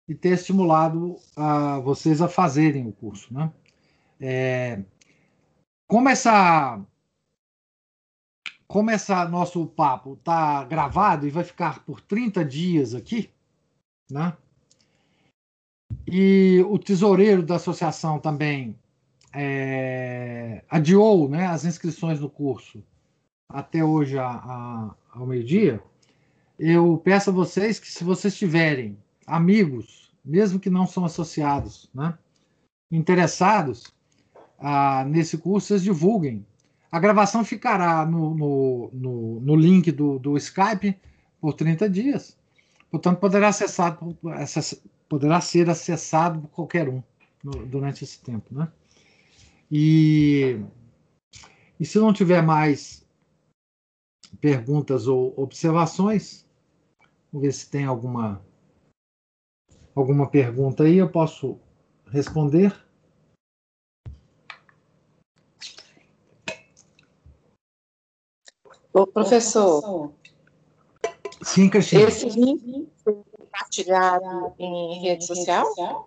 e 0.05 0.13
ter 0.13 0.33
estimulado 0.33 1.15
a 1.33 1.79
vocês 1.79 2.21
a 2.21 2.27
fazerem 2.27 2.85
o 2.85 2.91
curso, 2.91 3.33
né? 3.33 3.53
É, 4.19 4.83
como 5.87 6.09
essa 6.09 6.77
como 8.69 8.91
esse 8.91 9.11
nosso 9.25 9.65
papo 9.65 10.13
está 10.13 10.63
gravado 10.63 11.25
e 11.25 11.31
vai 11.31 11.43
ficar 11.43 11.83
por 11.83 11.99
30 11.99 12.45
dias 12.45 12.93
aqui, 12.93 13.31
né? 14.09 14.37
E 16.07 16.63
o 16.69 16.77
tesoureiro 16.77 17.41
da 17.41 17.55
associação 17.55 18.19
também 18.19 18.77
é, 19.33 20.63
adiou 20.69 21.27
né, 21.27 21.47
as 21.47 21.65
inscrições 21.65 22.19
no 22.19 22.29
curso 22.29 22.83
até 23.49 23.83
hoje 23.83 24.19
a, 24.19 24.27
a, 24.27 24.95
ao 25.13 25.25
meio-dia. 25.25 25.81
Eu 26.57 27.01
peço 27.03 27.31
a 27.31 27.33
vocês 27.33 27.79
que, 27.79 27.87
se 27.87 28.03
vocês 28.03 28.37
tiverem 28.37 28.95
amigos, 29.25 30.13
mesmo 30.23 30.59
que 30.59 30.69
não 30.69 30.85
são 30.85 31.03
associados, 31.05 31.89
né, 31.91 32.15
interessados 32.91 33.91
ah, 34.59 35.03
nesse 35.05 35.39
curso, 35.39 35.69
vocês 35.69 35.81
divulguem 35.81 36.45
a 36.91 36.99
gravação 36.99 37.43
ficará 37.43 38.05
no, 38.05 38.33
no, 38.33 38.89
no, 38.93 39.39
no 39.41 39.55
link 39.55 39.91
do, 39.91 40.17
do 40.17 40.37
Skype 40.37 40.97
por 41.39 41.53
30 41.53 41.89
dias. 41.89 42.37
Portanto, 42.89 43.19
poderá, 43.19 43.49
acessar, 43.49 43.97
poderá 45.07 45.39
ser 45.41 45.69
acessado 45.69 46.41
por 46.41 46.49
qualquer 46.49 46.89
um 46.89 47.03
durante 47.43 48.03
esse 48.03 48.19
tempo. 48.19 48.53
Né? 48.53 48.67
E, 49.71 50.59
e 51.79 51.85
se 51.85 51.99
não 51.99 52.11
tiver 52.11 52.41
mais 52.41 53.05
perguntas 54.41 55.07
ou 55.07 55.33
observações, 55.37 56.47
vamos 57.31 57.45
ver 57.45 57.53
se 57.53 57.69
tem 57.69 57.85
alguma, 57.85 58.43
alguma 59.95 60.27
pergunta 60.29 60.83
aí, 60.83 60.97
eu 60.97 61.09
posso 61.09 61.59
responder. 62.07 62.75
Ô, 68.99 69.07
professor. 69.07 70.11
Sim, 71.41 71.69
Cristina. 71.69 72.03
Esse 72.03 72.27
link 72.27 72.89
foi 73.01 73.13
compartilhado 73.31 74.53
em 74.59 75.01
rede 75.01 75.25
social? 75.25 76.05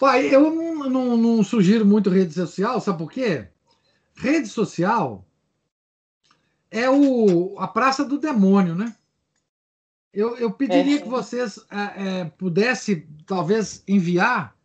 Pai, 0.00 0.34
eu 0.34 0.50
não, 0.50 0.88
não, 0.88 1.16
não, 1.16 1.44
sugiro 1.44 1.84
muito 1.84 2.08
rede 2.08 2.32
social, 2.32 2.80
sabe 2.80 2.98
por 2.98 3.10
quê? 3.10 3.48
Rede 4.16 4.48
social 4.48 5.24
é 6.70 6.88
o, 6.88 7.58
a 7.58 7.68
praça 7.68 8.02
do 8.02 8.18
demônio, 8.18 8.74
né? 8.74 8.96
Eu, 10.14 10.36
eu 10.38 10.50
pediria 10.50 10.96
é. 10.96 11.02
que 11.02 11.08
vocês 11.08 11.58
é, 11.70 12.20
é, 12.20 12.24
pudessem, 12.24 13.06
talvez, 13.26 13.82
enviar 13.86 14.56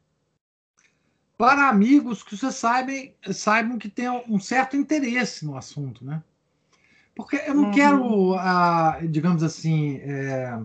para 1.39 1.69
amigos 1.69 2.21
que 2.21 2.35
vocês 2.35 2.55
saibam, 2.55 3.13
saibam 3.31 3.79
que 3.79 3.87
tem 3.87 4.09
um 4.09 4.37
certo 4.41 4.75
interesse 4.75 5.45
no 5.45 5.55
assunto, 5.55 6.03
né? 6.03 6.21
Porque 7.15 7.37
eu 7.37 7.55
não 7.55 7.67
uhum. 7.67 7.71
quero, 7.71 8.33
ah, 8.35 8.99
digamos 9.09 9.41
assim, 9.41 9.99
é, 9.99 10.59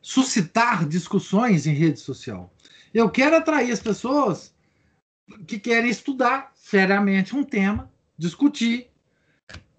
suscitar 0.00 0.86
discussões 0.86 1.66
em 1.66 1.74
rede 1.74 1.98
social. 1.98 2.54
Eu 2.94 3.10
quero 3.10 3.34
atrair 3.34 3.72
as 3.72 3.80
pessoas 3.80 4.54
que 5.44 5.58
querem 5.58 5.90
estudar 5.90 6.52
seriamente 6.54 7.34
um 7.34 7.42
tema, 7.42 7.90
discutir, 8.16 8.92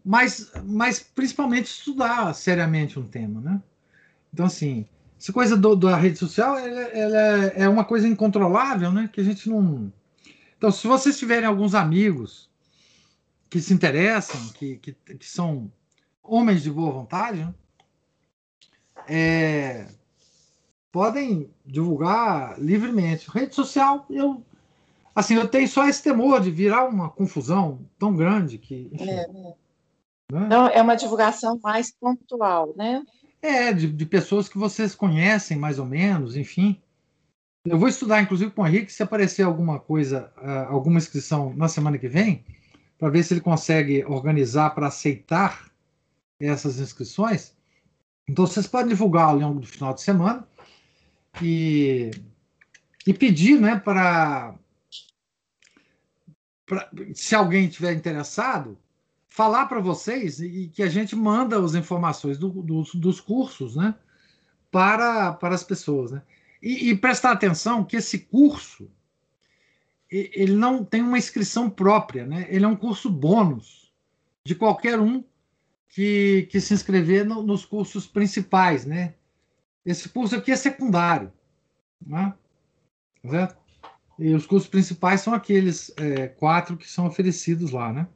mas, 0.04 0.52
mas 0.66 1.00
principalmente 1.00 1.68
estudar 1.68 2.34
seriamente 2.34 3.00
um 3.00 3.08
tema, 3.08 3.40
né? 3.40 3.64
Então, 4.34 4.46
assim, 4.46 4.86
essa 5.24 5.32
coisa 5.32 5.56
do, 5.56 5.74
da 5.74 5.96
rede 5.96 6.20
social 6.20 6.58
ela, 6.58 6.82
ela 6.82 7.46
é 7.56 7.70
uma 7.70 7.86
coisa 7.86 8.06
incontrolável, 8.06 8.92
né? 8.92 9.10
Que 9.12 9.22
a 9.22 9.24
gente 9.24 9.50
não. 9.50 9.90
Então, 10.58 10.70
se 10.70 10.86
vocês 10.86 11.18
tiverem 11.18 11.48
alguns 11.48 11.74
amigos 11.74 12.50
que 13.50 13.62
se 13.62 13.74
interessam, 13.74 14.38
que, 14.50 14.76
que, 14.80 14.92
que 14.92 15.26
são 15.26 15.72
homens 16.22 16.62
de 16.62 16.70
boa 16.70 16.92
vontade, 16.92 17.40
né? 17.40 17.54
é, 19.08 19.88
podem 20.92 21.50
divulgar 21.66 22.60
livremente. 22.60 23.32
Rede 23.32 23.56
social, 23.56 24.06
eu 24.10 24.44
assim, 25.16 25.36
eu 25.36 25.48
tenho 25.48 25.70
só 25.70 25.88
esse 25.88 26.04
temor 26.04 26.42
de 26.42 26.52
virar 26.52 26.84
uma 26.84 27.10
confusão 27.10 27.80
tão 27.98 28.14
grande 28.14 28.58
que, 28.58 28.90
enfim, 28.92 29.10
é. 29.10 29.28
Né? 29.30 29.54
Então, 30.48 30.68
é 30.68 30.82
uma 30.82 30.96
divulgação 30.96 31.58
mais 31.64 31.94
pontual, 31.94 32.74
né? 32.76 33.02
É, 33.44 33.74
de, 33.74 33.92
de, 33.92 34.06
pessoas 34.06 34.48
que 34.48 34.58
vocês 34.58 34.96
conhecem 34.96 35.58
mais 35.58 35.78
ou 35.78 35.86
menos, 35.86 36.38
enfim. 36.38 36.82
Eu 37.66 37.78
vou 37.78 37.90
estudar, 37.90 38.22
inclusive, 38.22 38.52
com 38.52 38.62
o 38.62 38.68
Henrique, 38.68 38.92
se 38.92 39.04
aparecer 39.04 39.44
alguma 39.44 39.82
coisa, 39.82 40.32
uh, 40.38 40.72
alguma 40.72 40.98
inscrição 40.98 41.54
na 41.54 41.68
semana 41.68 41.98
que 41.98 42.08
vem, 42.08 42.46
para 42.98 43.10
ver 43.10 43.22
se 43.22 43.34
ele 43.34 43.42
consegue 43.42 44.06
organizar 44.06 44.70
para 44.70 44.88
aceitar 44.88 45.70
essas 46.40 46.80
inscrições. 46.80 47.54
Então, 48.30 48.48
vocês 48.48 48.66
podem 48.66 48.88
divulgar 48.88 49.28
ao 49.28 49.38
longo 49.38 49.60
do 49.60 49.68
final 49.68 49.94
de 49.94 50.02
semana 50.02 50.48
e, 51.42 52.12
e 53.06 53.14
pedir 53.14 53.60
né, 53.60 53.78
para. 53.78 54.56
Se 57.14 57.36
alguém 57.36 57.68
tiver 57.68 57.92
interessado, 57.92 58.78
falar 59.34 59.66
para 59.66 59.80
vocês 59.80 60.40
e 60.40 60.70
que 60.72 60.84
a 60.84 60.88
gente 60.88 61.16
manda 61.16 61.60
as 61.60 61.74
informações 61.74 62.38
do, 62.38 62.50
do, 62.50 62.84
dos 62.94 63.20
cursos 63.20 63.76
né, 63.76 63.96
para, 64.70 65.34
para 65.34 65.56
as 65.56 65.64
pessoas. 65.64 66.12
Né? 66.12 66.22
E, 66.62 66.92
e, 66.92 66.96
prestar 66.96 67.32
atenção 67.32 67.84
que 67.84 67.96
esse 67.96 68.20
curso 68.20 68.88
ele 70.08 70.54
não 70.54 70.86
tem 70.86 71.02
uma 71.02 71.18
inscrição 71.18 71.68
própria, 71.68 72.28
né? 72.28 72.46
ele 72.48 72.64
é 72.64 72.68
um 72.68 72.76
curso 72.76 73.10
bônus 73.10 73.92
de 74.46 74.54
qualquer 74.54 75.00
um 75.00 75.24
que, 75.90 76.48
que 76.52 76.62
se 76.62 76.76
inscrever 76.76 77.26
no, 77.26 77.42
nos 77.42 77.66
cursos 77.66 78.06
principais. 78.06 78.86
Né? 78.86 79.16
Esse 79.84 80.10
curso 80.10 80.36
aqui 80.36 80.52
é 80.52 80.56
secundário. 80.56 81.34
Né? 82.06 82.32
Certo? 83.28 83.58
E 84.20 84.32
os 84.36 84.46
cursos 84.46 84.70
principais 84.70 85.22
são 85.22 85.34
aqueles 85.34 85.92
é, 85.98 86.28
quatro 86.28 86.78
que 86.78 86.88
são 86.88 87.08
oferecidos 87.08 87.72
lá, 87.72 87.92
né? 87.92 88.08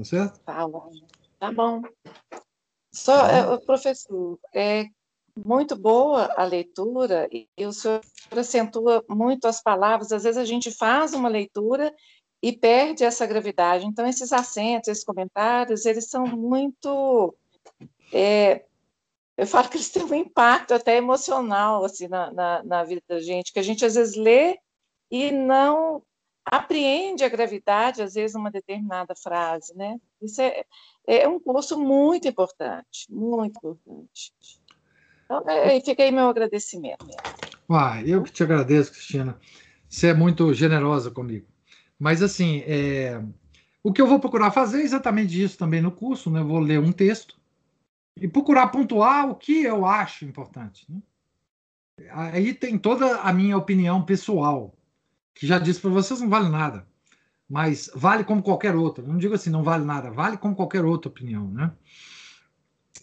Tá 0.00 0.04
certo? 0.04 0.40
Tá 0.40 0.66
bom. 0.66 0.92
Tá 1.38 1.52
bom. 1.52 1.82
Só, 2.90 3.26
é, 3.26 3.56
professor, 3.58 4.38
é 4.54 4.86
muito 5.44 5.76
boa 5.76 6.32
a 6.36 6.44
leitura 6.44 7.28
e 7.30 7.46
o 7.66 7.72
senhor 7.72 8.00
acentua 8.30 9.04
muito 9.10 9.46
as 9.46 9.62
palavras. 9.62 10.10
Às 10.10 10.22
vezes 10.22 10.38
a 10.38 10.44
gente 10.44 10.70
faz 10.70 11.12
uma 11.12 11.28
leitura 11.28 11.94
e 12.42 12.50
perde 12.50 13.04
essa 13.04 13.26
gravidade. 13.26 13.84
Então, 13.84 14.06
esses 14.06 14.32
acentos, 14.32 14.88
esses 14.88 15.04
comentários, 15.04 15.84
eles 15.84 16.08
são 16.08 16.24
muito. 16.26 17.34
É, 18.10 18.64
eu 19.36 19.46
falo 19.46 19.68
que 19.68 19.76
eles 19.76 19.90
têm 19.90 20.02
um 20.02 20.14
impacto 20.14 20.72
até 20.72 20.96
emocional 20.96 21.84
assim, 21.84 22.08
na, 22.08 22.32
na, 22.32 22.62
na 22.64 22.84
vida 22.84 23.02
da 23.06 23.20
gente, 23.20 23.52
que 23.52 23.58
a 23.58 23.62
gente 23.62 23.84
às 23.84 23.96
vezes 23.96 24.16
lê 24.16 24.58
e 25.10 25.30
não 25.30 26.02
apreende 26.44 27.24
a 27.24 27.28
gravidade, 27.28 28.02
às 28.02 28.14
vezes, 28.14 28.34
uma 28.34 28.50
determinada 28.50 29.14
frase, 29.14 29.76
né? 29.76 29.98
Isso 30.20 30.40
é, 30.40 30.64
é 31.06 31.28
um 31.28 31.38
curso 31.38 31.78
muito 31.78 32.26
importante, 32.28 33.06
muito 33.08 33.56
importante. 33.58 34.32
Então, 35.24 35.48
é, 35.48 35.80
fica 35.80 36.02
aí 36.02 36.10
meu 36.10 36.28
agradecimento. 36.28 37.06
Ah, 37.68 38.02
eu 38.04 38.22
que 38.22 38.32
te 38.32 38.42
agradeço, 38.42 38.92
Cristina. 38.92 39.38
Você 39.88 40.08
é 40.08 40.14
muito 40.14 40.52
generosa 40.52 41.10
comigo. 41.10 41.46
Mas, 41.98 42.22
assim, 42.22 42.62
é... 42.66 43.22
o 43.82 43.92
que 43.92 44.00
eu 44.00 44.06
vou 44.06 44.18
procurar 44.18 44.50
fazer 44.50 44.80
é 44.80 44.84
exatamente 44.84 45.40
isso 45.40 45.58
também 45.58 45.80
no 45.80 45.92
curso, 45.92 46.30
né? 46.30 46.40
Eu 46.40 46.46
vou 46.46 46.58
ler 46.58 46.80
um 46.80 46.92
texto 46.92 47.38
e 48.16 48.26
procurar 48.26 48.68
pontuar 48.68 49.30
o 49.30 49.34
que 49.34 49.62
eu 49.62 49.86
acho 49.86 50.24
importante. 50.24 50.86
Né? 50.88 51.00
Aí 52.10 52.54
tem 52.54 52.78
toda 52.78 53.20
a 53.20 53.32
minha 53.32 53.56
opinião 53.56 54.04
pessoal 54.04 54.74
que 55.34 55.46
já 55.46 55.58
disse 55.58 55.80
para 55.80 55.90
vocês 55.90 56.20
não 56.20 56.28
vale 56.28 56.48
nada, 56.48 56.86
mas 57.48 57.90
vale 57.94 58.24
como 58.24 58.42
qualquer 58.42 58.74
outra. 58.76 59.04
Não 59.04 59.18
digo 59.18 59.34
assim, 59.34 59.50
não 59.50 59.62
vale 59.62 59.84
nada, 59.84 60.10
vale 60.10 60.36
como 60.36 60.54
qualquer 60.54 60.84
outra 60.84 61.10
opinião, 61.10 61.50
né? 61.50 61.72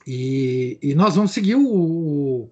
E, 0.06 0.80
e 0.82 0.95
nós 0.95 1.16
vamos 1.16 1.32
seguir 1.32 1.56
o, 1.56 2.49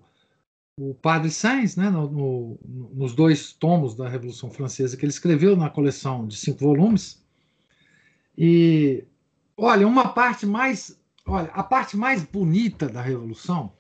o 0.78 0.94
Padre 0.96 1.32
Sainz, 1.32 1.78
né, 1.78 1.90
no, 1.90 2.10
no, 2.10 2.60
nos 2.94 3.16
dois 3.16 3.54
tomos 3.54 3.96
da 3.96 4.10
Revolução 4.10 4.50
Francesa 4.50 4.98
que 4.98 5.06
ele 5.06 5.12
escreveu 5.12 5.56
na 5.56 5.70
coleção 5.70 6.28
de 6.28 6.36
cinco 6.36 6.60
volumes. 6.60 7.24
E 8.38 9.06
olha, 9.56 9.88
uma 9.88 10.10
parte 10.10 10.46
mais, 10.46 11.00
olha, 11.26 11.50
a 11.54 11.64
parte 11.64 11.96
mais 11.96 12.24
bonita 12.24 12.90
da 12.90 13.02
Revolução, 13.02 13.72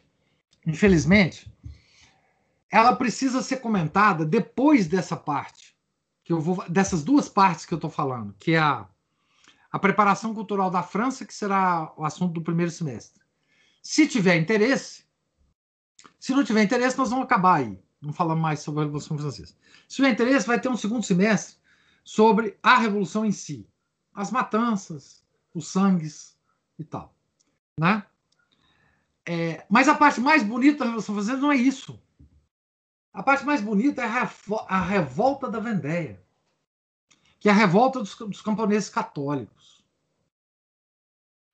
infelizmente, 0.65 1.51
ela 2.71 2.95
precisa 2.95 3.41
ser 3.41 3.57
comentada 3.57 4.25
depois 4.25 4.87
dessa 4.87 5.17
parte 5.17 5.74
que 6.25 6.33
eu 6.33 6.41
vou 6.41 6.67
dessas 6.67 7.03
duas 7.03 7.29
partes 7.29 7.65
que 7.65 7.73
eu 7.73 7.77
estou 7.77 7.89
falando, 7.89 8.35
que 8.39 8.53
é 8.53 8.57
a, 8.57 8.87
a 9.71 9.77
preparação 9.77 10.33
cultural 10.33 10.71
da 10.71 10.81
França, 10.81 11.23
que 11.23 11.33
será 11.33 11.93
o 11.95 12.03
assunto 12.03 12.33
do 12.33 12.41
primeiro 12.41 12.71
semestre. 12.71 13.23
Se 13.81 14.07
tiver 14.07 14.35
interesse, 14.35 15.05
se 16.19 16.33
não 16.33 16.43
tiver 16.43 16.63
interesse, 16.63 16.97
nós 16.97 17.11
vamos 17.11 17.25
acabar 17.25 17.59
aí. 17.59 17.79
Não 18.01 18.11
falamos 18.11 18.41
mais 18.41 18.59
sobre 18.59 18.81
a 18.81 18.83
Revolução 18.85 19.17
Francesa. 19.17 19.55
Se 19.87 19.97
tiver 19.97 20.09
interesse, 20.09 20.47
vai 20.47 20.59
ter 20.59 20.67
um 20.67 20.75
segundo 20.75 21.03
semestre 21.03 21.57
sobre 22.03 22.57
a 22.61 22.79
Revolução 22.79 23.23
em 23.23 23.31
si, 23.31 23.69
as 24.11 24.31
matanças, 24.31 25.23
os 25.53 25.67
sangues 25.67 26.35
e 26.79 26.83
tal, 26.83 27.15
né? 27.79 28.03
É, 29.27 29.63
mas 29.69 29.87
a 29.87 29.95
parte 29.95 30.19
mais 30.19 30.41
bonita 30.41 30.79
da 30.79 30.85
Revolução 30.85 31.13
Francesa 31.13 31.37
não 31.37 31.51
é 31.51 31.55
isso. 31.55 32.01
A 33.15 33.23
parte 33.23 33.45
mais 33.45 33.61
bonita 33.61 34.01
é 34.01 34.05
a 34.67 34.81
revolta 34.81 35.49
da 35.49 35.57
Vendéia, 35.57 36.21
que 37.39 37.47
é 37.47 37.51
a 37.51 37.55
revolta 37.55 37.99
dos, 37.99 38.13
dos 38.13 38.41
camponeses 38.41 38.89
católicos. 38.89 39.85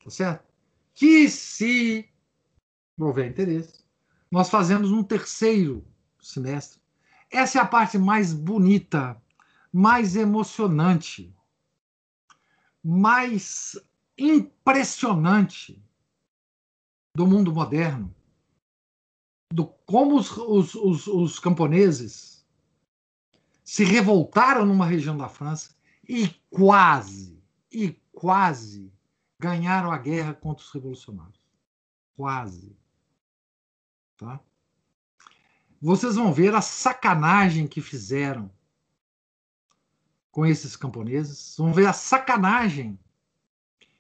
Tá 0.04 0.10
certo? 0.10 0.52
Que 0.96 1.30
se 1.30 2.10
houver 2.98 3.30
interesse, 3.30 3.86
nós 4.32 4.50
fazemos 4.50 4.92
um 4.92 5.04
terceiro 5.04 5.86
semestre. 6.20 6.82
Essa 7.30 7.60
é 7.60 7.62
a 7.62 7.68
parte 7.68 7.96
mais 7.96 8.34
bonita, 8.34 9.22
mais 9.72 10.16
emocionante, 10.16 11.32
mais 12.84 13.80
impressionante 14.18 15.80
do 17.16 17.28
mundo 17.28 17.54
moderno 17.54 18.16
do 19.52 19.66
como 19.86 20.18
os, 20.18 20.32
os, 20.38 20.76
os, 20.76 21.08
os 21.08 21.40
camponeses 21.40 22.46
se 23.64 23.84
revoltaram 23.84 24.66
numa 24.66 24.86
região 24.86 25.18
da 25.18 25.30
França 25.30 25.76
e 26.08 26.28
quase, 26.50 27.42
e 27.72 27.92
quase 28.12 28.92
ganharam 29.40 29.92
a 29.92 29.98
guerra 29.98 30.34
contra 30.34 30.64
os 30.64 30.72
revolucionários. 30.72 31.40
Quase. 32.16 32.76
Tá? 34.18 34.40
Vocês 35.82 36.16
vão 36.16 36.32
ver 36.32 36.54
a 36.54 36.62
sacanagem 36.62 37.68
que 37.68 37.82
fizeram 37.82 38.52
com 40.32 40.46
esses 40.46 40.76
camponeses, 40.76 41.56
vão 41.58 41.74
ver 41.74 41.88
a 41.88 41.94
sacanagem 41.94 43.00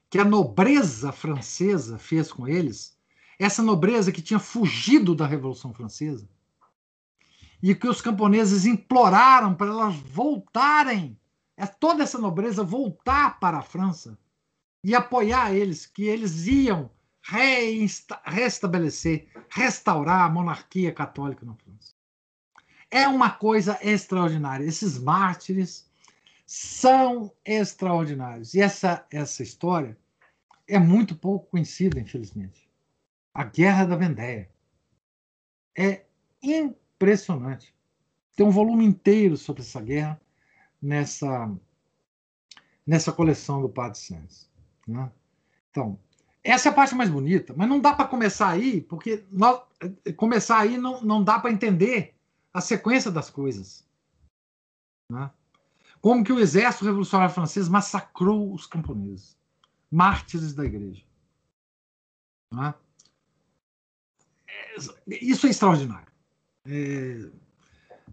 que 0.09 0.19
a 0.19 0.25
nobreza 0.25 1.11
francesa 1.11 1.97
fez 1.97 2.31
com 2.31 2.47
eles 2.47 2.97
essa 3.43 3.63
nobreza 3.63 4.11
que 4.11 4.22
tinha 4.22 4.39
fugido 4.39 5.15
da 5.15 5.26
Revolução 5.26 5.73
Francesa 5.73 6.30
e 7.61 7.73
que 7.73 7.88
os 7.88 8.01
camponeses 8.01 8.65
imploraram 8.65 9.55
para 9.55 9.68
elas 9.68 9.95
voltarem, 9.95 11.18
é 11.57 11.65
toda 11.65 12.03
essa 12.03 12.18
nobreza 12.18 12.63
voltar 12.63 13.39
para 13.39 13.57
a 13.57 13.63
França 13.63 14.18
e 14.84 14.93
apoiar 14.93 15.53
eles, 15.53 15.85
que 15.85 16.03
eles 16.03 16.45
iam 16.47 16.89
restabelecer, 18.26 19.27
restaurar 19.49 20.26
a 20.26 20.30
monarquia 20.30 20.91
católica 20.91 21.45
na 21.45 21.55
França. 21.55 21.93
É 22.89 23.07
uma 23.07 23.30
coisa 23.30 23.80
extraordinária. 23.81 24.65
Esses 24.65 24.97
mártires 24.97 25.89
são 26.45 27.31
extraordinários. 27.45 28.53
E 28.53 28.61
essa, 28.61 29.05
essa 29.11 29.41
história 29.41 29.97
é 30.68 30.77
muito 30.77 31.15
pouco 31.15 31.47
conhecida, 31.51 31.99
infelizmente. 31.99 32.70
A 33.33 33.43
Guerra 33.43 33.85
da 33.85 33.95
Vendéia. 33.95 34.49
É 35.77 36.05
impressionante. 36.41 37.73
Tem 38.35 38.45
um 38.45 38.51
volume 38.51 38.85
inteiro 38.85 39.37
sobre 39.37 39.61
essa 39.61 39.81
guerra 39.81 40.19
nessa, 40.81 41.51
nessa 42.85 43.11
coleção 43.11 43.61
do 43.61 43.69
Padre 43.69 43.99
Sanz. 43.99 44.49
Né? 44.87 45.11
Então, 45.69 45.99
essa 46.43 46.69
é 46.69 46.71
a 46.71 46.75
parte 46.75 46.95
mais 46.95 47.09
bonita, 47.09 47.53
mas 47.55 47.69
não 47.69 47.79
dá 47.79 47.93
para 47.93 48.07
começar 48.07 48.49
aí, 48.49 48.81
porque 48.81 49.23
nós, 49.31 49.61
começar 50.17 50.59
aí 50.59 50.77
não, 50.77 51.01
não 51.01 51.23
dá 51.23 51.39
para 51.39 51.51
entender 51.51 52.15
a 52.53 52.59
sequência 52.59 53.11
das 53.11 53.29
coisas. 53.29 53.87
Né? 55.09 55.29
Como 56.01 56.23
que 56.23 56.33
o 56.33 56.39
exército 56.39 56.85
revolucionário 56.85 57.33
francês 57.33 57.69
massacrou 57.69 58.51
os 58.51 58.65
camponeses, 58.65 59.37
mártires 59.91 60.53
da 60.53 60.65
igreja. 60.65 61.05
Né? 62.51 62.73
Isso 65.07 65.48
é 65.48 65.49
extraordinário. 65.49 66.11
É, 66.65 67.30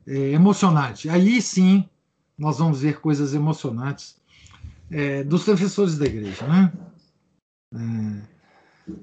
é, 0.07 0.19
emocionante. 0.31 1.09
Aí 1.09 1.41
sim 1.43 1.89
nós 2.37 2.59
vamos 2.59 2.81
ver 2.81 3.01
coisas 3.01 3.35
emocionantes 3.35 4.21
é, 4.91 5.23
dos 5.25 5.45
defensores 5.45 5.99
da 5.99 6.07
igreja. 6.07 6.47
Né? 6.47 6.73
É, 7.75 8.39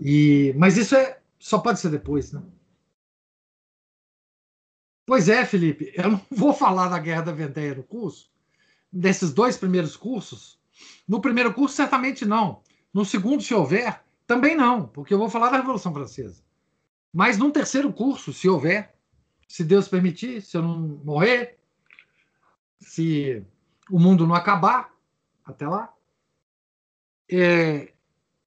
e, 0.02 0.54
mas 0.58 0.78
isso 0.78 0.96
é, 0.96 1.20
só 1.38 1.60
pode 1.60 1.80
ser 1.80 1.90
depois, 1.90 2.32
né? 2.32 2.42
Pois 5.06 5.30
é, 5.30 5.46
Felipe, 5.46 5.94
eu 5.96 6.10
não 6.10 6.22
vou 6.32 6.52
falar 6.52 6.90
da 6.90 6.98
Guerra 6.98 7.22
da 7.22 7.32
Vendéia 7.32 7.76
no 7.76 7.84
curso, 7.84 8.32
desses 8.92 9.32
dois 9.32 9.56
primeiros 9.56 9.96
cursos. 9.96 10.60
No 11.08 11.22
primeiro 11.22 11.54
curso, 11.54 11.76
certamente 11.76 12.26
não. 12.26 12.64
No 12.92 13.06
segundo, 13.06 13.44
se 13.44 13.54
houver, 13.54 14.02
também 14.26 14.56
não, 14.56 14.88
porque 14.88 15.14
eu 15.14 15.20
vou 15.20 15.30
falar 15.30 15.52
da 15.52 15.58
Revolução 15.58 15.94
Francesa. 15.94 16.45
Mas 17.16 17.38
num 17.38 17.50
terceiro 17.50 17.94
curso, 17.94 18.34
se 18.34 18.50
houver, 18.50 18.94
se 19.48 19.64
Deus 19.64 19.88
permitir, 19.88 20.42
se 20.42 20.58
eu 20.58 20.62
não 20.62 20.80
morrer, 21.02 21.58
se 22.78 23.42
o 23.90 23.98
mundo 23.98 24.28
não 24.28 24.36
acabar, 24.36 24.94
até 25.46 25.66
lá, 25.66 25.94
é, 27.32 27.94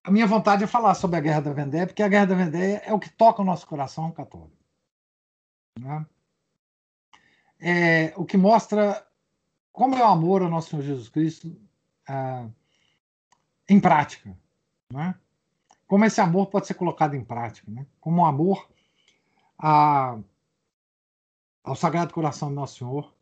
a 0.05 0.11
minha 0.11 0.27
vontade 0.27 0.65
é 0.65 0.67
falar 0.67 0.95
sobre 0.95 1.17
a 1.17 1.21
Guerra 1.21 1.41
da 1.41 1.53
Vendéia, 1.55 1.87
porque 1.87 2.03
a 2.03 2.09
Guerra 2.09 2.27
da 2.27 2.35
Vendéia 2.35 2.83
é 2.85 2.93
o 2.93 2.99
que 2.99 3.09
toca 3.09 3.41
o 3.41 3.45
nosso 3.45 3.67
coração 3.67 4.13
católico. 4.13 4.53
Né? 5.81 6.07
É 7.59 8.13
o 8.19 8.27
que 8.27 8.37
mostra 8.37 9.03
como 9.73 9.95
é 9.95 10.03
o 10.03 10.09
amor 10.13 10.43
ao 10.43 10.51
nosso 10.51 10.69
Senhor 10.69 10.83
Jesus 10.83 11.09
Cristo 11.09 11.59
ah, 12.07 12.47
em 13.67 13.81
prática. 13.81 14.37
Né? 14.93 15.15
Como 15.89 16.05
esse 16.05 16.21
amor 16.21 16.49
pode 16.49 16.67
ser 16.67 16.75
colocado 16.75 17.15
em 17.15 17.25
prática. 17.25 17.69
Né? 17.69 17.87
Como 17.99 18.21
o 18.21 18.27
amor 18.27 18.69
a, 19.59 20.19
ao 21.65 21.75
Sagrado 21.75 22.13
Coração 22.13 22.51
do 22.51 22.55
Nosso 22.55 22.79
Senhor 22.79 23.13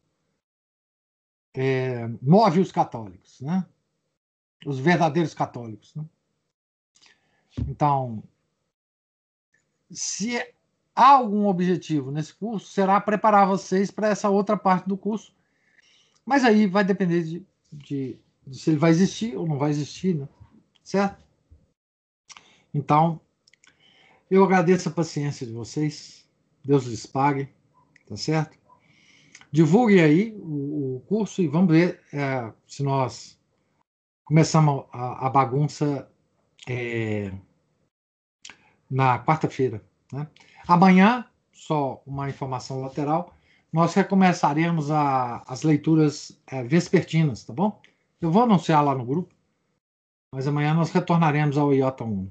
é, 1.55 2.09
move 2.21 2.61
os 2.61 2.73
católicos, 2.73 3.41
né? 3.41 3.65
os 4.67 4.81
verdadeiros 4.81 5.33
católicos. 5.33 5.95
Né? 5.95 6.05
Então, 7.69 8.23
se 9.89 10.37
há 10.95 11.11
algum 11.11 11.47
objetivo 11.47 12.11
nesse 12.11 12.35
curso, 12.35 12.67
será 12.67 13.01
preparar 13.01 13.47
vocês 13.47 13.93
para 13.93 14.09
essa 14.09 14.29
outra 14.29 14.57
parte 14.57 14.89
do 14.89 14.97
curso. 14.97 15.33
Mas 16.25 16.45
aí 16.45 16.67
vai 16.67 16.83
depender 16.83 17.23
de, 17.23 17.47
de, 17.73 18.19
de 18.45 18.59
se 18.59 18.71
ele 18.71 18.79
vai 18.79 18.91
existir 18.91 19.37
ou 19.37 19.47
não 19.47 19.57
vai 19.57 19.71
existir, 19.71 20.17
né? 20.17 20.29
certo? 20.83 21.26
Então, 22.77 23.19
eu 24.31 24.45
agradeço 24.45 24.91
a 24.91 24.93
paciência 24.93 25.47
de 25.47 25.53
vocês. 25.55 26.29
Deus 26.63 26.85
lhes 26.85 27.07
pague, 27.07 27.49
tá 28.07 28.19
certo? 28.19 28.59
Divulguem 29.51 30.03
aí 30.03 30.37
o, 30.39 30.97
o 30.97 31.01
curso 31.09 31.41
e 31.41 31.49
vamos 31.49 31.73
ver 31.73 32.03
é, 32.13 32.53
se 32.67 32.83
nós 32.83 33.39
começamos 34.27 34.85
a, 34.93 35.27
a 35.27 35.31
bagunça 35.31 36.07
é, 36.69 37.33
na 38.91 39.25
quarta-feira. 39.25 39.83
Né? 40.13 40.29
Amanhã, 40.69 41.25
só 41.55 42.03
uma 42.05 42.29
informação 42.29 42.83
lateral, 42.83 43.35
nós 43.73 43.95
recomeçaremos 43.95 44.91
a, 44.91 45.43
as 45.47 45.63
leituras 45.63 46.39
é, 46.47 46.63
vespertinas, 46.63 47.43
tá 47.43 47.55
bom? 47.55 47.81
Eu 48.21 48.31
vou 48.31 48.43
anunciar 48.43 48.85
lá 48.85 48.95
no 48.95 49.07
grupo, 49.07 49.35
mas 50.31 50.47
amanhã 50.47 50.75
nós 50.75 50.91
retornaremos 50.91 51.57
ao 51.57 51.73
IOTA 51.73 52.05
1, 52.05 52.31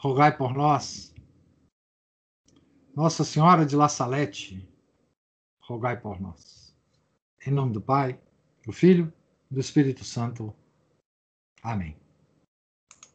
rogai 0.00 0.34
por 0.34 0.54
nós. 0.54 1.14
Nossa 2.96 3.22
Senhora 3.22 3.66
de 3.66 3.76
La 3.76 3.88
Salete, 3.88 4.66
rogai 5.60 6.00
por 6.00 6.18
nós. 6.18 6.74
Em 7.46 7.50
nome 7.50 7.74
do 7.74 7.82
Pai, 7.82 8.18
do 8.64 8.72
Filho 8.72 9.12
do 9.50 9.60
Espírito 9.60 10.02
Santo. 10.02 10.54
Amém. 11.62 11.99